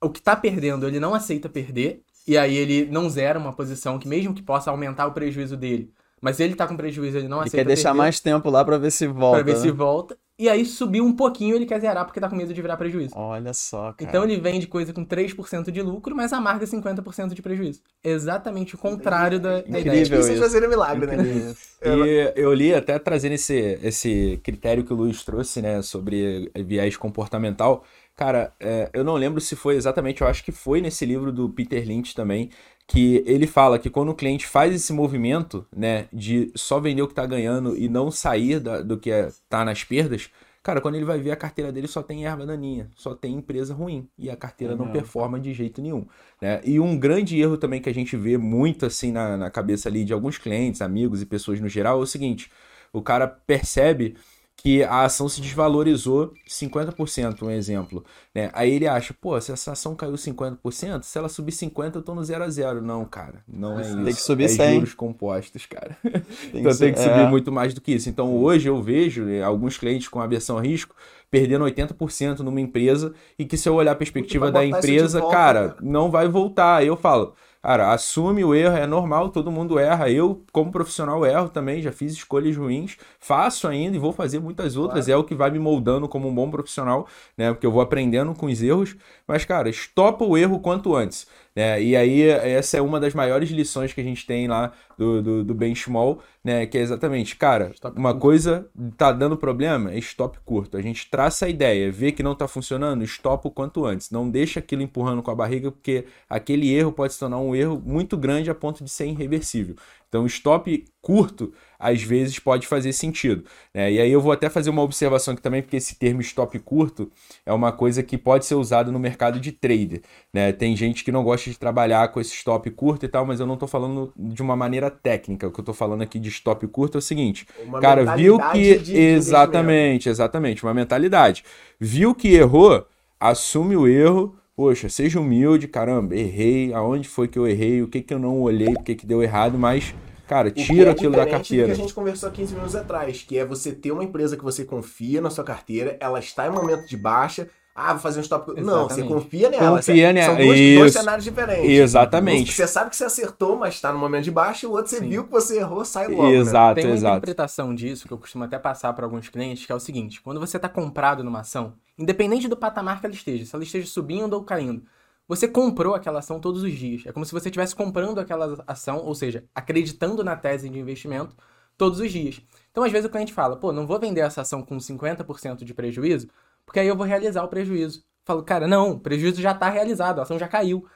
o 0.00 0.08
que 0.10 0.22
tá 0.22 0.34
perdendo, 0.34 0.86
ele 0.86 1.00
não 1.00 1.14
aceita 1.14 1.48
perder, 1.48 2.02
e 2.26 2.36
aí 2.38 2.56
ele 2.56 2.86
não 2.90 3.08
zera 3.08 3.38
uma 3.38 3.52
posição 3.52 3.98
que 3.98 4.08
mesmo 4.08 4.34
que 4.34 4.42
possa 4.42 4.70
aumentar 4.70 5.06
o 5.06 5.12
prejuízo 5.12 5.56
dele, 5.56 5.92
mas 6.20 6.38
ele 6.40 6.54
tá 6.54 6.66
com 6.66 6.76
prejuízo, 6.76 7.18
ele 7.18 7.28
não 7.28 7.38
Ele 7.38 7.48
aceita 7.48 7.64
quer 7.64 7.66
deixar 7.66 7.90
perder 7.90 7.98
mais 7.98 8.20
tempo 8.20 8.50
lá 8.50 8.64
pra 8.64 8.78
ver 8.78 8.90
se 8.90 9.06
volta. 9.06 9.42
pra 9.42 9.52
ver 9.52 9.58
se 9.58 9.66
né? 9.68 9.72
volta, 9.72 10.16
e 10.40 10.48
aí 10.48 10.64
subiu 10.64 11.04
um 11.04 11.12
pouquinho, 11.12 11.54
ele 11.54 11.66
quer 11.66 11.78
zerar 11.80 12.06
porque 12.06 12.18
tá 12.18 12.26
com 12.26 12.34
medo 12.34 12.54
de 12.54 12.62
virar 12.62 12.78
prejuízo. 12.78 13.12
Olha 13.14 13.52
só, 13.52 13.92
cara. 13.92 13.96
Então 14.08 14.24
ele 14.24 14.40
vende 14.40 14.66
coisa 14.66 14.90
com 14.90 15.04
3% 15.04 15.70
de 15.70 15.82
lucro, 15.82 16.16
mas 16.16 16.32
amarga 16.32 16.64
50% 16.64 17.34
de 17.34 17.42
prejuízo. 17.42 17.82
Exatamente 18.02 18.74
o 18.74 18.78
contrário 18.78 19.38
da, 19.38 19.56
da 19.56 19.58
Incrível. 19.60 19.80
ideia. 19.80 20.04
Difícil 20.04 20.32
isso. 20.32 20.42
fazer 20.42 20.66
milagre, 20.66 21.14
né? 21.14 21.54
E 21.84 22.32
eu 22.36 22.54
li 22.54 22.74
até 22.74 22.98
trazendo 22.98 23.32
esse, 23.32 23.78
esse 23.82 24.40
critério 24.42 24.82
que 24.82 24.92
o 24.94 24.96
Luiz 24.96 25.22
trouxe, 25.24 25.60
né, 25.60 25.82
sobre 25.82 26.50
viés 26.54 26.96
comportamental. 26.96 27.84
Cara, 28.20 28.52
é, 28.60 28.90
eu 28.92 29.02
não 29.02 29.14
lembro 29.14 29.40
se 29.40 29.56
foi 29.56 29.76
exatamente, 29.76 30.20
eu 30.20 30.26
acho 30.28 30.44
que 30.44 30.52
foi 30.52 30.82
nesse 30.82 31.06
livro 31.06 31.32
do 31.32 31.48
Peter 31.48 31.82
Lynch 31.86 32.14
também, 32.14 32.50
que 32.86 33.22
ele 33.26 33.46
fala 33.46 33.78
que 33.78 33.88
quando 33.88 34.10
o 34.10 34.14
cliente 34.14 34.46
faz 34.46 34.74
esse 34.74 34.92
movimento, 34.92 35.66
né, 35.74 36.06
de 36.12 36.52
só 36.54 36.78
vender 36.78 37.00
o 37.00 37.08
que 37.08 37.14
tá 37.14 37.24
ganhando 37.24 37.74
e 37.78 37.88
não 37.88 38.10
sair 38.10 38.60
da- 38.60 38.82
do 38.82 38.98
que 38.98 39.10
é, 39.10 39.30
tá 39.48 39.64
nas 39.64 39.84
perdas, 39.84 40.28
cara, 40.62 40.82
quando 40.82 40.96
ele 40.96 41.04
vai 41.06 41.18
ver 41.18 41.30
a 41.30 41.36
carteira 41.36 41.72
dele 41.72 41.86
só 41.88 42.02
tem 42.02 42.26
erva 42.26 42.44
daninha, 42.44 42.90
só 42.94 43.14
tem 43.14 43.34
empresa 43.36 43.72
ruim 43.72 44.06
e 44.18 44.28
a 44.28 44.36
carteira 44.36 44.76
não 44.76 44.86
Uhum. 44.86 44.92
performa 44.92 45.40
de 45.40 45.54
jeito 45.54 45.80
nenhum, 45.80 46.06
né? 46.42 46.60
E 46.62 46.78
um 46.78 46.98
grande 46.98 47.40
erro 47.40 47.56
também 47.56 47.80
que 47.80 47.88
a 47.88 47.94
gente 47.94 48.16
vê 48.18 48.36
muito 48.36 48.84
assim 48.84 49.12
na, 49.12 49.36
na 49.38 49.50
cabeça 49.50 49.88
ali 49.88 50.04
de 50.04 50.12
alguns 50.12 50.36
clientes, 50.36 50.82
amigos 50.82 51.22
e 51.22 51.26
pessoas 51.26 51.58
no 51.60 51.68
geral 51.70 51.98
é 52.00 52.02
o 52.02 52.06
seguinte, 52.06 52.50
o 52.92 53.00
cara 53.00 53.26
percebe 53.26 54.16
que 54.62 54.84
a 54.84 55.04
ação 55.04 55.26
se 55.26 55.40
desvalorizou 55.40 56.34
50%, 56.46 57.42
um 57.42 57.50
exemplo. 57.50 58.04
Né? 58.34 58.50
Aí 58.52 58.70
ele 58.70 58.86
acha, 58.86 59.14
pô, 59.18 59.40
se 59.40 59.50
essa 59.50 59.72
ação 59.72 59.96
caiu 59.96 60.12
50%, 60.12 61.02
se 61.02 61.16
ela 61.16 61.30
subir 61.30 61.52
50%, 61.52 61.94
eu 61.94 62.02
tô 62.02 62.14
no 62.14 62.22
0 62.22 62.44
a 62.44 62.50
0 62.50 62.82
Não, 62.82 63.06
cara, 63.06 63.42
não 63.48 63.78
é 63.78 63.82
isso. 63.82 63.96
Tem 63.96 64.14
que 64.14 64.20
subir 64.20 64.44
é 64.44 64.48
100. 64.48 64.74
juros 64.74 64.92
compostos, 64.92 65.64
cara. 65.64 65.96
Tem 66.02 66.12
então 66.60 66.76
tem 66.76 66.92
que 66.92 66.98
subir 66.98 67.20
é. 67.20 67.26
muito 67.26 67.50
mais 67.50 67.72
do 67.72 67.80
que 67.80 67.92
isso. 67.92 68.10
Então 68.10 68.36
hoje 68.36 68.68
eu 68.68 68.82
vejo 68.82 69.24
né, 69.24 69.42
alguns 69.42 69.78
clientes 69.78 70.08
com 70.08 70.20
aversão 70.20 70.58
a 70.58 70.62
risco 70.62 70.94
perdendo 71.30 71.64
80% 71.64 72.40
numa 72.40 72.60
empresa 72.60 73.14
e 73.38 73.46
que 73.46 73.56
se 73.56 73.66
eu 73.66 73.74
olhar 73.74 73.92
a 73.92 73.96
perspectiva 73.96 74.50
da 74.50 74.62
empresa, 74.64 75.20
volta, 75.20 75.34
cara, 75.34 75.68
cara. 75.70 75.76
não 75.80 76.10
vai 76.10 76.28
voltar. 76.28 76.76
Aí 76.78 76.88
eu 76.88 76.96
falo, 76.96 77.34
cara, 77.62 77.92
assume 77.92 78.44
o 78.44 78.54
erro, 78.54 78.76
é 78.76 78.86
normal, 78.86 79.30
todo 79.30 79.50
mundo 79.50 79.78
erra. 79.78 80.10
Eu, 80.10 80.44
como 80.52 80.70
profissional, 80.70 81.24
erro 81.24 81.48
também, 81.48 81.82
já 81.82 81.92
fiz 81.92 82.12
escolhas 82.12 82.56
ruins, 82.56 82.96
faço 83.18 83.68
ainda 83.68 83.96
e 83.96 83.98
vou 83.98 84.12
fazer 84.12 84.40
muitas 84.40 84.76
outras. 84.76 85.08
É 85.08 85.16
o 85.16 85.24
que 85.24 85.34
vai 85.34 85.50
me 85.50 85.58
moldando 85.58 86.08
como 86.08 86.28
um 86.28 86.34
bom 86.34 86.50
profissional, 86.50 87.06
né? 87.36 87.52
Porque 87.52 87.66
eu 87.66 87.72
vou 87.72 87.80
aprendendo 87.82 88.34
com 88.34 88.46
os 88.46 88.62
erros. 88.62 88.96
Mas, 89.26 89.44
cara, 89.44 89.68
estopa 89.68 90.24
o 90.24 90.36
erro 90.36 90.60
quanto 90.60 90.94
antes. 90.94 91.26
Né? 91.54 91.82
E 91.82 91.96
aí, 91.96 92.22
essa 92.22 92.76
é 92.78 92.80
uma 92.80 93.00
das 93.00 93.12
maiores 93.12 93.50
lições 93.50 93.92
que 93.92 94.00
a 94.00 94.04
gente 94.04 94.24
tem 94.26 94.46
lá 94.46 94.72
do, 94.96 95.22
do, 95.22 95.44
do 95.44 95.54
Ben 95.54 95.74
Schmall, 95.74 96.20
né? 96.44 96.64
Que 96.66 96.78
é 96.78 96.80
exatamente, 96.80 97.36
cara, 97.36 97.72
Stop 97.74 97.98
uma 97.98 98.10
curto. 98.10 98.22
coisa 98.22 98.70
tá 98.96 99.10
dando 99.12 99.36
problema, 99.36 99.92
é 99.92 99.98
stop 99.98 100.38
curto. 100.44 100.76
A 100.76 100.82
gente 100.82 101.10
traça 101.10 101.46
a 101.46 101.48
ideia, 101.48 101.90
vê 101.90 102.12
que 102.12 102.22
não 102.22 102.34
tá 102.34 102.46
funcionando, 102.46 103.02
stop 103.04 103.48
o 103.48 103.50
quanto 103.50 103.84
antes. 103.84 104.10
Não 104.10 104.30
deixa 104.30 104.60
aquilo 104.60 104.82
empurrando 104.82 105.22
com 105.22 105.30
a 105.30 105.34
barriga, 105.34 105.70
porque 105.72 106.06
aquele 106.28 106.72
erro 106.72 106.92
pode 106.92 107.14
se 107.14 107.18
tornar 107.18 107.38
um 107.38 107.54
erro 107.54 107.82
muito 107.84 108.16
grande 108.16 108.50
a 108.50 108.54
ponto 108.54 108.84
de 108.84 108.90
ser 108.90 109.06
irreversível. 109.06 109.74
Então, 110.10 110.26
stop 110.26 110.84
curto, 111.00 111.54
às 111.78 112.02
vezes, 112.02 112.38
pode 112.38 112.66
fazer 112.66 112.92
sentido. 112.92 113.44
né? 113.72 113.90
E 113.92 113.98
aí 114.00 114.10
eu 114.12 114.20
vou 114.20 114.32
até 114.32 114.50
fazer 114.50 114.68
uma 114.68 114.82
observação 114.82 115.32
aqui 115.32 115.42
também, 115.42 115.62
porque 115.62 115.76
esse 115.76 115.94
termo 115.98 116.20
stop 116.20 116.58
curto 116.58 117.10
é 117.46 117.52
uma 117.52 117.72
coisa 117.72 118.02
que 118.02 118.18
pode 118.18 118.44
ser 118.44 118.56
usado 118.56 118.92
no 118.92 118.98
mercado 118.98 119.40
de 119.40 119.52
trader. 119.52 120.02
Né? 120.34 120.52
Tem 120.52 120.76
gente 120.76 121.04
que 121.04 121.12
não 121.12 121.24
gosta 121.24 121.48
de 121.48 121.56
trabalhar 121.58 122.08
com 122.08 122.20
esse 122.20 122.34
stop 122.34 122.68
curto 122.72 123.06
e 123.06 123.08
tal, 123.08 123.24
mas 123.24 123.40
eu 123.40 123.46
não 123.46 123.54
estou 123.54 123.68
falando 123.68 124.12
de 124.16 124.42
uma 124.42 124.56
maneira 124.56 124.90
técnica. 124.90 125.46
O 125.46 125.52
que 125.52 125.60
eu 125.60 125.62
estou 125.62 125.74
falando 125.74 126.02
aqui 126.02 126.18
de 126.18 126.28
stop 126.28 126.66
curto 126.68 126.96
é 126.96 127.00
o 127.00 127.02
seguinte: 127.02 127.46
Uma 127.64 127.80
cara, 127.80 128.04
viu 128.16 128.36
que. 128.52 128.74
de- 128.78 128.84
de 128.84 128.98
exatamente, 128.98 130.08
exatamente, 130.08 130.62
uma 130.64 130.74
mentalidade. 130.74 131.44
Viu 131.78 132.14
que 132.14 132.28
errou, 132.34 132.84
assume 133.18 133.76
o 133.76 133.86
erro. 133.86 134.36
Poxa, 134.60 134.90
seja 134.90 135.18
humilde, 135.18 135.66
caramba, 135.66 136.14
errei, 136.14 136.74
aonde 136.74 137.08
foi 137.08 137.26
que 137.26 137.38
eu 137.38 137.48
errei, 137.48 137.80
o 137.80 137.88
que 137.88 138.02
que 138.02 138.12
eu 138.12 138.18
não 138.18 138.42
olhei, 138.42 138.74
o 138.74 138.82
que 138.82 138.94
que 138.94 139.06
deu 139.06 139.22
errado, 139.22 139.56
mas, 139.56 139.94
cara, 140.28 140.50
tira 140.50 140.90
é 140.90 140.92
aquilo 140.92 141.12
da 141.12 141.24
diferente 141.24 141.28
do 141.28 141.30
carteira. 141.30 141.64
que 141.64 141.72
a 141.72 141.74
gente 141.74 141.94
conversou 141.94 142.28
há 142.28 142.32
15 142.32 142.52
minutos 142.52 142.76
atrás, 142.76 143.24
que 143.26 143.38
é 143.38 143.44
você 143.46 143.72
ter 143.72 143.90
uma 143.90 144.04
empresa 144.04 144.36
que 144.36 144.44
você 144.44 144.62
confia 144.62 145.18
na 145.22 145.30
sua 145.30 145.44
carteira, 145.44 145.96
ela 145.98 146.18
está 146.18 146.46
em 146.46 146.50
momento 146.50 146.86
de 146.86 146.94
baixa. 146.94 147.48
Ah, 147.74 147.92
vou 147.94 148.02
fazer 148.02 148.18
um 148.18 148.22
stop. 148.22 148.48
Não, 148.60 148.82
você 148.86 149.00
Exatamente. 149.00 149.08
confia 149.08 149.48
nela. 149.48 149.76
Confia 149.78 150.06
São 150.08 150.12
nela, 150.12 150.34
dois, 150.36 150.46
dois 150.76 150.90
isso. 150.90 150.98
cenários 150.98 151.24
diferentes. 151.24 151.70
Exatamente. 151.70 152.52
Você 152.52 152.66
sabe 152.66 152.90
que 152.90 152.96
você 152.96 153.04
acertou, 153.04 153.56
mas 153.56 153.74
está 153.76 153.90
no 153.90 153.98
momento 153.98 154.24
de 154.24 154.30
baixa, 154.30 154.66
e 154.66 154.68
o 154.68 154.72
outro 154.72 154.90
você 154.90 154.98
Sim. 154.98 155.08
viu 155.08 155.24
que 155.24 155.30
você 155.30 155.56
errou, 155.58 155.82
sai 155.86 156.08
logo. 156.08 156.24
né? 156.30 156.36
Exato, 156.36 156.74
Tem 156.74 156.84
uma 156.84 156.94
exato. 156.94 157.16
interpretação 157.16 157.74
disso 157.74 158.06
que 158.06 158.12
eu 158.12 158.18
costumo 158.18 158.44
até 158.44 158.58
passar 158.58 158.92
para 158.92 159.06
alguns 159.06 159.30
clientes, 159.30 159.64
que 159.64 159.72
é 159.72 159.74
o 159.74 159.80
seguinte: 159.80 160.20
quando 160.20 160.38
você 160.38 160.58
está 160.58 160.68
comprado 160.68 161.24
numa 161.24 161.40
ação, 161.40 161.72
independente 162.00 162.48
do 162.48 162.56
patamar 162.56 163.00
que 163.00 163.06
ela 163.06 163.14
esteja, 163.14 163.44
se 163.44 163.54
ela 163.54 163.62
esteja 163.62 163.86
subindo 163.86 164.32
ou 164.32 164.42
caindo, 164.42 164.82
você 165.28 165.46
comprou 165.46 165.94
aquela 165.94 166.18
ação 166.18 166.40
todos 166.40 166.62
os 166.62 166.72
dias. 166.72 167.02
É 167.06 167.12
como 167.12 167.24
se 167.24 167.32
você 167.32 167.48
estivesse 167.48 167.76
comprando 167.76 168.18
aquela 168.18 168.64
ação, 168.66 169.04
ou 169.04 169.14
seja, 169.14 169.44
acreditando 169.54 170.24
na 170.24 170.34
tese 170.34 170.68
de 170.68 170.78
investimento 170.78 171.36
todos 171.76 172.00
os 172.00 172.10
dias. 172.10 172.40
Então, 172.70 172.82
às 172.82 172.90
vezes 172.90 173.06
o 173.06 173.10
cliente 173.12 173.32
fala: 173.32 173.56
pô, 173.56 173.72
não 173.72 173.86
vou 173.86 174.00
vender 174.00 174.22
essa 174.22 174.40
ação 174.40 174.62
com 174.62 174.76
50% 174.78 175.62
de 175.62 175.74
prejuízo, 175.74 176.28
porque 176.66 176.80
aí 176.80 176.88
eu 176.88 176.96
vou 176.96 177.06
realizar 177.06 177.44
o 177.44 177.48
prejuízo. 177.48 178.00
Eu 178.00 178.04
Falo, 178.24 178.42
cara, 178.42 178.66
não, 178.66 178.92
o 178.92 179.00
prejuízo 179.00 179.40
já 179.40 179.52
está 179.52 179.68
realizado, 179.68 180.18
a 180.18 180.22
ação 180.22 180.38
já 180.38 180.48
caiu. 180.48 180.86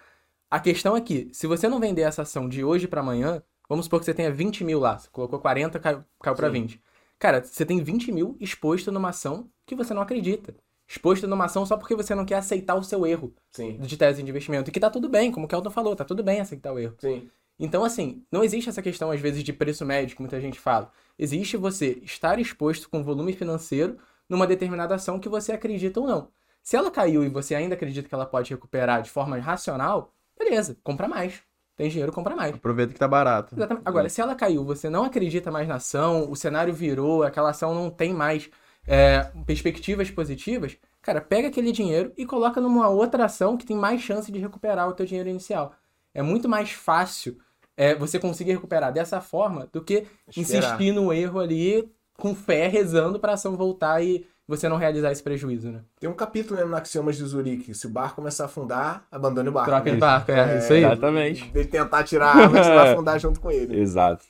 A 0.51 0.59
questão 0.61 0.97
é 0.97 1.01
que, 1.01 1.29
se 1.33 1.47
você 1.47 1.69
não 1.69 1.81
vender 1.81 2.03
essa 2.03 2.23
ação 2.23 2.49
de 2.49 2.65
hoje 2.65 2.89
para 2.89 3.01
amanhã, 3.01 3.43
vamos 3.69 3.87
supor 3.87 4.01
que 4.01 4.07
você 4.07 4.15
tenha 4.15 4.33
20 4.33 4.65
mil 4.65 4.81
lá, 4.81 4.99
você 4.99 5.09
colocou 5.11 5.39
40, 5.39 5.79
caiu, 5.79 6.05
caiu 6.21 6.37
para 6.37 6.49
Sim. 6.49 6.53
20. 6.63 6.83
Cara, 7.19 7.43
você 7.45 7.65
tem 7.65 7.83
20 7.83 8.13
mil 8.13 8.37
exposto 8.41 8.91
numa 8.93 9.11
ação 9.11 9.49
que 9.67 9.75
você 9.75 9.95
não 9.95 10.03
acredita. 10.03 10.55
Exposto 10.95 11.27
numa 11.27 11.47
ação 11.47 11.67
só 11.67 11.77
porque 11.77 11.97
você 11.97 12.15
não 12.15 12.25
quer 12.25 12.37
aceitar 12.37 12.77
o 12.77 12.85
seu 12.85 13.05
erro 13.05 13.35
Sim, 13.51 13.79
de 13.79 13.97
tese 13.97 14.23
de 14.23 14.31
investimento. 14.31 14.71
E 14.71 14.73
que 14.73 14.79
tá 14.79 14.89
tudo 14.89 15.09
bem, 15.09 15.33
como 15.33 15.47
o 15.47 15.49
Kelton 15.49 15.71
falou, 15.71 15.97
tá 15.97 16.05
tudo 16.05 16.23
bem 16.23 16.41
aceitar 16.41 16.73
o 16.73 16.79
erro. 16.79 16.95
sim. 17.01 17.29
Então, 17.57 17.85
assim, 17.85 18.25
não 18.33 18.43
existe 18.43 18.69
essa 18.69 18.83
questão, 18.83 19.13
às 19.13 19.21
vezes, 19.21 19.45
de 19.45 19.53
preço 19.53 19.85
médio, 19.85 20.17
que 20.17 20.23
muita 20.23 20.41
gente 20.41 20.59
fala. 20.59 20.91
Existe 21.17 21.57
você 21.57 22.01
estar 22.03 22.39
exposto 22.41 22.91
com 22.91 23.03
volume 23.03 23.33
financeiro 23.33 23.97
numa 24.29 24.45
determinada 24.45 24.97
ação 24.97 25.21
que 25.21 25.29
você 25.29 25.53
acredita 25.53 26.01
ou 26.01 26.07
não. 26.07 26.29
Se 26.63 26.77
ela 26.77 26.91
caiu 26.91 27.23
e 27.25 27.29
você 27.29 27.55
ainda 27.55 27.75
acredita 27.75 28.09
que 28.09 28.15
ela 28.15 28.27
pode 28.27 28.51
recuperar 28.51 29.03
de 29.03 29.11
forma 29.11 29.39
racional, 29.39 30.13
beleza, 30.37 30.77
compra 30.83 31.07
mais. 31.07 31.43
Tem 31.77 31.89
dinheiro, 31.89 32.13
compra 32.13 32.35
mais. 32.35 32.55
Aproveita 32.55 32.93
que 32.93 32.99
tá 32.99 33.07
barato. 33.07 33.55
Exatamente. 33.55 33.83
Agora, 33.85 34.09
se 34.09 34.21
ela 34.21 34.35
caiu, 34.35 34.65
você 34.65 34.89
não 34.89 35.05
acredita 35.05 35.51
mais 35.51 35.69
na 35.69 35.77
ação, 35.77 36.31
o 36.31 36.37
cenário 36.37 36.75
virou, 36.75 37.23
aquela 37.23 37.51
ação 37.51 37.75
não 37.75 37.89
tem 37.91 38.13
mais 38.13 38.51
é, 38.87 39.31
perspectivas 39.47 40.11
positivas, 40.11 40.77
Cara, 41.05 41.21
pega 41.21 41.49
aquele 41.49 41.71
dinheiro 41.71 42.13
e 42.17 42.25
coloca 42.25 42.61
numa 42.63 42.89
outra 42.89 43.27
ação 43.27 43.59
que 43.59 43.67
tem 43.67 43.77
mais 43.77 44.01
chance 44.01 44.33
de 44.33 44.39
recuperar 44.39 44.89
o 44.89 44.95
teu 44.95 45.05
dinheiro 45.05 45.29
inicial. 45.29 45.75
É 46.15 46.23
muito 46.23 46.49
mais 46.49 46.73
fácil 46.73 47.37
é, 47.77 47.95
você 47.95 48.19
conseguir 48.19 48.53
recuperar 48.53 48.91
dessa 48.91 49.21
forma 49.21 49.69
do 49.71 49.83
que 49.83 50.07
Esperar. 50.27 50.63
insistir 50.63 50.93
no 50.93 51.13
erro 51.13 51.41
ali 51.41 51.93
com 52.17 52.35
fé, 52.35 52.69
rezando 52.69 53.21
pra 53.21 53.35
ação 53.35 53.55
voltar 53.55 54.03
e 54.03 54.27
você 54.49 54.67
não 54.67 54.79
realizar 54.79 55.13
esse 55.13 55.23
prejuízo, 55.23 55.71
né? 55.71 55.83
Tem 56.01 56.09
um 56.09 56.15
capítulo 56.15 56.59
né, 56.59 56.65
no 56.65 56.77
Axiomas 56.77 57.17
de 57.17 57.25
Zurique. 57.25 57.75
Se 57.75 57.87
o 57.87 57.91
barco 57.91 58.17
começar 58.17 58.45
a 58.45 58.47
afundar, 58.47 59.07
abandone 59.11 59.51
o 59.51 59.53
barco. 59.53 59.71
Troca 59.71 59.85
de 59.85 59.93
né? 59.93 60.01
barco, 60.01 60.33
é, 60.33 60.59
isso 60.59 60.73
aí. 60.73 60.85
Exatamente. 60.85 61.51
Ele 61.55 61.67
tentar 61.67 62.05
tirar 62.05 62.29
a 62.29 62.45
água, 62.45 62.63
você 62.63 62.75
vai 62.75 62.93
afundar 62.93 63.19
junto 63.21 63.41
com 63.41 63.51
ele. 63.51 63.79
Exato. 63.79 64.25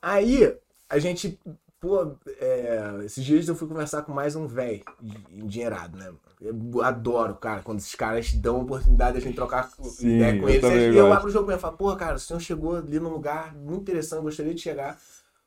Aí, 0.00 0.54
a 0.88 0.98
gente, 0.98 1.38
pô, 1.80 2.16
é, 2.38 3.00
esses 3.04 3.24
dias 3.24 3.48
eu 3.48 3.54
fui 3.56 3.66
conversar 3.68 4.02
com 4.02 4.12
mais 4.12 4.36
um 4.36 4.46
velho 4.46 4.84
endinheirado, 5.30 5.96
né? 5.96 6.12
Eu 6.40 6.82
adoro, 6.82 7.34
cara, 7.36 7.62
quando 7.62 7.78
esses 7.78 7.94
caras 7.94 8.32
dão 8.32 8.56
a 8.56 8.62
oportunidade 8.62 9.12
de 9.12 9.18
a 9.18 9.20
gente 9.26 9.34
trocar 9.36 9.70
Sim, 9.82 10.08
ideia 10.14 10.34
com 10.34 10.48
eu 10.48 10.48
eles. 10.48 10.68
E 10.88 10.96
eu 10.96 11.12
gosto. 11.12 11.12
abro 11.12 11.28
o 11.28 11.32
jogo 11.32 11.50
e 11.52 11.58
falo, 11.58 11.76
pô, 11.76 11.94
cara, 11.96 12.16
o 12.16 12.18
senhor 12.18 12.40
chegou 12.40 12.76
ali 12.76 12.98
num 13.00 13.10
lugar 13.10 13.54
muito 13.54 13.82
interessante, 13.82 14.22
gostaria 14.22 14.54
de 14.54 14.60
chegar. 14.60 14.98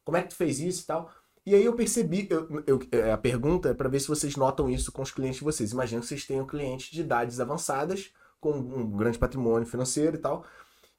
Como 0.04 0.18
é 0.18 0.22
que 0.22 0.30
tu 0.30 0.36
fez 0.36 0.60
isso 0.60 0.84
e 0.84 0.86
tal? 0.86 1.12
E 1.46 1.56
aí 1.56 1.64
eu 1.66 1.76
percebi, 1.76 2.28
eu, 2.30 2.64
eu- 2.68 2.80
é, 2.92 3.12
a 3.12 3.18
pergunta 3.18 3.70
é 3.70 3.74
pra 3.74 3.90
ver 3.90 4.00
se 4.00 4.08
vocês 4.08 4.36
notam 4.36 4.70
isso 4.70 4.92
com 4.92 5.02
os 5.02 5.12
clientes 5.12 5.38
de 5.40 5.44
vocês. 5.44 5.72
Imagina 5.72 6.02
que 6.02 6.08
vocês 6.08 6.26
tenham 6.26 6.46
clientes 6.46 6.92
de 6.92 7.02
idades 7.02 7.40
avançadas, 7.40 8.12
com 8.40 8.52
um 8.52 8.90
grande 8.92 9.18
patrimônio 9.18 9.68
financeiro 9.68 10.16
e 10.16 10.20
tal, 10.20 10.46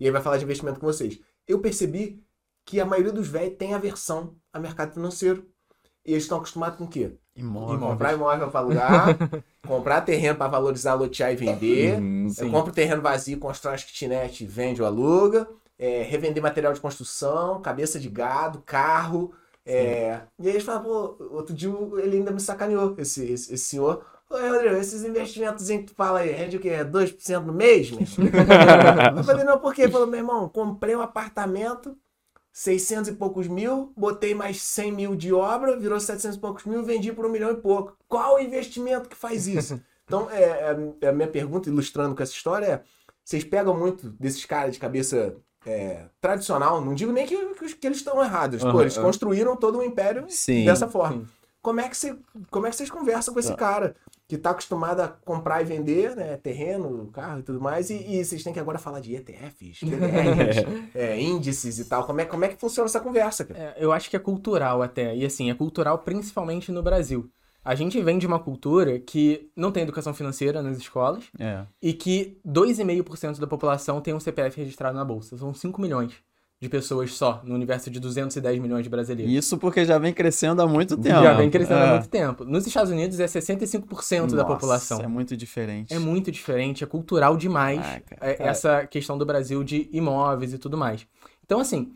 e 0.01 0.07
aí 0.07 0.11
vai 0.11 0.23
falar 0.23 0.39
de 0.39 0.45
investimento 0.45 0.81
com 0.81 0.87
vocês. 0.87 1.21
Eu 1.47 1.61
percebi 1.61 2.24
que 2.65 2.81
a 2.81 2.87
maioria 2.87 3.13
dos 3.13 3.29
velhos 3.29 3.57
tem 3.59 3.75
aversão 3.75 4.37
a 4.53 4.59
mercado 4.59 4.93
financeiro. 4.95 5.47
E 6.07 6.13
eles 6.13 6.25
estão 6.25 6.39
acostumados 6.39 6.79
com 6.79 6.85
o 6.85 6.89
quê? 6.89 7.13
Imóvel. 7.37 7.79
Comprar 7.79 8.13
imóvel 8.13 8.51
para 8.51 8.61
alugar, 8.61 9.19
comprar 9.67 10.01
terreno 10.03 10.37
para 10.39 10.49
valorizar, 10.51 10.95
lotear 10.95 11.33
e 11.33 11.37
vender. 11.37 11.99
Uhum, 11.99 12.29
É, 12.39 12.45
sim. 12.45 12.51
compra 12.51 12.71
o 12.71 12.75
terreno 12.75 13.03
vazio, 13.03 13.39
constrói 13.39 13.75
as 13.75 13.85
kitnet, 13.85 14.45
vende 14.47 14.81
ou 14.83 14.87
aluga. 14.87 15.49
É, 15.79 16.03
revender 16.03 16.43
material 16.43 16.73
de 16.73 16.81
construção, 16.81 17.61
cabeça 17.61 17.99
de 17.99 18.09
gado, 18.09 18.63
carro. 18.63 19.35
é, 19.67 20.21
e 20.39 20.47
aí 20.47 20.55
eles 20.55 20.63
falam, 20.63 20.83
pô, 20.85 21.17
outro 21.33 21.53
dia 21.55 21.71
ele 22.03 22.19
ainda 22.19 22.31
me 22.31 22.41
sacaneou, 22.41 22.95
esse, 22.99 23.25
esse, 23.25 23.53
esse 23.55 23.65
senhor. 23.65 24.05
Oi, 24.31 24.49
Rodrigo, 24.51 24.77
esses 24.77 25.03
investimentos 25.05 25.67
que 25.67 25.79
tu 25.85 25.95
fala 25.95 26.21
aí, 26.21 26.31
rende 26.31 26.57
o 26.57 26.61
quê? 26.61 26.85
2% 26.85 27.45
no 27.45 27.53
mês, 27.53 27.91
meu? 27.91 28.09
Eu 29.17 29.25
falei, 29.25 29.45
não, 29.45 29.59
por 29.59 29.75
quê? 29.75 29.83
Ele 29.83 29.93
falou, 29.93 30.07
meu 30.07 30.19
irmão, 30.21 30.49
comprei 30.49 30.95
um 30.97 31.01
apartamento, 31.01 31.97
600 32.55 33.09
e 33.11 33.13
poucos 33.15 33.49
mil, 33.49 33.93
botei 33.97 34.33
mais 34.33 34.63
100 34.63 34.93
mil 34.93 35.17
de 35.17 35.35
obra, 35.35 35.77
virou 35.77 35.99
700 35.99 36.37
e 36.37 36.41
poucos 36.41 36.65
mil, 36.65 36.85
vendi 36.85 37.13
por 37.13 37.27
um 37.27 37.29
milhão 37.29 37.51
e 37.51 37.57
pouco. 37.57 37.97
Qual 38.09 38.37
o 38.37 38.39
investimento 38.39 39.09
que 39.09 39.17
faz 39.17 39.47
isso? 39.49 39.83
Então, 40.07 40.29
é, 40.31 40.77
é- 41.01 41.09
a 41.09 41.13
minha 41.13 41.27
pergunta, 41.27 41.71
ilustrando 41.71 42.15
com 42.15 42.23
essa 42.23 42.31
história, 42.35 42.67
é: 42.67 42.83
vocês 43.25 43.43
pegam 43.43 43.75
muito 43.75 44.11
desses 44.21 44.45
caras 44.45 44.75
de 44.75 44.79
cabeça 44.79 45.35
é, 45.65 46.05
tradicional, 46.21 46.79
não 46.85 46.93
digo 46.95 47.11
nem 47.11 47.27
que, 47.27 47.35
que 47.77 47.87
eles 47.87 47.97
estão 47.97 48.23
errados, 48.23 48.61
pô, 48.61 48.69
Aham, 48.69 48.81
eles 48.83 48.99
aham. 48.99 49.07
construíram 49.07 49.57
todo 49.57 49.79
um 49.79 49.83
império 49.83 50.27
Sim. 50.29 50.67
dessa 50.67 50.87
forma. 50.89 51.25
Como 51.63 51.81
é, 51.81 51.89
que 51.89 51.97
você, 51.97 52.15
como 52.51 52.67
é 52.67 52.71
que 52.71 52.77
vocês 52.77 52.91
conversam 52.91 53.33
com 53.33 53.41
esse 53.41 53.57
cara 53.57 53.97
que 54.27 54.39
tá 54.39 54.51
acostumado 54.51 55.01
a 55.01 55.09
comprar 55.09 55.61
e 55.61 55.65
vender, 55.65 56.17
né? 56.17 56.37
Terreno, 56.39 57.09
carro 57.13 57.41
e 57.41 57.43
tudo 57.43 57.61
mais, 57.61 57.91
e, 57.91 57.95
e 57.97 58.25
vocês 58.25 58.43
têm 58.43 58.53
que 58.53 58.59
agora 58.61 58.79
falar 58.79 59.01
de 59.01 59.15
ETFs, 59.15 59.81
PDRs, 59.81 60.65
é, 60.95 61.21
índices 61.21 61.79
e 61.79 61.85
tal. 61.85 62.07
Como 62.07 62.21
é, 62.21 62.25
como 62.25 62.45
é 62.45 62.49
que 62.49 62.57
funciona 62.57 62.87
essa 62.89 63.01
conversa, 63.01 63.45
cara? 63.45 63.61
É, 63.61 63.85
eu 63.85 63.93
acho 63.93 64.09
que 64.09 64.17
é 64.17 64.19
cultural 64.19 64.83
até. 64.83 65.15
E 65.15 65.25
assim, 65.27 65.51
é 65.51 65.55
cultural 65.55 65.99
principalmente 65.99 66.73
no 66.73 66.83
Brasil. 66.83 67.31
A 67.63 67.75
gente 67.75 68.01
vem 68.03 68.19
de 68.19 68.27
uma 68.27 68.39
cultura 68.39 68.99
que 68.99 69.51
não 69.57 69.73
tem 69.73 69.83
educação 69.85 70.13
financeira 70.13 70.63
nas 70.63 70.77
escolas 70.77 71.25
É. 71.39 71.65
e 71.81 71.95
que 71.95 72.39
2,5% 72.47 73.39
da 73.39 73.47
população 73.47 74.01
tem 74.03 74.13
um 74.13 74.21
CPF 74.21 74.59
registrado 74.59 74.97
na 74.97 75.05
bolsa. 75.05 75.37
São 75.39 75.55
5 75.55 75.81
milhões 75.81 76.13
de 76.61 76.69
pessoas 76.69 77.13
só 77.13 77.43
no 77.45 77.55
universo 77.55 77.91
de 77.91 78.01
210 78.01 78.59
milhões 78.59 78.85
de 78.85 78.89
brasileiros. 78.89 79.33
Isso 79.33 79.59
porque 79.59 79.85
já 79.85 79.99
vem 79.99 80.13
crescendo 80.15 80.63
há 80.63 80.67
muito 80.67 80.97
tempo. 80.97 81.23
Já 81.23 81.35
vem 81.35 81.51
crescendo 81.51 81.81
É. 81.81 81.89
há 81.89 81.91
muito 81.93 82.09
tempo. 82.09 82.45
Nos 82.45 82.67
Estados 82.67 82.91
Unidos 82.91 83.21
é 83.21 83.27
65% 83.27 84.31
da 84.35 84.43
Nossa, 84.43 84.55
população. 84.55 85.01
É 85.01 85.07
muito 85.07 85.37
diferente. 85.37 85.93
É 85.93 85.99
muito 85.99 86.31
diferente, 86.31 86.83
é 86.83 86.87
cultural 86.87 87.37
demais 87.37 87.81
Caraca, 87.81 88.17
é, 88.21 88.43
essa 88.49 88.87
questão 88.87 89.19
do 89.19 89.27
Brasil 89.27 89.63
de 89.63 89.89
imóveis 89.93 90.53
e 90.55 90.59
tudo 90.59 90.79
mais. 90.79 91.07
Então, 91.45 91.61
assim, 91.61 91.93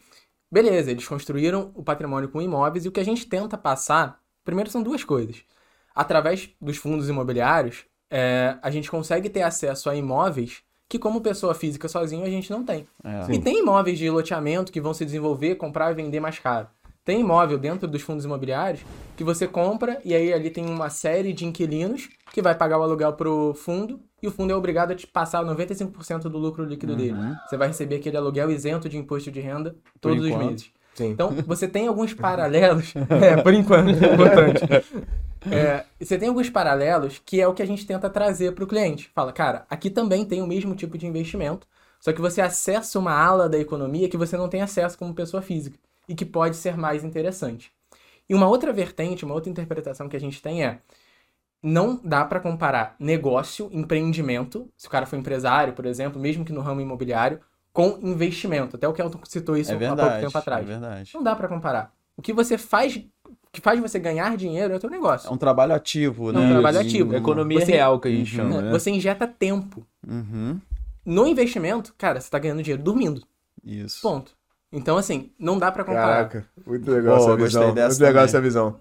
beleza, 0.53 0.91
eles 0.91 1.07
construíram 1.07 1.71
o 1.75 1.83
patrimônio 1.83 2.29
com 2.29 2.43
imóveis 2.43 2.85
e 2.85 2.89
o 2.89 2.93
que 2.93 3.01
a 3.01 3.05
gente 3.05 3.27
tenta 3.27 3.57
passar, 3.57 4.21
primeiro 4.45 4.71
são 4.71 4.83
duas 4.83 5.03
coisas. 5.03 5.37
Através 5.95 6.51
dos 6.61 6.77
fundos 6.77 7.09
imobiliários, 7.09 7.85
é, 8.11 8.57
a 8.63 8.71
gente 8.71 8.91
consegue 8.91 9.31
ter 9.31 9.43
acesso 9.43 9.89
a 9.89 9.97
imóveis 9.97 10.63
que, 10.89 10.99
como 10.99 11.20
pessoa 11.20 11.55
física 11.55 11.89
sozinho, 11.89 12.24
a 12.24 12.30
gente 12.30 12.51
não 12.51 12.64
tem. 12.64 12.86
É. 13.05 13.34
E 13.34 13.39
tem 13.39 13.59
imóveis 13.59 13.99
de 13.99 14.09
loteamento 14.09 14.72
que 14.72 14.80
vão 14.80 14.95
se 14.95 15.05
desenvolver, 15.05 15.57
comprar 15.57 15.91
e 15.91 15.95
vender 15.95 16.20
mais 16.20 16.39
caro. 16.39 16.66
Tem 17.05 17.20
imóvel 17.20 17.59
dentro 17.59 17.89
dos 17.89 18.03
fundos 18.03 18.24
imobiliários 18.24 18.82
que 19.16 19.24
você 19.24 19.47
compra 19.47 19.99
e 20.05 20.14
aí 20.14 20.32
ali 20.32 20.51
tem 20.51 20.66
uma 20.66 20.91
série 20.91 21.32
de 21.32 21.47
inquilinos 21.47 22.09
que 22.34 22.43
vai 22.43 22.55
pagar 22.55 22.78
o 22.78 22.82
aluguel 22.82 23.14
pro 23.14 23.55
fundo 23.55 23.99
e 24.22 24.28
o 24.28 24.30
fundo 24.30 24.53
é 24.53 24.57
obrigado 24.57 24.91
a 24.91 24.95
te 24.95 25.07
passar 25.07 25.43
95% 25.43 26.22
do 26.22 26.36
lucro 26.36 26.64
líquido 26.64 26.95
dele. 26.95 27.16
Você 27.49 27.57
vai 27.57 27.68
receber 27.68 27.97
aquele 27.97 28.16
aluguel 28.16 28.51
isento 28.51 28.89
de 28.89 28.99
imposto 28.99 29.30
de 29.30 29.41
renda 29.41 29.74
todos 30.01 30.22
os 30.22 30.36
meses. 30.36 30.70
Sim. 30.95 31.11
Então, 31.11 31.30
você 31.47 31.68
tem 31.68 31.86
alguns 31.86 32.12
paralelos. 32.12 32.93
é, 33.22 33.41
por 33.41 33.55
enquanto, 33.55 33.89
é 33.89 34.14
importante. 34.14 34.62
É, 35.51 35.84
você 36.01 36.18
tem 36.18 36.28
alguns 36.28 36.51
paralelos 36.51 37.20
que 37.24 37.41
é 37.41 37.47
o 37.47 37.55
que 37.55 37.62
a 37.62 37.66
gente 37.66 37.86
tenta 37.86 38.09
trazer 38.11 38.53
para 38.53 38.64
o 38.64 38.66
cliente. 38.66 39.11
Fala, 39.14 39.32
cara, 39.32 39.66
aqui 39.68 39.91
também 39.91 40.24
tem 40.24 40.43
o 40.43 40.47
mesmo 40.47 40.74
tipo 40.74 40.97
de 40.99 41.07
investimento, 41.07 41.66
só 42.01 42.12
que 42.12 42.20
você 42.20 42.41
acessa 42.41 42.99
uma 42.99 43.12
ala 43.12 43.49
da 43.49 43.59
economia 43.59 44.09
que 44.09 44.16
você 44.16 44.36
não 44.36 44.49
tem 44.49 44.62
acesso 44.62 44.97
como 44.99 45.14
pessoa 45.14 45.43
física 45.43 45.78
e 46.09 46.14
que 46.14 46.24
pode 46.24 46.57
ser 46.57 46.76
mais 46.76 47.05
interessante. 47.05 47.72
E 48.28 48.34
uma 48.34 48.47
outra 48.49 48.72
vertente, 48.72 49.24
uma 49.24 49.34
outra 49.34 49.51
interpretação 49.51 50.09
que 50.09 50.16
a 50.16 50.20
gente 50.20 50.41
tem 50.43 50.64
é 50.64 50.80
não 51.62 52.01
dá 52.05 52.24
para 52.24 52.41
comparar 52.41 52.95
negócio, 52.99 53.68
empreendimento, 53.72 54.70
se 54.76 54.86
o 54.86 54.91
cara 54.91 55.07
for 55.07 55.16
empresário, 55.16 55.72
por 55.72 55.86
exemplo, 55.86 56.20
mesmo 56.20 56.45
que 56.45 56.53
no 56.53 56.61
ramo 56.61 56.80
imobiliário, 56.80 57.41
com 57.72 57.99
investimento. 58.03 58.76
Até 58.76 58.86
o 58.89 58.93
Kelton 58.93 59.20
citou 59.24 59.57
isso 59.57 59.72
É 59.72 59.74
há 59.74 59.78
pouco 59.78 59.95
verdade. 59.97 60.24
tempo 60.24 60.39
atrás. 60.39 60.62
É 60.62 60.66
verdade. 60.66 61.11
Não 61.14 61.22
dá 61.22 61.34
pra 61.34 61.49
comparar. 61.49 61.93
O 62.16 62.22
que 62.22 62.32
você 62.32 62.59
faz, 62.59 63.01
que 63.53 63.61
faz 63.61 63.81
você 63.81 63.99
ganhar 63.99 64.37
dinheiro 64.37 64.73
é 64.75 64.77
o 64.77 64.81
teu 64.81 64.91
negócio. 64.91 65.29
É 65.29 65.33
um 65.33 65.37
trabalho 65.37 65.75
ativo, 65.75 66.31
É 66.31 66.33
né? 66.35 66.41
um 66.41 66.49
trabalho 66.51 66.81
De- 66.81 66.87
ativo. 66.89 67.15
Economia 67.17 67.61
Você- 67.65 67.73
real 67.73 67.99
que 68.01 68.09
a 68.09 68.11
gente 68.11 68.31
Uhum. 68.39 68.49
chama, 68.51 68.63
né? 68.63 68.71
Você 68.71 68.91
injeta 68.91 69.27
tempo. 69.27 69.87
Uhum. 70.07 70.61
No 71.05 71.27
investimento, 71.27 71.95
cara, 71.97 72.21
você 72.21 72.31
tá 72.31 72.39
ganhando 72.39 72.63
dinheiro 72.63 72.83
dormindo. 72.83 73.23
Isso. 73.65 74.01
Ponto. 74.03 74.33
Então, 74.71 74.99
assim, 74.99 75.31
não 75.39 75.59
dá 75.59 75.73
pra 75.73 75.83
comparar. 75.85 76.29
Caraca, 76.29 76.47
muito 76.67 76.91
legal 76.91 77.17
Pô, 77.17 77.23
essa 77.23 77.31
gostei 77.37 77.47
visão. 77.61 77.75
dessa 77.75 77.89
Muito 77.89 78.01
legal 78.01 78.13
também. 78.15 78.25
essa 78.25 78.41
visão. 78.41 78.77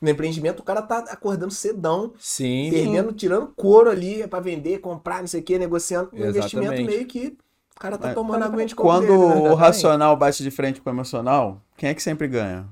No 0.00 0.10
empreendimento, 0.10 0.60
o 0.60 0.62
cara 0.64 0.82
tá 0.82 0.98
acordando 1.10 1.52
cedão, 1.52 2.12
Sim. 2.18 2.70
perdendo, 2.70 3.12
tirando 3.12 3.48
couro 3.56 3.90
ali 3.90 4.26
pra 4.28 4.40
vender, 4.40 4.78
comprar, 4.78 5.20
não 5.20 5.26
sei 5.28 5.40
o 5.40 5.42
que, 5.44 5.58
negociando. 5.58 6.10
No 6.12 6.26
investimento 6.26 6.82
meio 6.84 7.06
que 7.06 7.36
o 7.76 7.80
cara 7.80 7.96
tá 7.98 8.06
Mas- 8.08 8.14
tomando 8.14 8.42
aguinha 8.44 8.66
de 8.66 8.74
Quando 8.76 9.06
dele, 9.06 9.42
né? 9.44 9.50
o 9.50 9.54
racional 9.54 10.16
bate 10.16 10.42
de 10.42 10.50
frente 10.50 10.80
com 10.80 10.90
o 10.90 10.92
emocional, 10.92 11.60
quem 11.76 11.88
é 11.90 11.94
que 11.94 12.02
sempre 12.02 12.26
ganha? 12.28 12.66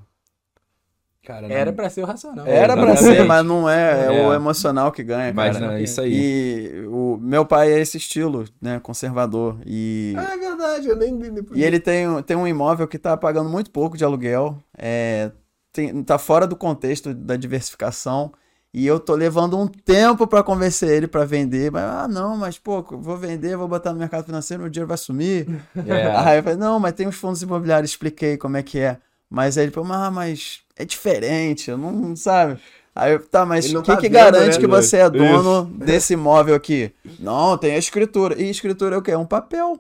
Cara, 1.25 1.47
não- 1.49 1.55
Era 1.55 1.73
pra 1.73 1.91
ser 1.91 2.03
o 2.03 2.07
racional. 2.07 2.47
É, 2.47 2.57
Era 2.57 2.75
pra 2.77 2.97
ser, 2.97 3.25
mas 3.25 3.45
não 3.45 3.68
é. 3.68 4.07
É, 4.09 4.16
É. 4.23 4.27
o 4.27 4.33
emocional 4.33 4.91
que 4.91 5.03
ganha, 5.03 5.33
Mas 5.35 5.55
cara. 5.57 5.66
não, 5.66 5.75
é 5.75 5.83
isso 5.83 6.01
aí. 6.01 6.12
E 6.14 6.87
o 6.87 7.18
meu 7.21 7.45
pai 7.45 7.71
é 7.73 7.79
esse 7.79 7.99
estilo, 7.99 8.45
né? 8.61 8.81
Conservador. 8.83 9.59
E, 9.66 10.14
Ah, 10.16 10.33
é 10.35 10.39
verdade, 10.39 10.89
eu 10.89 10.97
nem... 10.97 11.18
e 11.55 11.62
ele 11.62 11.79
tem, 11.79 12.07
tem 12.23 12.37
um 12.37 12.47
imóvel 12.49 12.89
que 12.89 12.99
tá 12.99 13.16
pagando 13.16 13.51
muito 13.51 13.71
pouco 13.71 13.99
de 13.99 14.05
aluguel. 14.05 14.57
É, 14.77 15.31
tem, 15.73 16.03
tá 16.03 16.18
fora 16.18 16.47
do 16.47 16.57
contexto 16.57 17.12
da 17.12 17.37
diversificação. 17.37 18.33
E 18.73 18.87
eu 18.87 19.01
tô 19.01 19.14
levando 19.16 19.59
um 19.59 19.66
tempo 19.66 20.27
pra 20.29 20.43
convencer 20.45 20.89
ele 20.91 21.09
pra 21.09 21.25
vender. 21.25 21.71
Mas, 21.73 21.83
ah, 21.83 22.07
não, 22.09 22.37
mas 22.37 22.57
pô, 22.57 22.81
vou 22.83 23.16
vender, 23.16 23.57
vou 23.57 23.66
botar 23.68 23.93
no 23.93 23.99
mercado 23.99 24.25
financeiro, 24.25 24.62
meu 24.62 24.71
dinheiro 24.71 24.89
vai 24.89 24.97
sumir. 24.97 25.47
É. 25.87 26.07
Aí 26.16 26.39
eu 26.39 26.43
falei, 26.43 26.57
não, 26.59 26.79
mas 26.81 26.93
tem 26.95 27.07
os 27.09 27.16
fundos 27.16 27.43
imobiliários, 27.43 27.91
expliquei 27.91 28.37
como 28.39 28.57
é 28.57 28.62
que 28.62 28.79
é. 28.79 28.97
Mas 29.29 29.59
aí 29.59 29.64
ele 29.64 29.73
falou, 29.73 29.93
ah, 29.93 30.11
mas 30.11 30.61
é 30.81 30.85
diferente, 30.85 31.70
eu 31.70 31.78
não, 31.78 32.16
sabe. 32.16 32.59
Aí 32.95 33.12
eu, 33.12 33.24
tá, 33.24 33.47
mas 33.47 33.72
o 33.72 33.83
que, 33.83 33.87
tá 33.87 33.97
que 33.97 34.09
vendo, 34.09 34.12
garante 34.12 34.57
né? 34.57 34.59
que 34.59 34.66
você 34.66 34.99
é 34.99 35.11
dono 35.11 35.64
desse 35.78 36.14
imóvel 36.14 36.55
aqui? 36.55 36.93
Não, 37.18 37.57
tem 37.57 37.74
a 37.74 37.78
escritura. 37.78 38.41
E 38.41 38.51
escritura 38.51 38.97
é 38.97 38.99
o 38.99 39.03
quê? 39.03 39.12
É 39.12 39.18
um 39.18 39.26
papel. 39.26 39.78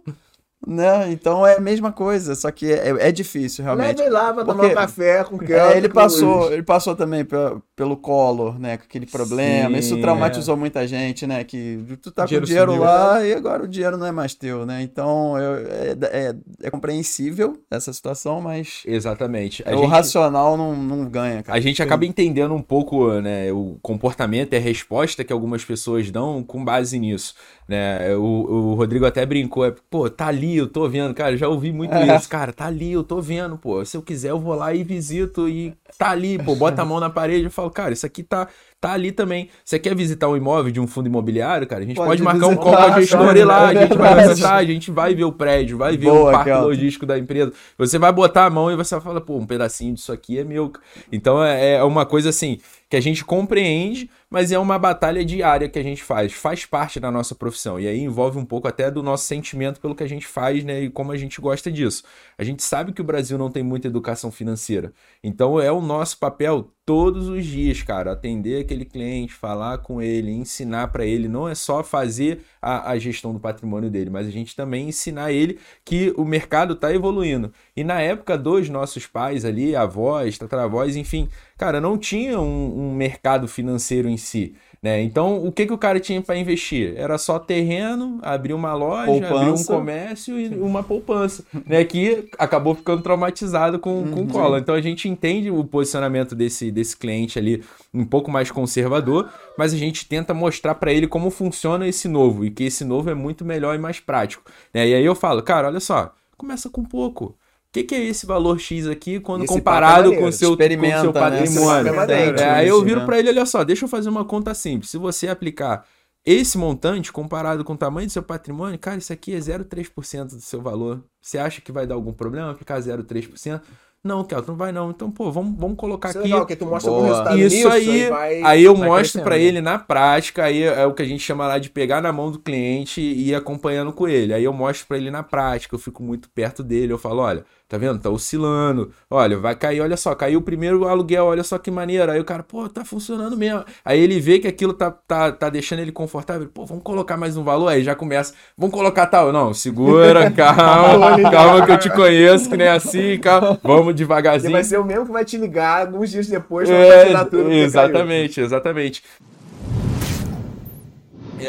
Né? 0.66 1.10
Então 1.10 1.46
é 1.46 1.56
a 1.56 1.60
mesma 1.60 1.90
coisa, 1.90 2.34
só 2.34 2.50
que 2.50 2.70
é, 2.72 2.88
é 3.08 3.12
difícil, 3.12 3.64
realmente. 3.64 3.98
Leve 3.98 4.10
lá 4.10 4.32
pra 4.34 4.44
tomar 4.44 4.70
café 4.74 5.24
com 5.24 5.38
quem 5.38 5.54
É, 5.56 5.76
ele 5.76 5.88
passou, 5.88 6.52
ele 6.52 6.62
passou 6.62 6.94
também 6.94 7.24
pelo, 7.24 7.62
pelo 7.74 7.96
Collor, 7.96 8.58
né? 8.58 8.76
Com 8.76 8.84
aquele 8.84 9.06
problema. 9.06 9.70
Sim, 9.70 9.78
Isso 9.78 10.00
traumatizou 10.00 10.56
muita 10.56 10.86
gente, 10.86 11.26
né? 11.26 11.44
Que 11.44 11.78
tu 12.02 12.10
tá 12.10 12.26
com 12.28 12.34
o 12.34 12.40
dinheiro 12.42 12.72
sumiu. 12.72 12.84
lá 12.84 13.24
e 13.24 13.32
agora 13.32 13.64
o 13.64 13.68
dinheiro 13.68 13.96
não 13.96 14.06
é 14.06 14.12
mais 14.12 14.34
teu, 14.34 14.66
né? 14.66 14.82
Então 14.82 15.38
eu- 15.38 15.66
é, 15.66 15.96
é, 16.28 16.34
é 16.64 16.70
compreensível 16.70 17.56
essa 17.70 17.92
situação, 17.92 18.40
mas 18.40 18.82
Exatamente. 18.86 19.62
A 19.66 19.74
o 19.74 19.78
gente- 19.82 19.88
racional 19.90 20.56
não, 20.56 20.76
não 20.76 21.04
ganha, 21.06 21.42
cara. 21.42 21.56
A 21.56 21.60
gente 21.60 21.82
acaba 21.82 22.04
entendendo 22.04 22.52
um 22.54 22.62
pouco 22.62 23.12
né, 23.20 23.50
o 23.52 23.78
comportamento 23.82 24.52
e 24.52 24.56
a 24.56 24.60
resposta 24.60 25.24
que 25.24 25.32
algumas 25.32 25.64
pessoas 25.64 26.10
dão 26.10 26.42
com 26.42 26.64
base 26.64 26.98
nisso. 26.98 27.34
Né? 27.70 28.16
O, 28.16 28.22
o 28.22 28.74
Rodrigo 28.74 29.06
até 29.06 29.24
brincou, 29.24 29.64
é, 29.64 29.72
pô, 29.88 30.10
tá 30.10 30.26
ali, 30.26 30.56
eu 30.56 30.66
tô 30.66 30.88
vendo, 30.88 31.14
cara, 31.14 31.36
já 31.36 31.46
ouvi 31.46 31.70
muito 31.70 31.94
É. 31.94 32.16
isso, 32.16 32.28
cara, 32.28 32.52
tá 32.52 32.66
ali, 32.66 32.90
eu 32.90 33.04
tô 33.04 33.22
vendo, 33.22 33.56
pô, 33.56 33.84
se 33.84 33.96
eu 33.96 34.02
quiser 34.02 34.30
eu 34.30 34.40
vou 34.40 34.56
lá 34.56 34.74
e 34.74 34.82
visito 34.82 35.48
e 35.48 35.72
tá 35.96 36.10
ali, 36.10 36.36
pô, 36.36 36.56
bota 36.56 36.82
a 36.82 36.84
mão 36.84 36.98
na 36.98 37.08
parede 37.08 37.46
e 37.46 37.48
falo, 37.50 37.70
cara, 37.70 37.92
isso 37.92 38.04
aqui 38.04 38.24
tá, 38.24 38.48
tá 38.80 38.92
ali 38.92 39.12
também. 39.12 39.50
Você 39.64 39.78
quer 39.78 39.94
visitar 39.94 40.28
um 40.28 40.36
imóvel 40.36 40.72
de 40.72 40.80
um 40.80 40.86
fundo 40.86 41.06
imobiliário, 41.06 41.66
cara? 41.66 41.82
A 41.82 41.86
gente 41.86 41.96
Pode 41.96 42.08
pode, 42.08 42.22
marcar 42.22 42.46
um 42.46 42.56
call 42.56 42.76
com 42.76 42.82
a 42.82 43.00
gestora 43.00 43.26
cara, 43.26 43.38
e 43.38 43.44
lá, 43.44 43.72
é 43.72 43.76
a 43.76 43.82
gente 43.82 43.98
vai 43.98 44.28
visitar, 44.28 44.54
a 44.54 44.64
gente 44.64 44.90
vai 44.90 45.14
ver 45.14 45.24
o 45.24 45.32
prédio, 45.32 45.76
vai 45.76 45.96
ver 45.96 46.06
Boa, 46.06 46.30
o 46.30 46.32
parque 46.32 46.50
Kelton. 46.50 46.66
logístico 46.66 47.04
da 47.06 47.18
empresa. 47.18 47.52
Você 47.76 47.98
vai 47.98 48.12
botar 48.12 48.46
a 48.46 48.50
mão 48.50 48.70
e 48.70 48.76
você 48.76 48.94
vai 48.94 49.04
falar, 49.04 49.20
pô, 49.20 49.36
um 49.36 49.46
pedacinho 49.46 49.94
disso 49.94 50.12
aqui 50.12 50.38
é 50.38 50.44
meu. 50.44 50.72
Então 51.12 51.44
é, 51.44 51.74
é 51.74 51.84
uma 51.84 52.06
coisa 52.06 52.30
assim 52.30 52.58
que 52.90 52.96
a 52.96 53.00
gente 53.00 53.24
compreende, 53.24 54.10
mas 54.28 54.50
é 54.50 54.58
uma 54.58 54.76
batalha 54.76 55.24
diária 55.24 55.68
que 55.68 55.78
a 55.78 55.82
gente 55.82 56.02
faz, 56.02 56.32
faz 56.32 56.66
parte 56.66 56.98
da 56.98 57.08
nossa 57.08 57.36
profissão. 57.36 57.78
E 57.78 57.86
aí 57.86 58.00
envolve 58.00 58.36
um 58.36 58.44
pouco 58.44 58.66
até 58.66 58.90
do 58.90 59.00
nosso 59.00 59.26
sentimento 59.26 59.80
pelo 59.80 59.94
que 59.94 60.02
a 60.02 60.08
gente 60.08 60.26
faz, 60.26 60.64
né, 60.64 60.82
e 60.82 60.90
como 60.90 61.12
a 61.12 61.16
gente 61.16 61.40
gosta 61.40 61.70
disso. 61.70 62.02
A 62.36 62.42
gente 62.42 62.64
sabe 62.64 62.92
que 62.92 63.00
o 63.00 63.04
Brasil 63.04 63.38
não 63.38 63.48
tem 63.48 63.62
muita 63.62 63.86
educação 63.86 64.32
financeira. 64.32 64.92
Então 65.22 65.60
é 65.60 65.70
o 65.70 65.80
nosso 65.80 66.18
papel 66.18 66.72
todos 66.90 67.28
os 67.28 67.46
dias, 67.46 67.84
cara, 67.84 68.10
atender 68.10 68.62
aquele 68.62 68.84
cliente, 68.84 69.32
falar 69.32 69.78
com 69.78 70.02
ele, 70.02 70.32
ensinar 70.32 70.88
para 70.88 71.06
ele, 71.06 71.28
não 71.28 71.48
é 71.48 71.54
só 71.54 71.84
fazer 71.84 72.40
a, 72.60 72.90
a 72.90 72.98
gestão 72.98 73.32
do 73.32 73.38
patrimônio 73.38 73.88
dele, 73.88 74.10
mas 74.10 74.26
a 74.26 74.30
gente 74.32 74.56
também 74.56 74.88
ensinar 74.88 75.30
ele 75.30 75.60
que 75.84 76.12
o 76.16 76.24
mercado 76.24 76.74
está 76.74 76.92
evoluindo. 76.92 77.52
E 77.76 77.84
na 77.84 78.00
época 78.00 78.36
dos 78.36 78.68
nossos 78.68 79.06
pais 79.06 79.44
ali, 79.44 79.76
avós, 79.76 80.36
tataravós, 80.36 80.96
enfim, 80.96 81.28
cara, 81.56 81.80
não 81.80 81.96
tinha 81.96 82.40
um, 82.40 82.88
um 82.88 82.92
mercado 82.92 83.46
financeiro 83.46 84.08
em 84.08 84.16
si. 84.16 84.56
Né? 84.82 85.02
Então, 85.02 85.44
o 85.44 85.52
que, 85.52 85.66
que 85.66 85.72
o 85.74 85.78
cara 85.78 86.00
tinha 86.00 86.22
para 86.22 86.38
investir? 86.38 86.94
Era 86.96 87.18
só 87.18 87.38
terreno, 87.38 88.18
abrir 88.22 88.54
uma 88.54 88.72
loja, 88.72 89.10
abrir 89.10 89.24
um 89.26 89.28
Poupança. 89.28 89.72
comércio 89.74 90.40
e 90.40 90.48
uma 90.58 90.82
poupança, 90.82 91.44
né? 91.66 91.84
Que 91.84 92.30
acabou 92.38 92.74
ficando 92.74 93.02
traumatizado 93.02 93.78
com, 93.78 94.10
com 94.10 94.22
o 94.22 94.26
Collor. 94.26 94.58
Então, 94.58 94.74
a 94.74 94.80
gente 94.80 95.06
entende 95.06 95.50
o 95.50 95.62
posicionamento 95.64 96.34
desse, 96.34 96.70
desse 96.70 96.96
cliente 96.96 97.38
ali 97.38 97.62
um 97.92 98.06
pouco 98.06 98.30
mais 98.30 98.50
conservador, 98.50 99.28
mas 99.58 99.74
a 99.74 99.76
gente 99.76 100.06
tenta 100.08 100.32
mostrar 100.32 100.74
para 100.76 100.90
ele 100.92 101.06
como 101.06 101.28
funciona 101.28 101.86
esse 101.86 102.08
novo 102.08 102.42
e 102.42 102.50
que 102.50 102.64
esse 102.64 102.82
novo 102.82 103.10
é 103.10 103.14
muito 103.14 103.44
melhor 103.44 103.74
e 103.74 103.78
mais 103.78 104.00
prático. 104.00 104.50
né? 104.72 104.88
E 104.88 104.94
aí 104.94 105.04
eu 105.04 105.14
falo, 105.14 105.42
cara, 105.42 105.68
olha 105.68 105.80
só, 105.80 106.14
começa 106.38 106.70
com 106.70 106.82
pouco. 106.82 107.36
O 107.70 107.72
que, 107.72 107.84
que 107.84 107.94
é 107.94 108.04
esse 108.04 108.26
valor 108.26 108.58
X 108.58 108.88
aqui 108.88 109.20
quando 109.20 109.44
Esse 109.44 109.52
é 109.52 109.56
comparado 109.56 110.10
com 110.16 110.24
o 110.24 110.32
seu, 110.32 110.56
com 110.56 110.56
seu 110.56 111.12
né? 111.12 111.12
patrimônio? 111.12 111.88
É 111.88 111.92
maneiro. 111.92 112.40
É, 112.40 112.50
aí 112.50 112.68
eu 112.68 112.78
Isso, 112.78 112.84
viro 112.84 113.00
né? 113.00 113.06
pra 113.06 113.16
ele, 113.16 113.28
olha 113.28 113.46
só, 113.46 113.62
deixa 113.62 113.84
eu 113.84 113.88
fazer 113.88 114.08
uma 114.08 114.24
conta 114.24 114.52
simples. 114.54 114.90
Se 114.90 114.98
você 114.98 115.28
aplicar 115.28 115.86
esse 116.26 116.58
montante 116.58 117.12
comparado 117.12 117.64
com 117.64 117.74
o 117.74 117.76
tamanho 117.76 118.08
do 118.08 118.12
seu 118.12 118.24
patrimônio, 118.24 118.76
cara, 118.76 118.98
isso 118.98 119.12
aqui 119.12 119.32
é 119.32 119.38
0,3% 119.38 120.24
do 120.30 120.40
seu 120.40 120.60
valor. 120.60 121.04
Você 121.20 121.38
acha 121.38 121.60
que 121.60 121.70
vai 121.70 121.86
dar 121.86 121.94
algum 121.94 122.12
problema 122.12 122.50
aplicar 122.50 122.80
0,3%? 122.80 123.60
Não, 124.02 124.24
Kelton, 124.24 124.52
não 124.52 124.58
vai 124.58 124.72
não. 124.72 124.90
Então, 124.90 125.10
pô, 125.10 125.30
vamos, 125.30 125.58
vamos 125.58 125.76
colocar 125.76 126.08
Isso 126.08 126.18
é 126.18 126.20
aqui. 126.22 126.30
legal, 126.30 126.46
que 126.46 126.56
tu 126.56 126.64
mostra 126.64 126.90
Boa. 126.90 127.06
resultado 127.06 127.38
Isso 127.38 127.56
nisso, 127.56 127.68
aí, 127.68 128.08
vai... 128.08 128.42
aí 128.42 128.64
eu 128.64 128.74
mostro 128.74 129.22
né? 129.22 129.42
ele 129.42 129.60
na 129.60 129.78
prática, 129.78 130.44
aí 130.44 130.62
é 130.62 130.86
o 130.86 130.94
que 130.94 131.02
a 131.02 131.06
gente 131.06 131.22
chama 131.22 131.46
lá 131.46 131.58
de 131.58 131.68
pegar 131.68 132.00
na 132.00 132.10
mão 132.10 132.30
do 132.32 132.38
cliente 132.38 133.00
e 133.00 133.28
ir 133.28 133.34
acompanhando 133.34 133.92
com 133.92 134.08
ele. 134.08 134.32
Aí 134.32 134.42
eu 134.42 134.54
mostro 134.54 134.86
pra 134.86 134.96
ele 134.96 135.10
na 135.10 135.22
prática, 135.22 135.74
eu 135.74 135.78
fico 135.78 136.02
muito 136.02 136.30
perto 136.30 136.62
dele, 136.62 136.94
eu 136.94 136.98
falo, 136.98 137.20
olha, 137.20 137.44
tá 137.70 137.78
vendo? 137.78 137.98
Tá 138.00 138.10
oscilando. 138.10 138.92
Olha, 139.08 139.38
vai 139.38 139.54
cair, 139.54 139.80
olha 139.80 139.96
só, 139.96 140.14
caiu 140.14 140.40
o 140.40 140.42
primeiro 140.42 140.86
aluguel, 140.88 141.24
olha 141.26 141.44
só 141.44 141.56
que 141.56 141.70
maneiro. 141.70 142.10
Aí 142.10 142.20
o 142.20 142.24
cara, 142.24 142.42
pô, 142.42 142.68
tá 142.68 142.84
funcionando 142.84 143.36
mesmo. 143.36 143.64
Aí 143.84 143.98
ele 144.00 144.20
vê 144.20 144.38
que 144.40 144.48
aquilo 144.48 144.74
tá, 144.74 144.90
tá, 144.90 145.30
tá 145.32 145.48
deixando 145.48 145.78
ele 145.78 145.92
confortável. 145.92 146.48
Pô, 146.52 146.66
vamos 146.66 146.82
colocar 146.82 147.16
mais 147.16 147.36
um 147.36 147.44
valor? 147.44 147.68
Aí 147.68 147.82
já 147.84 147.94
começa, 147.94 148.34
vamos 148.58 148.74
colocar 148.74 149.06
tal. 149.06 149.32
Não, 149.32 149.54
segura, 149.54 150.28
calma, 150.34 151.30
calma 151.30 151.64
que 151.64 151.72
eu 151.72 151.78
te 151.78 151.90
conheço, 151.90 152.50
que 152.50 152.56
nem 152.56 152.68
assim, 152.68 153.18
calma. 153.18 153.58
Vamos 153.64 153.92
E 153.92 153.94
devagarzinho. 153.94 154.52
vai 154.52 154.64
ser 154.64 154.78
o 154.78 154.84
mesmo 154.84 155.06
que 155.06 155.12
vai 155.12 155.24
te 155.24 155.36
ligar 155.38 155.86
alguns 155.86 156.10
dias 156.10 156.26
depois 156.26 156.68
pra 156.68 156.76
É, 156.78 157.06
tirar 157.06 157.24
tudo. 157.26 157.50
exatamente, 157.50 158.40
exatamente. 158.40 159.02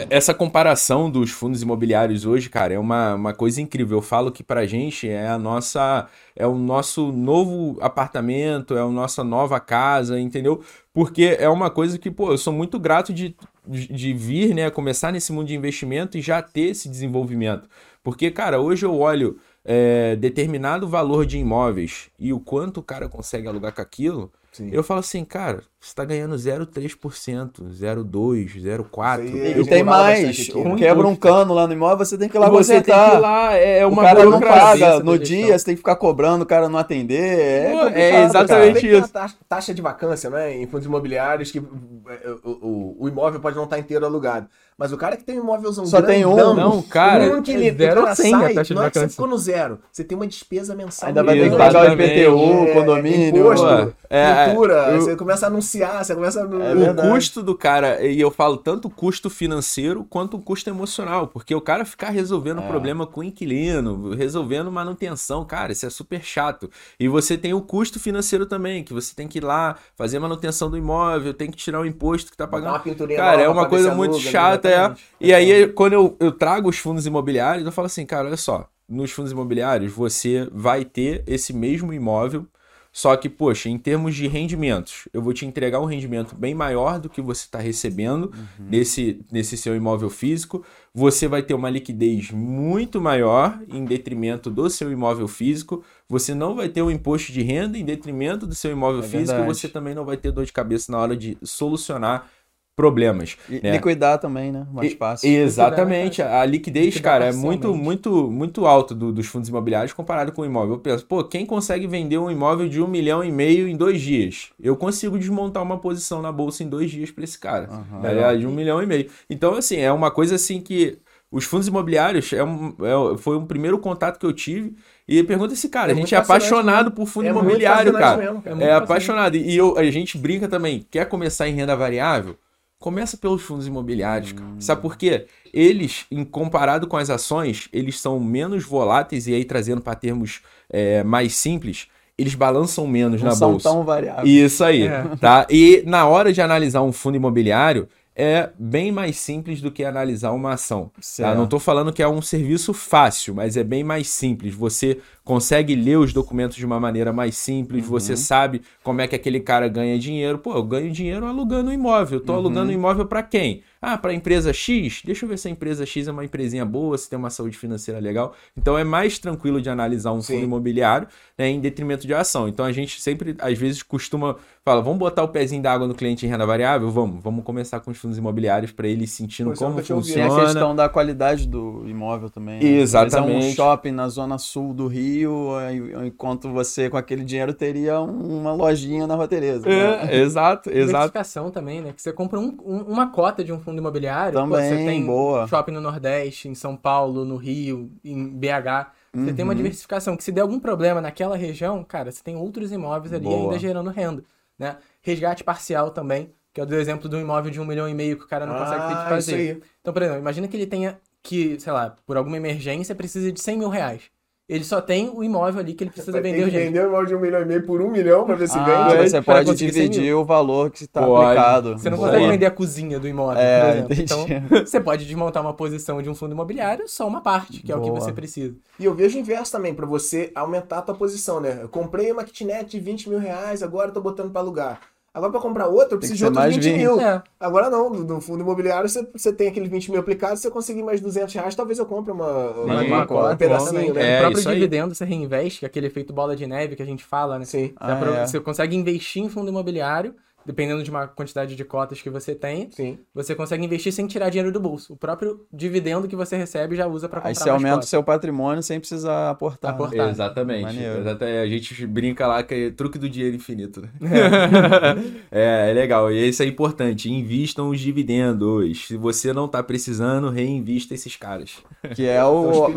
Essa 0.10 0.34
comparação 0.34 1.10
dos 1.10 1.32
fundos 1.32 1.62
imobiliários 1.62 2.26
hoje, 2.26 2.50
cara, 2.50 2.74
é 2.74 2.80
uma, 2.80 3.16
uma 3.16 3.34
coisa 3.34 3.62
incrível. 3.62 3.98
Eu 3.98 4.02
falo 4.02 4.32
que 4.32 4.44
pra 4.44 4.66
gente 4.66 5.08
é 5.08 5.28
a 5.28 5.38
nossa 5.38 6.08
é 6.36 6.48
o 6.48 6.56
nosso 6.56 7.12
novo 7.12 7.78
apartamento, 7.82 8.76
é 8.76 8.82
a 8.82 8.88
nossa 8.88 9.24
nova 9.24 9.60
casa, 9.60 10.20
entendeu? 10.20 10.64
Porque 10.94 11.38
é 11.40 11.50
uma 11.50 11.70
coisa 11.70 11.98
que, 11.98 12.10
pô, 12.10 12.32
eu 12.32 12.38
sou 12.38 12.54
muito 12.54 12.80
grato 12.80 13.14
de, 13.14 13.36
de, 13.68 13.88
de 13.88 14.14
vir, 14.14 14.54
né, 14.54 14.70
começar 14.70 15.12
nesse 15.12 15.32
mundo 15.32 15.48
de 15.48 15.56
investimento 15.56 16.18
e 16.18 16.22
já 16.22 16.42
ter 16.42 16.72
esse 16.72 16.90
desenvolvimento. 16.90 17.70
Porque, 18.04 18.32
cara, 18.32 18.60
hoje 18.60 18.86
eu 18.86 18.98
olho 18.98 19.38
é, 19.64 20.16
determinado 20.16 20.88
valor 20.88 21.26
de 21.26 21.38
imóveis 21.38 22.10
e 22.18 22.34
o 22.34 22.40
quanto 22.40 22.80
o 22.80 22.84
cara 22.84 23.08
consegue 23.08 23.48
alugar 23.48 23.74
com 23.74 23.82
aquilo, 23.82 24.32
Sim. 24.52 24.70
eu 24.72 24.84
falo 24.84 25.00
assim, 25.00 25.24
cara, 25.24 25.64
você 25.80 25.96
tá 25.96 26.04
ganhando 26.04 26.36
0,3%, 26.36 27.64
0,2%, 27.70 28.60
0,4%. 28.60 29.24
Isso 29.24 29.38
aí 29.38 29.62
E 29.62 29.66
tem 29.66 29.84
mais. 29.84 30.30
aqui, 30.50 30.54
né? 30.64 30.76
Quebra 30.76 31.08
um 31.08 31.16
cano 31.16 31.54
lá 31.54 31.66
no 31.66 31.74
imóvel, 31.74 32.06
você 32.06 32.18
tem 32.18 32.28
que 32.28 32.36
ir 32.36 32.40
lá 32.40 32.50
você 32.50 32.82
tem 32.82 33.00
que 33.02 33.12
ir 33.12 33.18
lá, 33.18 33.54
é 33.56 33.80
é 33.80 33.88
O 33.88 33.90
uma 33.90 34.04
cara 34.04 34.26
não 34.26 34.42
paga 34.42 35.00
no 35.00 35.18
gestão. 35.18 35.18
dia, 35.18 35.58
você 35.58 35.66
tem 35.66 35.76
que 35.76 35.80
ficar 35.80 35.96
cobrando, 35.96 36.44
o 36.44 36.46
cara 36.48 36.68
não 36.68 36.78
atender. 36.80 37.40
É, 37.40 37.72
Pô, 37.72 37.88
é 37.88 38.12
cara. 38.12 38.26
exatamente 38.26 38.82
tem 38.82 38.90
isso. 38.90 39.06
a 39.06 39.08
taxa, 39.08 39.36
taxa 39.48 39.74
de 39.74 39.82
vacância, 39.82 40.30
né? 40.30 40.54
Em 40.56 40.68
fundos 40.68 40.86
imobiliários, 40.86 41.50
que 41.52 41.60
é, 41.60 42.30
o, 42.44 42.50
o, 42.52 42.98
o 43.06 43.08
imóvel 43.08 43.40
pode 43.40 43.56
não 43.56 43.64
estar 43.64 43.80
inteiro 43.80 44.06
alugado. 44.06 44.48
Mas 44.82 44.92
o 44.92 44.98
cara 44.98 45.16
que 45.16 45.24
tem 45.24 45.40
um 45.40 45.44
imóvelzão 45.44 45.86
Só 45.86 46.02
tem 46.02 46.26
um. 46.26 46.34
grandão, 46.36 46.56
Não, 46.56 46.82
cara, 46.82 47.38
um 47.38 47.42
que 47.44 47.52
é 47.52 47.68
ele, 47.68 47.88
cara 47.88 48.02
ou 48.02 48.16
cem 48.16 48.34
a 48.34 48.40
sai, 48.40 48.54
taxa 48.56 48.68
de 48.70 48.74
não 48.74 48.84
é 48.84 48.90
que 48.90 48.98
você 48.98 49.10
ficou 49.10 49.28
no 49.28 49.38
zero. 49.38 49.78
Você 49.92 50.04
tem 50.04 50.18
uma 50.18 50.26
despesa 50.26 50.74
mensal. 50.74 51.08
Ainda 51.10 51.24
vai 51.24 51.38
ter 51.38 51.52
que 51.52 51.56
pagar 51.56 51.92
o. 51.92 51.94
IPTU, 51.94 52.68
É, 52.68 52.74
condomínio. 52.74 53.38
Imposto, 53.38 53.68
Pô, 53.68 53.94
é, 54.10 54.46
cultura, 54.46 54.74
eu- 54.90 55.02
você 55.02 55.16
começa 55.16 55.46
a 55.46 55.50
anunciar, 55.50 56.04
você 56.04 56.16
começa 56.16 56.40
a... 56.42 56.44
É 56.44 56.92
o 56.92 57.12
custo 57.14 57.44
do 57.44 57.54
cara, 57.56 58.02
e 58.04 58.20
eu 58.20 58.32
falo 58.32 58.58
tanto 58.58 58.88
o 58.88 58.92
custo 58.92 59.30
financeiro 59.30 60.04
quanto 60.10 60.36
o 60.38 60.42
custo 60.42 60.68
emocional, 60.68 61.28
porque 61.28 61.54
o 61.54 61.62
cara 61.62 61.86
ficar 61.86 62.10
resolvendo 62.10 62.62
É. 62.62 62.68
problema 62.68 63.06
com 63.06 63.20
o 63.20 63.24
inquilino, 63.24 64.16
resolvendo 64.16 64.72
manutenção, 64.72 65.46
cara, 65.46 65.72
isso 65.74 65.86
é 65.86 65.92
super 65.92 66.24
chato. 66.24 66.72
E 67.00 67.08
você 67.08 67.38
tem 67.38 67.54
o 67.54 67.62
custo 67.62 68.00
financeiro 68.00 68.48
também, 68.48 68.84
que 68.84 68.94
você 68.94 69.14
tem 69.14 69.28
que 69.28 69.38
ir 69.38 69.44
lá 69.44 69.76
fazer 69.96 70.18
manutenção 70.18 70.72
do 70.72 70.78
imóvel, 70.78 71.36
tem 71.36 71.52
que 71.52 71.58
tirar 71.58 71.82
o 71.82 71.86
imposto 71.86 72.32
que 72.32 72.38
tá 72.38 72.46
Dá 72.46 72.52
pagando. 72.52 72.82
Cara, 73.16 73.42
é 73.42 73.48
uma 73.50 73.68
coisa 73.68 73.94
muito 73.94 74.16
aluga, 74.16 74.32
é. 74.72 74.94
E 75.20 75.34
aí, 75.34 75.68
quando 75.68 75.94
eu, 75.94 76.18
eu 76.20 76.32
trago 76.32 76.70
os 76.70 76.78
fundos 76.78 77.06
imobiliários, 77.06 77.66
eu 77.66 77.72
falo 77.72 77.86
assim, 77.88 78.06
cara, 78.06 78.28
olha 78.28 78.38
só, 78.38 78.68
nos 78.88 79.12
fundos 79.12 79.32
imobiliários 79.32 79.92
você 79.92 80.48
vai 80.52 80.84
ter 80.86 81.24
esse 81.28 81.54
mesmo 81.54 81.94
imóvel, 81.94 82.46
só 82.94 83.16
que, 83.16 83.30
poxa, 83.30 83.70
em 83.70 83.78
termos 83.78 84.14
de 84.14 84.28
rendimentos, 84.28 85.08
eu 85.14 85.22
vou 85.22 85.32
te 85.32 85.46
entregar 85.46 85.80
um 85.80 85.86
rendimento 85.86 86.36
bem 86.36 86.54
maior 86.54 87.00
do 87.00 87.08
que 87.10 87.22
você 87.22 87.46
está 87.46 87.58
recebendo 87.58 88.34
nesse, 88.60 89.22
nesse 89.32 89.56
seu 89.56 89.74
imóvel 89.78 90.10
físico. 90.10 90.62
Você 90.94 91.26
vai 91.26 91.42
ter 91.42 91.54
uma 91.54 91.70
liquidez 91.70 92.32
muito 92.32 93.00
maior 93.00 93.58
em 93.70 93.86
detrimento 93.86 94.50
do 94.50 94.70
seu 94.70 94.92
imóvel 94.92 95.26
físico. 95.30 95.82
Você 96.10 96.36
não 96.36 96.54
vai 96.54 96.68
ter 96.68 96.82
um 96.82 96.92
imposto 96.92 97.32
de 97.32 97.42
renda 97.42 97.78
em 97.78 97.86
detrimento 97.86 98.46
do 98.46 98.54
seu 98.54 98.72
imóvel 98.74 99.00
É 99.00 99.04
físico. 99.04 99.38
verdade. 99.38 99.48
Você 99.48 99.70
também 99.70 99.96
não 99.96 100.04
vai 100.04 100.18
ter 100.18 100.30
dor 100.34 100.44
de 100.44 100.52
cabeça 100.52 100.92
na 100.92 100.98
hora 100.98 101.16
de 101.16 101.38
solucionar 101.42 102.28
problemas. 102.76 103.38
E 103.50 103.60
né? 103.62 103.72
liquidar 103.74 104.18
também, 104.18 104.52
né? 104.52 104.66
Mais 104.74 104.92
E- 104.92 104.96
fácil. 104.96 105.30
Exatamente. 105.30 106.22
A 106.22 106.44
liquidez, 106.46 106.86
Liquidar 106.88 107.20
cara, 107.20 107.26
é 107.26 107.34
muito, 107.34 107.76
muito, 107.76 108.30
muito 108.32 108.66
alto 108.66 108.96
do- 108.96 109.12
dos 109.12 109.28
fundos 109.28 109.50
imobiliários 109.50 109.94
comparado 109.94 110.32
com 110.32 110.42
o 110.42 110.46
imóvel. 110.46 110.76
Eu 110.76 110.80
penso, 110.80 111.06
pô, 111.06 111.24
quem 111.24 111.46
consegue 111.46 111.86
vender 111.88 112.18
um 112.18 112.32
imóvel 112.32 112.68
de 112.68 112.82
um 112.82 112.88
milhão 112.88 113.24
e 113.24 113.32
meio 113.32 113.68
em 113.68 113.76
dois 113.76 114.02
dias? 114.02 114.50
Eu 114.60 114.76
consigo 114.76 115.20
desmontar 115.20 115.62
uma 115.62 115.78
posição 115.78 116.22
na 116.22 116.32
bolsa 116.32 116.64
em 116.64 116.70
dois 116.70 116.90
dias 116.90 117.12
para 117.12 117.24
esse 117.24 117.38
cara. 117.38 117.68
Tá 118.02 118.12
ligado? 118.12 118.40
De 118.40 118.48
um 118.48 118.52
milhão 118.52 118.82
e 118.82 118.86
meio. 118.86 119.08
Então, 119.30 119.54
assim, 119.56 119.78
é 119.78 119.92
uma 119.92 120.10
coisa 120.12 120.36
assim 120.36 120.60
que. 120.62 120.98
Os 121.34 121.46
fundos 121.46 121.66
imobiliários 121.70 122.34
é 122.34 122.44
um, 122.44 122.74
é- 122.82 123.18
foi 123.18 123.38
um 123.38 123.46
primeiro 123.46 123.78
contato 123.80 124.20
que 124.20 124.26
eu 124.26 124.34
tive. 124.34 124.76
E 125.08 125.24
pergunta 125.24 125.54
esse 125.54 125.70
cara, 125.70 125.92
É 125.92 125.94
a 125.94 125.96
gente 125.96 126.14
é 126.14 126.18
apaixonado 126.18 126.92
por 126.92 127.08
fundo 127.08 127.26
É 127.28 127.30
imobiliário, 127.30 127.94
cara. 127.94 128.18
mesmo, 128.18 128.42
cara. 128.42 128.62
É, 128.62 128.74
apaixonado. 128.74 129.38
E 129.38 129.56
eu, 129.56 129.78
a 129.78 129.84
gente 129.90 130.18
brinca 130.18 130.50
também. 130.50 130.86
Quer 130.92 131.06
começar 131.08 131.48
em 131.48 131.54
renda 131.54 131.74
variável? 131.74 132.36
Começa 132.82 133.16
pelos 133.16 133.44
fundos 133.44 133.68
imobiliários, 133.68 134.32
cara. 134.32 134.50
Sabe 134.60 134.82
por 134.82 134.98
quê? 134.98 135.28
Eles, 135.54 136.08
em 136.10 136.26
comparado 136.26 136.88
com 136.88 136.98
as 136.98 137.12
ações, 137.12 137.70
eles 137.72 138.00
são 138.00 138.20
menos 138.20 138.64
voláteis 138.64 139.28
e 139.28 139.36
aí 139.36 139.46
trazendo 139.46 139.82
para 139.82 139.94
termos 139.94 140.42
é, 140.68 141.04
mais 141.04 141.36
simples, 141.36 141.88
eles 142.18 142.34
balançam 142.34 142.88
menos 142.88 143.22
Não 143.22 143.30
na 143.30 143.36
são 143.36 143.52
bolsa. 143.52 143.70
tão 143.70 143.84
variáveis. 143.84 144.28
Isso 144.28 144.64
aí, 144.64 144.88
É. 144.88 145.04
tá? 145.22 145.46
E 145.48 145.84
na 145.86 146.08
hora 146.08 146.34
de 146.34 146.42
analisar 146.42 146.82
um 146.82 146.92
fundo 146.92 147.16
imobiliário, 147.18 147.88
é 148.16 148.50
bem 148.58 148.92
mais 148.92 149.18
simples 149.18 149.62
do 149.62 149.72
que 149.72 149.86
analisar 149.86 150.32
uma 150.32 150.54
ação. 150.54 150.92
Tá? 151.18 151.36
Não 151.36 151.46
tô 151.48 151.60
falando 151.60 151.94
que 151.94 152.02
é 152.04 152.08
um 152.08 152.22
serviço 152.22 152.74
fácil, 152.74 153.36
mas 153.36 153.56
é 153.56 153.64
bem 153.64 153.84
mais 153.84 154.10
simples. 154.10 154.54
Você 154.56 155.00
consegue 155.32 155.76
ler 155.76 155.98
os 155.98 156.12
documentos 156.12 156.58
de 156.58 156.66
uma 156.66 156.78
maneira 156.78 157.14
mais 157.14 157.38
simples, 157.38 157.86
Uhum. 157.86 157.90
você 157.92 158.18
sabe 158.18 158.62
como 158.84 159.00
é 159.00 159.08
que 159.08 159.16
aquele 159.16 159.40
cara 159.40 159.70
ganha 159.70 159.98
dinheiro. 159.98 160.38
Pô, 160.38 160.54
eu 160.56 160.62
ganho 160.64 160.92
dinheiro 160.92 161.26
alugando 161.26 161.70
um 161.70 161.74
imóvel. 161.74 162.20
Eu 162.20 162.26
tô 162.26 162.34
Uhum. 162.34 162.40
alugando 162.40 162.70
um 162.70 162.74
imóvel 162.74 163.06
para 163.06 163.24
quem? 163.24 163.62
Ah, 163.82 163.98
para 163.98 164.14
empresa 164.14 164.52
X? 164.52 165.02
Deixa 165.06 165.24
eu 165.26 165.30
ver 165.30 165.40
se 165.40 165.48
a 165.48 165.52
empresa 165.52 165.86
X 165.86 166.08
é 166.08 166.12
uma 166.12 166.26
empresinha 166.26 166.66
boa, 166.66 166.98
se 166.98 167.10
tem 167.10 167.18
uma 167.18 167.30
saúde 167.30 167.58
financeira 167.58 167.98
legal. 168.00 168.34
Então 168.58 168.78
é 168.78 168.84
mais 168.84 169.18
tranquilo 169.20 169.62
de 169.62 169.70
analisar 169.70 170.12
um 170.12 170.22
Sim. 170.22 170.34
fundo 170.34 170.44
imobiliário 170.44 171.08
né, 171.38 171.48
em 171.48 171.62
detrimento 171.62 172.06
de 172.06 172.14
ação. 172.14 172.48
Então 172.50 172.66
a 172.66 172.72
gente 172.74 173.00
sempre, 173.02 173.34
às 173.40 173.58
vezes, 173.58 173.82
costuma 173.82 174.36
falar, 174.66 174.82
vamos 174.82 175.00
botar 175.00 175.24
o 175.24 175.30
pezinho 175.30 175.62
d'água 175.64 175.88
no 175.88 175.96
cliente 175.96 176.26
em 176.26 176.30
renda 176.30 176.46
variável? 176.46 176.92
Vamos, 176.92 177.24
vamos 177.24 177.44
começar 177.46 177.80
com 177.80 177.90
os 177.90 177.98
fundos 177.98 178.18
imobiliários 178.18 178.72
para 178.74 178.88
ele 178.88 179.08
sentindo 179.08 179.54
isso 179.54 179.64
eu 179.64 179.68
como 179.68 179.78
ouvido. 179.80 179.88
Tem 180.14 180.24
a 180.24 180.28
funciona. 180.28 180.44
questão 180.46 180.76
da 180.76 180.90
qualidade 180.90 181.48
do 181.48 181.84
imóvel 181.88 182.30
também. 182.30 182.60
né? 182.62 182.70
Exatamente. 182.82 183.46
É 183.46 183.50
um 183.50 183.54
shopping 183.56 183.92
na 183.92 184.10
zona 184.10 184.38
sul 184.38 184.74
do 184.74 184.88
Rio, 184.88 185.21
aí- 185.28 186.08
enquanto 186.08 186.50
você 186.52 186.90
com 186.90 186.98
aquele 186.98 187.24
dinheiro 187.24 187.54
teria 187.54 188.00
uma 188.00 188.54
lojinha 188.54 189.06
na 189.08 189.16
Rua 189.16 189.28
Tereza. 189.28 189.68
né? 189.68 189.76
É, 190.12 190.18
exato, 190.22 190.70
exato. 190.70 190.86
Diversificação 190.88 191.52
também, 191.52 191.82
né? 191.82 191.94
Que 191.94 192.02
você 192.02 192.12
compra 192.14 192.40
um- 192.40 192.58
um- 192.66 192.82
uma 192.84 193.12
cota 193.12 193.44
de 193.44 193.52
um 193.54 193.60
fundo 193.60 193.78
imobiliário. 193.80 194.34
pô, 194.34 194.40
Também, 194.40 194.70
você 194.70 194.76
tem 194.86 195.06
boa. 195.06 195.48
shopping 195.48 195.72
no 195.72 195.82
Nordeste, 195.82 196.48
em 196.50 196.56
São 196.56 196.76
Paulo, 196.76 197.24
no 197.26 197.36
Rio, 197.38 197.92
em 198.04 198.28
BH. 198.28 198.92
Você 199.14 199.34
tem 199.34 199.44
uma 199.44 199.52
Uhum. 199.52 199.58
diversificação 199.58 200.16
que 200.16 200.24
se 200.24 200.32
der 200.32 200.42
algum 200.42 200.60
problema 200.60 201.02
naquela 201.02 201.36
região, 201.36 201.84
cara, 201.84 202.12
você 202.12 202.24
tem 202.24 202.36
outros 202.36 202.72
imóveis 202.72 203.12
ali 203.14 203.26
Boa. 203.26 203.44
ainda 203.44 203.60
gerando 203.60 203.90
renda, 203.90 204.24
né? 204.58 204.78
Resgate 205.02 205.44
parcial 205.44 205.90
também, 205.92 206.30
que 206.54 206.62
é 206.62 206.64
o 206.64 206.66
do 206.68 206.76
exemplo 206.76 207.10
do 207.10 207.20
imóvel 207.20 207.52
de 207.52 207.60
um 207.60 207.66
milhão 207.66 207.90
e 207.90 207.94
meio 207.94 208.16
que 208.18 208.24
o 208.24 208.28
cara 208.28 208.46
não 208.46 208.56
consegue 208.58 208.82
ter 208.88 208.94
de 208.94 209.00
Ah, 209.02 209.10
fazer. 209.10 209.32
isso 209.42 209.56
aí. 209.58 209.64
Então, 209.82 209.92
por 209.94 210.02
exemplo, 210.02 210.20
imagina 210.22 210.48
que 210.48 210.56
ele 210.56 210.66
tenha 210.66 210.98
que, 211.24 211.60
sei 211.60 211.72
lá, 211.74 211.94
por 212.06 212.16
alguma 212.18 212.38
emergência, 212.38 212.96
precisa 212.96 213.32
de 213.32 213.40
100 213.42 213.58
mil 213.58 213.70
reais. 213.70 214.04
Ele 214.52 214.66
só 214.66 214.82
tem 214.82 215.10
o 215.10 215.24
imóvel 215.24 215.62
ali 215.62 215.74
que 215.74 215.82
ele 215.86 215.92
precisa 215.92 216.20
vender 216.20 216.40
que 216.40 216.44
urgente. 216.44 216.66
vender 216.66 216.84
um 216.84 216.88
imóvel 216.90 217.06
de 217.06 217.16
um 217.16 217.20
milhão 217.22 217.42
e 217.42 217.46
meio 217.46 217.66
por 217.66 217.82
um 217.82 217.90
milhão 217.90 218.26
pra 218.26 218.36
ver 218.36 218.50
se 218.50 218.58
Ah, 218.58 218.64
vende. 218.66 218.98
aí, 219.02 219.10
você 219.10 219.22
para 219.22 219.36
pode 219.36 219.46
conseguir 219.52 219.72
100 219.72 219.90
dividir 219.90 220.14
o 220.14 220.26
valor 220.26 220.70
que 220.70 220.84
está 220.84 221.00
aplicado. 221.00 221.78
Você 221.78 221.90
não 221.90 221.98
Boa. 221.98 222.10
consegue 222.10 222.28
vender 222.30 222.46
a 222.48 222.52
cozinha 222.52 223.00
do 223.00 223.08
imóvel, 223.08 223.42
É, 223.42 223.62
por 223.62 223.70
exemplo. 223.70 223.94
entendi. 223.94 224.02
Então, 224.04 224.66
você 224.66 224.82
pode 224.82 225.06
desmontar 225.06 225.42
uma 225.42 225.54
posição 225.54 226.02
de 226.02 226.10
um 226.10 226.14
fundo 226.16 226.34
imobiliário, 226.34 226.84
só 226.90 227.08
uma 227.08 227.22
parte, 227.22 227.64
que 227.64 227.72
é 227.72 227.76
o 227.78 227.80
que 227.82 227.90
Boa. 227.90 228.02
você 228.02 228.12
precisa. 228.12 228.54
E 228.78 228.84
eu 228.84 228.94
vejo 228.94 229.18
o 229.18 229.22
inverso 229.22 229.54
também, 229.54 229.74
pra 229.74 229.86
você 229.86 230.32
aumentar 230.36 230.80
a 230.80 230.82
tua 230.82 230.96
posição, 230.96 231.40
né? 231.40 231.60
Eu 231.62 231.70
comprei 231.70 232.12
uma 232.12 232.26
kitnet 232.26 232.70
de 232.72 232.80
20 232.82 233.08
mil 233.10 233.20
reais, 233.20 233.64
agora 233.64 233.88
eu 233.88 233.94
tô 233.94 234.02
botando 234.02 234.32
pra 234.32 234.42
alugar. 234.42 234.82
Agora 235.14 235.30
pra 235.32 235.42
comprar 235.42 235.68
outra, 235.68 235.96
eu 235.96 235.98
preciso 236.00 236.18
de 236.20 236.24
outros 236.26 236.42
mais 236.42 236.56
20 236.56 236.64
20. 236.64 236.78
mil. 236.78 237.02
É. 237.02 237.22
Agora 237.38 237.70
não, 237.70 237.90
no 237.90 238.04
no 238.06 238.22
fundo 238.22 238.42
imobiliário 238.44 238.88
você, 238.88 239.06
você 239.14 239.34
tem 239.34 239.50
aqueles 239.50 239.70
20 239.70 239.92
mil 239.92 240.00
aplicados, 240.00 240.40
se 240.40 240.48
eu 240.48 240.52
conseguir 240.52 240.84
mais 240.84 241.02
200 241.02 241.34
reais, 241.34 241.54
talvez 241.54 241.78
eu 241.80 241.86
compre 241.86 242.14
uma, 242.14 242.52
uma, 242.52 242.80
Sim, 242.80 242.88
uma- 242.88 243.06
cota, 243.06 243.34
um 243.34 243.38
pedacinho, 243.38 243.94
né? 243.94 244.14
É, 244.16 244.18
o 244.20 244.22
próprio 244.32 244.54
dividendo 244.54 244.96
você 244.96 245.04
reinveste, 245.04 245.66
é 245.66 245.68
aquele 245.68 245.88
efeito 245.88 246.14
bola 246.14 246.34
de 246.36 246.48
neve 246.48 246.78
que 246.78 246.82
a 246.82 246.86
gente 246.86 247.04
fala, 247.04 247.38
né? 247.38 247.44
Sim, 247.46 247.74
Ah, 247.76 247.88
Dá 247.88 247.96
pra- 247.98 248.18
é. 248.20 248.26
Você 248.28 248.40
consegue 248.40 248.76
investir 248.76 249.22
em 249.22 249.28
fundo 249.30 249.50
imobiliário, 249.50 250.16
dependendo 250.46 250.84
de 250.84 250.90
uma 250.90 251.08
quantidade 251.08 251.56
de 251.56 251.64
cotas 251.64 252.02
que 252.02 252.10
você 252.10 252.34
tem, 252.36 252.70
sim. 252.72 253.00
você 253.14 253.36
consegue 253.36 253.64
investir 253.64 253.92
sem 253.92 254.08
tirar 254.08 254.30
dinheiro 254.30 254.52
do 254.52 254.60
bolso. 254.60 254.94
O 254.94 254.98
próprio 254.98 255.46
dividendo 255.52 256.08
que 256.08 256.16
você 256.16 256.36
recebe 256.36 256.76
já 256.76 256.88
usa 256.88 257.08
pra 257.08 257.20
comprar 257.20 257.30
Aí 257.30 257.36
você 257.36 257.50
mais 257.50 257.64
aumenta 257.64 257.86
o 257.86 257.88
seu 257.88 258.04
patrimônio 258.04 258.64
sem 258.64 258.80
precisar 258.80 259.30
aportar. 259.30 259.72
né? 259.72 259.76
Aportar. 259.76 260.10
Exatamente. 260.10 260.64
Maneiro. 260.64 261.04
A 261.10 261.48
gente 261.48 261.86
brinca 261.88 262.28
lá 262.28 262.44
que 262.44 262.54
é 262.54 262.72
truque 262.72 262.98
do 262.98 263.10
dinheiro 263.10 263.36
infinito, 263.36 263.82
né? 263.82 263.90
É, 265.32 265.72
é 265.72 265.74
legal. 265.74 266.12
E 266.12 266.28
isso 266.28 266.44
é 266.44 266.46
importante. 266.46 267.10
Invistam 267.10 267.70
os 267.70 267.80
dividendos. 267.80 268.88
Se 268.88 268.98
você 268.98 269.34
não 269.34 269.48
tá 269.48 269.64
precisando, 269.64 270.30
reinvista 270.30 270.94
esses 270.94 271.16
caras. 271.16 271.58
Que 271.96 272.06
é 272.08 272.24
o 272.24 272.68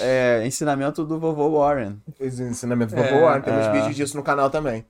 é, 0.00 0.46
ensinamento 0.46 1.04
do 1.04 1.18
vovô 1.18 1.58
Warren. 1.58 1.96
Esse 2.20 2.42
ensinamento 2.42 2.94
do 2.94 3.00
É, 3.00 3.10
vovô 3.10 3.24
Warren, 3.26 3.42
temos 3.42 3.66
é. 3.66 3.72
vídeos 3.72 3.96
disso 3.96 4.16
no 4.16 4.22
canal 4.22 4.50
também. 4.50 4.84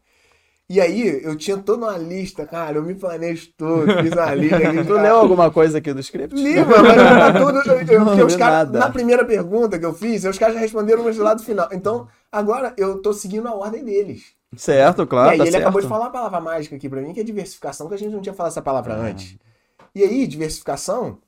E 0.70 0.80
aí, 0.80 1.22
eu 1.22 1.36
tinha 1.36 1.58
toda 1.58 1.84
uma 1.86 1.98
lista, 1.98 2.46
cara, 2.46 2.78
eu 2.78 2.82
me 2.82 2.94
planejo 2.94 3.48
todo, 3.58 3.86
fiz 4.02 4.12
uma 4.12 4.34
lista. 4.34 4.56
aqui, 4.56 4.78
Tu 4.84 4.94
cara. 4.94 5.02
leu 5.02 5.16
alguma 5.16 5.50
coisa 5.50 5.78
aqui 5.78 5.92
do 5.92 6.00
script? 6.00 6.34
Li, 6.34 6.54
mano, 6.64 6.82
mas 6.84 6.96
tá 6.96 7.32
tudo. 7.32 7.58
Eu, 7.70 7.80
eu, 7.82 7.98
Não 8.00 8.06
porque 8.06 8.22
os 8.22 8.36
nada. 8.36 8.78
na 8.78 8.90
primeira 8.90 9.24
pergunta 9.24 9.78
que 9.78 9.84
eu 9.84 9.92
fiz, 9.92 10.24
os 10.24 10.38
caras 10.38 10.54
já 10.54 10.60
responderam, 10.60 11.04
mas 11.04 11.16
do 11.16 11.22
lado 11.22 11.42
final. 11.42 11.68
Então, 11.72 12.08
agora 12.30 12.72
eu 12.78 13.02
tô 13.02 13.12
seguindo 13.12 13.46
a 13.48 13.54
ordem 13.54 13.84
deles. 13.84 14.32
Certo, 14.56 15.02
e 15.02 15.06
claro, 15.06 15.30
aí 15.30 15.38
tá 15.38 15.44
ele 15.44 15.50
certo. 15.50 15.62
acabou 15.64 15.80
de 15.82 15.88
falar 15.88 16.04
uma 16.06 16.10
palavra 16.10 16.40
mágica 16.40 16.76
aqui 16.76 16.88
pra 16.88 17.00
mim, 17.02 17.12
que 17.12 17.20
é 17.20 17.24
diversificação, 17.24 17.88
que 17.88 17.94
a 17.94 17.98
gente 17.98 18.12
não 18.12 18.20
tinha 18.22 18.34
falado 18.34 18.52
essa 18.52 18.62
palavra 18.62 18.94
Ah. 18.94 18.98
antes. 19.00 19.36
E 19.94 20.02
aí, 20.02 20.26
diversificação, 20.26 21.18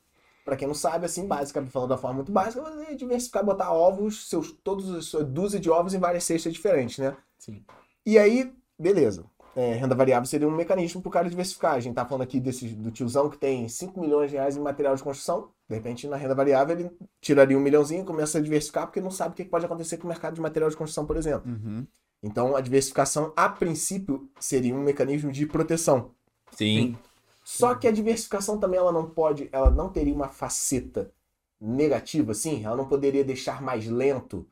pra 0.44 0.56
quem 0.56 0.66
não 0.68 0.74
sabe, 0.74 1.04
assim, 1.06 1.26
básica, 1.26 1.62
falando 1.70 1.88
da 1.90 1.98
forma 1.98 2.16
muito 2.16 2.32
básica, 2.32 2.62
é 2.88 2.94
diversificar, 2.94 3.44
botar 3.44 3.72
ovos, 3.72 4.28
seus, 4.28 4.52
todos 4.64 4.88
os 4.88 5.06
sua 5.06 5.22
dúzia 5.24 5.60
de 5.60 5.68
ovos 5.70 5.92
em 5.92 5.98
várias 5.98 6.24
cestas 6.24 6.52
diferentes, 6.52 6.98
né? 6.98 7.14
Sim. 7.38 7.62
E 8.06 8.18
aí, 8.18 8.50
beleza. 8.78 9.24
É, 9.56 9.74
renda 9.74 9.94
variável 9.94 10.26
seria 10.26 10.48
um 10.48 10.50
mecanismo 10.50 11.00
pro 11.00 11.10
cara 11.10 11.30
diversificar. 11.30 11.74
A 11.74 11.80
gente 11.80 11.94
tá 11.94 12.04
falando 12.04 12.22
aqui 12.22 12.40
desse, 12.40 12.68
do 12.68 12.90
tiozão 12.90 13.30
que 13.30 13.38
tem 13.38 13.68
5 13.68 14.00
milhões 14.00 14.30
de 14.30 14.36
reais 14.36 14.56
em 14.56 14.60
material 14.60 14.96
de 14.96 15.02
construção. 15.02 15.50
De 15.68 15.76
repente, 15.76 16.08
na 16.08 16.16
renda 16.16 16.34
variável, 16.34 16.76
ele 16.76 16.90
tiraria 17.20 17.56
um 17.56 17.60
milhãozinho 17.60 18.02
e 18.02 18.04
começa 18.04 18.38
a 18.38 18.40
diversificar 18.40 18.86
porque 18.86 19.00
não 19.00 19.12
sabe 19.12 19.32
o 19.32 19.36
que 19.36 19.44
pode 19.44 19.64
acontecer 19.64 19.96
com 19.96 20.04
o 20.04 20.08
mercado 20.08 20.34
de 20.34 20.40
material 20.40 20.68
de 20.68 20.76
construção, 20.76 21.06
por 21.06 21.16
exemplo. 21.16 21.50
Uhum. 21.50 21.86
Então, 22.20 22.56
a 22.56 22.60
diversificação, 22.60 23.32
a 23.36 23.48
princípio, 23.48 24.28
seria 24.40 24.74
um 24.74 24.82
mecanismo 24.82 25.30
de 25.30 25.46
proteção. 25.46 26.10
Sim. 26.50 26.96
Só 27.44 27.74
que 27.74 27.86
a 27.86 27.92
diversificação 27.92 28.58
também 28.58 28.80
ela 28.80 28.90
não 28.90 29.08
pode, 29.08 29.48
ela 29.52 29.70
não 29.70 29.90
teria 29.90 30.14
uma 30.14 30.28
faceta 30.28 31.12
negativa, 31.60 32.32
assim, 32.32 32.64
ela 32.64 32.76
não 32.76 32.88
poderia 32.88 33.22
deixar 33.22 33.62
mais 33.62 33.86
lento 33.86 34.48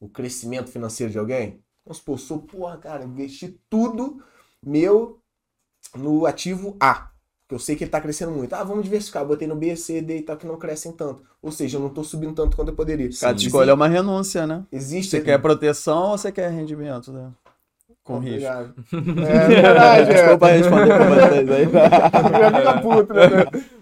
o 0.00 0.08
crescimento 0.08 0.70
financeiro 0.70 1.12
de 1.12 1.18
alguém. 1.18 1.62
Vamos 1.84 1.98
supor, 1.98 2.18
sou, 2.18 2.38
porra, 2.40 2.76
cara, 2.78 3.04
investi 3.04 3.58
tudo 3.68 4.22
meu 4.64 5.18
no 5.94 6.26
ativo 6.26 6.76
A, 6.78 7.10
que 7.48 7.54
eu 7.54 7.58
sei 7.58 7.74
que 7.74 7.84
ele 7.84 7.90
tá 7.90 8.00
crescendo 8.00 8.30
muito. 8.32 8.52
Ah, 8.54 8.62
vamos 8.62 8.84
diversificar, 8.84 9.24
botei 9.26 9.48
no 9.48 9.56
B, 9.56 9.74
C, 9.74 10.00
D 10.00 10.18
e 10.18 10.22
tal, 10.22 10.36
que 10.36 10.46
não 10.46 10.56
crescem 10.58 10.92
tanto. 10.92 11.22
Ou 11.42 11.50
seja, 11.50 11.78
eu 11.78 11.80
não 11.82 11.88
tô 11.88 12.04
subindo 12.04 12.34
tanto 12.34 12.56
quanto 12.56 12.68
eu 12.68 12.76
poderia. 12.76 13.08
Cada 13.18 13.38
Sim. 13.38 13.46
escolha 13.46 13.70
é 13.70 13.74
uma 13.74 13.88
renúncia, 13.88 14.46
né? 14.46 14.64
Existe. 14.70 15.10
Você 15.10 15.20
quer 15.22 15.40
proteção 15.40 16.10
ou 16.10 16.18
você 16.18 16.30
quer 16.30 16.50
rendimento, 16.50 17.12
né? 17.12 17.30
Com 18.04 18.18
risco. 18.18 18.48
Obrigado. 18.48 18.74
É 19.26 19.48
verdade, 19.48 20.10
é. 20.10 20.14
Desculpa 20.14 20.46
responder 20.48 20.86
pra 20.96 21.08
vocês 21.08 21.50
aí. 21.50 21.64
Já 21.72 22.58
fica 22.58 22.80
puto, 22.82 23.14
né? 23.14 23.30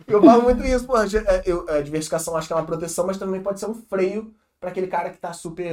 Eu 0.06 0.22
falo 0.22 0.42
muito 0.44 0.64
isso, 0.64 0.86
pô. 0.86 0.96
é, 0.98 1.42
eu- 1.44 1.68
A 1.68 1.80
diversificação 1.82 2.36
acho 2.36 2.46
que 2.46 2.52
é 2.52 2.56
uma 2.56 2.64
proteção, 2.64 3.06
mas 3.06 3.18
também 3.18 3.42
pode 3.42 3.60
ser 3.60 3.66
um 3.66 3.74
freio 3.74 4.32
pra 4.60 4.70
aquele 4.70 4.86
cara 4.86 5.10
que 5.10 5.18
tá 5.18 5.32
super, 5.32 5.72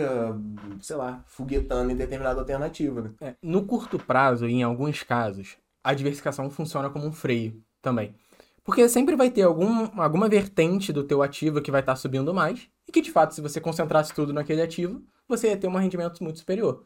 sei 0.82 0.96
lá, 0.96 1.24
foguetando 1.28 1.92
em 1.92 1.96
determinada 1.96 2.40
alternativa, 2.40 3.02
né? 3.02 3.12
É, 3.22 3.36
no 3.42 3.64
curto 3.66 3.98
prazo, 3.98 4.48
e 4.48 4.54
em 4.54 4.64
alguns 4.64 5.04
casos, 5.04 5.58
a 5.84 5.94
diversificação 5.94 6.50
funciona 6.50 6.90
como 6.90 7.06
um 7.06 7.12
freio 7.12 7.62
também. 7.82 8.16
Porque 8.64 8.88
sempre 8.90 9.16
vai 9.16 9.30
ter 9.30 9.44
algum, 9.44 10.02
alguma 10.02 10.28
vertente 10.28 10.92
do 10.92 11.04
teu 11.04 11.22
ativo 11.22 11.62
que 11.62 11.72
vai 11.72 11.82
estar 11.82 11.96
subindo 11.96 12.34
mais, 12.34 12.68
e 12.88 12.92
que 12.92 13.02
de 13.02 13.12
fato, 13.12 13.34
se 13.36 13.42
você 13.42 13.60
concentrasse 13.62 14.14
tudo 14.14 14.34
naquele 14.34 14.62
ativo, 14.62 15.02
você 15.28 15.50
ia 15.50 15.58
ter 15.58 15.68
um 15.68 15.76
rendimento 15.76 16.24
muito 16.24 16.40
superior. 16.40 16.84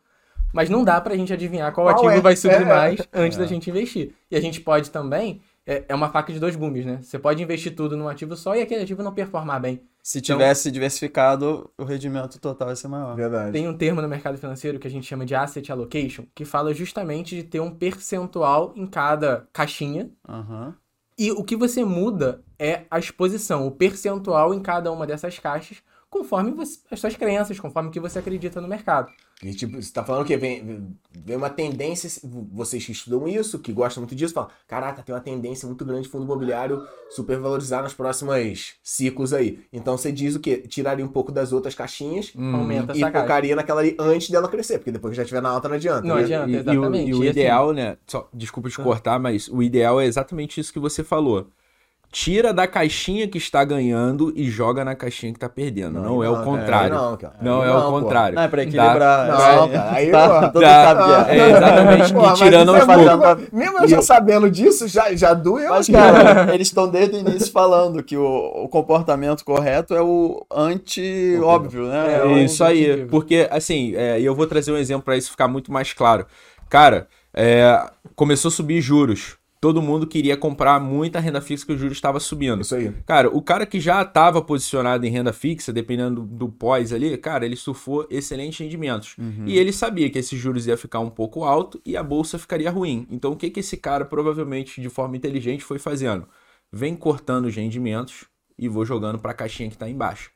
Mas 0.53 0.69
não 0.69 0.83
dá 0.83 0.99
pra 0.99 1.15
gente 1.15 1.31
adivinhar 1.31 1.71
qual, 1.73 1.85
Qual 1.87 1.95
ativo 1.95 2.11
é? 2.11 2.21
vai 2.21 2.35
subir 2.35 2.61
É. 2.61 2.65
mais 2.65 2.99
antes 3.13 3.37
da 3.37 3.45
gente 3.45 3.69
investir. 3.69 4.15
E 4.31 4.35
a 4.35 4.41
gente 4.41 4.59
pode 4.61 4.89
também, 4.89 5.41
é, 5.65 5.85
é 5.87 5.93
uma 5.93 6.09
faca 6.09 6.33
de 6.33 6.39
dois 6.39 6.55
gumes, 6.55 6.85
né? 6.85 6.99
Você 7.03 7.19
pode 7.19 7.41
investir 7.43 7.75
tudo 7.75 7.95
num 7.95 8.07
ativo 8.09 8.35
só 8.35 8.55
e 8.55 8.61
aquele 8.61 8.81
ativo 8.81 9.03
não 9.03 9.13
performar 9.13 9.61
bem. 9.61 9.81
Se 10.01 10.21
tivesse 10.21 10.71
diversificado, 10.71 11.69
o 11.77 11.83
rendimento 11.83 12.39
total 12.39 12.69
ia 12.69 12.75
ser 12.75 12.87
maior. 12.87 13.15
Verdade. 13.15 13.51
Tem 13.51 13.67
um 13.67 13.77
termo 13.77 14.01
no 14.01 14.07
mercado 14.07 14.37
financeiro 14.37 14.79
que 14.79 14.87
a 14.87 14.91
gente 14.91 15.05
chama 15.05 15.25
de 15.25 15.35
asset 15.35 15.71
allocation, 15.71 16.25
que 16.33 16.45
fala 16.45 16.73
justamente 16.73 17.35
de 17.35 17.43
ter 17.43 17.59
um 17.59 17.69
percentual 17.73 18.73
em 18.75 18.87
cada 18.87 19.47
caixinha. 19.53 20.09
Aham. 20.27 20.75
E 21.17 21.31
o 21.31 21.43
que 21.43 21.55
você 21.55 21.83
muda 21.83 22.41
é 22.57 22.83
a 22.89 22.97
exposição, 22.97 23.67
o 23.67 23.71
percentual 23.71 24.53
em 24.53 24.61
cada 24.61 24.89
uma 24.91 25.05
dessas 25.05 25.37
caixas, 25.37 25.83
conforme 26.09 26.51
você- 26.51 26.79
as 26.89 26.99
suas 26.99 27.15
crenças, 27.15 27.59
conforme 27.59 27.89
o 27.89 27.91
que 27.91 27.99
você 27.99 28.19
acredita 28.19 28.61
no 28.61 28.67
mercado. 28.67 29.11
E, 29.41 29.53
tipo, 29.53 29.81
você 29.81 29.91
tá 29.93 30.03
falando 30.03 30.23
o 30.23 30.25
quê? 30.25 30.35
Vem, 30.35 30.93
vem 31.11 31.37
uma 31.37 31.49
tendência, 31.49 32.09
vocês 32.51 32.85
que 32.85 32.91
estudam 32.91 33.25
isso, 33.25 33.57
que 33.59 33.71
gostam 33.71 34.01
muito 34.01 34.13
disso, 34.13 34.33
falam, 34.33 34.49
caraca, 34.67 35.01
tem 35.01 35.15
uma 35.15 35.21
tendência 35.21 35.65
muito 35.65 35.85
grande 35.85 36.03
de 36.03 36.09
fundo 36.09 36.25
imobiliário 36.25 36.85
supervalorizar 37.09 37.81
nos 37.81 37.93
próximos 37.93 38.75
ciclos 38.83 39.31
aí. 39.33 39.59
Então 39.71 39.97
você 39.97 40.11
diz 40.11 40.35
o 40.35 40.41
quê? 40.41 40.57
Tiraria 40.57 41.05
um 41.05 41.09
pouco 41.09 41.31
das 41.31 41.53
outras 41.53 41.73
caixinhas 41.73 42.33
Aumenta 42.35 42.95
e 42.97 42.99
focaria 42.99 43.55
naquela 43.55 43.79
ali 43.79 43.95
antes 43.97 44.29
dela 44.29 44.49
crescer, 44.49 44.77
porque 44.79 44.91
depois 44.91 45.11
que 45.11 45.17
já 45.17 45.23
estiver 45.23 45.41
na 45.41 45.49
alta 45.49 45.69
não 45.69 45.75
adianta. 45.75 46.05
Não 46.05 46.15
né? 46.15 46.23
adianta. 46.23 46.49
E, 46.49 46.53
e 46.53 46.57
o, 46.57 46.59
exatamente. 46.59 47.09
e 47.09 47.13
o 47.13 47.23
E 47.23 47.29
assim- 47.29 47.39
ideal, 47.39 47.71
né? 47.71 47.97
Só, 48.05 48.29
desculpa 48.33 48.69
te 48.69 48.75
cortar, 48.75 49.19
mas 49.19 49.47
o 49.47 49.63
ideal 49.63 50.01
é 50.01 50.05
exatamente 50.05 50.59
isso 50.59 50.73
que 50.73 50.79
você 50.79 51.01
falou. 51.01 51.47
Tira 52.11 52.51
da 52.51 52.65
caixinha 52.67 53.27
que 53.27 53.37
está 53.37 53.63
ganhando 53.63 54.33
e 54.35 54.49
joga 54.49 54.83
na 54.83 54.95
caixinha 54.95 55.31
que 55.31 55.37
está 55.37 55.47
perdendo. 55.47 56.01
Não, 56.01 56.23
é 56.23 56.29
o 56.29 56.43
contrário. 56.43 56.95
Não, 56.95 57.15
cara. 57.15 57.35
Não, 57.39 57.63
é 57.63 57.71
o 57.71 57.81
pô. 57.83 57.89
contrário. 58.01 58.35
Não, 58.35 58.41
é 58.41 58.47
pra 58.47 58.57
Tá? 58.57 58.63
equilibrar. 58.63 59.27
Não, 59.27 59.35
é, 59.65 59.69
cara, 59.69 59.91
aí, 59.93 60.11
tá, 60.11 60.27
pô. 60.41 60.49
todo 60.53 60.61
Tá. 60.63 60.83
sabe 60.85 61.03
que 61.03 61.31
é. 61.31 61.37
É, 61.39 61.49
exatamente. 61.51 62.13
Pô, 62.13 62.19
e 62.19 62.25
mas 62.25 62.39
tirando 62.39 62.69
aos 62.69 62.79
é 62.79 62.85
poucos. 62.85 63.53
Mesmo 63.53 63.79
eu 63.79 63.87
já 63.87 64.01
sabendo 64.01 64.49
disso, 64.49 64.87
já, 64.87 65.15
já 65.15 65.33
doeu. 65.35 65.69
Mas, 65.69 65.87
aqui. 65.87 65.91
cara, 65.91 66.53
eles 66.55 66.67
estão 66.67 66.87
desde 66.89 67.15
o 67.15 67.19
início 67.19 67.51
falando 67.51 68.01
que 68.01 68.17
o, 68.17 68.25
o 68.63 68.67
comportamento 68.69 69.45
correto 69.45 69.93
é 69.93 70.01
o 70.01 70.43
anti-óbvio, 70.51 71.87
né? 71.87 72.17
É, 72.19 72.23
o- 72.25 72.37
Isso 72.39 72.63
aí, 72.63 73.05
porque 73.05 73.47
assim, 73.51 73.93
é, 73.95 74.19
e 74.19 74.25
eu 74.25 74.33
vou 74.35 74.47
trazer 74.47 74.71
um 74.71 74.77
exemplo 74.77 75.03
para 75.03 75.15
isso 75.17 75.31
ficar 75.31 75.47
muito 75.47 75.71
mais 75.71 75.93
claro. 75.93 76.25
Cara, 76.69 77.07
é, 77.33 77.83
começou 78.15 78.49
a 78.49 78.51
subir 78.51 78.81
juros. 78.81 79.37
Todo 79.61 79.81
mundo 79.81 80.07
queria 80.07 80.37
comprar 80.37 80.79
muita 80.79 81.19
renda 81.19 81.41
fixa 81.41 81.65
que 81.65 81.73
o 81.73 81.77
juros 81.77 81.97
estava 81.97 82.17
subindo. 82.19 82.61
Isso 82.61 82.75
aí. 82.75 82.93
Cara, 83.05 83.29
o 83.29 83.41
cara 83.41 83.65
que 83.65 83.77
já 83.77 84.01
estava 84.01 84.41
posicionado 84.41 85.05
em 85.05 85.09
renda 85.09 85.33
fixa, 85.33 85.73
dependendo 85.73 86.21
do, 86.21 86.27
do 86.27 86.49
pós 86.49 86.93
ali, 86.93 87.17
cara, 87.17 87.45
ele 87.45 87.57
surfou 87.57 88.07
excelentes 88.09 88.59
rendimentos. 88.59 89.17
E 89.45 89.57
ele 89.57 89.73
sabia 89.73 90.09
que 90.09 90.17
esses 90.17 90.39
juros 90.39 90.65
ia 90.65 90.77
ficar 90.77 91.01
um 91.01 91.09
pouco 91.09 91.43
alto 91.43 91.81
e 91.85 91.97
a 91.97 92.03
bolsa 92.03 92.39
ficaria 92.39 92.71
ruim. 92.71 93.05
Então 93.11 93.33
o 93.33 93.35
que 93.35 93.49
que 93.49 93.59
esse 93.59 93.75
cara 93.75 94.05
provavelmente 94.05 94.79
de 94.79 94.89
forma 94.89 95.17
inteligente 95.17 95.63
foi 95.63 95.77
fazendo? 95.77 96.25
Vem 96.71 96.95
cortando 96.95 97.45
os 97.45 97.55
rendimentos 97.55 98.25
e 98.57 98.69
vou 98.69 98.85
jogando 98.85 99.19
para 99.19 99.31
a 99.31 99.35
caixinha 99.35 99.69
que 99.69 99.75
está 99.75 99.89
embaixo. 99.89 100.31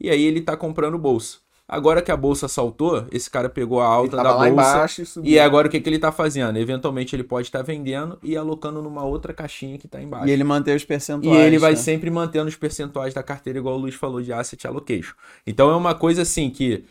E 0.00 0.08
aí 0.08 0.22
ele 0.22 0.40
tá 0.40 0.56
comprando 0.56 0.96
bolsa. 0.98 1.38
Agora 1.70 2.00
que 2.00 2.10
a 2.10 2.16
bolsa 2.16 2.48
saltou, 2.48 3.04
esse 3.12 3.28
cara 3.28 3.46
pegou 3.48 3.78
a 3.82 3.84
Ele 3.84 3.92
alta 3.94 4.16
tava 4.16 4.28
da 4.30 4.34
lá 4.36 4.48
bolsa. 4.48 4.52
embaixo 4.70 5.02
e 5.02 5.06
subiu. 5.06 5.30
E 5.30 5.38
agora 5.38 5.68
o 5.68 5.70
que, 5.70 5.78
que 5.78 5.88
ele 5.88 5.98
tá 5.98 6.10
fazendo? 6.10 6.56
Eventualmente 6.58 7.14
ele 7.14 7.22
pode 7.24 7.48
estar 7.48 7.60
vendendo 7.60 8.18
e 8.22 8.34
alocando 8.38 8.80
numa 8.80 9.04
outra 9.04 9.34
caixinha 9.34 9.76
que 9.76 9.86
tá 9.86 10.00
embaixo. 10.00 10.26
E 10.26 10.30
ele 10.30 10.44
mantém 10.44 10.74
os 10.74 10.82
E 10.82 10.86
percentuais. 10.86 11.38
ele 11.46 11.58
vai 11.58 11.72
né? 11.72 11.76
sempre 11.76 12.10
mantendo 12.10 12.48
os 12.48 12.56
percentuais 12.56 13.12
da 13.12 13.22
carteira, 13.22 13.58
igual 13.58 13.74
o 13.74 13.78
Luiz 13.78 13.94
falou, 13.94 14.22
de 14.22 14.32
asset 14.32 14.66
allocation. 14.66 15.12
Então 15.46 15.68
é 15.70 15.76
uma 15.76 15.94
coisa 15.94 16.22
assim 16.22 16.48
que 16.48 16.84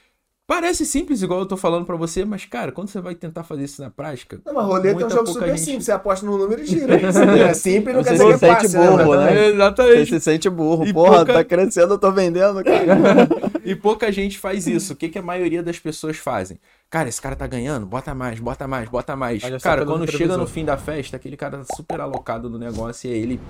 parece 0.45 0.85
simples, 0.85 1.21
igual 1.23 1.39
eu 1.41 1.45
tô 1.47 1.57
falando 1.57 1.83
pra 1.85 1.95
você, 1.95 2.23
mas 2.23 2.45
cara, 2.45 2.71
quando 2.71 2.87
você 2.89 3.01
vai 3.01 3.15
tentar 3.15 3.43
fazer 3.43 3.63
isso 3.63 3.81
na 3.81 3.89
prática. 3.89 4.39
Não, 4.45 4.53
mas 4.53 4.65
roleta 4.65 5.01
é 5.01 5.05
um 5.07 5.09
jogo 5.09 5.25
super 5.27 5.47
gente- 5.49 5.59
simples. 5.61 5.85
Você 5.85 5.91
aposta 5.91 6.23
no 6.25 6.37
número 6.37 6.61
e 6.61 6.65
gira. 6.67 6.95
É 6.95 7.53
simples, 7.55 7.95
não 7.95 8.03
Você 8.03 8.09
quer 8.11 8.17
se 8.17 8.23
dizer 8.23 8.37
que 8.39 8.45
é 8.45 8.49
sente 8.59 8.61
fácil. 8.71 8.79
burro, 8.97 9.15
né? 9.17 9.33
Você 9.33 9.53
Exatamente. 9.53 10.05
se 10.07 10.19
sente 10.19 10.49
burro. 10.51 10.85
E 10.87 10.93
Porra, 10.93 11.15
pouca- 11.17 11.33
tá 11.33 11.43
crescendo, 11.43 11.95
eu 11.95 11.97
tô 11.97 12.11
vendendo, 12.11 12.63
cara. 12.63 13.27
E 13.67 13.75
pouca 13.75 14.11
gente 14.11 14.37
faz 14.39 14.65
isso. 14.65 14.93
O 14.93 14.95
que, 14.95 15.09
que 15.09 15.19
a 15.19 15.21
maioria 15.21 15.61
das 15.61 15.77
pessoas 15.77 16.17
fazem? 16.17 16.57
Cara, 16.89 17.09
esse 17.09 17.21
cara 17.21 17.35
tá 17.35 17.45
ganhando, 17.45 17.85
bota 17.85 18.15
mais, 18.15 18.39
bota 18.39 18.65
mais, 18.67 18.87
bota 18.87 19.15
mais. 19.15 19.43
Olha 19.43 19.59
Cara, 19.59 19.85
quando 19.85 20.09
chega 20.09 20.37
no 20.37 20.47
fim 20.47 20.63
da 20.63 20.77
festa, 20.77 21.17
aquele 21.17 21.35
cara 21.35 21.57
tá 21.57 21.75
super 21.75 21.99
alocado 21.99 22.49
no 22.49 22.57
negócio 22.57 23.09
e 23.09 23.13
aí 23.13 23.19
ele 23.19 23.41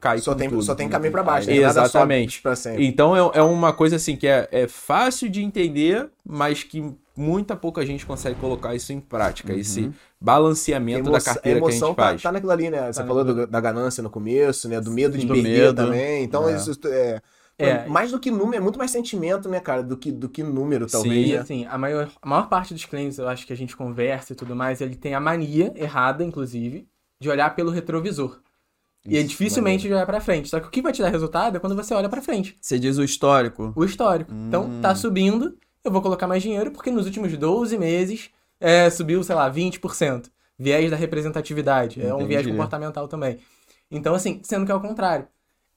cai 0.00 0.18
Só 0.18 0.32
com 0.32 0.38
tem, 0.38 0.48
tudo. 0.48 0.62
só 0.62 0.74
tem 0.74 0.88
caminho 0.88 1.12
pra 1.12 1.22
baixo. 1.22 1.48
né? 1.48 1.54
Nada 1.60 1.86
sobe 1.86 1.86
Exatamente. 1.86 2.42
Então 2.78 3.14
é, 3.14 3.38
é 3.38 3.42
uma 3.42 3.72
coisa 3.74 3.96
assim 3.96 4.16
que 4.16 4.26
é, 4.26 4.48
é 4.50 4.66
fácil 4.66 5.28
de 5.28 5.42
entender, 5.42 6.08
mas 6.26 6.62
que 6.64 6.90
muita 7.14 7.54
pouca 7.54 7.84
gente 7.84 8.06
consegue 8.06 8.40
colocar 8.40 8.74
isso 8.74 8.90
em 8.92 9.00
prática. 9.00 9.52
Esse 9.52 9.92
balanceamento 10.18 11.10
da 11.10 11.20
carteira 11.20 11.60
que 11.60 11.66
a 11.66 11.70
gente 11.70 11.80
tá, 11.80 11.94
faz. 11.94 12.22
tá 12.22 12.32
naquilo 12.32 12.52
ali, 12.52 12.70
né? 12.70 12.90
Você 12.92 13.00
Tá 13.02 13.06
falou 13.06 13.22
do- 13.24 13.46
da 13.46 13.60
ganância 13.60 14.02
no 14.02 14.08
começo, 14.08 14.68
né? 14.68 14.80
Do 14.80 14.90
medo 14.90 15.18
de 15.18 15.26
Do 15.26 15.34
perder 15.34 15.58
medo. 15.66 15.76
também. 15.76 16.24
Então, 16.24 16.48
É. 16.48 16.56
isso 16.56 16.72
é, 16.86 17.20
É. 17.58 17.86
Mais 17.86 18.10
do 18.10 18.18
que 18.18 18.30
número, 18.30 18.56
é 18.56 18.60
muito 18.60 18.78
mais 18.78 18.90
sentimento, 18.90 19.48
né, 19.48 19.60
cara? 19.60 19.82
Do 19.82 19.96
que, 19.96 20.10
do 20.10 20.28
que 20.28 20.42
número, 20.42 20.86
talvez. 20.86 21.28
E 21.28 21.32
né? 21.32 21.38
assim, 21.38 21.66
a 21.66 21.78
maior, 21.78 22.10
a 22.20 22.28
maior 22.28 22.48
parte 22.48 22.74
dos 22.74 22.84
clientes, 22.84 23.18
eu 23.18 23.28
acho 23.28 23.46
que 23.46 23.52
a 23.52 23.56
gente 23.56 23.76
conversa 23.76 24.32
e 24.32 24.36
tudo 24.36 24.56
mais, 24.56 24.80
ele 24.80 24.96
tem 24.96 25.14
a 25.14 25.20
mania, 25.20 25.72
errada 25.76 26.24
inclusive, 26.24 26.88
de 27.20 27.28
olhar 27.28 27.54
pelo 27.54 27.70
retrovisor. 27.70 28.40
e 29.06 29.16
é 29.16 29.20
Isso, 29.20 29.28
dificilmente 29.28 29.86
de 29.86 29.92
olhar 29.92 30.06
pra 30.06 30.20
frente. 30.20 30.48
Só 30.48 30.58
que 30.58 30.66
o 30.66 30.70
que 30.70 30.82
vai 30.82 30.92
te 30.92 31.02
dar 31.02 31.10
resultado 31.10 31.56
é 31.56 31.60
quando 31.60 31.76
você 31.76 31.94
olha 31.94 32.08
pra 32.08 32.22
frente. 32.22 32.56
Você 32.60 32.78
diz 32.78 32.98
o 32.98 33.04
histórico. 33.04 33.72
O 33.76 33.84
histórico. 33.84 34.32
Então, 34.32 34.80
tá 34.80 34.94
subindo, 34.94 35.56
eu 35.84 35.92
vou 35.92 36.02
colocar 36.02 36.26
mais 36.26 36.42
dinheiro, 36.42 36.70
porque 36.70 36.90
nos 36.90 37.06
últimos 37.06 37.36
12 37.36 37.78
meses 37.78 38.30
é, 38.60 38.88
subiu, 38.90 39.22
sei 39.22 39.34
lá, 39.34 39.52
20%. 39.52 40.30
Viés 40.58 40.90
da 40.90 40.96
representatividade. 40.96 42.00
É 42.00 42.12
um 42.12 42.18
Entendi. 42.18 42.28
viés 42.28 42.46
comportamental 42.46 43.08
também. 43.08 43.38
Então, 43.90 44.14
assim, 44.14 44.40
sendo 44.44 44.64
que 44.64 44.72
é 44.72 44.74
o 44.74 44.80
contrário. 44.80 45.26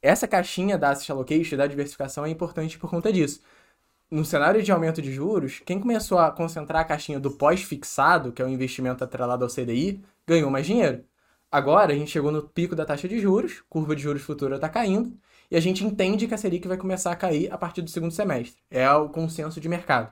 Essa 0.05 0.27
caixinha 0.27 0.77
da 0.77 0.89
asset 0.91 1.11
allocation, 1.11 1.57
da 1.57 1.65
diversificação, 1.67 2.25
é 2.25 2.29
importante 2.29 2.77
por 2.77 2.89
conta 2.89 3.11
disso. 3.11 3.41
No 4.11 4.23
cenário 4.23 4.61
de 4.61 4.71
aumento 4.71 5.01
de 5.01 5.11
juros, 5.11 5.61
quem 5.65 5.79
começou 5.79 6.19
a 6.19 6.31
concentrar 6.31 6.81
a 6.83 6.85
caixinha 6.85 7.19
do 7.19 7.31
pós-fixado, 7.31 8.31
que 8.31 8.41
é 8.41 8.45
o 8.45 8.47
investimento 8.49 9.03
atrelado 9.03 9.43
ao 9.43 9.49
CDI, 9.49 10.03
ganhou 10.27 10.51
mais 10.51 10.65
dinheiro. 10.67 11.03
Agora 11.51 11.91
a 11.93 11.95
gente 11.95 12.11
chegou 12.11 12.31
no 12.31 12.43
pico 12.43 12.75
da 12.75 12.85
taxa 12.85 13.07
de 13.07 13.19
juros, 13.19 13.63
curva 13.67 13.95
de 13.95 14.03
juros 14.03 14.21
futura 14.21 14.55
está 14.55 14.69
caindo, 14.69 15.17
e 15.49 15.55
a 15.57 15.59
gente 15.59 15.83
entende 15.83 16.27
que 16.27 16.33
a 16.33 16.37
Selic 16.37 16.67
vai 16.67 16.77
começar 16.77 17.11
a 17.11 17.15
cair 17.15 17.51
a 17.51 17.57
partir 17.57 17.81
do 17.81 17.89
segundo 17.89 18.11
semestre. 18.11 18.61
É 18.69 18.89
o 18.91 19.09
consenso 19.09 19.59
de 19.59 19.67
mercado. 19.67 20.11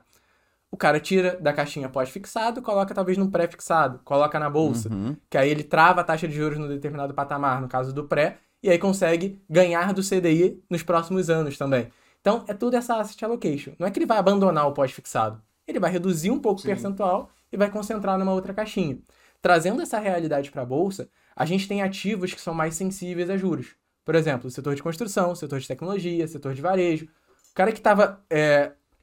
O 0.71 0.77
cara 0.77 0.99
tira 0.99 1.37
da 1.39 1.53
caixinha 1.53 1.87
pós-fixado, 1.87 2.61
coloca 2.63 2.95
talvez 2.95 3.15
num 3.17 3.29
pré-fixado, 3.29 3.99
coloca 4.03 4.39
na 4.39 4.49
bolsa, 4.49 4.89
Uhum. 4.89 5.15
que 5.29 5.37
aí 5.37 5.49
ele 5.49 5.63
trava 5.63 6.01
a 6.01 6.03
taxa 6.03 6.27
de 6.27 6.33
juros 6.35 6.57
no 6.57 6.67
determinado 6.67 7.13
patamar, 7.13 7.61
no 7.61 7.67
caso 7.67 7.93
do 7.93 8.05
pré, 8.05 8.39
e 8.63 8.69
aí 8.69 8.79
consegue 8.79 9.43
ganhar 9.49 9.93
do 9.93 10.01
CDI 10.01 10.63
nos 10.69 10.81
próximos 10.81 11.29
anos 11.29 11.57
também. 11.57 11.89
Então, 12.21 12.45
é 12.47 12.53
tudo 12.53 12.77
essa 12.77 12.95
asset 12.95 13.23
allocation. 13.25 13.73
Não 13.77 13.85
é 13.85 13.91
que 13.91 13.99
ele 13.99 14.05
vai 14.05 14.17
abandonar 14.17 14.65
o 14.65 14.73
pós-fixado. 14.73 15.41
Ele 15.67 15.79
vai 15.79 15.91
reduzir 15.91 16.31
um 16.31 16.39
pouco 16.39 16.61
o 16.61 16.63
percentual 16.63 17.29
e 17.51 17.57
vai 17.57 17.69
concentrar 17.69 18.17
numa 18.17 18.31
outra 18.31 18.53
caixinha. 18.53 18.97
Trazendo 19.41 19.81
essa 19.81 19.99
realidade 19.99 20.49
para 20.49 20.61
a 20.61 20.65
bolsa, 20.65 21.09
a 21.35 21.45
gente 21.45 21.67
tem 21.67 21.81
ativos 21.81 22.33
que 22.33 22.39
são 22.39 22.53
mais 22.53 22.75
sensíveis 22.75 23.29
a 23.29 23.35
juros. 23.35 23.75
Por 24.05 24.15
exemplo, 24.15 24.47
o 24.47 24.51
setor 24.51 24.75
de 24.75 24.81
construção, 24.81 25.35
setor 25.35 25.59
de 25.59 25.67
tecnologia, 25.67 26.25
setor 26.25 26.53
de 26.53 26.61
varejo. 26.61 27.05
O 27.05 27.53
cara 27.53 27.71
que 27.73 27.79
estava 27.79 28.23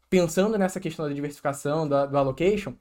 pensando 0.09 0.57
nessa 0.57 0.81
questão 0.81 1.07
da 1.07 1.15
diversificação, 1.15 1.87
do, 1.87 2.07
do 2.07 2.16
allocation, 2.16 2.74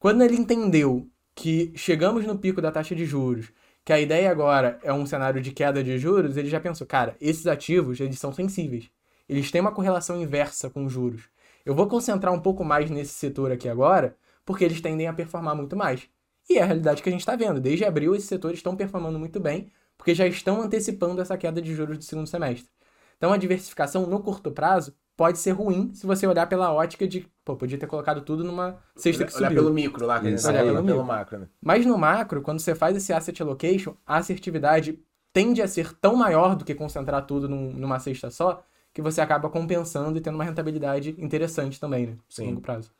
quando 0.00 0.22
ele 0.22 0.36
entendeu 0.36 1.08
que 1.34 1.72
chegamos 1.76 2.26
no 2.26 2.36
pico 2.36 2.60
da 2.60 2.72
taxa 2.72 2.94
de 2.94 3.04
juros, 3.04 3.52
que 3.84 3.92
a 3.92 4.00
ideia 4.00 4.30
agora 4.30 4.78
é 4.82 4.92
um 4.92 5.04
cenário 5.04 5.40
de 5.40 5.52
queda 5.52 5.84
de 5.84 5.98
juros, 5.98 6.36
ele 6.36 6.48
já 6.48 6.58
pensou, 6.58 6.86
cara, 6.86 7.16
esses 7.20 7.46
ativos, 7.46 8.00
eles 8.00 8.18
são 8.18 8.32
sensíveis. 8.32 8.90
Eles 9.28 9.50
têm 9.50 9.60
uma 9.60 9.72
correlação 9.72 10.20
inversa 10.20 10.70
com 10.70 10.84
os 10.86 10.92
juros. 10.92 11.28
Eu 11.64 11.74
vou 11.74 11.86
concentrar 11.86 12.32
um 12.32 12.40
pouco 12.40 12.64
mais 12.64 12.90
nesse 12.90 13.12
setor 13.14 13.52
aqui 13.52 13.68
agora, 13.68 14.16
porque 14.44 14.64
eles 14.64 14.80
tendem 14.80 15.06
a 15.06 15.12
performar 15.12 15.54
muito 15.54 15.76
mais. 15.76 16.08
E 16.48 16.58
é 16.58 16.62
a 16.62 16.66
realidade 16.66 17.02
que 17.02 17.08
a 17.08 17.12
gente 17.12 17.20
está 17.20 17.36
vendo. 17.36 17.60
Desde 17.60 17.84
abril, 17.84 18.14
esses 18.14 18.28
setores 18.28 18.58
estão 18.58 18.76
performando 18.76 19.18
muito 19.18 19.40
bem, 19.40 19.70
porque 19.96 20.14
já 20.14 20.26
estão 20.26 20.60
antecipando 20.60 21.20
essa 21.20 21.36
queda 21.36 21.60
de 21.60 21.74
juros 21.74 21.98
do 21.98 22.04
segundo 22.04 22.26
semestre. 22.26 22.70
Então, 23.16 23.32
a 23.32 23.36
diversificação 23.36 24.06
no 24.06 24.20
curto 24.20 24.50
prazo 24.50 24.94
pode 25.16 25.38
ser 25.38 25.52
ruim 25.52 25.92
se 25.94 26.06
você 26.06 26.26
olhar 26.26 26.46
pela 26.46 26.72
ótica 26.72 27.06
de, 27.06 27.26
pô, 27.44 27.56
podia 27.56 27.78
ter 27.78 27.86
colocado 27.86 28.20
tudo 28.22 28.42
numa 28.44 28.78
cesta 28.96 29.24
que 29.24 29.36
Olhar 29.36 29.48
subiu. 29.48 29.62
pelo 29.62 29.74
micro 29.74 30.06
lá, 30.06 30.20
que 30.20 30.26
a 30.26 30.30
gente 30.30 30.38
Isso, 30.38 30.48
olhar 30.48 30.64
pelo 30.64 30.84
pelo 30.84 31.04
macro, 31.04 31.38
né? 31.40 31.48
Mas 31.62 31.86
no 31.86 31.96
macro, 31.96 32.42
quando 32.42 32.60
você 32.60 32.74
faz 32.74 32.96
esse 32.96 33.12
asset 33.12 33.40
allocation, 33.42 33.94
a 34.06 34.16
assertividade 34.16 34.98
tende 35.32 35.60
a 35.62 35.68
ser 35.68 35.92
tão 35.94 36.14
maior 36.16 36.54
do 36.56 36.64
que 36.64 36.74
concentrar 36.74 37.26
tudo 37.26 37.48
num- 37.48 37.72
numa 37.72 37.98
cesta 37.98 38.30
só, 38.30 38.64
que 38.92 39.02
você 39.02 39.20
acaba 39.20 39.50
compensando 39.50 40.16
e 40.18 40.20
tendo 40.20 40.36
uma 40.36 40.44
rentabilidade 40.44 41.14
interessante 41.18 41.80
também, 41.80 42.06
né? 42.06 42.16
Sim. 42.28 42.42
No 42.44 42.48
longo 42.50 42.60
prazo. 42.60 42.90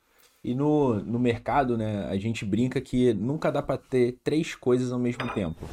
E 0.43 0.55
no, 0.55 0.95
no 1.03 1.19
mercado, 1.19 1.79
né, 1.79 2.07
a 2.07 2.17
gente 2.19 2.45
brinca 2.45 2.81
que 2.81 3.15
nunca 3.15 3.51
dá 3.51 3.63
para 3.63 3.79
ter 3.79 4.19
três 4.23 4.55
coisas 4.55 4.93
ao 4.93 4.99
mesmo 4.99 5.27
tempo: 5.33 5.67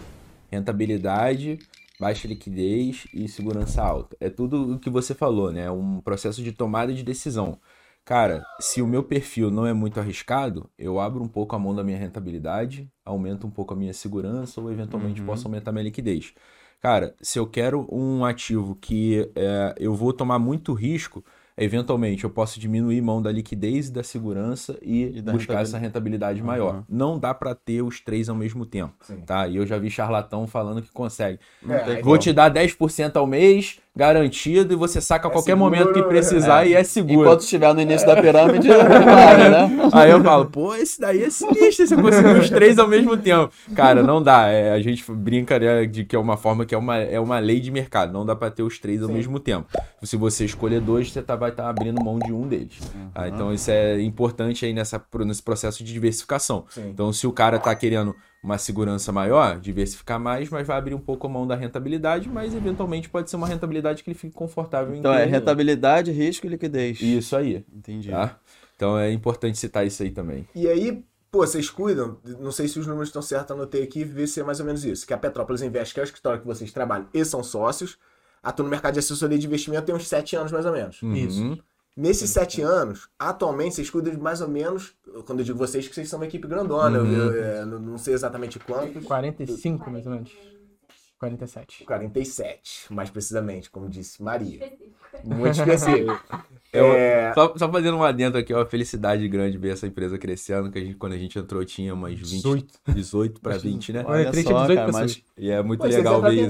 rentabilidade, 0.50 1.60
baixa 2.02 2.28
liquidez 2.28 3.07
e 3.14 3.28
segurança 3.28 3.82
alta. 3.84 4.18
É 4.19 4.30
tudo 4.30 4.73
o 4.76 4.80
que 4.80 4.90
você 4.90 5.14
falou, 5.14 5.52
né? 5.52 5.64
É 5.65 5.72
um 5.72 6.02
processo 6.02 6.41
de 6.44 6.52
tomada 6.52 6.94
de 6.94 7.03
decisão. 7.03 7.60
Cara, 8.03 8.44
se 8.60 8.82
o 8.82 8.88
meu 8.88 9.03
perfil 9.03 9.52
não 9.52 9.65
é 9.65 9.73
muito 9.73 9.99
arriscado, 9.99 10.69
eu 10.78 10.99
abro 10.99 11.23
um 11.23 11.28
pouco 11.28 11.56
a 11.56 11.60
mão 11.60 11.76
da 11.76 11.84
minha 11.84 11.98
rentabilidade, 11.98 12.91
aumento 13.06 13.45
um 13.45 13.52
pouco 13.52 13.73
a 13.73 13.78
minha 13.78 13.94
segurança 13.94 14.60
ou 14.60 14.72
eventualmente 14.72 15.22
Uhum. 15.22 15.28
posso 15.28 15.48
aumentar 15.48 15.72
minha 15.72 15.84
liquidez. 15.84 16.34
Cara, 16.80 17.15
se 17.22 17.38
eu 17.38 17.45
quero 17.48 17.88
um 17.91 18.26
ativo 18.26 18.76
que 18.76 19.32
é, 19.36 19.76
eu 19.78 19.94
vou 19.95 20.11
tomar 20.11 20.40
muito 20.40 20.73
risco, 20.73 21.23
eventualmente 21.64 22.24
eu 22.24 22.30
posso 22.30 22.60
diminuir 22.60 23.02
mão 23.02 23.22
da 23.22 23.32
liquidez 23.32 23.88
e 23.88 23.92
da 23.92 24.04
segurança 24.04 24.78
e, 24.82 25.18
E 25.18 25.22
da 25.22 25.32
buscar 25.32 25.54
rentabilidade. 25.54 25.62
essa 25.70 25.78
rentabilidade 25.78 26.42
maior. 26.44 26.76
Uhum. 26.76 26.84
Não 26.90 27.20
dá 27.20 27.34
para 27.34 27.54
ter 27.56 27.82
os 27.82 28.00
três 28.00 28.30
ao 28.30 28.36
mesmo 28.36 28.66
tempo, 28.66 28.94
Sim. 29.02 29.22
tá? 29.22 29.48
E 29.48 29.58
eu 29.58 29.66
já 29.66 29.78
vi 29.78 29.90
charlatão 29.90 30.48
falando 30.48 30.82
que 30.82 30.92
consegue. 30.92 31.40
É, 31.68 32.02
Vou 32.02 32.18
te 32.18 32.34
dar 32.34 32.52
10% 32.52 33.16
ao 33.16 33.28
mês, 33.28 33.80
garantido, 33.96 34.74
e 34.74 34.76
você 34.78 35.02
saca 35.02 35.28
a 35.28 35.30
É 35.30 35.34
qualquer 35.34 35.52
seguro, 35.52 35.70
momento 35.70 35.94
que 35.94 36.02
precisar 36.04 36.66
é. 36.66 36.70
e 36.70 36.74
é 36.74 36.84
seguro. 36.84 37.22
Enquanto 37.22 37.42
estiver 37.42 37.74
no 37.74 37.82
início 37.82 38.08
da 38.08 38.16
pirâmide, 38.22 38.68
para, 38.72 39.50
né? 39.50 39.90
Aí 39.92 40.12
eu 40.12 40.24
falo, 40.24 40.46
pô, 40.46 40.74
esse 40.76 41.00
daí 41.00 41.24
é 41.24 41.30
sinistro, 41.30 41.88
você 41.88 41.96
conseguiu 41.96 42.40
os 42.40 42.50
três 42.50 42.80
ao 42.80 42.88
mesmo 42.88 43.18
tempo. 43.18 43.52
Cara, 43.76 44.02
não 44.02 44.24
dá. 44.24 44.48
é, 44.48 44.72
a 44.72 44.80
gente 44.82 45.04
brinca 45.12 45.60
né, 45.60 45.86
de 45.86 46.06
que 46.06 46.16
é 46.16 46.20
uma 46.20 46.38
forma 46.38 46.66
que 46.66 46.74
é 46.74 46.78
uma, 46.78 46.98
é 46.98 47.20
uma 47.20 47.40
lei 47.40 47.60
de 47.60 47.70
mercado. 47.70 48.14
Não 48.14 48.26
dá 48.26 48.36
pra 48.36 48.50
ter 48.50 48.64
os 48.64 48.80
três 48.80 49.02
ao 49.02 49.10
Sim. 49.10 49.14
mesmo 49.16 49.40
tempo. 49.40 49.68
Se 50.04 50.16
você 50.16 50.46
escolher 50.46 50.80
dois, 50.80 51.12
você 51.12 51.22
tá, 51.22 51.36
vai 51.36 51.50
estar 51.50 51.70
abrindo 51.70 52.04
mão 52.04 52.18
de 52.18 52.32
um 52.32 52.48
deles. 52.48 52.80
tá? 53.14 53.28
Então 53.28 53.54
isso 53.54 53.70
é 53.70 54.02
importante 54.02 54.66
aí 54.66 54.74
nessa, 54.74 55.02
nesse 55.26 55.44
processo 55.44 55.84
de 55.84 55.92
diversificação. 55.92 56.66
Sim. 56.70 56.90
Então 56.94 57.12
se 57.12 57.28
o 57.28 57.32
cara 57.32 57.60
tá 57.60 57.76
querendo 57.76 58.16
uma 58.44 58.58
segurança 58.58 59.12
maior, 59.12 59.60
diversificar 59.60 60.20
mais, 60.20 60.50
mas 60.50 60.66
vai 60.66 60.78
abrir 60.78 60.96
um 60.96 61.00
pouco 61.00 61.28
a 61.28 61.30
mão 61.30 61.46
da 61.46 61.56
rentabilidade, 61.56 62.28
mas 62.28 62.56
eventualmente 62.56 63.08
pode 63.08 63.30
ser 63.30 63.36
uma 63.36 63.48
rentabilidade 63.48 64.04
que 64.04 64.10
ele 64.10 64.18
fique 64.18 64.34
confortável 64.34 64.96
Então 64.96 65.14
é 65.14 65.26
rentabilidade, 65.26 66.12
risco 66.12 66.48
e 66.48 66.50
liquidez. 66.50 67.00
Isso 67.02 67.36
aí, 67.36 67.64
Entendi. 67.72 68.10
tá? 68.10 68.40
Então 68.76 68.98
é 68.98 69.12
importante 69.12 69.60
citar 69.60 69.86
isso 69.86 70.02
aí 70.02 70.10
também. 70.10 70.48
E 70.56 70.68
aí, 70.68 71.04
pô, 71.30 71.46
vocês 71.46 71.70
cuidam, 71.70 72.18
não 72.40 72.52
sei 72.52 72.68
se 72.68 72.80
os 72.80 72.88
números 72.88 73.10
estão 73.10 73.22
certos, 73.22 73.52
anotei 73.52 73.84
aqui, 73.84 74.04
ver 74.04 74.26
se 74.26 74.40
é 74.40 74.44
mais 74.44 74.60
ou 74.60 74.66
menos 74.66 74.84
isso. 74.84 75.06
Que 75.06 75.14
a 75.14 75.18
Petrópolis 75.18 75.62
Invest, 75.62 75.94
que 75.94 76.00
é 76.00 76.04
o 76.04 76.06
escritório 76.06 76.42
que 76.42 76.48
vocês 76.48 76.72
trabalham 76.72 77.08
e 77.14 77.24
são 77.24 77.44
sócios, 77.44 78.00
atua 78.42 78.64
no 78.64 78.72
mercado 78.72 78.94
de 78.94 79.00
assessoria 79.00 79.38
de 79.38 79.46
investimento 79.46 79.86
tem 79.86 79.94
uns 79.94 80.08
sete 80.08 80.36
anos 80.36 80.52
mais 80.52 80.66
ou 80.66 80.72
menos. 80.72 81.00
Isso. 81.04 81.60
Uhum. 81.98 82.04
Nesses 82.04 82.30
sete 82.30 82.62
anos, 82.62 83.10
atualmente, 83.20 83.76
vocês 83.76 83.90
cuidam 83.90 84.14
de 84.14 84.20
mais 84.20 84.42
ou 84.42 84.48
menos, 84.48 84.96
quando 85.26 85.40
eu 85.40 85.46
digo 85.46 85.58
vocês, 85.58 85.88
que 85.88 85.94
vocês 85.94 86.10
são 86.10 86.20
uma 86.20 86.26
equipe 86.26 86.48
grandona, 86.48 86.98
eu- 86.98 87.06
eu, 87.06 87.44
é, 87.44 87.66
não- 87.66 87.80
não 87.80 87.98
sei 87.98 88.14
exatamente 88.14 88.60
quantos, 88.60 89.04
45, 89.06 89.90
mais 89.92 90.06
ou 90.06 90.14
menos. 90.14 90.32
47. 91.20 91.84
47, 91.84 92.92
mais 92.94 93.10
precisamente, 93.10 93.70
como 93.70 93.88
disse 93.90 94.24
Maria. 94.24 94.72
Muito 95.24 95.60
específico. 95.60 96.12
Eu- 96.73 96.85
É, 96.93 97.34
Só, 97.34 97.53
só 97.57 97.69
fazendo 97.69 97.98
um 97.98 98.03
adendo 98.03 98.38
aqui, 98.38 98.53
é 98.53 98.56
uma 98.56 98.65
felicidade 98.65 99.27
grande 99.27 99.57
ver 99.57 99.73
essa 99.73 99.85
empresa 99.85 100.18
crescendo, 100.18 100.72
que 100.72 100.80
a 100.80 100.81
gente, 100.81 100.95
quando 100.95 101.11
a 101.14 101.18
gente 101.18 101.38
entrou 101.38 101.65
tinha 101.65 101.93
umas 101.93 102.14
20, 102.14 102.23
18, 102.30 102.65
18 102.88 103.41
para 103.41 103.57
20, 103.57 103.91
né? 103.91 104.03
Olha, 104.07 104.19
Olha 104.22 104.31
três 104.31 104.45
só, 104.45 104.52
tinha 104.53 104.61
18 104.68 104.77
cara, 104.80 104.91
mas 104.93 105.22
E 105.38 105.49
é 105.52 105.61
muito 105.61 105.81
pô, 105.81 105.88
legal 105.88 106.15
entraram 106.15 106.30
ver 106.30 106.41
isso. 106.41 106.45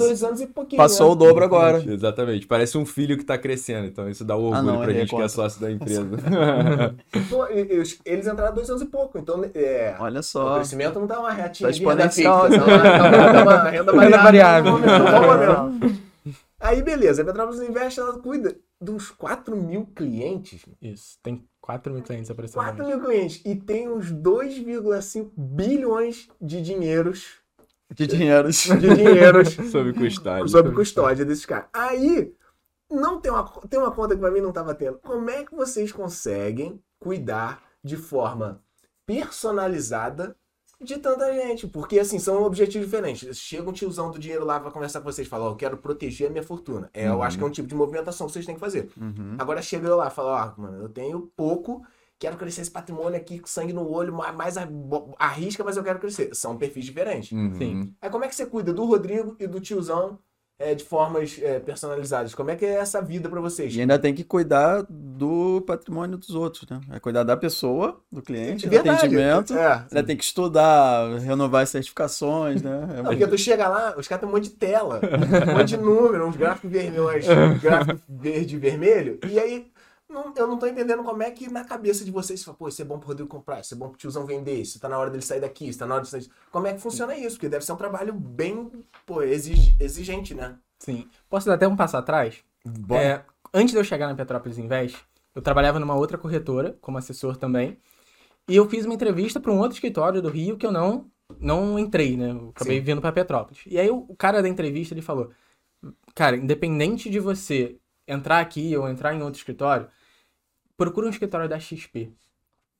e 0.73 0.77
passou 0.77 1.07
né? 1.07 1.11
o 1.13 1.15
dobro 1.15 1.43
agora. 1.43 1.81
Exatamente. 1.91 2.45
Parece 2.45 2.77
um 2.77 2.85
filho 2.85 3.17
que 3.17 3.23
tá 3.25 3.35
crescendo, 3.35 3.87
então 3.87 4.07
isso 4.09 4.23
dá 4.23 4.35
orgulho 4.35 4.57
Ah, 4.57 4.61
não, 4.61 4.81
pra 4.81 4.93
gente 4.93 5.09
que 5.15 5.21
é 5.21 5.27
sócio 5.27 5.59
da 5.59 5.71
empresa. 5.71 6.05
Pô, 7.29 7.47
eles 8.05 8.27
entraram 8.27 8.47
há 8.47 8.51
dois 8.51 8.69
anos 8.69 8.81
e 8.83 8.85
pouco, 8.85 9.17
então 9.17 9.43
é, 9.55 9.95
Olha 9.99 10.19
o 10.19 10.23
só. 10.23 10.55
crescimento 10.55 10.99
não 10.99 11.07
tá 11.07 11.19
uma 11.19 11.31
retinha 11.31 11.67
Tá 11.69 11.73
de 11.75 11.83
renda 11.83 12.09
fixa, 12.09 12.29
tá 12.29 12.49
tá 12.49 13.43
uma- 13.43 13.57
tá 13.59 13.69
renda 13.71 14.17
variável. 14.17 14.73
Aí, 16.59 16.81
beleza, 16.83 17.23
a 17.23 17.25
Petrópolis 17.25 17.61
Invest, 17.61 17.99
ela 17.99 18.19
cuida 18.19 18.55
de 18.81 18.91
uns 18.91 19.11
4 19.11 19.55
mil 19.55 19.85
clientes. 19.85 20.65
Isso. 20.81 21.19
Tem 21.21 21.47
4 21.61 21.93
mil 21.93 22.01
clientes 22.01 22.27
4 22.29 22.33
aproximadamente. 22.33 22.87
mil 22.87 22.99
clientes. 23.05 23.41
E 23.45 23.55
tem 23.55 23.87
uns 23.87 24.11
2,5 24.11 25.29
bilhões 25.37 26.27
de 26.41 26.61
dinheiros, 26.61 27.35
De 27.93 28.07
dinheiros. 28.07 28.63
de 28.63 28.95
dinheiros 28.95 29.49
Sob 29.71 29.93
custódia. 29.93 30.47
sob 30.47 30.71
custódia 30.73 31.23
desses 31.25 31.45
caras. 31.45 31.67
Aí, 31.73 32.33
não 32.89 33.21
tem 33.21 33.31
uma, 33.31 33.43
tem 33.69 33.79
uma 33.79 33.91
conta 33.91 34.15
que 34.15 34.21
pra 34.21 34.31
mim 34.31 34.41
não 34.41 34.51
tava 34.51 34.73
tendo. 34.73 34.97
Como 34.99 35.29
é 35.29 35.43
que 35.45 35.53
vocês 35.55 35.91
conseguem 35.91 36.81
cuidar 36.99 37.61
de 37.83 37.95
forma 37.97 38.61
personalizada 39.05 40.35
de 40.83 40.97
tanta 40.97 41.31
gente? 41.33 41.67
Porque, 41.67 41.99
assim, 41.99 42.17
são 42.19 42.43
objetivos 42.43 42.87
diferentes. 42.87 43.37
Chega 43.37 43.69
um 43.69 43.73
tiozão 43.73 44.09
do 44.11 44.17
dinheiro 44.19 44.43
lá, 44.45 44.59
vai 44.59 44.71
conversar 44.71 44.99
com 45.01 45.11
vocês, 45.11 45.27
fala, 45.27 45.45
ó, 45.45 45.49
eu 45.51 45.55
quero 45.55 45.77
proteger 45.77 46.27
a 46.27 46.29
minha 46.31 46.43
fortuna. 46.43 46.89
É, 46.93 47.07
Eu 47.07 47.13
Uhum. 47.15 47.23
acho 47.23 47.37
que 47.37 47.43
é 47.43 47.47
um 47.47 47.51
tipo 47.51 47.67
de 47.67 47.75
movimentação 47.75 48.27
que 48.27 48.33
vocês 48.33 48.45
têm 48.45 48.55
que 48.55 48.61
fazer. 48.61 48.89
Uhum. 48.99 49.35
Agora 49.37 49.61
chega 49.61 49.87
eu 49.87 49.95
lá 49.97 50.07
e 50.07 50.11
fala, 50.11 50.53
ó, 50.57 50.61
mano, 50.61 50.81
eu 50.83 50.89
tenho 50.89 51.31
pouco, 51.35 51.81
quero 52.19 52.37
crescer 52.37 52.61
esse 52.61 52.71
patrimônio 52.71 53.15
aqui 53.17 53.39
com 53.39 53.47
sangue 53.47 53.73
no 53.73 53.87
olho, 53.89 54.13
ma- 54.13 54.31
mais 54.31 54.55
arrisca, 55.17 55.63
mas 55.63 55.77
eu 55.77 55.83
quero 55.83 55.99
crescer. 55.99 56.33
São 56.35 56.57
perfis 56.57 56.85
diferentes. 56.85 57.31
Uhum. 57.31 57.55
Sim. 57.55 57.95
Aí 58.01 58.09
como 58.09 58.23
é 58.23 58.27
que 58.27 58.35
você 58.35 58.45
cuida 58.45 58.73
do 58.73 58.85
Rodrigo 58.85 59.35
e 59.39 59.47
do 59.47 59.59
tiozão 59.59 60.19
é, 60.61 60.75
de 60.75 60.83
formas 60.83 61.39
é, 61.41 61.59
personalizadas? 61.59 62.35
Como 62.35 62.51
é 62.51 62.55
que 62.55 62.65
é 62.65 62.75
essa 62.75 63.01
vida 63.01 63.27
pra 63.27 63.41
vocês? 63.41 63.75
E 63.75 63.81
ainda 63.81 63.97
tem 63.97 64.13
que 64.13 64.23
cuidar 64.23 64.85
do 64.89 65.61
patrimônio 65.61 66.17
dos 66.17 66.35
outros, 66.35 66.69
né? 66.69 66.79
É 66.91 66.99
cuidar 66.99 67.23
da 67.23 67.35
pessoa, 67.35 67.99
do 68.11 68.21
cliente, 68.21 68.67
do 68.67 68.79
atendimento. 68.79 69.57
É. 69.57 69.85
Ainda 69.91 70.03
tem 70.03 70.15
que 70.15 70.23
estudar, 70.23 71.19
renovar 71.19 71.63
as 71.63 71.69
certificações, 71.69 72.61
né? 72.61 72.87
É 72.97 73.01
Não, 73.01 73.05
porque 73.05 73.27
tu 73.27 73.37
chega 73.37 73.67
lá, 73.67 73.95
os 73.97 74.07
caras 74.07 74.21
têm 74.21 74.29
um 74.29 74.33
monte 74.33 74.43
de 74.43 74.51
tela, 74.51 75.01
um 75.49 75.57
monte 75.57 75.69
de 75.69 75.77
número, 75.77 76.27
uns 76.27 76.35
gráficos 76.35 76.71
vermelhos, 76.71 77.27
uns 77.27 77.61
gráficos 77.61 78.01
verde 78.07 78.55
e 78.55 78.59
vermelho, 78.59 79.19
e 79.27 79.39
aí 79.39 79.71
não- 80.11 80.33
eu 80.35 80.47
não 80.47 80.57
tô 80.59 80.67
entendendo 80.67 81.03
como 81.03 81.23
é 81.23 81.31
que 81.31 81.49
na 81.49 81.63
cabeça 81.63 82.03
de 82.05 82.11
vocês, 82.11 82.39
você 82.39 82.45
fala, 82.45 82.57
pô, 82.57 82.67
isso 82.67 82.81
é 82.81 82.85
bom 82.85 82.99
pro 82.99 83.07
Rodrigo 83.07 83.29
comprar, 83.29 83.61
isso 83.61 83.73
é 83.73 83.77
bom 83.77 83.89
pro 83.89 83.97
tiozão 83.97 84.25
vender, 84.25 84.61
isso 84.61 84.79
tá 84.79 84.87
na 84.89 84.97
hora 84.97 85.09
dele 85.09 85.23
sair 85.23 85.39
daqui, 85.39 85.67
isso 85.67 85.79
tá 85.79 85.85
na 85.87 85.95
hora 85.95 86.03
de 86.03 86.09
sair. 86.09 86.29
Como 86.51 86.67
é 86.67 86.73
que 86.73 86.79
funciona 86.79 87.15
isso? 87.17 87.35
Porque 87.37 87.49
deve 87.49 87.65
ser 87.65 87.71
um 87.73 87.77
trabalho 87.77 88.13
bem, 88.13 88.69
pô, 89.05 89.21
exig- 89.23 89.75
exigente, 89.79 90.33
né? 90.35 90.57
Sim. 90.79 91.07
Posso 91.29 91.47
dar 91.47 91.53
até 91.55 91.67
um 91.67 91.75
passo 91.75 91.97
atrás? 91.97 92.43
É, 92.91 93.21
antes 93.53 93.71
de 93.71 93.77
eu 93.79 93.83
chegar 93.83 94.07
na 94.07 94.15
Petrópolis 94.15 94.57
Invest, 94.57 94.97
eu 95.33 95.41
trabalhava 95.41 95.79
numa 95.79 95.95
outra 95.95 96.17
corretora, 96.17 96.77
como 96.81 96.97
assessor 96.97 97.37
também. 97.37 97.77
E 98.47 98.55
eu 98.55 98.67
fiz 98.69 98.85
uma 98.85 98.93
entrevista 98.93 99.39
para 99.39 99.51
um 99.51 99.59
outro 99.59 99.73
escritório 99.75 100.21
do 100.21 100.29
Rio 100.29 100.57
que 100.57 100.65
eu 100.65 100.71
não 100.71 101.09
não 101.39 101.79
entrei, 101.79 102.17
né? 102.17 102.31
Eu 102.31 102.49
acabei 102.49 102.79
Sim. 102.79 102.83
vindo 102.83 102.99
para 103.01 103.11
Petrópolis. 103.13 103.61
E 103.65 103.79
aí 103.79 103.89
o 103.89 104.13
cara 104.17 104.41
da 104.41 104.49
entrevista 104.49 104.93
ele 104.93 105.01
falou: 105.01 105.31
"Cara, 106.13 106.35
independente 106.35 107.09
de 107.09 107.19
você 107.19 107.77
entrar 108.07 108.39
aqui 108.41 108.75
ou 108.75 108.89
entrar 108.89 109.13
em 109.15 109.21
outro 109.21 109.37
escritório, 109.39 109.87
procura 110.83 111.07
um 111.07 111.09
escritório 111.09 111.47
da 111.47 111.59
XP". 111.59 112.11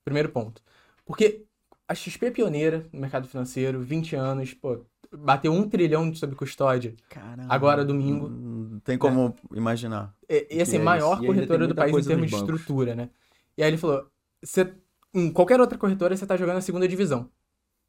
Primeiro 0.04 0.30
ponto. 0.30 0.64
Porque 1.06 1.46
a 1.88 1.94
XP 1.94 2.28
é 2.28 2.32
pioneira 2.32 2.88
no 2.92 3.00
mercado 3.00 3.28
financeiro, 3.28 3.82
20 3.82 4.16
anos, 4.16 4.54
pô, 4.54 4.80
bateu 5.12 5.52
um 5.52 5.68
trilhão 5.70 6.10
de 6.10 6.18
sob 6.18 6.36
custódia. 6.36 6.96
Caramba. 7.10 7.54
Agora, 7.54 7.86
domingo. 7.86 8.30
Não 8.30 8.80
tem 8.80 8.98
como 8.98 9.36
imaginar. 9.54 10.16
É, 10.28 10.56
e 10.56 10.62
assim, 10.62 10.78
é 10.78 10.80
maior 10.80 11.16
isso. 11.16 11.24
E 11.24 11.28
corretora 11.28 11.68
do 11.68 11.76
país 11.76 11.96
em 11.96 12.08
termos 12.08 12.30
de 12.30 12.36
bancos. 12.36 12.50
estrutura, 12.50 12.96
né? 12.96 13.10
E 13.58 13.64
aí 13.64 13.70
ele 13.70 13.78
falou: 13.78 14.10
você, 14.42 14.74
em 15.14 15.32
qualquer 15.32 15.60
outra 15.60 15.78
corretora 15.78 16.16
você 16.16 16.26
tá 16.26 16.36
jogando 16.36 16.58
a 16.58 16.62
segunda 16.62 16.88
divisão. 16.88 17.30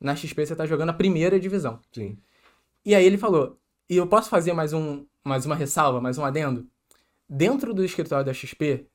Na 0.00 0.16
XP 0.16 0.44
você 0.44 0.56
tá 0.56 0.66
jogando 0.66 0.90
a 0.90 0.94
primeira 0.94 1.38
divisão. 1.38 1.80
Sim. 1.92 2.18
E 2.84 2.94
aí 2.94 3.04
ele 3.04 3.16
falou: 3.16 3.58
e 3.88 3.96
eu 3.96 4.06
posso 4.06 4.28
fazer 4.28 4.52
mais, 4.52 4.72
um, 4.72 5.06
mais 5.24 5.46
uma 5.46 5.54
ressalva, 5.54 6.00
mais 6.00 6.18
um 6.18 6.24
adendo? 6.24 6.66
Dentro 7.28 7.72
do 7.72 7.84
escritório 7.84 8.26
da 8.26 8.34
XP, 8.34 8.86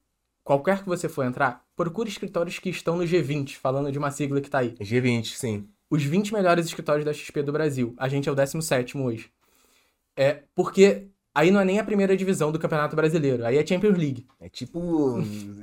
qualquer 0.48 0.82
que 0.82 0.88
você 0.88 1.10
for 1.10 1.26
entrar, 1.26 1.66
procure 1.76 2.08
escritórios 2.08 2.58
que 2.58 2.70
estão 2.70 2.96
no 2.96 3.04
G20, 3.04 3.58
falando 3.58 3.92
de 3.92 3.98
uma 4.00 4.12
sigla 4.12 4.40
que 4.40 4.50
tá 4.50 4.60
aí. 4.60 4.78
G20, 4.78 5.26
sim. 5.36 5.68
Os 5.90 6.02
20 6.02 6.34
melhores 6.34 6.66
escritórios 6.66 7.04
da 7.04 7.12
XP 7.12 7.44
do 7.44 7.52
Brasil. 7.52 7.94
A 7.98 8.08
gente 8.08 8.30
é 8.30 8.32
o 8.32 8.36
17 8.36 8.98
hoje. 8.98 9.30
É 10.16 10.44
porque 10.56 11.10
aí 11.40 11.52
não 11.52 11.60
é 11.60 11.66
nem 11.66 11.80
a 11.80 11.84
primeira 11.84 12.16
divisão 12.18 12.52
do 12.52 12.58
Campeonato 12.60 12.96
Brasileiro, 12.96 13.46
aí 13.46 13.58
é 13.58 13.66
Champions 13.66 13.98
League. 13.98 14.26
É 14.42 14.50
tipo. 14.50 15.20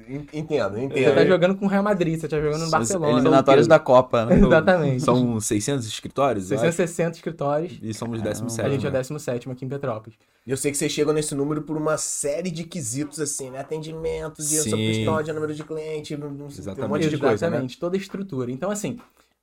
en- 0.08 0.26
entendo, 0.32 0.74
Você 0.74 0.80
entendo. 0.84 1.14
tá 1.14 1.24
jogando 1.26 1.56
com 1.56 1.66
o 1.66 1.68
Real 1.68 1.82
Madrid, 1.82 2.18
você 2.20 2.28
tá 2.28 2.36
jogando 2.38 2.60
no 2.60 2.66
São 2.66 2.70
Barcelona. 2.70 3.12
Eliminatórios 3.18 3.66
da 3.66 3.78
Copa, 3.78 4.24
né? 4.26 4.36
Exatamente. 4.38 5.02
São 5.02 5.40
600 5.40 5.86
escritórios, 5.86 6.50
eu 6.50 6.56
acho, 6.58 6.66
660 6.66 7.16
escritórios. 7.16 7.72
e 7.82 7.92
somos 7.92 8.18
Caramba. 8.18 8.40
17. 8.40 8.66
A 8.68 8.70
gente 8.72 8.86
é 8.86 8.90
né? 8.90 8.98
17 8.98 9.50
aqui 9.50 9.64
em 9.64 9.68
Petrópolis. 9.68 10.18
Eu 10.46 10.56
sei 10.56 10.70
que 10.70 10.76
vocês 10.76 10.92
chegam 10.92 11.12
nesse 11.14 11.34
número 11.34 11.62
por 11.62 11.76
uma 11.76 11.96
série 11.96 12.50
de 12.50 12.64
quesitos, 12.64 13.18
assim, 13.18 13.50
né? 13.50 13.60
Atendimento, 13.60 14.42
dinheiro 14.42 14.70
custódia, 14.70 15.32
número 15.34 15.54
de 15.54 15.64
cliente, 15.64 16.16
não- 16.16 16.28
tem 16.34 16.42
um 16.44 16.48
Exatamente. 16.48 16.88
monte 16.90 17.08
de 17.08 17.18
coisa, 17.18 17.28
né? 17.28 17.34
Exatamente, 17.56 17.78
toda 17.78 17.96
a 17.96 17.98
estrutura. 17.98 18.50
Então, 18.52 18.70
assim, 18.70 18.98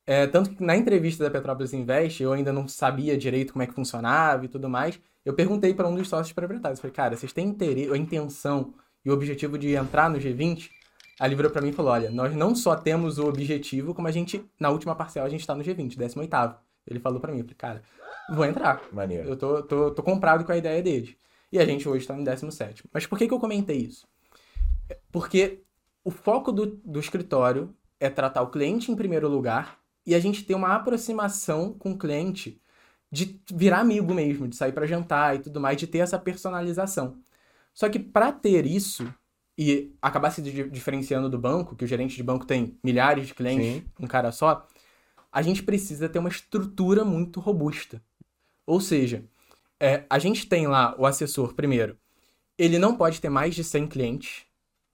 é, 0.06 0.26
tanto 0.26 0.50
que 0.50 0.62
na 0.64 0.76
entrevista 0.76 1.24
da 1.24 1.30
Petrópolis 1.30 1.72
Invest, 1.72 2.22
eu 2.22 2.32
ainda 2.32 2.52
não 2.52 2.66
sabia 2.68 3.16
direito 3.18 3.52
como 3.52 3.62
é 3.62 3.66
que 3.66 3.74
funcionava 3.74 4.44
e 4.44 4.48
tudo 4.48 4.68
mais. 4.68 4.98
Eu 5.24 5.34
perguntei 5.34 5.72
para 5.72 5.86
um 5.88 5.94
dos 5.94 6.08
sócios 6.08 6.32
proprietários, 6.32 6.80
falei, 6.80 6.94
cara, 6.94 7.16
vocês 7.16 7.32
têm 7.32 7.48
interesse, 7.48 7.92
a 7.92 7.96
intenção 7.96 8.74
e 9.04 9.10
o 9.10 9.14
objetivo 9.14 9.56
de 9.56 9.74
entrar 9.74 10.10
no 10.10 10.18
G20? 10.18 10.70
Aí 11.20 11.28
ele 11.28 11.36
virou 11.36 11.50
para 11.50 11.62
mim 11.62 11.68
e 11.68 11.72
falou, 11.72 11.92
olha, 11.92 12.10
nós 12.10 12.34
não 12.34 12.54
só 12.54 12.74
temos 12.74 13.18
o 13.18 13.26
objetivo, 13.26 13.94
como 13.94 14.08
a 14.08 14.10
gente, 14.10 14.44
na 14.58 14.70
última 14.70 14.94
parcial, 14.94 15.24
a 15.24 15.28
gente 15.28 15.46
tá 15.46 15.54
no 15.54 15.62
G20, 15.62 15.96
18º. 15.96 16.56
Ele 16.86 16.98
falou 16.98 17.20
para 17.20 17.32
mim, 17.32 17.38
eu 17.38 17.44
falei, 17.44 17.56
cara, 17.56 17.82
vou 18.34 18.44
entrar. 18.44 18.82
Maneiro. 18.92 19.28
Eu 19.28 19.36
tô, 19.36 19.62
tô, 19.62 19.90
tô 19.92 20.02
comprado 20.02 20.44
com 20.44 20.50
a 20.50 20.56
ideia 20.56 20.82
deles. 20.82 21.14
E 21.52 21.58
a 21.58 21.64
gente 21.64 21.88
hoje 21.88 22.06
tá 22.06 22.16
no 22.16 22.24
17. 22.24 22.84
Mas 22.92 23.06
por 23.06 23.18
que, 23.18 23.28
que 23.28 23.34
eu 23.34 23.38
comentei 23.38 23.76
isso? 23.76 24.08
É 24.88 24.98
Porque 25.12 25.62
o 26.02 26.10
foco 26.10 26.50
do, 26.50 26.66
do 26.66 26.98
escritório 26.98 27.74
é 28.00 28.10
tratar 28.10 28.42
o 28.42 28.50
cliente 28.50 28.90
em 28.90 28.96
primeiro 28.96 29.28
lugar 29.28 29.78
e 30.04 30.14
a 30.14 30.18
gente 30.18 30.44
ter 30.44 30.54
uma 30.54 30.74
aproximação 30.74 31.72
com 31.74 31.92
o 31.92 31.98
cliente 31.98 32.60
de 33.12 33.38
virar 33.52 33.80
amigo 33.80 34.14
mesmo, 34.14 34.48
de 34.48 34.56
sair 34.56 34.72
para 34.72 34.86
jantar 34.86 35.36
e 35.36 35.40
tudo 35.40 35.60
mais, 35.60 35.76
de 35.76 35.86
ter 35.86 35.98
essa 35.98 36.18
personalização. 36.18 37.18
Só 37.74 37.90
que 37.90 37.98
para 37.98 38.32
ter 38.32 38.64
isso 38.64 39.06
e 39.56 39.94
acabar 40.00 40.30
se 40.30 40.40
di- 40.40 40.70
diferenciando 40.70 41.28
do 41.28 41.38
banco, 41.38 41.76
que 41.76 41.84
o 41.84 41.86
gerente 41.86 42.16
de 42.16 42.22
banco 42.22 42.46
tem 42.46 42.78
milhares 42.82 43.26
de 43.26 43.34
clientes, 43.34 43.66
Sim. 43.66 43.84
um 44.00 44.06
cara 44.06 44.32
só, 44.32 44.66
a 45.30 45.42
gente 45.42 45.62
precisa 45.62 46.08
ter 46.08 46.18
uma 46.18 46.30
estrutura 46.30 47.04
muito 47.04 47.38
robusta. 47.38 48.02
Ou 48.66 48.80
seja, 48.80 49.24
é, 49.78 50.04
a 50.08 50.18
gente 50.18 50.46
tem 50.48 50.66
lá 50.66 50.94
o 50.98 51.04
assessor, 51.04 51.52
primeiro, 51.52 51.98
ele 52.56 52.78
não 52.78 52.96
pode 52.96 53.20
ter 53.20 53.28
mais 53.28 53.54
de 53.54 53.62
100 53.62 53.88
clientes. 53.88 54.46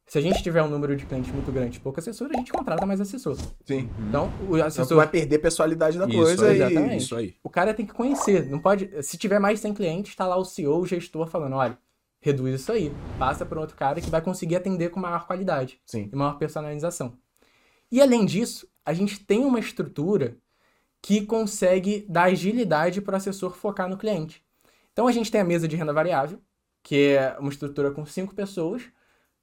Se 0.09 0.16
a 0.16 0.22
gente 0.22 0.43
tiver 0.43 0.62
um 0.62 0.68
número 0.68 0.97
de 0.97 1.05
clientes 1.05 1.30
muito 1.30 1.52
grande, 1.52 1.78
pouco 1.78 2.01
assessor, 2.01 2.30
a 2.32 2.39
gente 2.39 2.51
contrata 2.51 2.86
mais 2.86 2.98
assessor. 2.98 3.36
Sim. 3.66 3.90
Então, 4.09 4.32
o 4.48 4.56
assessor, 4.56 4.97
vai 4.97 5.06
perder 5.06 5.36
a 5.36 5.40
pessoalidade 5.40 5.98
da 5.98 6.06
Isso, 6.06 6.16
coisa 6.16 6.51
e. 6.51 6.56
exatamente. 6.56 7.05
Isso 7.05 7.14
aí. 7.14 7.35
o 7.44 7.51
cara 7.51 7.74
tem 7.74 7.85
que 7.85 7.93
conhecer. 7.93 8.48
Não 8.48 8.59
pode, 8.59 8.90
se 9.02 9.18
tiver 9.18 9.39
mais 9.39 9.59
de 9.59 9.62
100 9.62 9.74
clientes, 9.74 10.16
tá 10.16 10.26
lá 10.26 10.36
o 10.39 10.47
CEO, 10.47 10.80
o 10.80 10.86
gestor 10.86 11.26
falando, 11.26 11.56
olha, 11.56 11.78
reduz 12.22 12.62
isso 12.62 12.72
aí, 12.72 12.90
passa 13.18 13.44
para 13.44 13.60
outro 13.60 13.76
cara 13.76 14.01
que 14.01 14.09
vai 14.09 14.22
conseguir 14.22 14.56
atender 14.56 14.89
com 14.89 14.98
maior 14.98 15.26
qualidade 15.26 15.78
Sim. 15.85 16.09
e 16.10 16.16
maior 16.16 16.39
personalização. 16.39 17.12
E 17.93 18.01
além 18.01 18.24
disso, 18.24 18.66
a 18.86 18.94
gente 18.94 19.20
tem 19.20 19.44
uma 19.44 19.60
estrutura 19.60 20.39
que 21.02 21.26
consegue 21.26 22.06
dar 22.09 22.24
agilidade 22.24 23.02
para 23.02 23.12
o 23.12 23.16
assessor 23.16 23.55
focar 23.55 23.89
no 23.89 23.98
cliente. 23.98 24.43
Então 24.93 25.06
a 25.06 25.12
gente 25.12 25.30
tem 25.30 25.40
a 25.40 25.44
mesa 25.44 25.68
de 25.68 25.76
renda 25.76 25.93
variável, 25.93 26.40
que 26.82 27.12
é 27.12 27.36
uma 27.39 27.51
estrutura 27.51 27.90
com 27.90 28.06
cinco 28.06 28.35
pessoas, 28.35 28.82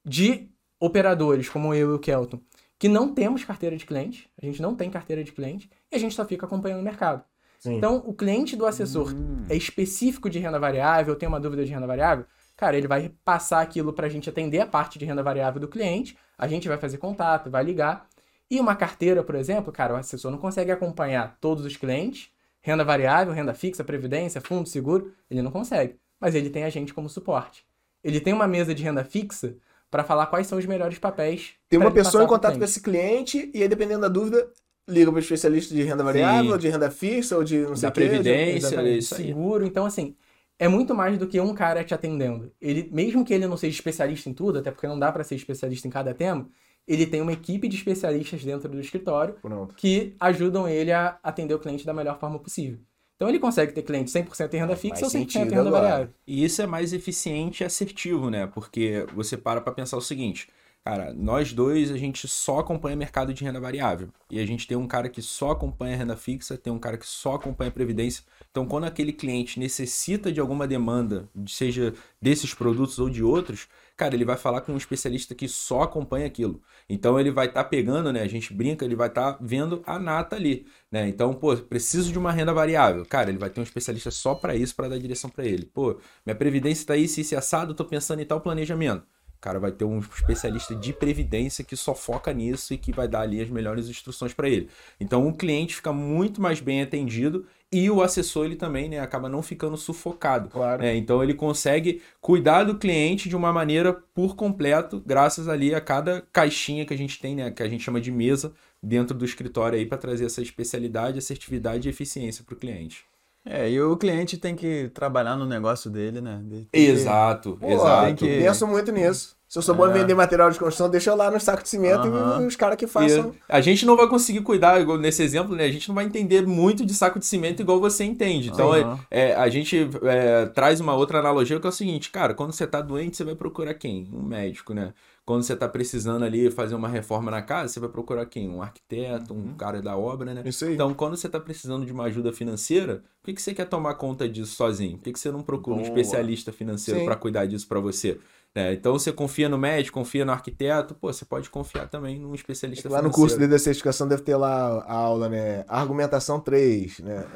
de 0.04 0.50
operadores 0.86 1.50
como 1.50 1.74
eu 1.74 1.92
e 1.92 1.94
o 1.96 2.00
Kelton, 2.00 2.40
que 2.78 2.88
não 2.90 3.14
temos 3.14 3.44
carteira 3.44 3.76
de 3.78 3.86
cliente, 3.86 4.30
a 4.42 4.46
gente 4.46 4.62
não 4.62 4.76
tem 4.76 4.90
carteira 4.90 5.24
de 5.24 5.32
cliente, 5.32 5.70
e 5.92 5.96
a 5.96 6.00
gente 6.00 6.14
só 6.14 6.26
fica 6.26 6.46
acompanhando 6.46 6.82
o 6.82 6.84
mercado. 6.84 7.24
Sim. 7.60 7.78
Então, 7.78 8.04
o 8.06 8.14
cliente 8.14 8.56
do 8.56 8.66
assessor 8.66 9.14
Hum. 9.14 9.46
é 9.50 9.56
específico 9.56 10.30
de 10.30 10.40
renda 10.40 10.60
variável, 10.60 11.16
tem 11.16 11.28
uma 11.28 11.40
dúvida 11.40 11.66
de 11.66 11.72
renda 11.72 11.88
variável, 11.88 12.26
cara, 12.56 12.78
ele 12.78 12.88
vai 12.88 13.10
passar 13.24 13.62
aquilo 13.62 13.94
para 13.94 14.08
a 14.08 14.10
gente 14.10 14.30
atender 14.30 14.60
a 14.60 14.68
parte 14.68 15.00
de 15.00 15.06
renda 15.06 15.24
variável 15.24 15.60
do 15.60 15.68
cliente, 15.68 16.18
a 16.38 16.48
gente 16.48 16.68
vai 16.68 16.78
fazer 16.78 16.98
contato, 16.98 17.50
vai 17.50 17.64
ligar. 17.64 18.08
E 18.52 18.60
uma 18.60 18.76
carteira, 18.76 19.24
por 19.24 19.36
exemplo, 19.36 19.72
cara, 19.72 19.94
o 19.94 19.98
assessor 19.98 20.30
não 20.30 20.38
consegue 20.38 20.72
acompanhar 20.72 21.38
todos 21.42 21.66
os 21.66 21.76
clientes, 21.76 22.30
renda 22.62 22.84
variável, 22.84 23.34
renda 23.34 23.54
fixa, 23.54 23.84
previdência, 23.84 24.42
fundo, 24.42 24.68
seguro, 24.68 25.14
ele 25.32 25.42
não 25.42 25.52
consegue. 25.52 25.96
Mas 26.20 26.36
ele 26.36 26.50
tem 26.50 26.64
a 26.64 26.70
gente 26.70 26.94
como 26.94 27.10
suporte. 27.10 27.66
Ele 28.04 28.20
tem 28.20 28.34
uma 28.34 28.48
mesa 28.48 28.76
de 28.76 28.84
renda 28.84 29.04
fixa 29.04 29.56
para 29.92 30.04
falar 30.04 30.26
quais 30.28 30.48
são 30.48 30.58
os 30.58 30.66
melhores 30.66 30.98
papéis. 31.00 31.54
Tem 31.70 31.80
uma 31.80 31.92
pessoa 31.92 32.24
em 32.24 32.28
contato 32.28 32.58
com 32.58 32.64
esse 32.64 32.82
cliente 32.82 33.50
e 33.54 33.62
aí, 33.62 33.68
dependendo 33.68 34.02
da 34.02 34.08
dúvida, 34.08 34.48
liga 34.88 35.10
para 35.12 35.18
o 35.18 35.20
especialista 35.20 35.74
de 35.74 35.82
renda 35.84 36.04
variável, 36.04 36.46
Sim. 36.46 36.52
ou 36.52 36.58
de 36.58 36.70
renda 36.70 36.92
fixa, 36.92 37.38
ou 37.38 37.44
de 37.44 37.58
não 37.60 37.76
sei 37.76 37.84
Da 37.84 37.90
o 37.90 37.92
quê, 37.94 38.02
de- 38.02 38.08
previdência, 38.10 38.76
é 38.82 38.90
isso 38.98 39.16
aí. 39.16 39.26
seguro. 39.28 39.66
Então, 39.66 39.86
assim, 39.86 40.16
é 40.60 40.68
muito 40.68 40.94
mais 40.94 41.18
do 41.18 41.28
que 41.28 41.40
um 41.40 41.54
cara 41.54 41.84
te 41.84 41.94
atendendo. 41.94 42.52
Ele, 42.62 42.90
mesmo 42.92 43.24
que 43.26 43.34
ele 43.34 43.48
não 43.48 43.58
seja 43.58 43.76
especialista 43.76 44.30
em 44.30 44.34
tudo, 44.34 44.60
até 44.60 44.72
porque 44.72 44.88
não 44.88 45.00
dá 45.00 45.12
para 45.12 45.24
ser 45.24 45.36
especialista 45.36 45.88
em 45.88 45.92
cada 45.92 46.14
tema, 46.14 46.48
ele 46.88 47.06
tem 47.08 47.20
uma 47.22 47.34
equipe 47.34 47.68
de 47.68 47.76
especialistas 47.78 48.44
dentro 48.44 48.70
do 48.70 48.80
escritório 48.80 49.36
Pronto. 49.42 49.74
que 49.76 50.14
ajudam 50.20 50.68
ele 50.68 50.92
a 50.92 51.18
atender 51.24 51.54
o 51.56 51.60
cliente 51.60 51.86
da 51.86 51.94
melhor 51.94 52.20
forma 52.20 52.38
possível. 52.38 52.78
Então 53.16 53.30
ele 53.30 53.40
consegue 53.40 53.72
ter 53.72 53.82
cliente 53.82 54.12
100% 54.12 54.54
em 54.54 54.58
renda 54.58 54.76
fixa 54.76 55.06
ou 55.06 55.12
Faz 55.12 55.24
100% 55.24 55.36
em 55.36 55.40
renda 55.40 55.62
agora. 55.62 55.72
variável. 55.72 56.10
E 56.28 56.44
isso 56.44 56.62
é 56.62 56.68
mais 56.68 56.92
eficiente 56.94 57.64
e 57.64 57.66
assertivo, 57.66 58.30
né? 58.30 58.46
Porque 58.48 59.06
você 59.16 59.38
para 59.38 59.62
pra 59.62 59.72
pensar 59.72 59.96
o 59.96 60.02
seguinte, 60.02 60.50
cara, 60.84 61.14
nós 61.14 61.54
dois 61.54 61.92
a 61.92 61.98
gente 61.98 62.28
só 62.28 62.60
acompanha 62.60 62.96
mercado 62.96 63.34
de 63.34 63.44
renda 63.44 63.60
variável. 63.60 64.10
E 64.30 64.40
a 64.40 64.46
gente 64.46 64.68
tem 64.68 64.76
um 64.76 64.88
cara 64.88 65.08
que 65.08 65.22
só 65.22 65.52
acompanha 65.52 65.96
renda 65.96 66.18
fixa, 66.18 66.58
tem 66.58 66.74
um 66.74 66.80
cara 66.80 66.98
que 66.98 67.08
só 67.08 67.36
acompanha 67.36 67.72
previdência. 67.72 68.24
Então, 68.52 68.66
quando 68.66 68.84
aquele 68.84 69.14
cliente 69.14 69.60
necessita 69.60 70.32
de 70.32 70.40
alguma 70.40 70.68
demanda, 70.68 71.30
seja 71.48 71.94
desses 72.22 72.54
produtos 72.54 73.00
ou 73.00 73.10
de 73.10 73.24
outros, 73.24 73.68
cara, 73.96 74.16
ele 74.16 74.26
vai 74.26 74.38
falar 74.38 74.62
com 74.62 74.74
um 74.74 74.78
especialista 74.78 75.34
que 75.34 75.48
só 75.48 75.84
acompanha 75.84 76.26
aquilo. 76.26 76.62
Então 76.90 77.20
ele 77.20 77.32
vai 77.32 77.48
estar 77.48 77.64
pegando, 77.66 78.12
né? 78.12 78.22
A 78.22 78.28
gente 78.28 78.54
brinca, 78.54 78.86
ele 78.86 78.96
vai 78.96 79.08
estar 79.08 79.38
vendo 79.42 79.82
a 79.86 79.98
nata 79.98 80.36
ali, 80.36 80.66
né? 80.92 81.08
Então, 81.08 81.34
pô, 81.34 81.56
preciso 81.58 82.12
de 82.12 82.20
uma 82.20 82.32
renda 82.32 82.54
variável. 82.54 83.06
Cara, 83.06 83.30
ele 83.30 83.40
vai 83.40 83.50
ter 83.50 83.60
um 83.60 83.64
especialista 83.64 84.12
só 84.12 84.36
para 84.36 84.56
isso, 84.56 84.76
para 84.76 84.90
dar 84.90 85.00
direção 85.00 85.30
para 85.30 85.46
ele. 85.46 85.66
Pô, 85.66 86.00
minha 86.26 86.36
previdência 86.36 86.86
tá 86.86 86.94
aí, 86.94 87.08
se 87.08 87.22
esse 87.22 87.36
assado, 87.36 87.72
eu 87.72 87.76
tô 87.76 87.86
pensando 87.86 88.22
em 88.22 88.26
tal 88.26 88.42
planejamento. 88.42 89.06
Cara 89.46 89.60
vai 89.60 89.72
ter 89.72 89.86
um 89.86 90.00
especialista 90.00 90.76
de 90.76 90.92
previdência 90.92 91.64
que 91.64 91.76
só 91.76 91.94
foca 91.94 92.34
nisso 92.34 92.74
e 92.74 92.80
que 92.80 92.92
vai 92.92 93.08
dar 93.08 93.22
ali 93.22 93.40
as 93.40 93.48
melhores 93.48 93.88
instruções 93.88 94.34
para 94.34 94.50
ele. 94.50 94.70
Então, 95.00 95.28
o 95.28 95.38
cliente 95.38 95.76
fica 95.76 95.94
muito 95.94 96.42
mais 96.42 96.60
bem 96.60 96.82
atendido 96.82 97.46
e 97.78 97.90
o 97.90 98.02
assessor 98.02 98.46
ele 98.46 98.56
também, 98.56 98.90
né, 98.90 99.00
acaba 99.00 99.28
não 99.28 99.42
ficando 99.42 99.76
sufocado. 99.78 100.50
Claro. 100.50 100.84
É, 100.84 100.96
então 100.96 101.24
ele 101.24 101.34
consegue 101.34 102.02
cuidar 102.22 102.64
do 102.64 102.78
cliente 102.78 103.28
de 103.28 103.36
uma 103.36 103.52
maneira 103.52 103.94
por 104.14 104.36
completo, 104.36 105.02
graças 105.06 105.48
ali 105.48 105.74
a 105.76 105.82
cada 105.82 106.22
caixinha 106.32 106.86
que 106.86 106.94
a 106.94 106.98
gente 106.98 107.20
tem, 107.20 107.36
né, 107.36 107.52
que 107.52 107.62
a 107.64 107.68
gente 107.70 107.84
chama 107.84 108.00
de 108.00 108.12
mesa 108.12 108.54
dentro 108.82 109.18
do 109.18 109.26
escritório 109.26 109.78
aí 109.78 109.86
para 109.86 109.98
trazer 109.98 110.26
essa 110.26 110.42
especialidade, 110.42 111.18
assertividade 111.18 111.88
e 111.88 111.92
eficiência 111.92 112.44
para 112.46 112.54
o 112.56 112.58
cliente. 112.58 113.04
É, 113.48 113.70
e 113.70 113.80
o 113.80 113.96
cliente 113.96 114.38
tem 114.38 114.56
que 114.56 114.90
trabalhar 114.94 115.36
no 115.36 115.46
negócio 115.46 115.90
dele, 115.90 116.20
né? 116.20 116.42
Que- 116.72 116.80
Exato, 116.80 117.58
Pô, 117.62 117.68
exato. 117.70 118.16
que- 118.16 118.40
Penso 118.40 118.66
muito 118.66 118.92
nisso. 118.92 119.35
Se 119.48 119.60
eu 119.60 119.62
sou 119.62 119.76
bom 119.76 119.88
em 119.88 119.92
É. 119.92 119.94
vender 119.94 120.16
material 120.16 120.50
de 120.50 120.58
construção, 120.58 120.90
deixa 120.90 121.12
eu 121.12 121.16
lá 121.16 121.30
no 121.30 121.40
saco 121.40 121.62
de 121.62 121.70
cimento 121.70 122.08
e 122.42 122.46
os 122.46 122.56
caras 122.56 122.76
que 122.78 122.86
E 122.86 122.88
façam. 122.88 123.34
a 123.48 123.62
gente 123.62 123.86
não 123.86 123.96
vai 123.96 124.08
conseguir 124.10 124.42
cuidar, 124.42 124.82
igual 124.82 124.98
nesse 124.98 125.22
exemplo, 125.24 125.56
né? 125.56 125.66
A 125.66 125.72
gente 125.72 125.88
não 125.88 125.96
vai 125.96 126.04
entender 126.06 126.46
muito 126.48 126.84
de 126.86 126.94
saco 126.94 127.20
de 127.20 127.26
cimento 127.26 127.62
igual 127.62 127.80
você 127.80 128.04
entende. 128.04 128.50
Então, 128.50 128.74
é, 128.76 128.84
é, 129.12 129.36
a 129.36 129.48
gente 129.48 129.88
é, 130.04 130.48
traz 130.48 130.80
uma 130.82 130.96
outra 130.96 131.20
analogia 131.20 131.60
que 131.60 131.66
é 131.66 131.70
o 131.70 131.74
seguinte, 131.74 132.10
cara, 132.10 132.34
quando 132.34 132.52
você 132.54 132.66
tá 132.66 132.82
doente, 132.82 133.16
você 133.18 133.24
vai 133.24 133.36
procurar 133.36 133.76
quem? 133.76 134.10
Um 134.12 134.24
médico, 134.24 134.74
né? 134.74 134.94
Quando 135.24 135.42
você 135.42 135.56
tá 135.56 135.68
precisando 135.68 136.24
ali 136.24 136.52
fazer 136.52 136.76
uma 136.76 136.88
reforma 136.88 137.32
na 137.32 137.42
casa, 137.42 137.74
você 137.74 137.80
vai 137.80 137.90
procurar 137.90 138.26
quem? 138.28 138.48
Um 138.48 138.62
arquiteto, 138.62 139.34
um 139.34 139.56
cara 139.56 139.82
da 139.82 139.98
obra, 139.98 140.34
né? 140.36 140.44
Isso 140.46 140.66
aí. 140.66 140.74
Então, 140.76 140.94
quando 140.94 141.16
você 141.18 141.28
tá 141.28 141.40
precisando 141.40 141.84
de 141.84 141.92
uma 141.92 142.04
ajuda 142.04 142.32
financeira, 142.32 142.98
por 143.22 143.28
que, 143.30 143.34
que 143.34 143.42
você 143.42 143.52
quer 143.54 143.66
tomar 143.66 143.96
conta 143.96 144.30
disso 144.30 144.56
sozinho? 144.56 144.98
Por 144.98 145.04
que, 145.06 145.14
que 145.14 145.20
você 145.20 145.32
não 145.32 145.42
procura 145.42 145.78
um 145.78 145.80
Boa. 145.80 145.88
especialista 145.88 146.52
financeiro 146.52 147.04
para 147.06 147.16
cuidar 147.16 147.48
disso 147.48 147.68
para 147.68 147.80
você? 147.80 148.20
Né? 148.56 148.74
então, 148.74 148.94
você 148.94 149.12
confia 149.12 149.50
no 149.50 149.58
médico, 149.58 150.00
confia 150.00 150.24
no 150.24 150.32
arquiteto, 150.32 150.96
pô, 150.96 151.12
você 151.12 151.26
pode 151.26 151.50
confiar 151.50 151.90
também 151.90 152.18
num 152.18 152.34
especialista 152.34 152.88
Lá 152.88 153.02
no 153.02 153.10
financeiro. 153.12 153.40
curso 153.40 153.48
de 153.50 153.60
certificação 153.60 154.08
deve 154.08 154.22
ter 154.22 154.38
lá 154.38 154.84
a 154.88 154.94
aula, 154.94 155.28
né? 155.28 155.66
Argumentação 155.68 156.40
3, 156.40 157.00
né? 157.00 157.26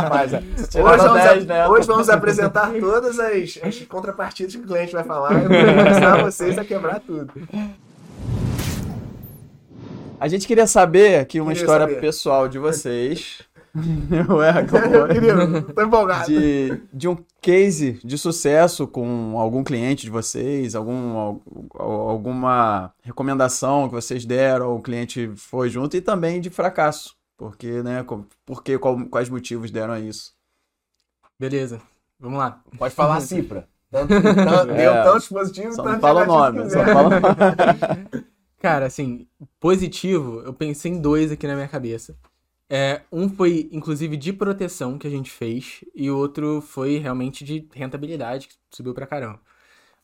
Rapaz, 0.00 0.32
hoje, 0.32 0.68
tiraram 0.70 0.96
vamos, 0.96 1.22
10, 1.22 1.46
né? 1.46 1.68
hoje 1.68 1.86
vamos 1.86 2.08
apresentar 2.08 2.72
todas 2.80 3.18
as, 3.18 3.58
as 3.62 3.80
contrapartidas 3.82 4.56
que 4.56 4.62
o 4.62 4.66
cliente 4.66 4.94
vai 4.94 5.04
falar 5.04 5.32
e 5.32 5.44
eu 5.44 5.48
vou 5.50 5.74
começar 5.76 6.22
vocês 6.22 6.58
a 6.58 6.64
quebrar 6.64 7.00
tudo. 7.00 7.32
A 10.18 10.28
gente 10.28 10.46
queria 10.46 10.66
saber 10.66 11.18
aqui 11.20 11.38
uma 11.38 11.52
Queria 11.52 11.62
história 11.62 11.86
saber. 11.86 12.00
pessoal 12.00 12.48
de 12.48 12.58
vocês. 12.58 13.44
Ué, 14.28 14.50
Eu 14.50 14.58
acabou. 14.58 15.08
queria, 15.08 15.62
tô 15.62 15.82
empolgado. 15.82 16.26
de, 16.26 16.80
de 16.92 17.08
um 17.08 17.16
case 17.40 17.98
de 18.04 18.16
sucesso 18.16 18.86
com 18.86 19.38
algum 19.38 19.64
cliente 19.64 20.04
de 20.04 20.10
vocês, 20.10 20.74
algum, 20.76 21.16
al- 21.16 21.42
alguma 21.80 22.92
recomendação 23.02 23.88
que 23.88 23.94
vocês 23.94 24.24
deram, 24.24 24.76
o 24.76 24.80
cliente 24.82 25.32
foi 25.36 25.68
junto, 25.68 25.96
e 25.96 26.00
também 26.00 26.40
de 26.40 26.50
fracasso. 26.50 27.16
Porque, 27.36 27.82
né? 27.82 28.04
Porque, 28.46 28.78
qual- 28.78 29.04
quais 29.06 29.28
motivos 29.28 29.70
deram 29.72 29.94
a 29.94 29.98
isso? 30.00 30.32
Beleza, 31.38 31.80
vamos 32.20 32.38
lá. 32.38 32.60
Pode 32.78 32.94
falar 32.94 33.18
Cipra. 33.22 33.68
Tanto, 33.90 34.08
tanto, 34.22 34.70
É. 34.70 34.76
Deu 34.76 34.92
tantos 35.04 35.28
positivos, 35.28 35.76
não 35.76 35.98
fala 36.00 36.24
nome, 36.24 36.62
que 36.62 36.70
só 36.70 36.84
fala 36.84 37.06
o 37.08 37.10
nome. 37.10 38.24
Cara, 38.60 38.86
assim, 38.86 39.26
positivo, 39.60 40.40
eu 40.44 40.54
pensei 40.54 40.92
em 40.92 41.00
dois 41.00 41.30
aqui 41.32 41.46
na 41.46 41.54
minha 41.54 41.68
cabeça. 41.68 42.14
É, 42.68 43.02
um 43.12 43.28
foi, 43.28 43.68
inclusive, 43.72 44.16
de 44.16 44.32
proteção 44.32 44.98
que 44.98 45.06
a 45.06 45.10
gente 45.10 45.30
fez, 45.30 45.84
e 45.94 46.10
o 46.10 46.16
outro 46.16 46.60
foi 46.60 46.98
realmente 46.98 47.44
de 47.44 47.68
rentabilidade, 47.72 48.48
que 48.48 48.54
subiu 48.70 48.94
pra 48.94 49.06
caramba. 49.06 49.40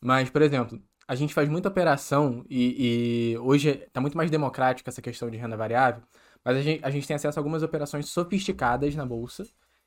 Mas, 0.01 0.31
por 0.31 0.43
exemplo, 0.43 0.81
a 1.09 1.15
gente 1.15 1.35
faz 1.35 1.49
muita 1.49 1.69
operação, 1.69 2.45
e, 2.49 3.33
e 3.35 3.39
hoje 3.39 3.75
tá 3.93 4.01
muito 4.01 4.17
mais 4.17 4.31
democrático 4.31 4.89
essa 4.91 5.03
questão 5.03 5.31
de 5.31 5.37
renda 5.39 5.57
variável, 5.57 6.03
mas 6.45 6.57
a 6.57 6.63
gente, 6.63 6.85
a 6.85 6.91
gente 6.91 7.07
tem 7.07 7.17
acesso 7.17 7.39
a 7.39 7.41
algumas 7.41 7.63
operações 7.63 8.09
sofisticadas 8.09 8.95
na 8.95 9.07
bolsa, 9.07 9.45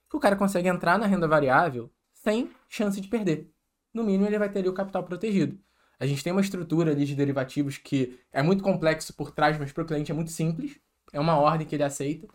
que 0.09 0.17
o 0.17 0.19
cara 0.19 0.35
consegue 0.35 0.67
entrar 0.67 0.97
na 0.99 1.07
renda 1.07 1.27
variável 1.27 1.91
sem 2.13 2.51
chance 2.69 2.99
de 3.01 3.07
perder. 3.07 3.51
No 3.93 4.03
mínimo, 4.03 4.25
ele 4.27 4.39
vai 4.39 4.49
ter 4.49 4.59
ali 4.59 4.69
o 4.69 4.73
capital 4.73 5.03
protegido. 5.03 5.59
A 5.99 6.05
gente 6.05 6.23
tem 6.23 6.33
uma 6.33 6.41
estrutura 6.41 6.91
ali 6.91 7.05
de 7.05 7.15
derivativos 7.15 7.77
que 7.77 8.19
é 8.31 8.41
muito 8.43 8.63
complexo 8.63 9.13
por 9.13 9.31
trás, 9.31 9.57
mas 9.57 9.71
para 9.71 9.83
o 9.83 9.85
cliente 9.85 10.11
é 10.11 10.15
muito 10.15 10.31
simples. 10.31 10.79
É 11.11 11.19
uma 11.19 11.37
ordem 11.37 11.65
que 11.67 11.75
ele 11.75 11.83
aceita. 11.83 12.27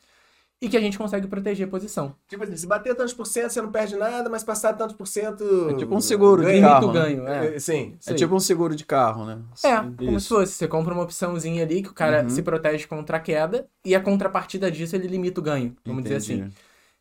E 0.61 0.69
que 0.69 0.77
a 0.77 0.81
gente 0.81 0.99
consegue 0.99 1.29
proteger 1.29 1.69
a 1.69 1.71
posição. 1.71 2.17
Tipo 2.27 2.43
assim, 2.43 2.57
se 2.57 2.67
bater 2.67 2.93
tantos 2.97 3.15
por 3.15 3.27
cento, 3.27 3.51
você 3.51 3.63
não 3.63 3.71
perde 3.71 3.95
nada, 3.95 4.29
mas 4.29 4.43
passar 4.43 4.73
tantos 4.73 4.97
por 4.97 5.07
cento. 5.07 5.71
É 5.71 5.75
tipo 5.75 5.95
um 5.95 6.01
seguro 6.01 6.43
de 6.43 6.49
ganha. 6.49 6.63
carro. 6.67 6.87
Muito 6.89 6.99
né? 6.99 7.05
ganho, 7.05 7.29
é. 7.29 7.55
É, 7.55 7.59
Sim. 7.61 7.97
É 8.05 8.15
tipo 8.15 8.35
um 8.35 8.41
seguro 8.41 8.75
de 8.75 8.85
carro, 8.85 9.25
né? 9.25 9.39
É, 9.65 9.77
como 9.77 9.97
Isso. 10.17 10.21
se 10.21 10.29
fosse. 10.29 10.53
Você 10.55 10.67
compra 10.67 10.93
uma 10.93 11.05
opçãozinha 11.05 11.63
ali 11.63 11.81
que 11.83 11.91
o 11.91 11.95
cara 11.95 12.25
Uhum. 12.25 12.29
se 12.29 12.43
protege 12.43 12.89
contra 12.89 13.19
a 13.19 13.21
queda 13.21 13.69
e 13.85 13.95
a 13.95 14.01
contrapartida 14.01 14.69
disso 14.69 14.97
ele 14.97 15.07
limita 15.07 15.39
o 15.41 15.45
ganho, 15.45 15.77
vamos 15.87 16.03
dizer 16.03 16.17
assim. 16.17 16.35
Entendi. 16.39 16.55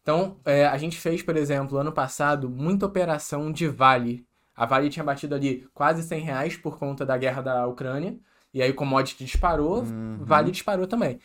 Então, 0.03 0.37
é, 0.45 0.65
a 0.67 0.77
gente 0.77 0.95
fez, 0.97 1.23
por 1.23 1.35
exemplo, 1.35 1.77
ano 1.79 1.91
passado, 1.91 2.49
muita 2.49 2.85
operação 2.85 3.51
de 3.51 3.67
Vale. 3.67 4.23
A 4.55 4.65
Vale 4.67 4.87
tinha 4.89 5.03
batido 5.03 5.33
ali 5.35 5.67
quase 5.73 6.03
100 6.03 6.21
reais 6.21 6.55
por 6.55 6.77
conta 6.77 7.03
da 7.05 7.17
guerra 7.17 7.41
da 7.41 7.67
Ucrânia. 7.67 8.15
E 8.53 8.61
aí 8.61 8.71
o 8.71 8.75
commodity 8.75 9.25
disparou, 9.25 9.79
Uhum. 9.81 10.19
Vale 10.21 10.49
disparou 10.51 10.87
também. 10.87 11.19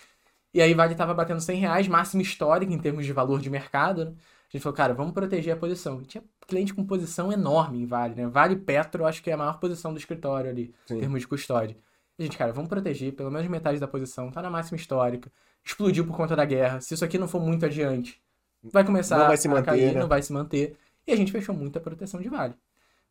E 0.54 0.60
aí 0.60 0.74
Vale 0.74 0.94
tava 0.94 1.14
batendo 1.14 1.40
100 1.40 1.58
reais, 1.58 1.88
máximo 1.88 2.20
histórico 2.22 2.72
em 2.72 2.78
termos 2.78 3.06
de 3.06 3.12
valor 3.12 3.40
de 3.40 3.48
mercado, 3.48 4.04
né? 4.04 4.12
A 4.52 4.56
gente 4.56 4.62
falou, 4.62 4.76
cara, 4.76 4.92
vamos 4.92 5.14
proteger 5.14 5.54
a 5.54 5.56
posição. 5.56 6.02
E 6.02 6.04
tinha 6.04 6.22
cliente 6.46 6.74
com 6.74 6.84
posição 6.84 7.32
enorme 7.32 7.80
em 7.80 7.86
Vale, 7.86 8.14
né? 8.14 8.26
Vale 8.26 8.56
Petro, 8.56 9.06
acho 9.06 9.22
que 9.22 9.30
é 9.30 9.32
a 9.32 9.36
maior 9.36 9.58
posição 9.58 9.92
do 9.94 9.98
escritório 9.98 10.50
ali, 10.50 10.74
Sim. 10.84 10.96
em 10.96 11.00
termos 11.00 11.20
de 11.22 11.26
custódia. 11.28 11.74
E 12.18 12.22
a 12.22 12.26
gente, 12.26 12.36
cara, 12.36 12.52
vamos 12.52 12.68
proteger 12.68 13.12
pelo 13.14 13.30
menos 13.30 13.48
metade 13.48 13.80
da 13.80 13.88
posição, 13.88 14.30
tá 14.30 14.42
na 14.42 14.50
máxima 14.50 14.76
histórica. 14.76 15.32
Explodiu 15.64 16.04
por 16.06 16.14
conta 16.14 16.36
da 16.36 16.44
guerra. 16.44 16.80
Se 16.82 16.92
isso 16.92 17.04
aqui 17.04 17.18
não 17.18 17.26
for 17.26 17.40
muito 17.40 17.64
adiante, 17.64 18.20
vai 18.62 18.84
começar 18.84 19.18
Não 19.18 19.26
vai 19.28 19.36
se 19.38 19.48
a 19.48 19.50
manter, 19.50 19.64
cair, 19.64 19.94
né? 19.94 20.00
não 20.00 20.08
vai 20.08 20.22
se 20.22 20.32
manter. 20.32 20.76
E 21.06 21.12
a 21.12 21.16
gente 21.16 21.32
fechou 21.32 21.54
muita 21.54 21.80
proteção 21.80 22.20
de 22.20 22.28
Vale. 22.28 22.54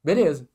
Beleza. 0.03 0.47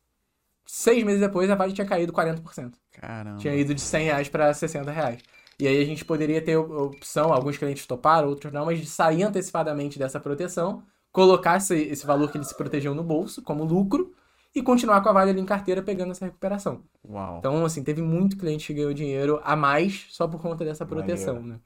Seis 0.64 1.02
meses 1.04 1.20
depois, 1.20 1.50
a 1.50 1.54
Vale 1.54 1.72
tinha 1.72 1.86
caído 1.86 2.12
40%. 2.12 2.74
Caramba. 2.92 3.38
Tinha 3.38 3.54
ido 3.54 3.74
de 3.74 3.80
100 3.80 4.04
reais 4.04 4.28
para 4.28 4.52
60 4.52 4.90
reais. 4.90 5.20
E 5.58 5.66
aí 5.66 5.80
a 5.80 5.84
gente 5.86 6.04
poderia 6.04 6.42
ter 6.42 6.56
opção, 6.56 7.32
alguns 7.32 7.56
clientes 7.56 7.86
toparam, 7.86 8.28
outros 8.28 8.52
não, 8.52 8.66
mas 8.66 8.78
de 8.78 8.86
sair 8.86 9.22
antecipadamente 9.22 9.98
dessa 9.98 10.20
proteção, 10.20 10.82
colocar 11.10 11.56
esse, 11.56 11.74
esse 11.74 12.06
valor 12.06 12.30
que 12.30 12.36
eles 12.36 12.48
se 12.48 12.56
protegiam 12.56 12.94
no 12.94 13.02
bolso 13.02 13.40
como 13.42 13.64
lucro 13.64 14.14
e 14.54 14.62
continuar 14.62 15.00
com 15.02 15.08
a 15.08 15.12
Vale 15.12 15.30
ali 15.30 15.40
em 15.40 15.46
carteira 15.46 15.82
pegando 15.82 16.10
essa 16.10 16.26
recuperação. 16.26 16.82
Uau. 17.08 17.38
Então, 17.38 17.64
assim, 17.64 17.82
teve 17.82 18.02
muito 18.02 18.36
cliente 18.36 18.66
que 18.66 18.74
ganhou 18.74 18.92
dinheiro 18.92 19.40
a 19.44 19.56
mais 19.56 20.06
só 20.10 20.28
por 20.28 20.40
conta 20.40 20.64
dessa 20.64 20.84
proteção, 20.84 21.42
né? 21.42 21.60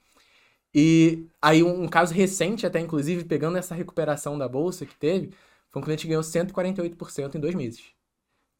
E 0.72 1.26
aí 1.42 1.62
um, 1.62 1.84
um 1.84 1.88
caso 1.88 2.14
recente, 2.14 2.64
até 2.64 2.78
inclusive, 2.78 3.24
pegando 3.24 3.58
essa 3.58 3.74
recuperação 3.74 4.38
da 4.38 4.48
bolsa 4.48 4.86
que 4.86 4.94
teve, 4.94 5.32
foi 5.68 5.82
um 5.82 5.84
cliente 5.84 6.02
que 6.02 6.08
ganhou 6.08 6.22
148% 6.22 7.34
em 7.34 7.40
dois 7.40 7.54
meses. 7.54 7.84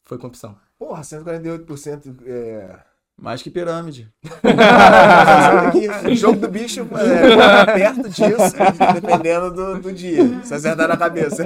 Foi 0.03 0.17
com 0.17 0.27
opção. 0.27 0.57
Porra, 0.77 1.01
148% 1.01 2.21
é. 2.25 2.83
Mais 3.19 3.41
que 3.41 3.49
pirâmide. 3.49 4.09
o 6.09 6.15
jogo 6.15 6.39
do 6.39 6.47
bicho 6.47 6.81
é, 6.81 7.35
tá 7.37 7.65
perto 7.65 8.09
disso, 8.09 8.55
dependendo 8.95 9.51
do, 9.51 9.79
do 9.79 9.93
dia. 9.93 10.43
Se 10.43 10.53
acertar 10.53 10.87
na 10.87 10.97
cabeça. 10.97 11.43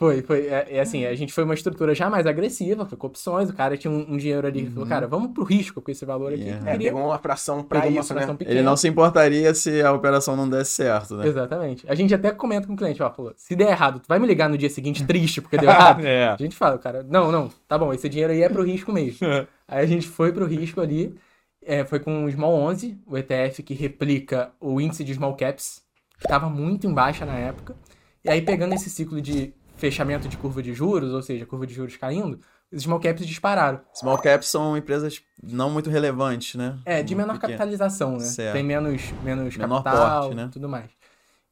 Foi, 0.00 0.22
foi. 0.22 0.46
É, 0.46 0.66
é, 0.70 0.80
assim, 0.80 1.04
a 1.04 1.14
gente 1.14 1.30
foi 1.30 1.44
uma 1.44 1.52
estrutura 1.52 1.94
já 1.94 2.08
mais 2.08 2.26
agressiva, 2.26 2.86
foi 2.86 2.96
com 2.96 3.06
opções. 3.06 3.50
O 3.50 3.52
cara 3.52 3.76
tinha 3.76 3.90
um, 3.90 4.14
um 4.14 4.16
dinheiro 4.16 4.46
ali 4.46 4.62
e 4.62 4.70
falou, 4.70 4.88
cara, 4.88 5.06
vamos 5.06 5.32
pro 5.32 5.44
risco 5.44 5.82
com 5.82 5.90
esse 5.90 6.06
valor 6.06 6.32
aqui. 6.32 6.44
Yeah. 6.44 6.70
É, 6.70 6.72
Queria- 6.72 6.90
pegou 6.90 7.06
uma 7.06 7.18
fração 7.18 7.62
pra 7.62 7.80
pegou 7.82 7.96
uma 7.96 8.00
isso, 8.00 8.14
fração 8.14 8.32
né? 8.32 8.38
pequena. 8.38 8.56
Ele 8.56 8.64
não 8.64 8.78
se 8.78 8.88
importaria 8.88 9.52
se 9.54 9.82
a 9.82 9.92
operação 9.92 10.34
não 10.34 10.48
desse 10.48 10.70
certo, 10.70 11.16
né? 11.16 11.26
Exatamente. 11.26 11.84
A 11.86 11.94
gente 11.94 12.14
até 12.14 12.30
comenta 12.30 12.66
com 12.66 12.72
o 12.72 12.76
cliente, 12.78 13.02
ó, 13.02 13.10
falou, 13.10 13.34
se 13.36 13.54
der 13.54 13.68
errado, 13.72 14.00
tu 14.00 14.06
vai 14.08 14.18
me 14.18 14.26
ligar 14.26 14.48
no 14.48 14.56
dia 14.56 14.70
seguinte 14.70 15.04
triste 15.04 15.42
porque 15.42 15.58
deu 15.58 15.68
errado? 15.68 16.00
É. 16.02 16.28
A 16.28 16.36
gente 16.38 16.56
fala, 16.56 16.78
cara, 16.78 17.02
não, 17.06 17.30
não, 17.30 17.50
tá 17.68 17.76
bom, 17.76 17.92
esse 17.92 18.08
dinheiro 18.08 18.32
aí 18.32 18.42
é 18.42 18.48
pro 18.48 18.62
risco 18.64 18.90
mesmo. 18.90 19.18
aí 19.68 19.84
a 19.84 19.86
gente 19.86 20.08
foi 20.08 20.32
pro 20.32 20.46
risco 20.46 20.80
ali, 20.80 21.14
é, 21.62 21.84
foi 21.84 22.00
com 22.00 22.24
o 22.24 22.30
Small 22.30 22.54
11, 22.54 22.96
o 23.06 23.18
ETF 23.18 23.62
que 23.62 23.74
replica 23.74 24.50
o 24.58 24.80
índice 24.80 25.04
de 25.04 25.12
Small 25.12 25.36
Caps, 25.36 25.82
que 26.18 26.26
tava 26.26 26.48
muito 26.48 26.86
em 26.86 26.94
baixa 26.94 27.26
na 27.26 27.34
época. 27.34 27.76
E 28.24 28.30
aí 28.30 28.40
pegando 28.42 28.74
esse 28.74 28.88
ciclo 28.88 29.20
de 29.20 29.52
fechamento 29.80 30.28
de 30.28 30.36
curva 30.36 30.62
de 30.62 30.72
juros, 30.72 31.12
ou 31.12 31.22
seja, 31.22 31.46
curva 31.46 31.66
de 31.66 31.74
juros 31.74 31.96
caindo, 31.96 32.38
os 32.70 32.82
Small 32.82 33.00
Caps 33.00 33.26
dispararam. 33.26 33.80
Small 33.94 34.18
caps 34.18 34.48
são 34.48 34.76
empresas 34.76 35.20
não 35.42 35.70
muito 35.70 35.90
relevantes, 35.90 36.54
né? 36.54 36.78
É, 36.84 37.02
de 37.02 37.14
menor 37.14 37.34
Pequeno. 37.34 37.52
capitalização, 37.52 38.12
né? 38.12 38.20
Certo. 38.20 38.52
Tem 38.52 38.62
menos, 38.62 39.10
menos 39.24 39.56
Menor 39.56 39.82
capital, 39.82 40.22
porte, 40.22 40.36
né? 40.36 40.48
tudo 40.52 40.68
mais. 40.68 40.90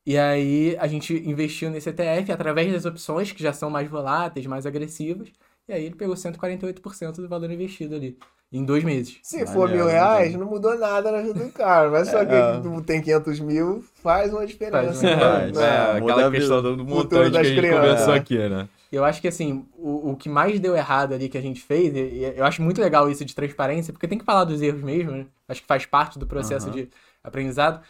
E 0.06 0.16
aí 0.16 0.76
a 0.78 0.86
gente 0.86 1.12
investiu 1.28 1.70
nesse 1.70 1.90
ETF 1.90 2.30
através 2.32 2.72
das 2.72 2.84
opções 2.84 3.32
que 3.32 3.42
já 3.42 3.52
são 3.52 3.68
mais 3.68 3.90
voláteis, 3.90 4.46
mais 4.46 4.64
agressivas. 4.64 5.28
E 5.66 5.72
aí 5.72 5.84
ele 5.84 5.96
pegou 5.96 6.14
148% 6.14 7.16
do 7.16 7.28
valor 7.28 7.50
investido 7.50 7.94
ali, 7.94 8.16
em 8.50 8.64
dois 8.64 8.82
meses. 8.82 9.18
Se 9.22 9.44
for 9.46 9.68
Maneiro, 9.68 9.84
mil 9.84 9.86
reais, 9.86 10.34
não 10.34 10.46
mudou 10.46 10.76
nada 10.78 11.12
na 11.12 11.20
vida 11.20 11.34
do 11.44 11.52
cara. 11.52 11.90
Mas 11.90 12.08
só 12.08 12.24
que 12.24 12.32
É. 12.32 12.60
tu 12.60 12.80
tem 12.82 13.00
500 13.02 13.40
mil, 13.40 13.84
faz 14.02 14.32
uma 14.32 14.46
diferença. 14.46 14.84
Faz 14.94 15.02
uma 15.02 15.10
né? 15.10 15.46
diferença. 15.50 15.64
É. 15.64 15.68
É, 15.68 15.98
aquela 15.98 16.30
questão 16.30 16.62
do 16.62 16.84
montante 16.84 17.24
que 17.26 17.30
das 17.30 17.40
a 17.40 17.44
gente 17.44 17.58
crianças. 17.58 17.80
conversou 17.80 18.14
É. 18.14 18.16
aqui, 18.18 18.38
né? 18.48 18.68
Eu 18.90 19.04
acho 19.04 19.20
que 19.20 19.28
assim, 19.28 19.66
o, 19.76 20.12
o 20.12 20.16
que 20.16 20.30
mais 20.30 20.58
deu 20.58 20.74
errado 20.74 21.12
ali 21.12 21.28
que 21.28 21.36
a 21.36 21.42
gente 21.42 21.60
fez, 21.60 21.94
e, 21.94 21.98
e 21.98 22.34
eu 22.38 22.44
acho 22.46 22.62
muito 22.62 22.80
legal 22.80 23.10
isso 23.10 23.22
de 23.22 23.34
transparência, 23.34 23.92
porque 23.92 24.08
tem 24.08 24.16
que 24.18 24.24
falar 24.24 24.44
dos 24.44 24.62
erros 24.62 24.82
mesmo, 24.82 25.10
né? 25.12 25.26
Acho 25.46 25.60
que 25.60 25.66
faz 25.66 25.84
parte 25.84 26.18
do 26.18 26.26
processo 26.26 26.70
de 26.70 26.88
aprendizado. 27.22 27.82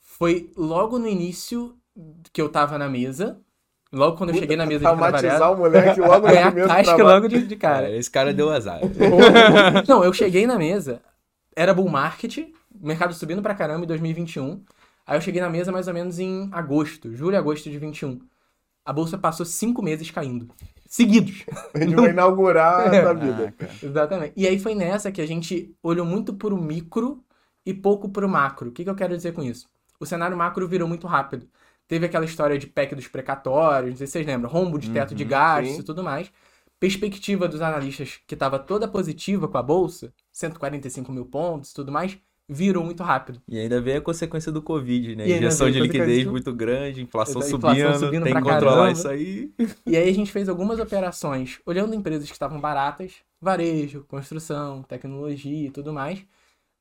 Foi 0.00 0.50
logo 0.56 0.98
no 0.98 1.06
início 1.06 1.76
que 2.32 2.42
eu 2.42 2.48
tava 2.48 2.76
na 2.78 2.88
mesa, 2.88 3.38
logo 3.92 4.16
quando 4.16 4.30
eu 4.30 4.36
cheguei 4.36 4.56
na 4.56 4.66
mesa 4.66 4.80
de 4.80 4.84
Traumatizar 4.84 5.52
o 5.52 5.56
moleque 5.56 6.00
logo 6.00 6.26
no 6.28 6.34
primeiro 6.34 6.68
casca 6.68 6.94
trabalho. 6.94 7.14
logo 7.14 7.28
de, 7.28 7.46
de 7.46 7.56
cara. 7.56 7.74
Cara, 7.86 7.96
esse 7.96 8.10
cara 8.10 8.32
deu 8.34 8.50
azar. 8.50 8.80
Não, 9.88 10.04
eu 10.04 10.12
cheguei 10.12 10.46
na 10.46 10.56
mesa, 10.58 11.00
era 11.56 11.74
bull 11.74 11.88
market, 11.88 12.38
o 12.38 12.86
mercado 12.86 13.12
subindo 13.14 13.42
pra 13.42 13.54
caramba 13.54 13.84
em 13.84 13.88
2021. 13.88 14.62
Aí 15.06 15.16
eu 15.16 15.20
cheguei 15.20 15.40
na 15.40 15.50
mesa 15.50 15.72
mais 15.72 15.88
ou 15.88 15.94
menos 15.94 16.18
em 16.18 16.48
agosto, 16.52 17.14
julho 17.14 17.34
e 17.34 17.36
agosto 17.36 17.68
de 17.68 17.78
21. 17.78 18.20
A 18.84 18.92
bolsa 18.92 19.18
passou 19.18 19.44
cinco 19.44 19.82
meses 19.82 20.10
caindo. 20.10 20.48
Seguidos. 20.86 21.44
A 21.74 21.78
gente 21.78 21.94
vai 21.94 22.10
inaugurar 22.10 22.86
a 22.86 23.02
tua 23.02 23.14
vida. 23.14 23.54
Caraca. 23.56 23.86
Exatamente. 23.86 24.32
E 24.36 24.46
aí 24.46 24.58
foi 24.58 24.74
nessa 24.74 25.12
que 25.12 25.20
a 25.20 25.26
gente 25.26 25.74
olhou 25.82 26.04
muito 26.04 26.34
pro 26.34 26.56
micro 26.56 27.22
e 27.64 27.72
pouco 27.72 28.08
pro 28.08 28.28
macro. 28.28 28.70
O 28.70 28.72
que, 28.72 28.82
que 28.82 28.90
eu 28.90 28.94
quero 28.94 29.16
dizer 29.16 29.32
com 29.32 29.42
isso? 29.42 29.66
O 30.00 30.06
cenário 30.06 30.36
macro 30.36 30.66
virou 30.66 30.88
muito 30.88 31.06
rápido. 31.06 31.46
Teve 31.90 32.06
aquela 32.06 32.24
história 32.24 32.56
de 32.56 32.68
PEC 32.68 32.94
dos 32.94 33.08
precatórios, 33.08 33.90
não 33.90 33.96
sei 33.96 34.06
se 34.06 34.12
vocês 34.12 34.24
lembram, 34.24 34.48
rombo 34.48 34.78
de 34.78 34.90
teto 34.90 35.12
de 35.12 35.24
gastos 35.24 35.74
sim. 35.74 35.80
e 35.80 35.82
tudo 35.82 36.04
mais. 36.04 36.30
Perspectiva 36.78 37.48
dos 37.48 37.60
analistas 37.60 38.20
que 38.28 38.34
estava 38.34 38.60
toda 38.60 38.86
positiva 38.86 39.48
com 39.48 39.58
a 39.58 39.62
bolsa, 39.62 40.12
145 40.30 41.10
mil 41.10 41.26
pontos 41.26 41.72
e 41.72 41.74
tudo 41.74 41.90
mais, 41.90 42.16
virou 42.48 42.84
muito 42.84 43.02
rápido. 43.02 43.42
E 43.48 43.58
ainda 43.58 43.80
veio 43.80 43.98
a 43.98 44.00
consequência 44.00 44.52
do 44.52 44.62
Covid, 44.62 45.16
né? 45.16 45.28
Injeção 45.28 45.68
de 45.68 45.80
liquidez 45.80 46.24
do- 46.24 46.30
muito 46.30 46.54
grande, 46.54 47.02
inflação, 47.02 47.42
inflação 47.42 47.60
subindo, 47.60 47.98
subindo 47.98 48.22
tem 48.22 48.34
que 48.34 48.40
controlar 48.40 48.60
caramba. 48.76 48.92
isso 48.92 49.08
aí. 49.08 49.52
E 49.84 49.96
aí 49.96 50.08
a 50.08 50.14
gente 50.14 50.30
fez 50.30 50.48
algumas 50.48 50.78
operações 50.78 51.58
olhando 51.66 51.92
empresas 51.92 52.28
que 52.28 52.36
estavam 52.36 52.60
baratas, 52.60 53.14
varejo, 53.40 54.04
construção, 54.06 54.84
tecnologia 54.84 55.66
e 55.66 55.70
tudo 55.72 55.92
mais. 55.92 56.24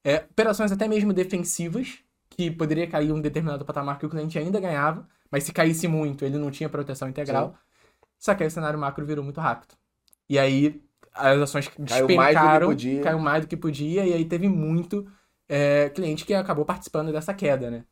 É, 0.05 0.17
operações 0.17 0.71
até 0.71 0.87
mesmo 0.87 1.11
defensivas, 1.13 1.97
que 2.39 2.49
poderia 2.49 2.87
cair 2.87 3.11
um 3.11 3.19
determinado 3.19 3.65
patamar 3.65 3.99
que 3.99 4.05
o 4.05 4.09
cliente 4.09 4.39
ainda 4.39 4.61
ganhava, 4.61 5.05
mas 5.29 5.43
se 5.43 5.51
caísse 5.51 5.89
muito, 5.89 6.23
ele 6.23 6.37
não 6.37 6.49
tinha 6.49 6.69
proteção 6.69 7.09
integral. 7.09 7.53
Só 8.17 8.33
que 8.33 8.43
aí 8.43 8.47
o 8.47 8.51
cenário 8.51 8.79
macro 8.79 9.05
virou 9.05 9.21
muito 9.25 9.41
rápido. 9.41 9.75
E 10.29 10.39
aí 10.39 10.81
as 11.13 11.37
ações 11.41 11.67
Caiu 11.67 12.07
despencaram, 12.07 12.69
caiu 13.03 13.19
mais 13.19 13.41
do 13.43 13.47
que 13.49 13.57
podia, 13.57 14.05
e 14.05 14.13
aí 14.13 14.23
teve 14.23 14.47
muito 14.47 15.05
é, 15.49 15.89
cliente 15.89 16.25
que 16.25 16.33
acabou 16.33 16.63
participando 16.63 17.11
dessa 17.11 17.33
queda, 17.33 17.69
né? 17.69 17.83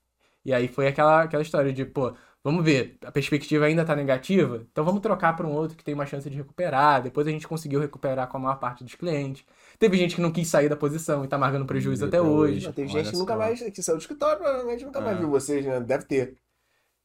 E 0.45 0.53
aí 0.53 0.69
foi 0.69 0.87
aquela, 0.87 1.23
aquela 1.23 1.43
história 1.43 1.73
de, 1.73 1.83
pô, 1.83 2.13
vamos 2.41 2.63
ver, 2.63 2.97
a 3.05 3.11
perspectiva 3.11 3.65
ainda 3.65 3.83
tá 3.83 3.97
negativa, 3.97 4.65
então 4.71 4.85
vamos 4.85 5.01
trocar 5.01 5.35
para 5.35 5.45
um 5.45 5.51
outro 5.51 5.75
que 5.75 5.83
tem 5.83 5.93
uma 5.93 6.05
chance 6.05 6.29
de 6.29 6.37
recuperar. 6.37 7.01
Depois 7.03 7.27
a 7.27 7.31
gente 7.31 7.45
conseguiu 7.45 7.81
recuperar 7.81 8.29
com 8.29 8.37
a 8.37 8.39
maior 8.39 8.59
parte 8.59 8.81
dos 8.85 8.95
clientes. 8.95 9.43
Teve 9.79 9.97
gente 9.97 10.15
que 10.15 10.21
não 10.21 10.31
quis 10.31 10.47
sair 10.47 10.69
da 10.69 10.75
posição 10.75 11.23
e 11.23 11.27
tá 11.27 11.37
marcando 11.37 11.65
prejuízo 11.65 12.05
até 12.05 12.17
até 12.17 12.27
hoje. 12.27 12.53
hoje. 12.57 12.73
Teve 12.73 12.89
Olha 12.91 13.03
gente 13.03 13.11
que 13.13 13.17
nunca 13.19 13.35
mais, 13.35 13.59
que 13.61 13.83
saiu 13.83 13.97
do 13.97 14.01
escritório, 14.01 14.37
provavelmente 14.39 14.83
nunca 14.85 14.99
mais 15.01 15.17
É. 15.17 15.19
viu 15.19 15.29
vocês, 15.29 15.65
né? 15.65 15.79
Deve 15.79 16.05
ter. 16.05 16.35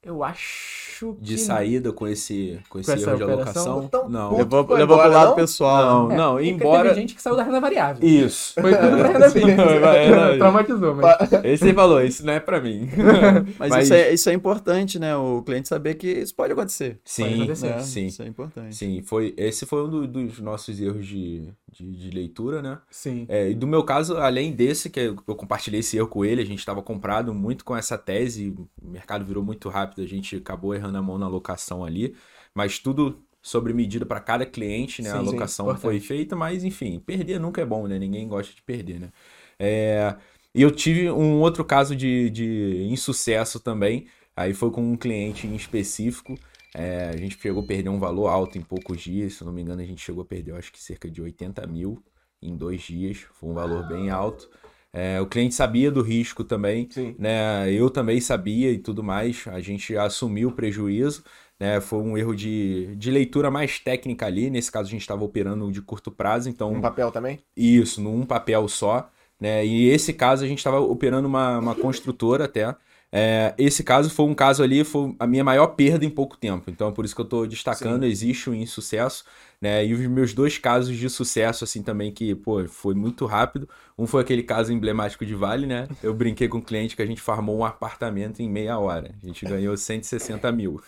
Eu 0.04 0.24
acho 0.24 1.14
que... 1.14 1.22
De 1.22 1.38
saída 1.38 1.92
com 1.92 2.08
esse, 2.08 2.58
com 2.68 2.80
esse 2.80 2.90
erro 2.90 3.16
de 3.16 3.22
alocação. 3.22 3.88
Não. 4.08 4.30
puto. 4.30 4.38
Levou, 4.38 4.64
pro 4.98 5.08
lado 5.08 5.28
não? 5.30 5.34
pessoal. 5.36 5.84
Não, 6.02 6.08
né? 6.08 6.16
não, 6.16 6.40
embora. 6.40 6.88
Teve 6.88 7.00
gente 7.02 7.14
que 7.14 7.22
saiu 7.22 7.36
da 7.36 7.42
renda 7.44 7.60
variável. 7.60 8.08
Isso. 8.08 8.54
Foi 8.60 8.74
tudo 8.76 8.96
pra 8.98 9.08
renda 9.12 9.30
fixa. 9.30 9.80
Vai. 9.80 10.38
Traumatizou, 10.38 10.94
mas... 10.96 11.32
Esse 11.44 11.72
falou, 11.72 12.02
isso 12.02 12.26
não 12.26 12.32
é 12.32 12.40
pra 12.40 12.60
mim. 12.60 12.88
Mas, 13.58 13.84
Isso, 13.84 13.94
é, 13.94 14.12
isso 14.12 14.28
é 14.30 14.32
importante, 14.32 14.98
né? 14.98 15.14
O 15.16 15.40
cliente 15.42 15.68
saber 15.68 15.94
que 15.94 16.08
isso 16.08 16.34
pode 16.34 16.52
acontecer. 16.52 16.98
Sim, 17.04 17.34
acontecer. 17.42 17.66
né? 17.68 17.80
sim. 17.80 18.06
Isso 18.06 18.22
é 18.22 18.26
importante. 18.26 18.74
Sim, 18.74 19.02
foi, 19.02 19.34
esse 19.36 19.64
foi 19.66 19.84
um 19.84 19.88
do- 19.88 20.06
dos 20.08 20.40
nossos 20.40 20.80
erros 20.80 21.06
de, 21.06 21.48
de, 21.72 21.90
de 21.96 22.10
leitura, 22.10 22.60
né? 22.60 22.78
Sim. 22.90 23.24
É, 23.28 23.50
e 23.50 23.54
do 23.54 23.66
meu 23.66 23.82
caso, 23.82 24.18
além 24.18 24.52
desse, 24.52 24.90
que 24.90 25.00
eu 25.00 25.16
compartilhei 25.16 25.80
esse 25.80 25.96
erro 25.96 26.06
com 26.06 26.24
ele, 26.24 26.42
a 26.42 26.46
gente 26.46 26.58
estava 26.58 26.82
comprado 26.82 27.32
muito 27.32 27.64
com 27.64 27.74
essa 27.74 27.96
tese, 27.96 28.48
o 28.50 28.68
mercado 28.86 29.24
virou 29.24 29.42
muito 29.42 29.68
rápido, 29.68 30.02
a 30.02 30.06
gente 30.06 30.36
acabou 30.36 30.74
errando 30.74 30.98
a 30.98 31.02
mão 31.02 31.16
na 31.18 31.26
alocação 31.26 31.82
ali, 31.84 32.14
mas 32.54 32.78
tudo 32.78 33.24
sobre 33.40 33.72
medida 33.72 34.04
para 34.06 34.20
cada 34.20 34.46
cliente, 34.46 35.02
né? 35.02 35.10
Sim, 35.10 35.16
a 35.16 35.20
sim, 35.20 35.28
alocação 35.28 35.66
importante. 35.66 35.82
foi 35.82 36.00
feita, 36.00 36.36
mas 36.36 36.62
enfim, 36.62 37.00
perder 37.00 37.40
nunca 37.40 37.62
é 37.62 37.64
bom, 37.64 37.88
né? 37.88 37.98
Ninguém 37.98 38.28
gosta 38.28 38.54
de 38.54 38.62
perder, 38.62 39.00
né? 39.00 39.12
É, 39.58 40.14
e 40.54 40.60
eu 40.60 40.70
tive 40.70 41.10
um 41.10 41.40
outro 41.40 41.64
caso 41.64 41.96
de, 41.96 42.28
de 42.30 42.86
insucesso 42.90 43.58
também, 43.58 44.06
aí 44.36 44.52
foi 44.52 44.70
com 44.70 44.82
um 44.92 44.96
cliente 44.96 45.46
em 45.46 45.56
específico, 45.56 46.38
é, 46.74 47.10
a 47.12 47.16
gente 47.16 47.38
chegou 47.40 47.62
a 47.62 47.66
perder 47.66 47.90
um 47.90 47.98
valor 47.98 48.28
alto 48.28 48.56
em 48.58 48.62
poucos 48.62 49.00
dias, 49.00 49.34
se 49.34 49.44
não 49.44 49.52
me 49.52 49.62
engano, 49.62 49.82
a 49.82 49.86
gente 49.86 50.00
chegou 50.02 50.22
a 50.22 50.26
perder, 50.26 50.54
acho 50.54 50.72
que 50.72 50.80
cerca 50.82 51.10
de 51.10 51.20
80 51.20 51.66
mil 51.66 52.02
em 52.40 52.56
dois 52.56 52.82
dias, 52.82 53.18
foi 53.34 53.50
um 53.50 53.54
valor 53.54 53.86
bem 53.86 54.10
alto. 54.10 54.48
É, 54.92 55.20
o 55.20 55.26
cliente 55.26 55.54
sabia 55.54 55.90
do 55.90 56.02
risco 56.02 56.44
também, 56.44 56.86
Sim. 56.90 57.14
né? 57.18 57.72
Eu 57.72 57.88
também 57.88 58.20
sabia 58.20 58.70
e 58.70 58.78
tudo 58.78 59.02
mais. 59.02 59.44
A 59.46 59.60
gente 59.60 59.96
assumiu 59.96 60.50
o 60.50 60.52
prejuízo, 60.52 61.24
né? 61.58 61.80
Foi 61.80 62.00
um 62.00 62.16
erro 62.18 62.34
de, 62.34 62.94
de 62.96 63.10
leitura 63.10 63.50
mais 63.50 63.78
técnica 63.78 64.26
ali. 64.26 64.50
Nesse 64.50 64.70
caso, 64.70 64.88
a 64.88 64.90
gente 64.90 65.00
estava 65.00 65.24
operando 65.24 65.70
de 65.72 65.80
curto 65.80 66.10
prazo, 66.10 66.48
então 66.50 66.72
Um 66.72 66.80
papel 66.80 67.10
também? 67.10 67.40
isso, 67.56 68.02
num 68.02 68.26
papel 68.26 68.68
só, 68.68 69.08
né? 69.40 69.64
E 69.64 69.88
esse 69.88 70.12
caso 70.12 70.44
a 70.44 70.48
gente 70.48 70.58
estava 70.58 70.80
operando 70.80 71.26
uma, 71.26 71.58
uma 71.58 71.74
construtora 71.74 72.44
até. 72.44 72.76
É, 73.14 73.54
esse 73.58 73.84
caso 73.84 74.08
foi 74.08 74.24
um 74.24 74.34
caso 74.34 74.62
ali, 74.62 74.82
foi 74.84 75.14
a 75.18 75.26
minha 75.26 75.44
maior 75.44 75.66
perda 75.68 76.02
em 76.02 76.08
pouco 76.08 76.34
tempo. 76.38 76.70
Então, 76.70 76.88
é 76.88 76.92
por 76.92 77.04
isso 77.04 77.14
que 77.14 77.20
eu 77.20 77.24
estou 77.24 77.46
destacando, 77.46 78.04
existe 78.04 78.48
um 78.48 78.54
insucesso, 78.54 79.24
né? 79.60 79.84
E 79.84 79.92
os 79.92 80.00
meus 80.06 80.32
dois 80.32 80.56
casos 80.56 80.96
de 80.96 81.10
sucesso, 81.10 81.62
assim, 81.62 81.82
também, 81.82 82.10
que, 82.10 82.34
pô, 82.34 82.66
foi 82.66 82.94
muito 82.94 83.26
rápido. 83.26 83.68
Um 83.98 84.06
foi 84.06 84.22
aquele 84.22 84.42
caso 84.42 84.72
emblemático 84.72 85.26
de 85.26 85.34
Vale, 85.34 85.66
né? 85.66 85.86
Eu 86.02 86.14
brinquei 86.14 86.48
com 86.48 86.56
o 86.56 86.62
cliente 86.62 86.96
que 86.96 87.02
a 87.02 87.06
gente 87.06 87.20
farmou 87.20 87.58
um 87.58 87.64
apartamento 87.64 88.40
em 88.40 88.48
meia 88.48 88.78
hora. 88.78 89.14
A 89.22 89.26
gente 89.26 89.44
ganhou 89.44 89.76
160 89.76 90.50
mil. 90.50 90.80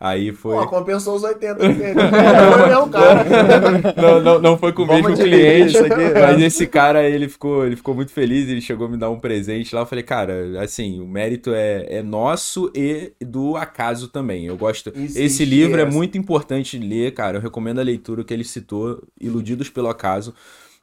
Aí 0.00 0.30
foi. 0.30 0.56
Pô, 0.56 0.66
compensou 0.68 1.16
os 1.16 1.24
80 1.24 1.56
que 1.56 1.74
perdeu. 1.74 2.08
Foi 2.08 2.62
o 2.62 2.68
mesmo 2.68 2.88
cara. 2.88 3.24
não, 4.00 4.22
não, 4.22 4.38
não 4.40 4.58
foi 4.58 4.72
com 4.72 4.84
o 4.84 4.86
mesmo 4.86 5.16
cliente, 5.16 5.76
mas 6.14 6.40
esse 6.40 6.68
cara, 6.68 7.02
ele 7.02 7.28
ficou, 7.28 7.66
ele 7.66 7.74
ficou 7.74 7.96
muito 7.96 8.12
feliz, 8.12 8.48
ele 8.48 8.60
chegou 8.60 8.86
a 8.86 8.90
me 8.90 8.96
dar 8.96 9.10
um 9.10 9.18
presente 9.18 9.74
lá, 9.74 9.80
eu 9.80 9.86
falei, 9.86 10.04
cara, 10.04 10.62
assim, 10.62 11.00
o 11.00 11.06
mérito 11.06 11.52
é, 11.52 11.86
é 11.88 12.02
nosso 12.02 12.70
e 12.74 13.12
do 13.20 13.56
acaso 13.56 14.06
também, 14.06 14.46
eu 14.46 14.56
gosto, 14.56 14.92
Existe 14.94 15.20
esse 15.20 15.44
livro 15.44 15.80
é 15.80 15.82
essa. 15.82 15.90
muito 15.90 16.16
importante 16.16 16.78
de 16.78 16.86
ler, 16.86 17.12
cara, 17.12 17.38
eu 17.38 17.42
recomendo 17.42 17.80
a 17.80 17.82
leitura 17.82 18.22
que 18.22 18.32
ele 18.32 18.44
citou, 18.44 19.02
Iludidos 19.20 19.68
pelo 19.68 19.88
Acaso, 19.88 20.32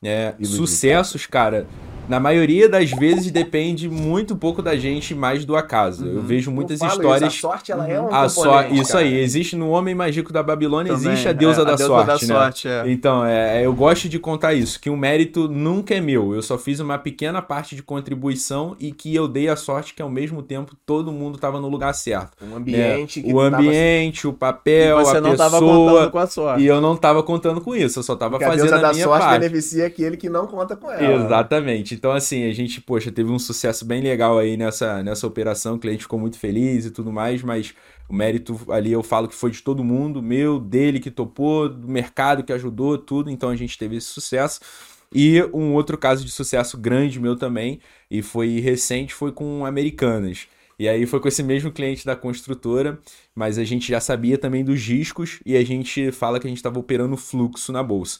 é, 0.06 0.34
sucessos, 0.44 1.26
cara, 1.26 1.66
na 2.08 2.20
maioria 2.20 2.70
das 2.70 2.92
vezes 2.92 3.32
depende 3.32 3.90
muito 3.90 4.36
pouco 4.36 4.62
da 4.62 4.76
gente 4.78 5.10
e 5.10 5.16
mais 5.16 5.44
do 5.44 5.56
acaso, 5.56 6.06
eu 6.06 6.22
vejo 6.22 6.52
muitas 6.52 6.80
Eu 6.80 6.88
histórias... 6.88 7.34
Isso, 7.34 7.48
a 7.48 7.50
sorte, 7.50 7.72
ela 7.72 7.90
é 7.90 8.00
um 8.00 8.14
a 8.14 8.30
só, 8.30 8.44
componente, 8.62 8.80
isso 8.80 8.92
cara. 8.92 9.04
aí, 9.06 9.18
existe 9.18 9.56
no 9.56 9.72
Homem 9.72 9.96
Mágico 9.96 10.32
da 10.32 10.44
Babilônia, 10.44 10.94
Também, 10.94 11.14
existe 11.14 11.28
a 11.28 11.34
deusa, 11.34 11.64
é, 11.64 11.66
da, 11.66 11.74
a 11.74 11.76
deusa 11.76 11.88
sorte, 11.92 12.28
da 12.28 12.34
né? 12.36 12.40
sorte, 12.42 12.68
é. 12.68 12.84
Então, 12.92 13.26
é, 13.26 13.66
eu 13.66 13.74
gosto 13.74 14.08
de 14.08 14.20
contar 14.20 14.54
isso, 14.54 14.80
que 14.80 14.88
o 14.88 14.96
mérito 14.96 15.48
nunca 15.48 15.96
é 15.96 16.00
meu. 16.00 16.36
Eu 16.36 16.44
só 16.44 16.60
fiz 16.60 16.80
uma 16.80 17.00
pequena 17.00 17.42
parte 17.42 17.76
de 17.76 17.82
contribuição 17.82 18.76
e 18.80 18.92
que 18.92 19.16
eu 19.16 19.28
dei 19.28 19.50
a 19.50 19.56
sorte 19.56 19.96
que 19.96 20.02
ao 20.04 20.10
mesmo 20.10 20.44
tempo 20.44 20.76
todo 20.86 21.12
mundo 21.12 21.38
estava 21.38 21.60
no 21.60 21.68
lugar 21.68 21.94
certo. 21.96 22.34
Um 22.40 22.56
ambiente 22.56 23.20
né? 23.20 23.26
que 23.28 23.34
o 23.34 23.38
tava- 23.50 23.58
ambiente, 23.58 24.28
o 24.28 24.34
papel, 24.34 25.00
Você 25.00 25.18
a 25.18 25.22
não 25.22 25.36
tava 25.36 25.60
pessoa. 25.60 25.90
contando 25.92 26.12
com 26.12 26.20
a 26.20 26.28
sorte. 26.28 26.62
E 26.62 26.68
eu 26.68 26.80
não 26.80 26.96
tava 26.96 27.24
contando 27.24 27.62
com 27.62 27.76
isso, 27.76 27.98
eu 27.98 28.04
só 28.04 28.16
tava 28.16 28.38
que 28.38 28.44
a 28.44 28.48
fazendo 28.48 28.62
deusa 28.68 28.76
a 28.78 28.82
da 28.90 28.94
minha 28.94 29.06
sorte 29.06 29.24
parte. 29.26 29.40
beneficia 29.40 29.90
aquele 29.96 30.18
que 30.18 30.30
não 30.30 30.46
conta 30.46 30.76
com 30.76 30.92
ela. 30.92 31.26
Exatamente. 31.26 31.96
Então, 31.96 32.12
assim, 32.12 32.44
a 32.50 32.54
gente, 32.54 32.82
poxa, 32.82 33.12
teve 33.12 33.32
um 33.32 33.40
sucesso 33.40 33.86
bem 33.86 34.02
legal 34.02 34.38
aí 34.38 34.58
nessa, 34.58 35.02
nessa 35.02 35.26
operação. 35.26 35.76
O 35.76 35.80
cliente 35.80 36.04
ficou 36.04 36.20
muito 36.20 36.38
feliz 36.38 36.86
e 36.86 36.92
tudo 36.92 37.12
mais, 37.12 37.42
mas 37.42 37.74
o 38.10 38.14
mérito 38.14 38.60
ali 38.70 38.92
eu 38.92 39.02
falo 39.02 39.28
que 39.28 39.36
foi 39.36 39.52
de 39.52 39.62
todo 39.62 39.84
mundo, 39.84 40.22
meu, 40.22 40.60
dele 40.60 41.00
que 41.00 41.10
topou, 41.10 41.70
do 41.70 41.88
mercado 41.88 42.44
que 42.44 42.52
ajudou, 42.52 42.98
tudo. 42.98 43.30
Então 43.30 43.50
a 43.50 43.56
gente 43.56 43.78
teve 43.78 43.96
esse 43.96 44.08
sucesso. 44.08 44.60
E 45.14 45.42
um 45.54 45.74
outro 45.74 45.98
caso 45.98 46.26
de 46.26 46.32
sucesso 46.32 46.78
grande 46.78 47.20
meu 47.20 47.38
também, 47.38 47.80
e 48.12 48.22
foi 48.22 48.60
recente, 48.60 49.14
foi 49.14 49.32
com 49.32 49.66
Americanas. 49.66 50.48
E 50.78 50.90
aí 50.90 51.06
foi 51.06 51.22
com 51.22 51.30
esse 51.30 51.42
mesmo 51.42 51.72
cliente 51.72 52.06
da 52.06 52.18
construtora, 52.18 53.00
mas 53.34 53.58
a 53.58 53.64
gente 53.64 53.88
já 53.88 54.02
sabia 54.02 54.38
também 54.38 54.64
dos 54.64 54.86
riscos 54.86 55.40
e 55.46 55.56
a 55.56 55.64
gente 55.64 56.12
fala 56.12 56.38
que 56.38 56.48
a 56.48 56.50
gente 56.50 56.58
estava 56.58 56.78
operando 56.78 57.16
fluxo 57.16 57.72
na 57.72 57.82
bolsa. 57.82 58.20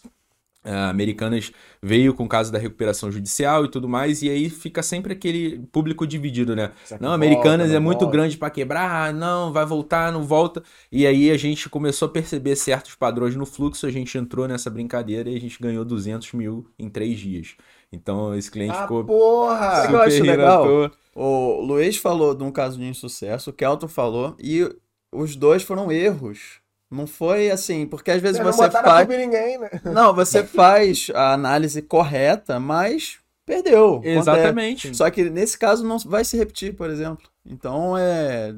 A 0.66 0.90
Americanas 0.90 1.52
veio 1.82 2.14
com 2.14 2.24
o 2.26 2.28
caso 2.28 2.52
da 2.52 2.58
recuperação 2.58 3.12
judicial 3.12 3.66
e 3.66 3.70
tudo 3.70 3.88
mais, 3.88 4.24
e 4.24 4.30
aí 4.30 4.50
fica 4.50 4.82
sempre 4.82 5.14
aquele 5.14 5.60
público 5.72 6.08
dividido, 6.08 6.56
né? 6.56 6.72
Não, 6.92 7.10
volta, 7.10 7.14
Americanas 7.14 7.70
não 7.70 7.76
é 7.76 7.80
muito 7.80 8.00
volta? 8.00 8.12
grande 8.18 8.38
para 8.38 8.50
quebrar, 8.50 9.10
ah, 9.10 9.14
não, 9.14 9.54
vai 9.54 9.66
voltar, 9.66 10.12
não 10.12 10.24
volta. 10.24 10.64
E 10.92 11.06
aí 11.06 11.30
a 11.30 11.38
gente 11.38 11.70
começou 11.70 12.08
a 12.08 12.12
perceber 12.12 12.56
certos 12.56 12.96
padrões 12.96 13.36
no 13.36 13.46
fluxo, 13.46 13.86
a 13.86 13.92
gente 13.92 14.18
entrou 14.18 14.48
nessa 14.48 14.70
brincadeira 14.70 15.30
e 15.30 15.36
a 15.38 15.40
gente 15.40 15.60
ganhou 15.62 15.86
200 15.86 16.34
mil 16.34 16.68
em 16.80 16.90
três 16.90 17.20
dias. 17.20 17.56
Então 17.92 18.34
esse 18.36 18.50
cliente 18.50 18.76
Ah, 18.76 18.82
ficou 18.82 19.04
porra! 19.06 19.88
Que 19.88 19.94
eu 19.94 20.02
acho 20.02 20.24
legal? 20.24 20.92
O 21.14 21.62
Luiz 21.62 21.96
falou 21.98 22.34
de 22.36 22.44
um 22.44 22.52
caso 22.52 22.78
de 22.80 22.86
insucesso, 22.86 23.52
o 23.52 23.54
Kelton 23.54 23.88
falou, 23.88 24.36
e 24.40 24.68
os 25.14 25.36
dois 25.36 25.64
foram 25.64 25.92
erros. 25.92 26.60
Não 26.92 27.08
foi 27.08 27.50
assim, 27.50 27.86
porque 27.86 28.12
às 28.12 28.22
vezes 28.22 28.40
não 28.40 28.52
você 28.52 28.64
a 28.66 28.72
faz. 28.72 29.08
ninguém, 29.08 29.58
né? 29.58 29.70
Não, 29.86 30.14
você 30.14 30.44
faz 30.44 31.08
a 31.14 31.34
análise 31.34 31.82
correta, 31.82 32.60
mas 32.60 33.20
perdeu. 33.46 33.96
Acontece. 33.96 34.18
Exatamente. 34.20 34.96
Só 34.98 35.10
que 35.10 35.30
nesse 35.30 35.58
caso 35.58 35.84
não 35.86 35.98
vai 36.00 36.24
se 36.24 36.38
repetir, 36.38 36.76
por 36.76 36.90
exemplo. 36.90 37.28
Então 37.46 37.98
é. 37.98 38.54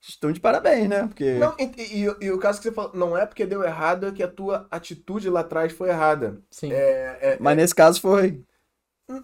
Estão 0.00 0.32
de 0.32 0.40
parabéns, 0.40 0.88
né? 0.88 1.06
Porque. 1.06 1.34
Não, 1.34 1.54
e, 1.58 1.64
e- 1.78 2.16
e 2.26 2.30
o 2.30 2.38
caso 2.38 2.58
que 2.60 2.64
você 2.68 2.72
falou, 2.74 2.90
não 2.94 3.16
é 3.16 3.24
porque 3.24 3.46
deu 3.46 3.62
errado, 3.62 4.06
é 4.08 4.10
que 4.12 4.22
a 4.22 4.28
tua 4.28 4.66
atitude 4.70 5.30
lá 5.30 5.40
atrás 5.40 5.72
foi 5.72 5.90
errada. 5.90 6.38
Sim. 6.50 6.72
É, 6.72 7.18
é- 7.20 7.36
Mas 7.40 7.56
nesse 7.56 7.74
caso 7.74 8.00
foi. 8.00 8.40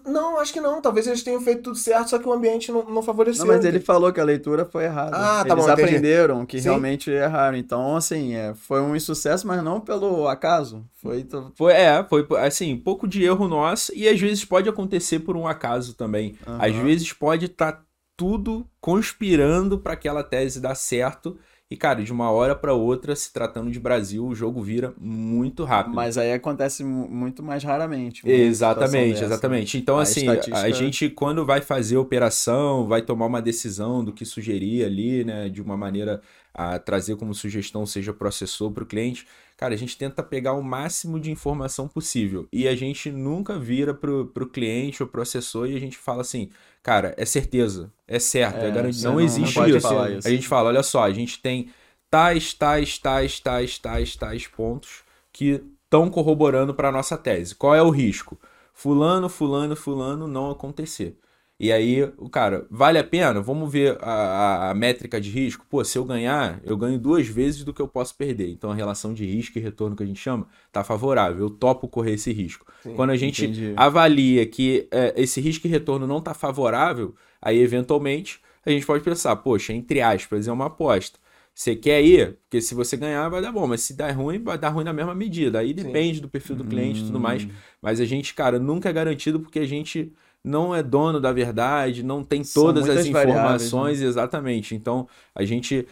Não, 0.05 0.39
acho 0.39 0.53
que 0.53 0.61
não. 0.61 0.81
Talvez 0.81 1.07
eles 1.07 1.23
tenham 1.23 1.41
feito 1.41 1.63
tudo 1.63 1.77
certo, 1.77 2.09
só 2.09 2.19
que 2.19 2.27
o 2.27 2.33
ambiente 2.33 2.71
não, 2.71 2.83
não 2.83 3.01
favoreceu. 3.01 3.45
Não, 3.45 3.53
mas 3.53 3.65
ele 3.65 3.79
falou 3.79 4.11
que 4.11 4.19
a 4.19 4.23
leitura 4.23 4.65
foi 4.65 4.85
errada. 4.85 5.15
Ah, 5.15 5.43
tá 5.43 5.53
Eles 5.53 5.65
bom, 5.65 5.71
entendi. 5.71 5.87
aprenderam 5.87 6.45
que 6.45 6.59
Sim. 6.59 6.69
realmente 6.69 7.09
erraram. 7.09 7.57
Então, 7.57 7.95
assim, 7.95 8.35
é, 8.35 8.53
foi 8.53 8.81
um 8.81 8.95
insucesso, 8.95 9.47
mas 9.47 9.63
não 9.63 9.79
pelo 9.79 10.27
acaso. 10.27 10.85
Foi. 11.01 11.25
Foi, 11.55 11.73
é, 11.73 12.03
foi 12.03 12.25
assim, 12.37 12.77
pouco 12.77 13.07
de 13.07 13.23
erro 13.23 13.47
nosso 13.47 13.91
e 13.95 14.07
às 14.07 14.19
vezes 14.19 14.45
pode 14.45 14.69
acontecer 14.69 15.19
por 15.19 15.35
um 15.35 15.47
acaso 15.47 15.95
também. 15.95 16.35
Aham. 16.45 16.57
Às 16.59 16.75
vezes 16.75 17.13
pode 17.13 17.45
estar 17.45 17.83
tudo 18.15 18.67
conspirando 18.81 19.79
para 19.79 19.93
aquela 19.93 20.23
tese 20.23 20.59
dar 20.59 20.75
certo 20.75 21.37
e, 21.71 21.77
cara, 21.77 22.03
de 22.03 22.11
uma 22.11 22.31
hora 22.31 22.55
para 22.55 22.73
outra, 22.73 23.15
se 23.15 23.31
tratando 23.31 23.69
de 23.69 23.79
Brasil, 23.79 24.25
o 24.25 24.33
jogo 24.33 24.61
vira 24.61 24.91
muito 24.99 25.63
rápido. 25.63 25.93
Mas 25.95 26.17
aí 26.17 26.33
acontece 26.33 26.83
mu- 26.83 27.07
muito 27.07 27.43
mais 27.43 27.63
raramente. 27.63 28.21
situação 28.21 28.39
Exatamente, 28.47 29.13
dessa. 29.13 29.25
exatamente. 29.25 29.77
Então, 29.77 29.99
A 29.99 30.01
assim, 30.01 30.27
a 30.27 30.33
estatística- 30.33 30.71
gente, 30.73 31.09
quando 31.09 31.45
vai 31.45 31.61
fazer 31.61 31.97
a 31.97 31.99
operação, 31.99 32.87
vai 32.87 33.01
tomar 33.03 33.27
uma 33.27 33.41
decisão 33.41 34.03
do 34.03 34.11
que 34.11 34.25
sugerir 34.25 34.83
ali, 34.83 35.23
né, 35.23 35.47
de 35.47 35.61
uma 35.61 35.77
maneira 35.77 36.21
a 36.53 36.79
trazer 36.79 37.15
como 37.15 37.33
sugestão, 37.35 37.85
seja 37.85 38.11
processor 38.11 38.71
para 38.71 38.83
o 38.83 38.87
cliente, 38.87 39.25
cara, 39.55 39.73
a 39.75 39.77
gente 39.77 39.95
tenta 39.95 40.23
pegar 40.23 40.53
o 40.53 40.63
máximo 40.63 41.19
de 41.19 41.29
informação 41.31 41.87
possível. 41.87 42.47
E 42.51 42.67
a 42.67 42.75
gente 42.75 43.11
nunca 43.11 43.57
vira 43.59 43.93
pro, 43.93 44.25
pro 44.25 44.49
cliente 44.49 45.03
ou 45.03 45.07
processor 45.07 45.67
e 45.69 45.75
a 45.75 45.79
gente 45.79 45.97
fala 45.97 46.21
assim, 46.21 46.49
cara, 46.83 47.13
é 47.17 47.25
certeza, 47.25 47.91
é 48.07 48.19
certo, 48.19 48.63
é, 48.63 48.67
É, 48.69 48.71
garantido. 48.71 49.03
Não, 49.05 49.13
não- 49.13 49.21
existe 49.21 49.59
não 49.59 49.67
isso. 49.67 49.87
isso. 50.17 50.27
A 50.27 50.31
gente 50.31 50.47
fala, 50.47 50.69
olha 50.69 50.83
só, 50.83 51.03
a 51.03 51.11
gente 51.11 51.41
tem 51.41 51.71
tais, 52.09 52.53
tais, 52.53 52.97
tais, 52.97 53.39
tais, 53.39 53.77
tais, 53.77 54.15
tais 54.15 54.47
pontos 54.47 55.03
que 55.31 55.63
estão 55.83 56.09
corroborando 56.09 56.73
para 56.73 56.91
nossa 56.91 57.17
tese. 57.17 57.55
Qual 57.55 57.75
é 57.75 57.81
o 57.81 57.89
risco? 57.89 58.37
Fulano, 58.73 59.27
fulano, 59.29 59.75
fulano 59.75 60.27
não 60.27 60.49
acontecer. 60.49 61.17
E 61.59 61.73
aí, 61.73 62.03
o 62.17 62.29
cara, 62.29 62.65
vale 62.71 62.97
a 62.97 63.03
pena? 63.03 63.41
Vamos 63.41 63.69
ver 63.69 63.97
a, 64.01 64.11
a- 64.11 64.71
a 64.71 64.73
métrica 64.73 65.19
de 65.19 65.29
risco. 65.29 65.65
Pô, 65.69 65.83
se 65.83 65.97
eu 65.97 66.05
ganhar, 66.05 66.61
eu 66.63 66.77
ganho 66.77 66.97
duas 66.97 67.27
vezes 67.27 67.65
do 67.65 67.73
que 67.73 67.81
eu 67.81 67.87
posso 67.87 68.15
perder. 68.15 68.49
Então 68.49 68.71
a 68.71 68.75
relação 68.75 69.13
de 69.13 69.25
risco 69.25 69.57
e 69.57 69.61
retorno 69.61 69.93
que 69.95 70.03
a 70.03 70.05
gente 70.05 70.19
chama 70.21 70.47
tá 70.71 70.83
favorável. 70.85 71.39
Eu 71.45 71.49
topo 71.49 71.87
correr 71.89 72.13
esse 72.13 72.31
risco. 72.31 72.65
Quando 72.95 73.09
a 73.09 73.17
gente 73.17 73.43
entendi. 73.43 73.73
avalia 73.75 74.45
que 74.45 74.87
é, 74.89 75.13
esse 75.17 75.41
risco 75.41 75.67
e 75.67 75.69
retorno 75.69 76.07
não 76.07 76.21
tá 76.21 76.33
favorável, 76.33 77.13
aí 77.41 77.59
eventualmente 77.59 78.39
a 78.65 78.69
gente 78.71 78.85
pode 78.85 79.03
pensar, 79.03 79.35
poxa, 79.37 79.73
entre 79.73 79.99
aspas, 80.01 80.47
é 80.47 80.51
uma 80.51 80.67
aposta. 80.67 81.19
Você 81.53 81.75
quer 81.75 82.01
ir? 82.01 82.37
Porque 82.43 82.61
se 82.61 82.73
você 82.73 82.95
ganhar, 82.95 83.27
vai 83.27 83.41
dar 83.41 83.51
bom. 83.51 83.67
Mas 83.67 83.81
se 83.81 83.93
der 83.93 84.11
ruim, 84.11 84.41
vai 84.41 84.57
dar 84.57 84.69
ruim 84.69 84.85
na 84.85 84.93
mesma 84.93 85.13
medida. 85.13 85.59
Aí 85.59 85.73
depende 85.73 86.21
do 86.21 86.29
perfil 86.29 86.55
do 86.55 86.63
cliente 86.63 87.01
e 87.01 87.05
tudo 87.07 87.19
mais. 87.19 87.43
Hum. 87.43 87.49
Mas 87.81 87.99
a 87.99 88.05
gente, 88.05 88.33
cara, 88.33 88.57
nunca 88.57 88.87
é 88.89 88.93
garantido 88.93 89.41
porque 89.41 89.59
a 89.59 89.65
gente 89.65 90.13
não 90.43 90.73
é 90.73 90.81
dono 90.81 91.19
da 91.19 91.31
verdade, 91.31 92.03
não 92.03 92.23
tem 92.23 92.41
todas 92.43 92.89
as 92.89 93.07
variáveis, 93.07 93.13
né? 93.13 93.31
informações 93.31 94.01
exatamente. 94.01 94.75
Então, 94.75 95.07
a 95.35 95.43
gente 95.43 95.87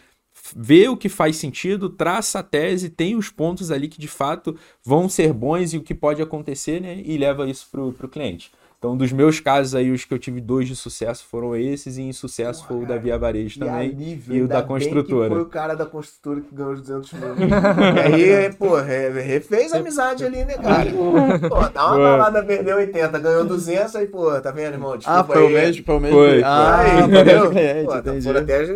vê 0.56 0.88
o 0.88 0.96
que 0.96 1.08
faz 1.08 1.36
sentido, 1.36 1.88
traça 1.88 2.38
a 2.38 2.42
tese, 2.42 2.88
tem 2.88 3.16
os 3.16 3.30
pontos 3.30 3.70
ali 3.70 3.88
que 3.88 4.00
de 4.00 4.08
fato 4.08 4.56
vão 4.84 5.08
ser 5.08 5.32
bons 5.32 5.72
e 5.72 5.78
o 5.78 5.82
que 5.82 5.94
pode 5.94 6.22
acontecer, 6.22 6.80
né? 6.80 7.02
E 7.04 7.16
leva 7.18 7.48
isso 7.48 7.68
pro, 7.70 7.92
pro 7.92 8.08
cliente. 8.08 8.50
Então, 8.78 8.96
dos 8.96 9.10
meus 9.10 9.40
casos 9.40 9.74
aí, 9.74 9.90
os 9.90 10.04
que 10.04 10.14
eu 10.14 10.20
tive 10.20 10.40
dois 10.40 10.68
de 10.68 10.76
sucesso 10.76 11.24
foram 11.28 11.56
esses, 11.56 11.98
e 11.98 12.02
insucesso 12.02 12.64
foi 12.64 12.84
o 12.84 12.86
da 12.86 12.96
Via 12.96 13.18
Varejo 13.18 13.58
também. 13.58 13.90
alívio, 13.90 14.36
e 14.36 14.42
o 14.42 14.46
da 14.46 14.62
construtora. 14.62 15.28
Que 15.28 15.34
foi 15.34 15.42
o 15.42 15.46
cara 15.46 15.74
da 15.74 15.84
construtora 15.84 16.40
que 16.40 16.54
ganhou 16.54 16.74
os 16.74 16.80
200 16.82 17.12
mil. 17.14 17.22
e 18.16 18.32
aí, 18.32 18.52
pô, 18.52 18.76
re- 18.76 19.10
refez 19.20 19.72
a 19.72 19.78
amizade 19.78 20.24
ali, 20.24 20.44
né, 20.44 20.54
cara? 20.58 20.88
Pô, 20.92 21.68
dá 21.74 21.86
uma 21.86 21.94
Foi. 21.94 22.02
balada, 22.04 22.42
perdeu 22.44 22.76
80, 22.76 23.18
ganhou 23.18 23.44
200, 23.46 23.96
aí, 23.96 24.06
pô, 24.06 24.40
tá 24.40 24.52
vendo, 24.52 24.74
irmão? 24.74 24.96
Desculpa 24.96 25.20
Ah, 25.20 25.24
foi 25.24 25.42
o 25.44 25.50
mesmo, 25.50 25.84
foi 25.84 25.96
o 25.96 26.00
mesmo. 26.00 26.16
Foi. 26.16 26.42
Ah, 26.44 26.78
Aí, 26.78 26.90
foi 26.92 27.02
o 27.02 27.06
entendeu? 27.06 27.24
mesmo 27.40 27.50
cliente, 27.50 27.84
Pô, 27.84 27.90
tá, 27.90 27.98
entendi. 27.98 28.22
foram 28.26 28.40
até 28.40 28.66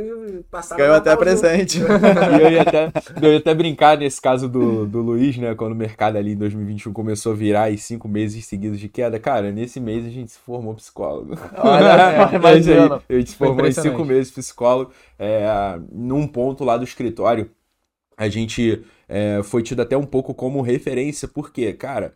passar 0.51 0.77
Ganhou 0.79 0.95
até 0.97 1.15
presente. 1.17 1.79
E 1.79 2.43
eu 2.43 2.51
ia 2.51 2.63
até, 2.63 2.93
eu 3.23 3.33
ia 3.33 3.39
até 3.39 3.55
brincar 3.55 3.97
nesse 3.97 4.21
caso 4.21 4.49
do, 4.49 4.85
do 4.85 5.01
Luiz, 5.01 5.37
né? 5.39 5.55
Quando 5.55 5.73
o 5.73 5.77
mercado 5.77 6.17
ali 6.17 6.33
em 6.33 6.37
2021 6.37 6.93
começou 6.93 7.33
a 7.33 7.37
virar 7.37 7.71
e 7.71 7.79
cinco 7.79 8.09
meses 8.09 8.45
seguidos 8.47 8.81
de 8.81 8.89
queda. 8.89 9.19
Cara, 9.21 9.53
nesse 9.53 9.79
mês 9.79 9.92
a 9.99 10.11
gente 10.11 10.31
se 10.31 10.39
formou 10.39 10.75
psicólogo. 10.75 11.37
Olha 11.57 12.33
É 12.33 12.35
imagina. 12.37 13.03
A 13.09 13.13
gente 13.13 13.31
se 13.31 13.37
formou 13.37 13.67
em 13.67 13.73
cinco 13.73 14.05
meses 14.05 14.31
psicólogo. 14.31 14.93
É, 15.19 15.47
num 15.91 16.27
ponto 16.27 16.65
lá 16.65 16.77
do 16.77 16.85
escritório, 16.85 17.51
a 18.17 18.29
gente 18.29 18.85
é, 19.09 19.43
foi 19.43 19.63
tido 19.63 19.83
até 19.83 19.97
um 19.97 20.07
pouco 20.07 20.35
como 20.35 20.63
referência, 20.63 21.29
porque, 21.29 21.73
cara, 21.73 22.15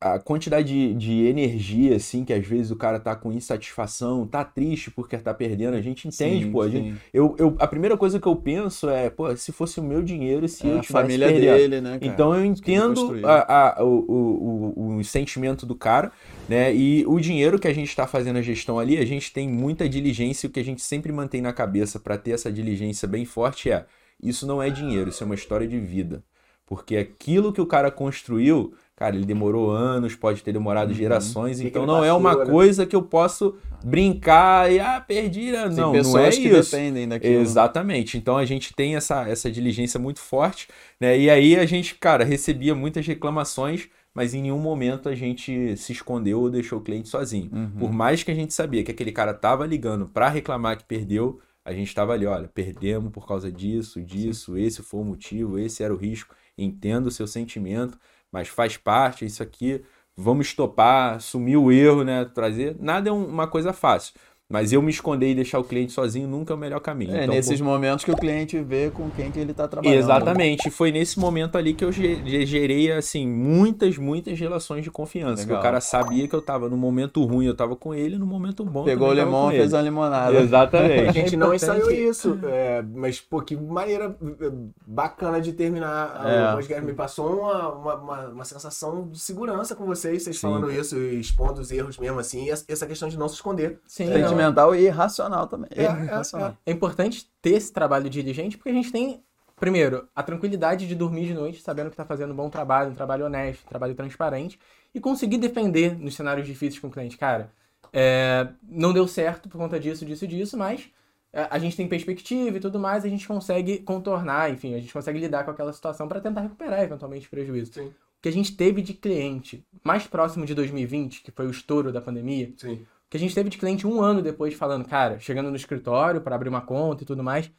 a 0.00 0.18
quantidade 0.18 0.68
de, 0.68 0.94
de 0.94 1.12
energia, 1.26 1.96
assim, 1.96 2.24
que 2.24 2.32
às 2.32 2.46
vezes 2.46 2.70
o 2.70 2.76
cara 2.76 3.00
tá 3.00 3.16
com 3.16 3.32
insatisfação, 3.32 4.26
tá 4.26 4.44
triste 4.44 4.90
porque 4.90 5.18
tá 5.18 5.34
perdendo, 5.34 5.74
a 5.76 5.80
gente 5.80 6.06
entende, 6.06 6.44
Sim, 6.44 6.52
pô. 6.52 6.62
A, 6.62 6.68
gente, 6.70 7.00
eu, 7.12 7.34
eu, 7.38 7.56
a 7.58 7.66
primeira 7.66 7.96
coisa 7.96 8.20
que 8.20 8.26
eu 8.28 8.36
penso 8.36 8.88
é, 8.88 9.10
pô, 9.10 9.34
se 9.36 9.50
fosse 9.52 9.80
o 9.80 9.82
meu 9.82 10.02
dinheiro 10.02 10.48
se 10.48 10.66
É, 10.66 10.70
eu 10.70 10.78
a 10.78 10.82
tivesse 10.82 10.92
família 10.92 11.32
perdendo. 11.32 11.56
dele, 11.58 11.80
né, 11.80 11.98
cara? 11.98 12.12
Então 12.12 12.34
eu 12.34 12.44
entendo 12.44 13.18
a- 13.24 13.78
a- 13.80 13.84
o, 13.84 14.04
o, 14.08 14.94
o, 14.94 14.96
o 14.98 15.04
sentimento 15.04 15.66
do 15.66 15.74
cara, 15.74 16.12
né? 16.48 16.72
E 16.74 17.04
o 17.06 17.18
dinheiro 17.20 17.58
que 17.58 17.66
a 17.68 17.72
gente 17.74 17.88
está 17.88 18.06
fazendo 18.06 18.36
a 18.38 18.42
gestão 18.42 18.78
ali, 18.78 18.98
a 18.98 19.04
gente 19.04 19.32
tem 19.32 19.48
muita 19.48 19.88
diligência. 19.88 20.46
e 20.46 20.48
O 20.48 20.52
que 20.52 20.60
a 20.60 20.64
gente 20.64 20.80
sempre 20.82 21.12
mantém 21.12 21.40
na 21.42 21.52
cabeça 21.52 21.98
para 21.98 22.16
ter 22.16 22.32
essa 22.32 22.52
diligência 22.52 23.08
bem 23.08 23.24
forte 23.24 23.70
é 23.70 23.84
isso 24.22 24.46
não 24.46 24.62
é 24.62 24.70
dinheiro, 24.70 25.10
isso 25.10 25.22
é 25.22 25.26
uma 25.26 25.34
história 25.34 25.66
de 25.66 25.78
vida. 25.78 26.22
Porque 26.68 26.96
aquilo 26.98 27.52
que 27.52 27.60
o 27.62 27.66
cara 27.66 27.90
construiu, 27.90 28.74
cara, 28.94 29.16
ele 29.16 29.24
demorou 29.24 29.70
anos, 29.70 30.14
pode 30.14 30.42
ter 30.42 30.52
demorado 30.52 30.92
gerações, 30.92 31.56
Que 31.56 31.62
que 31.62 31.68
então 31.70 31.82
ele 31.84 31.90
não 31.92 32.04
é 32.04 32.08
passou, 32.08 32.20
uma 32.20 32.36
né? 32.44 32.50
coisa 32.50 32.84
que 32.86 32.94
eu 32.94 33.02
posso 33.02 33.56
brincar 33.82 34.70
e, 34.70 34.78
ah, 34.78 35.00
perdi. 35.00 35.50
né? 35.50 35.62
Tem 35.68 35.70
Não, 35.70 35.86
não 35.86 35.92
pessoas 35.92 36.36
é 36.36 36.40
que 36.40 36.48
isso. 36.48 36.70
dependem 36.76 37.08
daquilo. 37.08 37.40
Exatamente. 37.40 38.18
Então 38.18 38.36
a 38.36 38.44
gente 38.44 38.74
tem 38.74 38.96
essa, 38.96 39.26
essa 39.28 39.50
diligência 39.50 39.98
muito 39.98 40.20
forte, 40.20 40.68
né? 41.00 41.18
E 41.18 41.30
aí 41.30 41.56
a 41.56 41.64
gente, 41.64 41.94
cara, 41.94 42.22
recebia 42.24 42.74
muitas 42.74 43.06
reclamações, 43.06 43.88
mas 44.14 44.34
em 44.34 44.42
nenhum 44.42 44.58
momento 44.58 45.08
a 45.08 45.14
gente 45.14 45.76
se 45.76 45.92
escondeu 45.92 46.40
ou 46.40 46.50
deixou 46.50 46.78
o 46.78 46.82
cliente 46.82 47.08
sozinho. 47.08 47.48
Uhum. 47.52 47.70
Por 47.78 47.92
mais 47.92 48.22
que 48.22 48.30
a 48.30 48.34
gente 48.34 48.52
sabia 48.52 48.84
que 48.84 48.90
aquele 48.90 49.12
cara 49.12 49.32
tava 49.32 49.64
ligando 49.66 50.06
para 50.06 50.28
reclamar 50.28 50.76
que 50.76 50.84
perdeu, 50.84 51.40
a 51.64 51.72
gente 51.72 51.94
tava 51.94 52.12
ali, 52.14 52.26
olha, 52.26 52.48
perdemos 52.52 53.12
por 53.12 53.26
causa 53.26 53.50
disso, 53.52 54.02
disso, 54.02 54.56
esse 54.56 54.82
foi 54.82 55.00
o 55.00 55.04
motivo, 55.04 55.58
esse 55.58 55.82
era 55.82 55.92
o 55.94 55.96
risco. 55.96 56.34
Entendo 56.58 57.06
o 57.06 57.10
seu 57.10 57.26
sentimento, 57.26 57.98
mas 58.32 58.48
faz 58.48 58.76
parte, 58.76 59.24
isso 59.24 59.42
aqui, 59.42 59.82
vamos 60.16 60.48
estopar, 60.48 61.16
assumir 61.16 61.56
o 61.56 61.72
erro, 61.72 62.04
né? 62.04 62.24
Trazer. 62.26 62.76
Nada 62.80 63.08
é 63.08 63.12
um- 63.12 63.26
uma 63.26 63.46
coisa 63.48 63.72
fácil. 63.72 64.14
Mas 64.50 64.72
eu 64.72 64.80
me 64.80 64.90
esconder 64.90 65.28
e 65.30 65.34
deixar 65.34 65.58
o 65.58 65.64
cliente 65.64 65.92
sozinho 65.92 66.26
nunca 66.26 66.54
é 66.54 66.56
o 66.56 66.58
melhor 66.58 66.80
caminho. 66.80 67.14
É 67.14 67.24
Então, 67.24 67.34
nesses 67.34 67.58
por- 67.60 67.66
momentos 67.66 68.02
que 68.02 68.10
o 68.10 68.16
cliente 68.16 68.58
vê 68.62 68.90
com 68.90 69.10
quem 69.10 69.30
que 69.30 69.38
ele 69.38 69.52
tá 69.52 69.68
trabalhando. 69.68 69.98
Exatamente. 69.98 70.70
Foi 70.70 70.90
nesse 70.90 71.18
momento 71.20 71.58
ali 71.58 71.74
que 71.74 71.84
eu 71.84 71.92
ge- 71.92 72.22
ge- 72.24 72.46
gerei, 72.46 72.90
assim, 72.90 73.28
muitas, 73.28 73.98
muitas 73.98 74.40
relações 74.40 74.82
de 74.82 74.90
confiança. 74.90 75.42
Que 75.42 75.48
Legal. 75.48 75.60
o 75.60 75.62
cara 75.62 75.82
sabia 75.82 76.26
que 76.26 76.34
eu 76.34 76.40
tava 76.40 76.66
no 76.70 76.78
momento 76.78 77.22
ruim, 77.26 77.44
eu 77.44 77.54
tava 77.54 77.76
com 77.76 77.94
ele, 77.94 78.16
no 78.16 78.24
momento 78.24 78.64
bom. 78.64 78.80
eu 78.80 78.84
Pegou 78.86 79.10
o 79.10 79.12
limão 79.12 79.52
e 79.52 79.56
fez 79.56 79.74
uma 79.74 79.82
limonada. 79.82 80.38
A 80.38 80.40
Exatamente. 80.40 81.12
gente 81.12 81.36
não 81.36 81.52
ensaiou 81.52 81.90
isso, 81.90 82.38
é, 82.44 82.80
mas 82.94 83.20
pô, 83.20 83.42
que 83.42 83.54
maneira 83.54 84.16
é, 84.40 84.50
bacana 84.86 85.42
de 85.42 85.52
terminar. 85.52 86.22
É. 86.24 86.78
O 86.78 86.86
me 86.86 86.94
passou 86.94 87.40
uma, 87.40 87.68
uma, 87.74 87.94
uma, 87.96 88.28
uma 88.28 88.44
sensação 88.46 89.08
de 89.10 89.18
segurança 89.18 89.76
com 89.76 89.84
vocês, 89.84 90.22
vocês 90.22 90.36
Sim. 90.36 90.40
falando 90.42 90.72
isso 90.72 90.96
e 90.96 91.20
expondo 91.20 91.60
os 91.60 91.70
erros 91.70 91.98
mesmo 91.98 92.18
assim, 92.18 92.46
e 92.46 92.50
essa- 92.50 92.64
essa 92.66 92.86
questão 92.86 93.10
de 93.10 93.18
não 93.18 93.28
se 93.28 93.34
esconder. 93.34 93.78
Sim, 93.86 94.06
É. 94.38 94.44
Sentimental 94.44 94.74
e 94.74 94.84
irracional 94.84 95.46
também. 95.46 95.70
É, 95.74 95.84
é, 95.84 96.04
irracional. 96.04 96.56
É 96.64 96.72
importante 96.72 97.30
ter 97.42 97.54
esse 97.54 97.72
trabalho 97.72 98.08
diligente 98.08 98.56
porque 98.56 98.70
a 98.70 98.74
gente 98.74 98.92
tem, 98.92 99.22
primeiro, 99.56 100.08
a 100.14 100.22
tranquilidade 100.22 100.86
de 100.86 100.94
dormir 100.94 101.26
de 101.26 101.34
noite 101.34 101.60
sabendo 101.60 101.86
que 101.86 101.94
está 101.94 102.04
fazendo 102.04 102.32
um 102.32 102.36
bom 102.36 102.48
trabalho, 102.48 102.90
um 102.90 102.94
trabalho 102.94 103.26
honesto, 103.26 103.64
um 103.64 103.68
trabalho 103.68 103.94
transparente 103.94 104.58
e 104.94 105.00
conseguir 105.00 105.38
defender 105.38 105.98
nos 105.98 106.14
cenários 106.14 106.46
difíceis 106.46 106.80
com 106.80 106.88
o 106.88 106.90
cliente. 106.90 107.16
Cara, 107.16 107.52
é, 107.92 108.48
não 108.62 108.92
deu 108.92 109.06
certo 109.08 109.48
por 109.48 109.58
conta 109.58 109.78
disso, 109.78 110.04
disso 110.04 110.24
e 110.24 110.28
disso, 110.28 110.56
mas 110.56 110.90
é, 111.32 111.46
a 111.50 111.58
gente 111.58 111.76
tem 111.76 111.86
perspectiva 111.86 112.56
e 112.56 112.60
tudo 112.60 112.78
mais, 112.78 113.04
a 113.04 113.08
gente 113.08 113.26
consegue 113.26 113.78
contornar, 113.78 114.50
enfim, 114.50 114.74
a 114.74 114.80
gente 114.80 114.92
consegue 114.92 115.18
lidar 115.18 115.44
com 115.44 115.50
aquela 115.50 115.72
situação 115.72 116.08
para 116.08 116.20
tentar 116.20 116.42
recuperar 116.42 116.82
eventualmente 116.82 117.26
o 117.26 117.30
prejuízo. 117.30 117.72
Sim. 117.74 117.86
O 117.86 118.20
que 118.22 118.28
a 118.28 118.32
gente 118.32 118.56
teve 118.56 118.82
de 118.82 118.94
cliente 118.94 119.64
mais 119.84 120.06
próximo 120.06 120.44
de 120.44 120.54
2020, 120.54 121.22
que 121.22 121.30
foi 121.30 121.46
o 121.46 121.50
estouro 121.50 121.92
da 121.92 122.00
pandemia, 122.00 122.52
Sim. 122.56 122.84
Que 123.10 123.16
a 123.16 123.20
gente 123.20 123.34
teve 123.34 123.48
de 123.48 123.58
cliente 123.58 123.86
um 123.86 124.00
ano 124.00 124.20
depois 124.22 124.54
falando, 124.54 124.84
cara, 124.86 125.18
chegando 125.18 125.50
no 125.50 125.56
escritório 125.56 126.20
para 126.20 126.34
abrir 126.34 126.48
uma 126.48 126.60
conta 126.60 127.02
e 127.02 127.06
tudo 127.06 127.22
mais, 127.22 127.50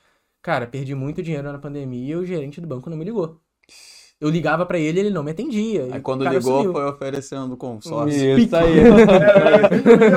cara, 0.41 0.67
perdi 0.67 0.93
muito 0.95 1.21
dinheiro 1.23 1.51
na 1.51 1.57
pandemia 1.57 2.13
e 2.13 2.17
o 2.17 2.25
gerente 2.25 2.61
do 2.61 2.67
banco 2.67 2.89
não 2.89 2.97
me 2.97 3.05
ligou. 3.05 3.39
Eu 4.21 4.29
ligava 4.29 4.65
para 4.65 4.77
ele, 4.77 4.99
ele 4.99 5.09
não 5.11 5.23
me 5.23 5.31
atendia. 5.31 5.87
Aí 5.93 5.99
o 5.99 6.01
quando 6.01 6.25
ligou, 6.27 6.57
sumiu. 6.57 6.73
foi 6.73 6.83
oferecendo 6.85 7.55
consórcio. 7.55 8.37
Isso 8.37 8.53
aí. 8.53 8.79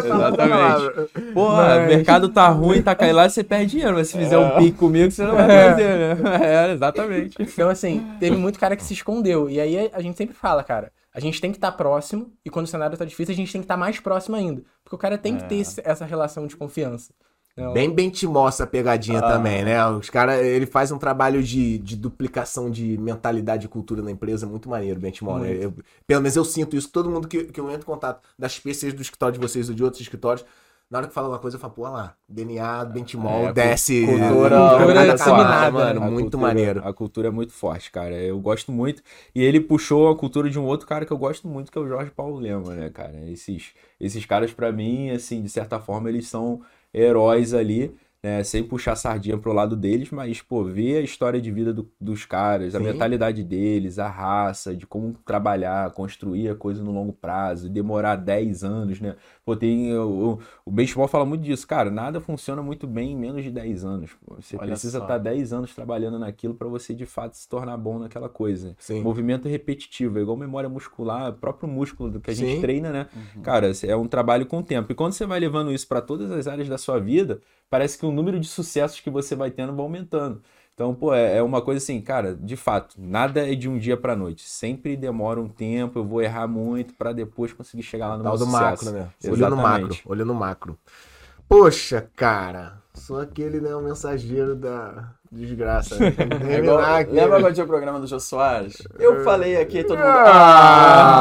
Exatamente. 0.04 1.32
Pô, 1.32 1.48
o 1.48 1.52
Mas- 1.56 1.88
mercado 1.88 2.28
tá 2.28 2.48
ruim, 2.48 2.82
tá 2.82 2.94
caindo 2.96 3.14
lá, 3.16 3.28
você 3.28 3.44
perde 3.44 3.72
dinheiro. 3.72 3.94
Mas 3.94 4.08
se 4.08 4.18
fizer 4.18 4.38
um 4.38 4.56
pique 4.56 4.76
comigo, 4.76 5.10
você 5.10 5.22
não 5.24 5.36
vai 5.36 5.46
perder, 5.46 6.16
né? 6.16 6.32
É, 6.42 6.72
exatamente. 6.72 7.36
Então, 7.40 7.68
assim, 7.70 8.04
teve 8.18 8.36
muito 8.36 8.58
cara 8.58 8.74
que 8.76 8.82
se 8.82 8.92
escondeu. 8.92 9.48
E 9.48 9.60
aí 9.60 9.90
a 9.92 10.00
gente 10.00 10.16
sempre 10.18 10.34
fala, 10.34 10.64
cara, 10.64 10.90
a 11.14 11.20
gente 11.20 11.40
tem 11.40 11.50
que 11.50 11.58
estar 11.58 11.72
próximo, 11.72 12.32
e 12.44 12.50
quando 12.50 12.66
o 12.66 12.68
cenário 12.68 12.96
tá 12.96 13.04
difícil, 13.04 13.32
a 13.32 13.36
gente 13.36 13.52
tem 13.52 13.60
que 13.60 13.64
estar 13.66 13.76
mais 13.76 14.00
próximo 14.00 14.36
ainda. 14.36 14.62
Porque 14.82 14.94
o 14.96 14.98
cara 14.98 15.18
tem 15.18 15.36
que 15.36 15.44
ter 15.44 15.56
esse- 15.56 15.80
essa 15.84 16.04
relação 16.04 16.46
de 16.46 16.56
confiança. 16.56 17.12
Não, 17.54 17.74
Bem 17.74 17.90
bem 17.94 18.08
te 18.08 18.26
mostra 18.26 18.64
a 18.64 18.66
pegadinha 18.66 19.18
Ah. 19.18 19.28
também, 19.34 19.62
né? 19.62 19.86
Os 19.90 20.08
caras, 20.08 20.40
ele 20.40 20.64
faz 20.64 20.90
um 20.90 20.96
trabalho 20.96 21.42
de, 21.42 21.76
de 21.76 21.96
duplicação 21.96 22.70
de 22.70 22.96
mentalidade 22.96 23.66
e 23.66 23.68
cultura 23.68 24.00
na 24.00 24.10
empresa 24.10 24.46
muito 24.46 24.70
maneiro, 24.70 24.98
né? 24.98 25.12
Muito. 25.20 25.44
Eu- 25.46 25.74
Pelo 26.06 26.22
menos 26.22 26.34
eu 26.34 26.46
sinto 26.46 26.74
isso. 26.76 26.88
Todo 26.90 27.10
mundo 27.10 27.28
que, 27.28 27.44
que 27.44 27.60
eu 27.60 27.68
entro 27.68 27.82
em 27.82 27.84
contato, 27.84 28.22
das 28.38 28.58
PCs 28.58 28.94
do 28.94 29.02
escritório 29.02 29.34
de 29.38 29.46
vocês 29.46 29.68
ou 29.68 29.74
de 29.74 29.84
outros 29.84 30.00
escritórios, 30.00 30.46
na 30.92 30.98
hora 30.98 31.08
que 31.08 31.14
fala 31.14 31.28
uma 31.30 31.38
coisa, 31.38 31.56
eu 31.56 31.60
falo, 31.60 31.72
pô, 31.72 31.82
olha 31.84 31.90
lá, 31.90 32.16
DNA, 32.28 32.84
Benchmore, 32.84 33.46
É, 33.46 33.52
desce. 33.54 34.04
cultura- 34.04 34.28
cultura 34.28 34.58
cultura 34.76 34.94
cada 34.94 35.12
disseminada, 35.14 35.44
camada, 35.48 35.70
mano, 35.72 36.02
A 36.02 36.10
muito 36.10 36.20
cultura- 36.24 36.42
maneiro. 36.42 36.82
A 36.86 36.92
cultura 36.92 37.28
é 37.28 37.30
muito 37.30 37.52
forte, 37.54 37.90
cara. 37.90 38.14
Eu 38.14 38.38
gosto 38.38 38.70
muito. 38.70 39.02
E 39.34 39.42
ele 39.42 39.58
puxou 39.58 40.10
a 40.10 40.16
cultura 40.16 40.50
de 40.50 40.58
um 40.58 40.64
outro 40.64 40.86
cara 40.86 41.06
que 41.06 41.12
eu 41.12 41.16
gosto 41.16 41.48
muito, 41.48 41.72
que 41.72 41.78
é 41.78 41.80
o 41.80 41.88
Jorge 41.88 42.10
Paulo 42.10 42.38
Lema, 42.38 42.74
né, 42.74 42.90
cara? 42.90 43.18
Esses, 43.30 43.72
esses 43.98 44.26
caras, 44.26 44.52
pra 44.52 44.70
mim, 44.70 45.08
assim, 45.10 45.42
de 45.42 45.48
certa 45.48 45.80
forma, 45.80 46.10
eles 46.10 46.28
são 46.28 46.60
heróis 46.92 47.54
ali. 47.54 47.96
Né, 48.24 48.44
sem 48.44 48.62
puxar 48.62 48.92
a 48.92 48.96
sardinha 48.96 49.36
pro 49.36 49.52
lado 49.52 49.74
deles, 49.74 50.12
mas, 50.12 50.40
pô, 50.40 50.62
ver 50.62 50.98
a 50.98 51.00
história 51.00 51.40
de 51.40 51.50
vida 51.50 51.74
do- 51.74 51.90
dos 52.00 52.24
caras, 52.24 52.72
a 52.72 52.78
Sim. 52.78 52.84
mentalidade 52.84 53.42
deles, 53.42 53.98
a 53.98 54.08
raça, 54.08 54.76
de 54.76 54.86
como 54.86 55.14
trabalhar, 55.26 55.90
construir 55.90 56.48
a 56.48 56.54
coisa 56.54 56.84
no 56.84 56.92
longo 56.92 57.12
prazo, 57.12 57.68
demorar 57.68 58.14
10 58.14 58.62
anos, 58.62 59.00
né? 59.00 59.16
Pô, 59.44 59.56
tem. 59.56 59.92
O, 59.98 60.34
o, 60.34 60.38
o 60.66 60.70
baseball 60.70 61.08
fala 61.08 61.24
muito 61.26 61.42
disso, 61.42 61.66
cara. 61.66 61.90
Nada 61.90 62.20
funciona 62.20 62.62
muito 62.62 62.86
bem 62.86 63.10
em 63.10 63.16
menos 63.16 63.42
de 63.42 63.50
10 63.50 63.84
anos. 63.84 64.12
pô. 64.24 64.36
Você 64.40 64.56
Olha 64.56 64.66
precisa 64.68 64.98
estar 65.00 65.18
10 65.18 65.52
anos 65.52 65.74
trabalhando 65.74 66.16
naquilo 66.16 66.54
para 66.54 66.68
você 66.68 66.94
de 66.94 67.04
fato 67.06 67.36
se 67.36 67.48
tornar 67.48 67.76
bom 67.76 67.98
naquela 67.98 68.28
coisa. 68.28 68.76
Sim. 68.78 69.02
Movimento 69.02 69.48
repetitivo, 69.48 70.20
é 70.20 70.22
igual 70.22 70.36
memória 70.36 70.68
muscular, 70.68 71.30
o 71.30 71.34
próprio 71.34 71.68
músculo 71.68 72.08
do 72.08 72.20
que 72.20 72.30
a 72.30 72.34
gente 72.34 72.54
Sim. 72.54 72.60
treina, 72.60 72.92
né? 72.92 73.08
Cara, 73.42 73.72
é 73.84 73.96
um 73.96 74.06
trabalho 74.06 74.46
com 74.46 74.58
o 74.58 74.62
tempo. 74.62 74.92
E 74.92 74.94
quando 74.94 75.12
você 75.12 75.26
vai 75.26 75.40
levando 75.40 75.72
isso 75.72 75.88
para 75.88 76.00
todas 76.00 76.30
as 76.30 76.46
áreas 76.46 76.68
da 76.68 76.78
sua 76.78 77.00
vida, 77.00 77.40
parece 77.72 77.96
que 77.96 78.04
o 78.04 78.12
número 78.12 78.38
de 78.38 78.46
sucessos 78.46 79.00
que 79.00 79.08
você 79.08 79.34
vai 79.34 79.50
tendo 79.50 79.72
vai 79.74 79.82
aumentando. 79.82 80.42
Então, 80.74 80.94
pô, 80.94 81.14
é, 81.14 81.38
é 81.38 81.42
uma 81.42 81.62
coisa 81.62 81.78
assim, 81.78 82.00
cara, 82.02 82.34
de 82.34 82.54
fato, 82.56 82.96
nada 82.98 83.50
é 83.50 83.54
de 83.54 83.66
um 83.68 83.78
dia 83.78 83.96
pra 83.96 84.14
noite. 84.14 84.46
Sempre 84.48 84.94
demora 84.94 85.40
um 85.40 85.48
tempo, 85.48 85.98
eu 85.98 86.04
vou 86.04 86.20
errar 86.20 86.46
muito 86.46 86.92
para 86.94 87.12
depois 87.14 87.50
conseguir 87.52 87.82
chegar 87.82 88.08
lá 88.08 88.18
no 88.18 88.24
Tal 88.24 88.36
meu 88.36 88.46
do 88.46 88.50
sucesso. 88.50 88.84
macro, 88.84 88.90
né? 88.90 89.08
Olhando 89.30 89.56
macro, 89.56 89.96
olhando 90.04 90.34
macro. 90.34 90.78
Poxa, 91.48 92.06
cara, 92.14 92.74
sou 92.94 93.20
aquele, 93.20 93.60
né, 93.60 93.74
o 93.74 93.80
mensageiro 93.82 94.54
da 94.54 95.10
desgraça. 95.30 95.98
Né? 95.98 96.14
É 96.48 96.58
igual- 96.60 96.78
lembra 97.10 97.36
né? 97.36 97.40
quando 97.42 97.54
tinha 97.54 97.64
o 97.64 97.68
programa 97.68 98.00
do 98.00 98.06
Jô 98.06 98.20
Soares? 98.20 98.76
Eu 98.98 99.22
falei 99.24 99.56
aqui, 99.56 99.82
todo 99.84 99.96
mundo. 99.98 100.08
Ah! 100.08 101.20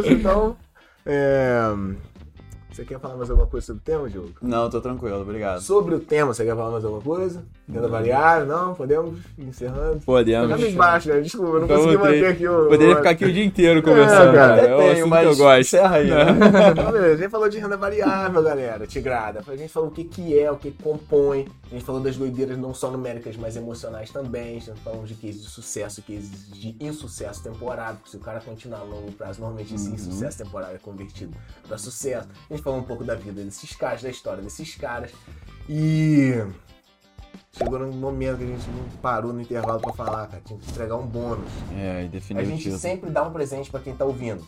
Isso, 0.00 0.12
então. 0.12 0.56
é, 1.04 1.60
Você 2.76 2.84
quer 2.84 3.00
falar 3.00 3.16
mais 3.16 3.30
alguma 3.30 3.48
coisa 3.48 3.64
sobre 3.68 3.80
o 3.80 3.82
tema, 3.82 4.10
Diogo? 4.10 4.32
Não, 4.42 4.68
tô 4.68 4.82
tranquilo, 4.82 5.22
obrigado. 5.22 5.62
Sobre 5.62 5.94
o 5.94 5.98
tema, 5.98 6.34
você 6.34 6.44
quer 6.44 6.54
falar 6.54 6.72
mais 6.72 6.84
alguma 6.84 7.02
coisa? 7.02 7.42
Renda 7.66 7.88
variável? 7.88 8.46
Não? 8.46 8.74
Podemos 8.74 9.18
encerrando? 9.38 10.00
Podemos. 10.04 10.50
Tá 10.50 10.70
baixo, 10.76 11.08
né? 11.08 11.22
Desculpa, 11.22 11.52
eu 11.52 11.58
não 11.60 11.64
Então, 11.64 11.76
consegui 11.78 11.96
manter 11.96 12.26
aqui 12.26 12.46
o. 12.46 12.68
Poderia 12.68 12.96
ficar 12.96 13.10
aqui 13.10 13.24
o 13.24 13.32
dia 13.32 13.44
inteiro 13.46 13.82
conversando, 13.82 14.28
É, 14.28 14.34
cara. 14.34 14.60
É 14.60 14.92
assunto 14.92 15.16
que 15.18 15.24
eu 15.24 15.36
gosto. 15.36 15.60
Encerra 15.60 15.96
aí, 15.96 16.10
né? 16.10 16.26
Então, 16.70 16.92
beleza, 16.92 17.14
a 17.14 17.16
gente 17.16 17.30
falou 17.30 17.48
de 17.48 17.58
renda 17.58 17.76
variável, 17.78 18.42
galera, 18.42 18.86
Tigrada. 18.86 19.42
A 19.48 19.56
gente 19.56 19.72
falou 19.72 19.88
o 19.88 19.92
que, 19.92 20.04
que 20.04 20.38
é, 20.38 20.52
o 20.52 20.56
que 20.56 20.70
compõe. 20.70 21.48
A 21.70 21.74
gente 21.74 21.84
falou 21.84 22.00
das 22.00 22.16
doideiras 22.16 22.58
não 22.58 22.74
só 22.74 22.90
numéricas, 22.90 23.36
mas 23.36 23.56
emocionais 23.56 24.10
também. 24.10 24.58
A 24.58 24.60
gente 24.60 24.80
falou 24.82 25.02
de 25.04 25.14
cases 25.14 25.42
de 25.42 25.48
sucesso, 25.48 26.02
cases 26.02 26.30
de 26.52 26.76
insucesso 26.78 27.42
temporário. 27.42 27.96
Porque 27.96 28.10
se 28.10 28.16
o 28.18 28.20
cara 28.20 28.38
continuar 28.40 28.80
a 28.80 28.84
longo 28.84 29.10
prazo, 29.12 29.40
normalmente 29.40 29.74
esse 29.74 29.88
insucesso 29.88 30.36
temporário 30.38 30.76
é 30.76 30.78
convertido 30.78 31.34
para 31.66 31.78
sucesso. 31.78 32.28
A 32.50 32.54
gente 32.54 32.62
falou 32.66 32.80
um 32.80 32.82
pouco 32.82 33.04
da 33.04 33.14
vida 33.14 33.44
desses 33.44 33.76
caras, 33.76 34.02
da 34.02 34.10
história 34.10 34.42
desses 34.42 34.74
caras. 34.74 35.12
E. 35.68 36.32
Chegou 37.52 37.78
num 37.78 37.92
momento 37.92 38.38
que 38.38 38.44
a 38.44 38.46
gente 38.48 38.68
não 38.68 38.84
parou 39.00 39.32
no 39.32 39.40
intervalo 39.40 39.80
pra 39.80 39.92
falar, 39.92 40.26
cara. 40.26 40.42
Tinha 40.44 40.58
que 40.58 40.68
entregar 40.70 40.96
um 40.96 41.06
bônus. 41.06 41.48
É, 41.74 42.08
e 42.12 42.38
A 42.38 42.44
gente 42.44 42.76
sempre 42.76 43.08
dá 43.08 43.22
um 43.22 43.32
presente 43.32 43.70
pra 43.70 43.80
quem 43.80 43.94
tá 43.96 44.04
ouvindo. 44.04 44.46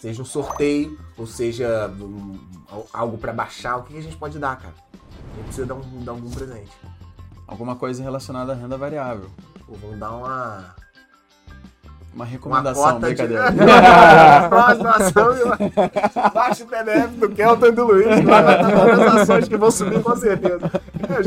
Seja 0.00 0.22
um 0.22 0.24
sorteio, 0.24 0.98
ou 1.18 1.26
seja 1.26 1.88
um- 2.00 2.38
algo 2.92 3.18
pra 3.18 3.32
baixar. 3.32 3.76
O 3.78 3.82
que 3.82 3.98
a 3.98 4.00
gente 4.00 4.16
pode 4.16 4.38
dar, 4.38 4.58
cara? 4.58 4.74
A 4.94 5.36
gente 5.36 5.44
precisa 5.46 5.66
dar, 5.66 5.74
um, 5.74 6.04
dar 6.04 6.12
algum 6.12 6.30
presente. 6.30 6.70
Alguma 7.46 7.76
coisa 7.76 8.02
relacionada 8.02 8.52
à 8.52 8.54
renda 8.54 8.76
variável. 8.78 9.28
Ou 9.68 9.76
vamos 9.76 9.98
dar 9.98 10.12
uma. 10.12 10.74
Uma 12.16 12.24
recomendação, 12.24 12.94
de. 12.94 13.00
brincadeira. 13.00 13.50
uma 14.50 14.74
doação 14.74 15.36
e 15.36 15.42
uma... 15.42 15.58
Baixa 16.32 16.64
o 16.64 16.66
PDF 16.66 17.10
do 17.18 17.28
Kelton 17.28 17.66
e 17.66 17.72
do 17.72 17.84
Luiz, 17.84 18.06
que 18.06 18.22
vai 18.22 18.40
estar 18.40 18.72
todas 18.72 18.98
as 19.00 19.14
ações 19.20 19.48
que 19.48 19.56
vão 19.58 19.70
subir 19.70 20.02
com 20.02 20.16
certeza. 20.16 20.70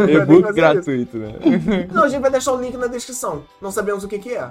E-book 0.10 0.52
gratuito, 0.52 1.18
né? 1.18 1.36
isso. 1.46 1.94
Não, 1.94 2.06
a 2.06 2.10
gente 2.10 2.22
vai 2.22 2.32
deixar 2.32 2.54
o 2.54 2.60
link 2.60 2.76
na 2.76 2.88
descrição. 2.88 3.44
Não 3.62 3.72
sabemos 3.72 4.04
o 4.04 4.08
que, 4.08 4.18
que 4.18 4.34
é. 4.34 4.50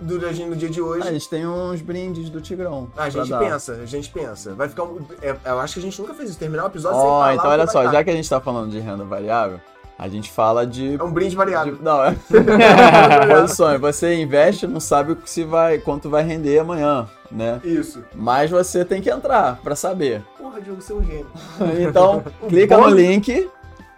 Durante 0.00 0.42
no 0.42 0.56
dia 0.56 0.70
de 0.70 0.80
hoje. 0.80 1.06
Ah, 1.06 1.10
a 1.10 1.12
gente 1.12 1.28
tem 1.28 1.46
uns 1.46 1.82
brindes 1.82 2.30
do 2.30 2.40
Tigrão. 2.40 2.88
A 2.96 3.10
gente 3.10 3.28
dar. 3.28 3.40
pensa, 3.40 3.72
a 3.72 3.84
gente 3.84 4.08
pensa. 4.10 4.54
Vai 4.54 4.70
ficar. 4.70 4.84
um- 4.84 5.04
é, 5.20 5.36
eu 5.44 5.60
acho 5.60 5.74
que 5.74 5.80
a 5.80 5.82
gente 5.82 6.00
nunca 6.00 6.14
fez 6.14 6.30
isso. 6.30 6.38
Terminar 6.38 6.64
o 6.64 6.66
episódio 6.68 6.98
sem 6.98 7.06
Ó, 7.06 7.18
falar 7.18 7.34
então 7.34 7.46
o 7.46 7.50
olha 7.50 7.66
só, 7.66 7.92
já 7.92 8.02
que 8.02 8.08
a 8.08 8.14
gente 8.14 8.30
tá 8.30 8.40
falando 8.40 8.70
de 8.70 8.78
renda 8.78 9.04
variável, 9.04 9.60
A 9.98 10.08
gente 10.08 10.30
fala 10.30 10.64
de. 10.64 10.94
É 10.94 11.02
um 11.02 11.10
brinde 11.10 11.34
variável. 11.34 11.74
de- 11.76 11.82
não, 11.82 12.02
é. 12.04 12.14
Posições. 13.40 13.80
Você 13.80 14.14
investe, 14.14 14.66
não 14.66 14.78
sabe 14.80 15.16
se 15.24 15.42
vai, 15.44 15.78
quanto 15.78 16.08
vai 16.08 16.22
render 16.22 16.58
amanhã, 16.60 17.08
né? 17.32 17.60
Isso. 17.64 18.04
Mas 18.14 18.48
você 18.50 18.84
tem 18.84 19.02
que 19.02 19.10
entrar 19.10 19.58
pra 19.62 19.74
saber. 19.74 20.22
Porra, 20.38 20.60
Diogo, 20.60 20.80
você 20.80 20.92
é 20.92 20.96
um 20.96 21.02
gênio. 21.04 21.26
Então, 21.88 22.22
clica 22.48 22.76
no 22.76 22.88
link 22.88 23.48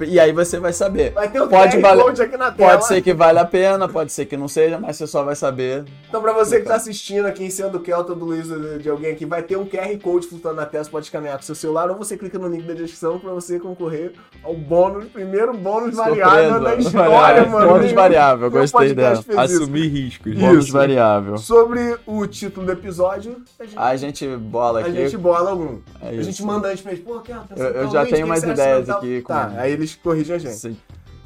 e 0.07 0.19
aí 0.21 0.33
você 0.33 0.59
vai 0.59 0.73
saber. 0.73 1.13
Vai 1.13 1.29
ter 1.31 1.41
um 1.43 1.49
Pode 1.49 1.81
Code 1.81 2.23
aqui 2.23 2.37
na 2.37 2.51
tela. 2.51 2.71
Pode 2.73 2.87
ser 2.87 3.03
que 3.03 3.13
vale 3.15 3.39
a 3.39 3.45
pena, 3.45 3.89
pode 3.89 4.13
ser 4.13 4.27
que 4.27 4.37
não 4.37 4.49
seja, 4.49 4.79
mas 4.79 4.97
você 4.97 5.07
só 5.07 5.23
vai 5.23 5.35
saber. 5.37 5.85
Então, 6.09 6.21
pra 6.21 6.33
você 6.33 6.61
que 6.61 6.67
tá 6.67 6.75
assistindo 6.77 7.27
aqui 7.27 7.45
em 7.45 7.51
cima 7.51 7.69
do 7.69 7.81
Kelton, 7.81 8.15
do 8.15 8.25
Luiz, 8.25 8.49
de 8.83 8.89
alguém 8.89 9.13
aqui, 9.13 9.25
vai 9.27 9.43
ter 9.43 9.57
um 9.57 9.65
QR 9.67 9.97
Code 10.03 10.27
flutuando 10.27 10.57
na 10.57 10.67
tela, 10.67 10.85
você 10.85 10.91
pode 10.91 11.07
escanear 11.07 11.37
com 11.37 11.43
seu 11.43 11.55
celular 11.55 11.91
ou 11.91 11.97
você 11.97 12.17
clica 12.17 12.39
no 12.39 12.49
link 12.49 12.63
da 12.65 12.75
descrição 12.75 13.19
pra 13.19 13.33
você 13.33 13.59
concorrer 13.59 14.13
ao 14.43 14.55
bônus, 14.55 15.05
primeiro 15.09 15.53
bônus 15.57 15.95
variável 15.97 16.61
da 16.61 16.75
história, 16.77 17.11
Variável. 17.11 17.51
mano. 17.51 17.69
Bônus 17.73 17.93
variável, 17.93 18.51
gostei 18.51 18.95
dela. 18.95 19.25
Assumir 19.37 19.89
riscos. 19.89 20.35
Bônus 20.37 20.65
Isso. 20.65 20.73
variável. 20.73 21.37
Sobre 21.39 21.97
o 22.07 22.27
título 22.27 22.67
do 22.67 22.73
episódio, 22.73 23.37
a 23.59 23.65
gente, 23.65 23.79
A 23.79 23.97
gente 23.97 24.27
bola 24.37 24.81
a 24.81 24.83
aqui. 24.83 24.93
gente 24.93 25.17
bola 25.17 25.51
algum. 25.51 25.79
É 26.03 26.09
a 26.11 26.23
gente 26.23 26.43
manda 26.43 26.69
antes 26.69 26.83
pra 26.83 26.93
eles, 26.93 27.05
pô, 27.05 27.21
Kelton, 27.21 27.55
Eu- 27.57 27.65
eu 27.67 27.83
tal 27.85 27.93
já 27.93 28.07
tenho 28.07 28.27
umas 28.27 28.43
ideias 28.43 28.89
aqui 28.91 29.23
com- 29.23 29.33
Tá, 29.33 29.53
aí 29.57 29.73
eles 29.73 29.90
corrigem 29.97 30.37
a 30.37 30.39
gente. 30.39 30.57
Sim. 30.57 30.77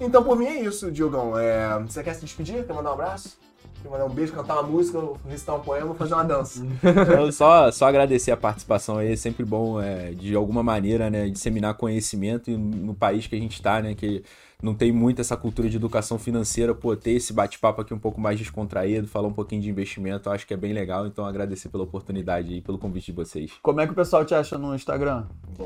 Então, 0.00 0.22
por 0.22 0.36
mim 0.36 0.46
é 0.46 0.60
isso, 0.62 0.90
Diogão. 0.90 1.38
É, 1.38 1.78
Você 1.82 2.02
quer 2.02 2.14
se 2.14 2.20
despedir? 2.20 2.64
Quer 2.64 2.72
mandar 2.72 2.90
um 2.90 2.94
abraço? 2.94 3.38
Quer 3.82 3.90
mandar 3.90 4.06
um 4.06 4.10
beijo, 4.10 4.32
cantar 4.32 4.54
uma 4.54 4.62
música, 4.62 4.98
recitar 5.28 5.56
um 5.56 5.60
poema, 5.60 5.94
fazer 5.94 6.14
uma 6.14 6.24
dança? 6.24 6.64
Então, 6.82 7.30
só, 7.30 7.70
só 7.70 7.86
agradecer 7.86 8.30
a 8.30 8.36
participação 8.36 8.96
aí, 8.96 9.12
é 9.12 9.16
sempre 9.16 9.44
bom, 9.44 9.80
é, 9.80 10.10
de 10.12 10.34
alguma 10.34 10.62
maneira, 10.62 11.10
né, 11.10 11.28
disseminar 11.28 11.74
conhecimento 11.74 12.50
no 12.50 12.94
país 12.94 13.26
que 13.26 13.36
a 13.36 13.38
gente 13.38 13.60
tá, 13.60 13.82
né, 13.82 13.94
que 13.94 14.24
não 14.62 14.74
tem 14.74 14.90
muito 14.90 15.20
essa 15.20 15.36
cultura 15.36 15.68
de 15.68 15.76
educação 15.76 16.18
financeira, 16.18 16.74
pô, 16.74 16.96
ter 16.96 17.10
esse 17.12 17.34
bate-papo 17.34 17.82
aqui 17.82 17.92
um 17.92 17.98
pouco 17.98 18.18
mais 18.18 18.38
descontraído, 18.38 19.06
falar 19.06 19.28
um 19.28 19.32
pouquinho 19.32 19.60
de 19.60 19.68
investimento, 19.68 20.30
eu 20.30 20.32
acho 20.32 20.46
que 20.46 20.54
é 20.54 20.56
bem 20.56 20.72
legal, 20.72 21.06
então 21.06 21.26
agradecer 21.26 21.68
pela 21.68 21.84
oportunidade 21.84 22.54
e 22.54 22.62
pelo 22.62 22.78
convite 22.78 23.06
de 23.06 23.12
vocês. 23.12 23.52
Como 23.62 23.80
é 23.82 23.86
que 23.86 23.92
o 23.92 23.94
pessoal 23.94 24.24
te 24.24 24.34
acha 24.34 24.56
no 24.56 24.74
Instagram? 24.74 25.24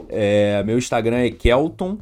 É, 0.09 0.63
meu 0.65 0.77
Instagram 0.77 1.19
é 1.19 1.31
Kelton, 1.31 1.99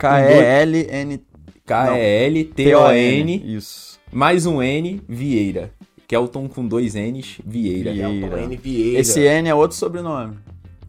K-E-L-N-T-O-N. 0.00 1.20
K-E-L-T-O-N, 1.66 3.42
Isso. 3.56 3.98
mais 4.10 4.46
um 4.46 4.62
N, 4.62 5.00
Vieira. 5.08 5.70
Kelton 6.08 6.48
com 6.48 6.66
dois 6.66 6.94
N's, 6.94 7.38
Vieira. 7.46 7.92
Vieira. 7.92 8.08
Kelton 8.28 8.36
N. 8.38 8.56
Vieira. 8.56 8.98
Esse 9.00 9.20
N 9.20 9.48
é 9.48 9.54
outro 9.54 9.76
sobrenome. 9.76 10.38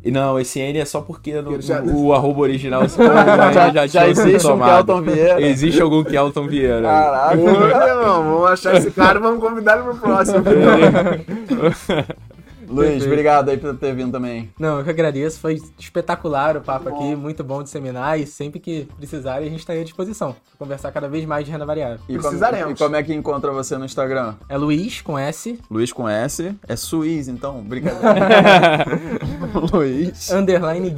E 0.03 0.09
não, 0.09 0.39
esse 0.39 0.59
N 0.59 0.79
é 0.79 0.85
só 0.85 0.99
porque 1.01 1.39
no, 1.41 1.61
já- 1.61 1.83
o 1.83 2.11
arroba 2.11 2.39
original 2.41 2.89
se 2.89 2.97
já, 3.03 3.51
Já, 3.51 3.51
já, 3.71 3.87
já 3.87 4.01
tinha 4.01 4.15
sido 4.15 4.27
existe 4.29 4.47
um. 4.51 4.59
Kelton 4.59 5.01
Vieira. 5.03 5.41
Existe 5.41 5.81
algum 5.81 6.03
Kelton 6.03 6.47
Vieira. 6.47 6.81
Caraca. 6.81 7.35
Irmão, 7.37 8.23
vamos 8.23 8.49
achar 8.49 8.75
esse 8.77 8.89
cara 8.89 9.19
e 9.19 9.21
vamos 9.21 9.39
convidar 9.39 9.75
ele 9.75 9.83
pro 9.83 9.97
próximo. 9.97 10.43
Luiz, 12.71 12.89
Perfeito. 12.89 13.07
obrigado 13.11 13.49
aí 13.49 13.57
por 13.57 13.75
ter 13.77 13.93
vindo 13.93 14.11
também. 14.11 14.49
Não, 14.59 14.77
eu 14.79 14.83
que 14.83 14.89
agradeço. 14.89 15.39
Foi 15.39 15.59
espetacular 15.77 16.57
o 16.57 16.61
papo 16.61 16.89
aqui, 16.89 17.15
muito 17.15 17.43
bom 17.43 17.61
disseminar 17.61 18.19
e 18.19 18.25
sempre 18.25 18.59
que 18.59 18.87
precisarem 18.97 19.47
a 19.47 19.51
gente 19.51 19.59
está 19.59 19.73
aí 19.73 19.81
à 19.81 19.83
disposição. 19.83 20.33
pra 20.33 20.57
Conversar 20.57 20.91
cada 20.91 21.07
vez 21.09 21.25
mais 21.25 21.45
de 21.45 21.51
renda 21.51 21.65
variável. 21.65 21.99
E 22.07 22.13
como, 22.13 22.21
Precisaremos. 22.21 22.79
e 22.79 22.83
como 22.83 22.95
é 22.95 23.03
que 23.03 23.13
encontra 23.13 23.51
você 23.51 23.77
no 23.77 23.85
Instagram? 23.85 24.35
É 24.47 24.57
Luiz 24.57 25.01
com 25.01 25.17
S, 25.17 25.59
Luiz 25.69 25.91
com 25.91 26.07
S. 26.07 26.55
É 26.67 26.75
Suiz, 26.75 27.27
então. 27.27 27.61
Brincadeira. 27.61 28.85
Luiz. 29.73 30.31
underline 30.31 30.89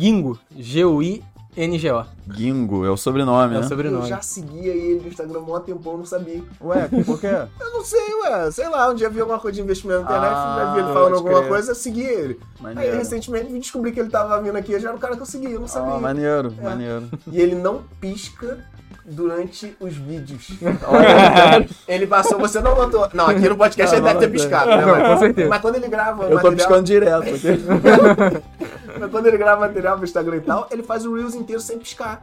Gingo, 1.55 1.77
G-U-I-N-G-O. 1.77 2.05
Gingo, 2.35 2.85
é 2.85 2.89
o 2.89 2.97
sobrenome, 2.97 3.53
É 3.53 3.57
o 3.57 3.59
né? 3.59 3.65
Eu 3.65 3.69
sobrenome. 3.69 4.07
já 4.07 4.21
seguia 4.21 4.73
ele 4.73 5.01
no 5.01 5.07
Instagram 5.07 5.39
há 5.47 5.57
um 5.57 5.59
tempão, 5.59 5.97
não 5.97 6.05
sabia. 6.05 6.41
Ué, 6.61 6.87
por 7.05 7.19
quê? 7.19 7.27
Eu 7.59 7.71
não 7.73 7.83
sei, 7.83 8.13
ué. 8.23 8.51
Sei 8.51 8.67
lá, 8.69 8.89
um 8.89 8.95
dia 8.95 9.09
vi 9.09 9.19
alguma 9.19 9.39
coisa 9.39 9.55
de 9.55 9.61
investimento 9.61 9.99
na 10.01 10.05
internet, 10.05 10.31
Ah, 10.33 10.71
vi 10.73 10.79
ele 10.79 10.87
falando 10.87 11.01
pode 11.03 11.15
alguma 11.15 11.37
crer. 11.39 11.49
coisa, 11.49 11.71
eu 11.71 11.75
segui 11.75 12.03
ele. 12.03 12.39
Aí 12.59 12.63
Maneiro. 12.75 12.97
recentemente 12.97 13.51
vim 13.51 13.59
descobrir 13.59 13.91
que 13.91 13.99
ele 13.99 14.09
tava 14.09 14.41
vindo 14.41 14.55
aqui, 14.55 14.79
já 14.79 14.89
era 14.89 14.97
o 14.97 14.99
cara 14.99 15.15
que 15.15 15.21
eu 15.21 15.25
seguia, 15.25 15.49
eu 15.49 15.59
não 15.59 15.67
sabia. 15.67 15.93
Ah, 15.95 15.99
maneiro, 15.99 16.53
É. 16.59 16.63
maneiro. 16.63 17.09
E 17.31 17.39
ele 17.41 17.55
não 17.55 17.83
pisca 17.99 18.63
durante 19.05 19.75
os 19.79 19.95
vídeos. 19.95 20.49
Olha, 20.87 21.67
Ele 21.87 22.07
passou, 22.07 22.39
você 22.39 22.59
não 22.61 22.75
notou. 22.75 23.09
Não, 23.13 23.27
aqui 23.27 23.47
no 23.47 23.55
podcast 23.57 23.95
Não, 23.95 23.99
ele 23.99 24.13
deve 24.13 24.13
não 24.13 24.19
ter 24.21 24.31
piscado, 24.39 24.69
né? 24.69 24.85
Não, 24.85 24.87
Mas, 24.95 25.07
com 25.07 25.19
certeza. 25.19 25.49
mas 25.49 25.61
quando 25.61 25.75
ele 25.75 25.87
grava 25.87 26.23
eu 26.23 26.29
tô 26.29 26.35
material. 26.35 26.55
piscando 26.55 26.83
direto. 26.83 27.25
Mas 28.99 29.09
quando 29.11 29.25
ele 29.25 29.37
grava 29.37 29.61
material 29.61 29.95
pro 29.95 30.05
Instagram 30.05 30.37
e 30.37 30.41
tal, 30.41 30.67
ele 30.71 30.83
faz 30.83 31.03
o 31.05 31.15
Reels 31.15 31.33
inteiro 31.33 31.59
sem 31.61 31.79
piscar. 31.79 32.21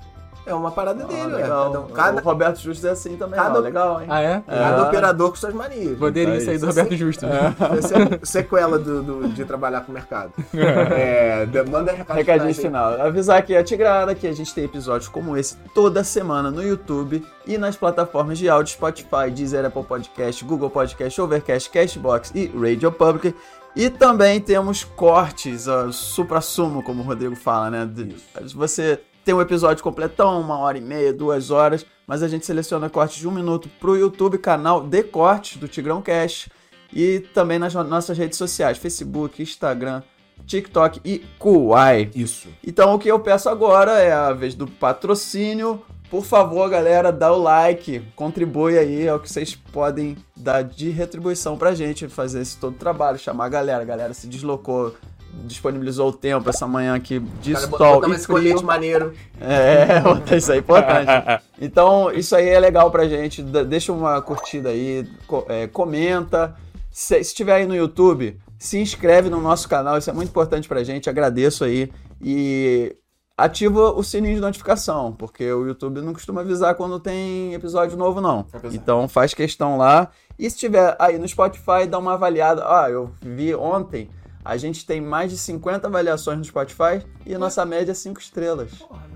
É 0.50 0.54
uma 0.54 0.70
parada 0.70 1.04
dele, 1.04 1.20
Ah, 1.22 1.26
ué. 1.26 1.42
legal. 1.42 1.64
Cada, 1.72 1.80
um- 1.80 1.86
cada, 1.88 2.20
O 2.20 2.24
Roberto 2.24 2.58
Justo 2.60 2.86
é 2.86 2.90
assim 2.90 3.16
também, 3.16 3.38
cada- 3.38 3.58
ó. 3.58 3.62
Legal, 3.62 4.00
hein? 4.00 4.06
Ah, 4.10 4.20
é? 4.20 4.42
cada 4.46 4.76
É. 4.78 4.82
operador 4.82 5.30
com 5.30 5.36
suas 5.36 5.54
manias. 5.54 5.96
Poderia 5.98 6.34
É 6.34 6.40
sair 6.40 6.58
do 6.58 6.66
isso. 6.66 6.66
Roberto 6.66 6.96
Justo. 6.96 7.26
Essa 7.26 7.94
é 7.98 8.18
a 8.22 8.26
sequela 8.26 8.78
do, 8.78 9.02
do- 9.02 9.28
de 9.28 9.44
trabalhar 9.44 9.82
com 9.82 9.92
o 9.92 9.94
mercado. 9.94 10.32
É, 10.54 11.46
de- 11.46 11.62
manda 11.70 11.92
recado 11.92 12.16
Recadinho 12.16 12.54
finais 12.54 12.58
aí. 12.58 12.64
final. 12.64 13.06
Avisar 13.06 13.38
aqui 13.38 13.56
a 13.56 13.62
Tigrada 13.62 14.14
que 14.14 14.26
a 14.26 14.32
gente 14.32 14.52
tem 14.54 14.64
episódios 14.64 15.08
como 15.08 15.36
esse 15.36 15.56
toda 15.74 16.02
semana 16.04 16.50
no 16.50 16.62
YouTube 16.62 17.24
e 17.46 17.56
nas 17.58 17.76
plataformas 17.76 18.38
de 18.38 18.48
áudio 18.48 18.72
Spotify, 18.72 19.30
Deezer, 19.32 19.64
Apple 19.64 19.84
Podcast, 19.84 20.44
Google 20.44 20.70
Podcast, 20.70 21.20
Overcast, 21.20 21.70
Cashbox 21.70 22.32
e 22.34 22.46
Radio 22.48 22.90
Public. 22.92 23.34
E 23.76 23.88
também 23.88 24.40
temos 24.40 24.82
cortes, 24.82 25.68
ó, 25.68 25.92
supra-sumo, 25.92 26.82
como 26.82 27.02
o 27.02 27.06
Rodrigo 27.06 27.36
fala, 27.36 27.70
né? 27.70 27.88
De- 27.88 28.16
Você 28.54 28.98
tem 29.30 29.34
um 29.36 29.40
episódio 29.40 29.84
completão, 29.84 30.40
uma 30.40 30.58
hora 30.58 30.76
e 30.76 30.80
meia, 30.80 31.12
duas 31.12 31.52
horas, 31.52 31.86
mas 32.04 32.20
a 32.20 32.26
gente 32.26 32.44
seleciona 32.44 32.90
cortes 32.90 33.18
de 33.18 33.28
um 33.28 33.30
minuto 33.30 33.70
pro 33.78 33.96
YouTube, 33.96 34.38
canal 34.38 34.80
de 34.82 35.04
cortes 35.04 35.56
do 35.56 35.68
Tigrão 35.68 36.02
Cash. 36.02 36.48
E 36.92 37.20
também 37.32 37.56
nas 37.56 37.72
no- 37.72 37.84
nossas 37.84 38.18
redes 38.18 38.36
sociais, 38.36 38.76
Facebook, 38.76 39.40
Instagram, 39.40 40.02
TikTok 40.44 41.00
e 41.04 41.20
Kuai. 41.38 42.10
Isso. 42.12 42.48
Então 42.66 42.92
o 42.92 42.98
que 42.98 43.08
eu 43.08 43.20
peço 43.20 43.48
agora 43.48 44.00
é 44.00 44.10
a 44.10 44.32
vez 44.32 44.56
do 44.56 44.66
patrocínio. 44.66 45.80
Por 46.10 46.24
favor, 46.24 46.68
galera, 46.68 47.12
dá 47.12 47.32
o 47.32 47.40
like, 47.40 48.02
contribui 48.16 48.76
aí, 48.76 49.06
é 49.06 49.14
o 49.14 49.20
que 49.20 49.30
vocês 49.30 49.54
podem 49.54 50.16
dar 50.36 50.64
de 50.64 50.90
retribuição 50.90 51.56
pra 51.56 51.72
gente 51.72 52.08
fazer 52.08 52.40
esse 52.40 52.56
todo 52.58 52.74
trabalho, 52.74 53.16
chamar 53.16 53.44
a 53.44 53.48
galera. 53.48 53.82
A 53.82 53.86
galera 53.86 54.12
se 54.12 54.26
deslocou, 54.26 54.96
disponibilizou 55.44 56.08
o 56.08 56.12
tempo 56.12 56.48
essa 56.48 56.66
manhã 56.66 56.94
aqui 56.94 57.18
de 57.18 57.54
Cara, 57.54 57.68
sol 57.68 58.12
e 58.12 58.18
frio. 58.18 58.62
maneiro. 58.62 59.14
É, 59.40 60.02
isso 60.36 60.52
aí 60.52 60.58
é 60.58 60.60
importante. 60.60 61.10
Então, 61.62 62.10
isso 62.10 62.34
aí 62.34 62.48
é 62.48 62.58
legal 62.58 62.90
pra 62.90 63.06
gente. 63.06 63.42
Deixa 63.42 63.92
uma 63.92 64.22
curtida 64.22 64.70
aí, 64.70 65.06
é, 65.46 65.66
comenta. 65.66 66.56
Se 66.90 67.18
estiver 67.18 67.52
aí 67.52 67.66
no 67.66 67.76
YouTube, 67.76 68.40
se 68.58 68.78
inscreve 68.78 69.28
no 69.28 69.42
nosso 69.42 69.68
canal, 69.68 69.98
isso 69.98 70.08
é 70.08 70.12
muito 70.14 70.30
importante 70.30 70.66
pra 70.66 70.82
gente. 70.82 71.10
Agradeço 71.10 71.62
aí. 71.62 71.92
E 72.18 72.96
ativa 73.36 73.92
o 73.92 74.02
sininho 74.02 74.34
de 74.34 74.40
notificação, 74.40 75.12
porque 75.12 75.50
o 75.52 75.66
YouTube 75.66 76.00
não 76.00 76.12
costuma 76.12 76.42
avisar 76.42 76.74
quando 76.74 76.98
tem 76.98 77.54
episódio 77.54 77.96
novo, 77.96 78.20
não. 78.20 78.46
Então 78.72 79.08
faz 79.08 79.34
questão 79.34 79.76
lá. 79.76 80.08
E 80.38 80.48
se 80.48 80.56
estiver 80.56 80.96
aí 80.98 81.18
no 81.18 81.28
Spotify, 81.28 81.86
dá 81.88 81.98
uma 81.98 82.14
avaliada. 82.14 82.62
Ah, 82.64 82.88
eu 82.88 83.10
vi 83.20 83.54
ontem. 83.54 84.08
A 84.50 84.56
gente 84.56 84.84
tem 84.84 85.00
mais 85.00 85.30
de 85.30 85.38
50 85.38 85.86
avaliações 85.86 86.36
no 86.36 86.44
Spotify 86.44 87.06
e 87.24 87.32
a 87.32 87.38
nossa 87.38 87.64
média 87.64 87.92
é 87.92 87.94
5 87.94 88.18
estrelas. 88.18 88.72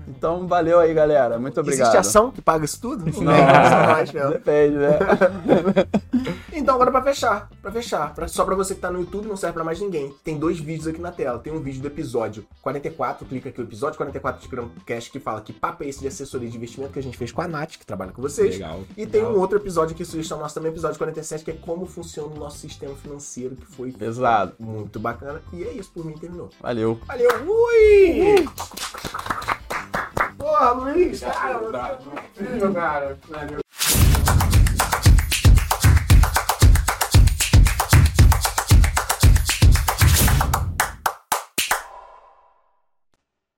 Então, 0.07 0.47
valeu 0.47 0.79
aí, 0.79 0.93
galera. 0.93 1.37
Muito 1.37 1.59
obrigado. 1.59 1.89
Existe 1.89 1.97
ação 1.97 2.31
que 2.31 2.41
paga 2.41 2.63
isso 2.63 2.79
tudo? 2.79 3.03
Não, 3.21 3.33
né? 3.33 4.29
depende, 4.31 4.77
né? 4.77 4.97
Então, 6.53 6.75
agora 6.75 6.89
pra 6.89 7.01
fechar, 7.03 7.49
pra 7.61 7.69
fechar, 7.71 8.13
pra- 8.15 8.27
só 8.29 8.45
pra 8.45 8.55
você 8.55 8.73
que 8.73 8.79
tá 8.81 8.89
no 8.89 9.01
YouTube, 9.01 9.27
não 9.27 9.35
serve 9.35 9.53
pra 9.53 9.63
mais 9.63 9.79
ninguém. 9.79 10.15
Tem 10.23 10.37
dois 10.37 10.57
vídeos 10.57 10.87
aqui 10.87 11.01
na 11.01 11.11
tela. 11.11 11.37
Tem 11.37 11.51
um 11.51 11.59
vídeo 11.59 11.81
do 11.81 11.87
episódio 11.87 12.45
44, 12.61 13.25
clica 13.25 13.49
aqui 13.49 13.59
o 13.59 13.63
episódio 13.63 13.97
44 13.97 14.41
de 14.41 14.47
Gram 14.47 14.69
Cash 14.85 15.09
que 15.09 15.19
fala 15.19 15.41
que 15.41 15.51
papo 15.51 15.83
é 15.83 15.87
esse 15.89 15.99
de 15.99 16.07
assessoria 16.07 16.49
de 16.49 16.55
investimento 16.55 16.93
que 16.93 16.99
a 16.99 17.03
gente 17.03 17.17
fez 17.17 17.31
com 17.31 17.41
a 17.41 17.47
Nath, 17.47 17.71
que 17.77 17.85
trabalha 17.85 18.11
com 18.13 18.21
vocês. 18.21 18.55
Legal. 18.55 18.79
E 18.95 19.05
tem 19.05 19.23
um 19.23 19.37
outro 19.37 19.57
episódio 19.57 19.93
que 19.95 20.05
sugestão 20.05 20.39
nossa 20.39 20.55
também, 20.55 20.71
episódio 20.71 20.97
47, 20.97 21.43
que 21.43 21.51
é 21.51 21.55
como 21.55 21.85
funciona 21.85 22.33
o 22.33 22.39
nosso 22.39 22.57
sistema 22.57 22.95
financeiro, 22.95 23.55
que 23.57 23.65
foi 23.65 23.91
Pesado. 23.91 24.53
muito 24.57 24.97
bacana. 24.99 25.24
E 25.53 25.63
é 25.63 25.71
isso, 25.71 25.91
por 25.91 26.05
mim 26.05 26.13
terminou. 26.13 26.49
Valeu. 26.61 26.99
Valeu, 27.07 27.29
ui! 27.47 28.45
Porra, 30.37 30.71
Luiz, 30.71 31.19
cara, 31.21 31.99
incrível, 32.35 32.73
cara. 32.73 33.17
Valeu. 33.27 33.59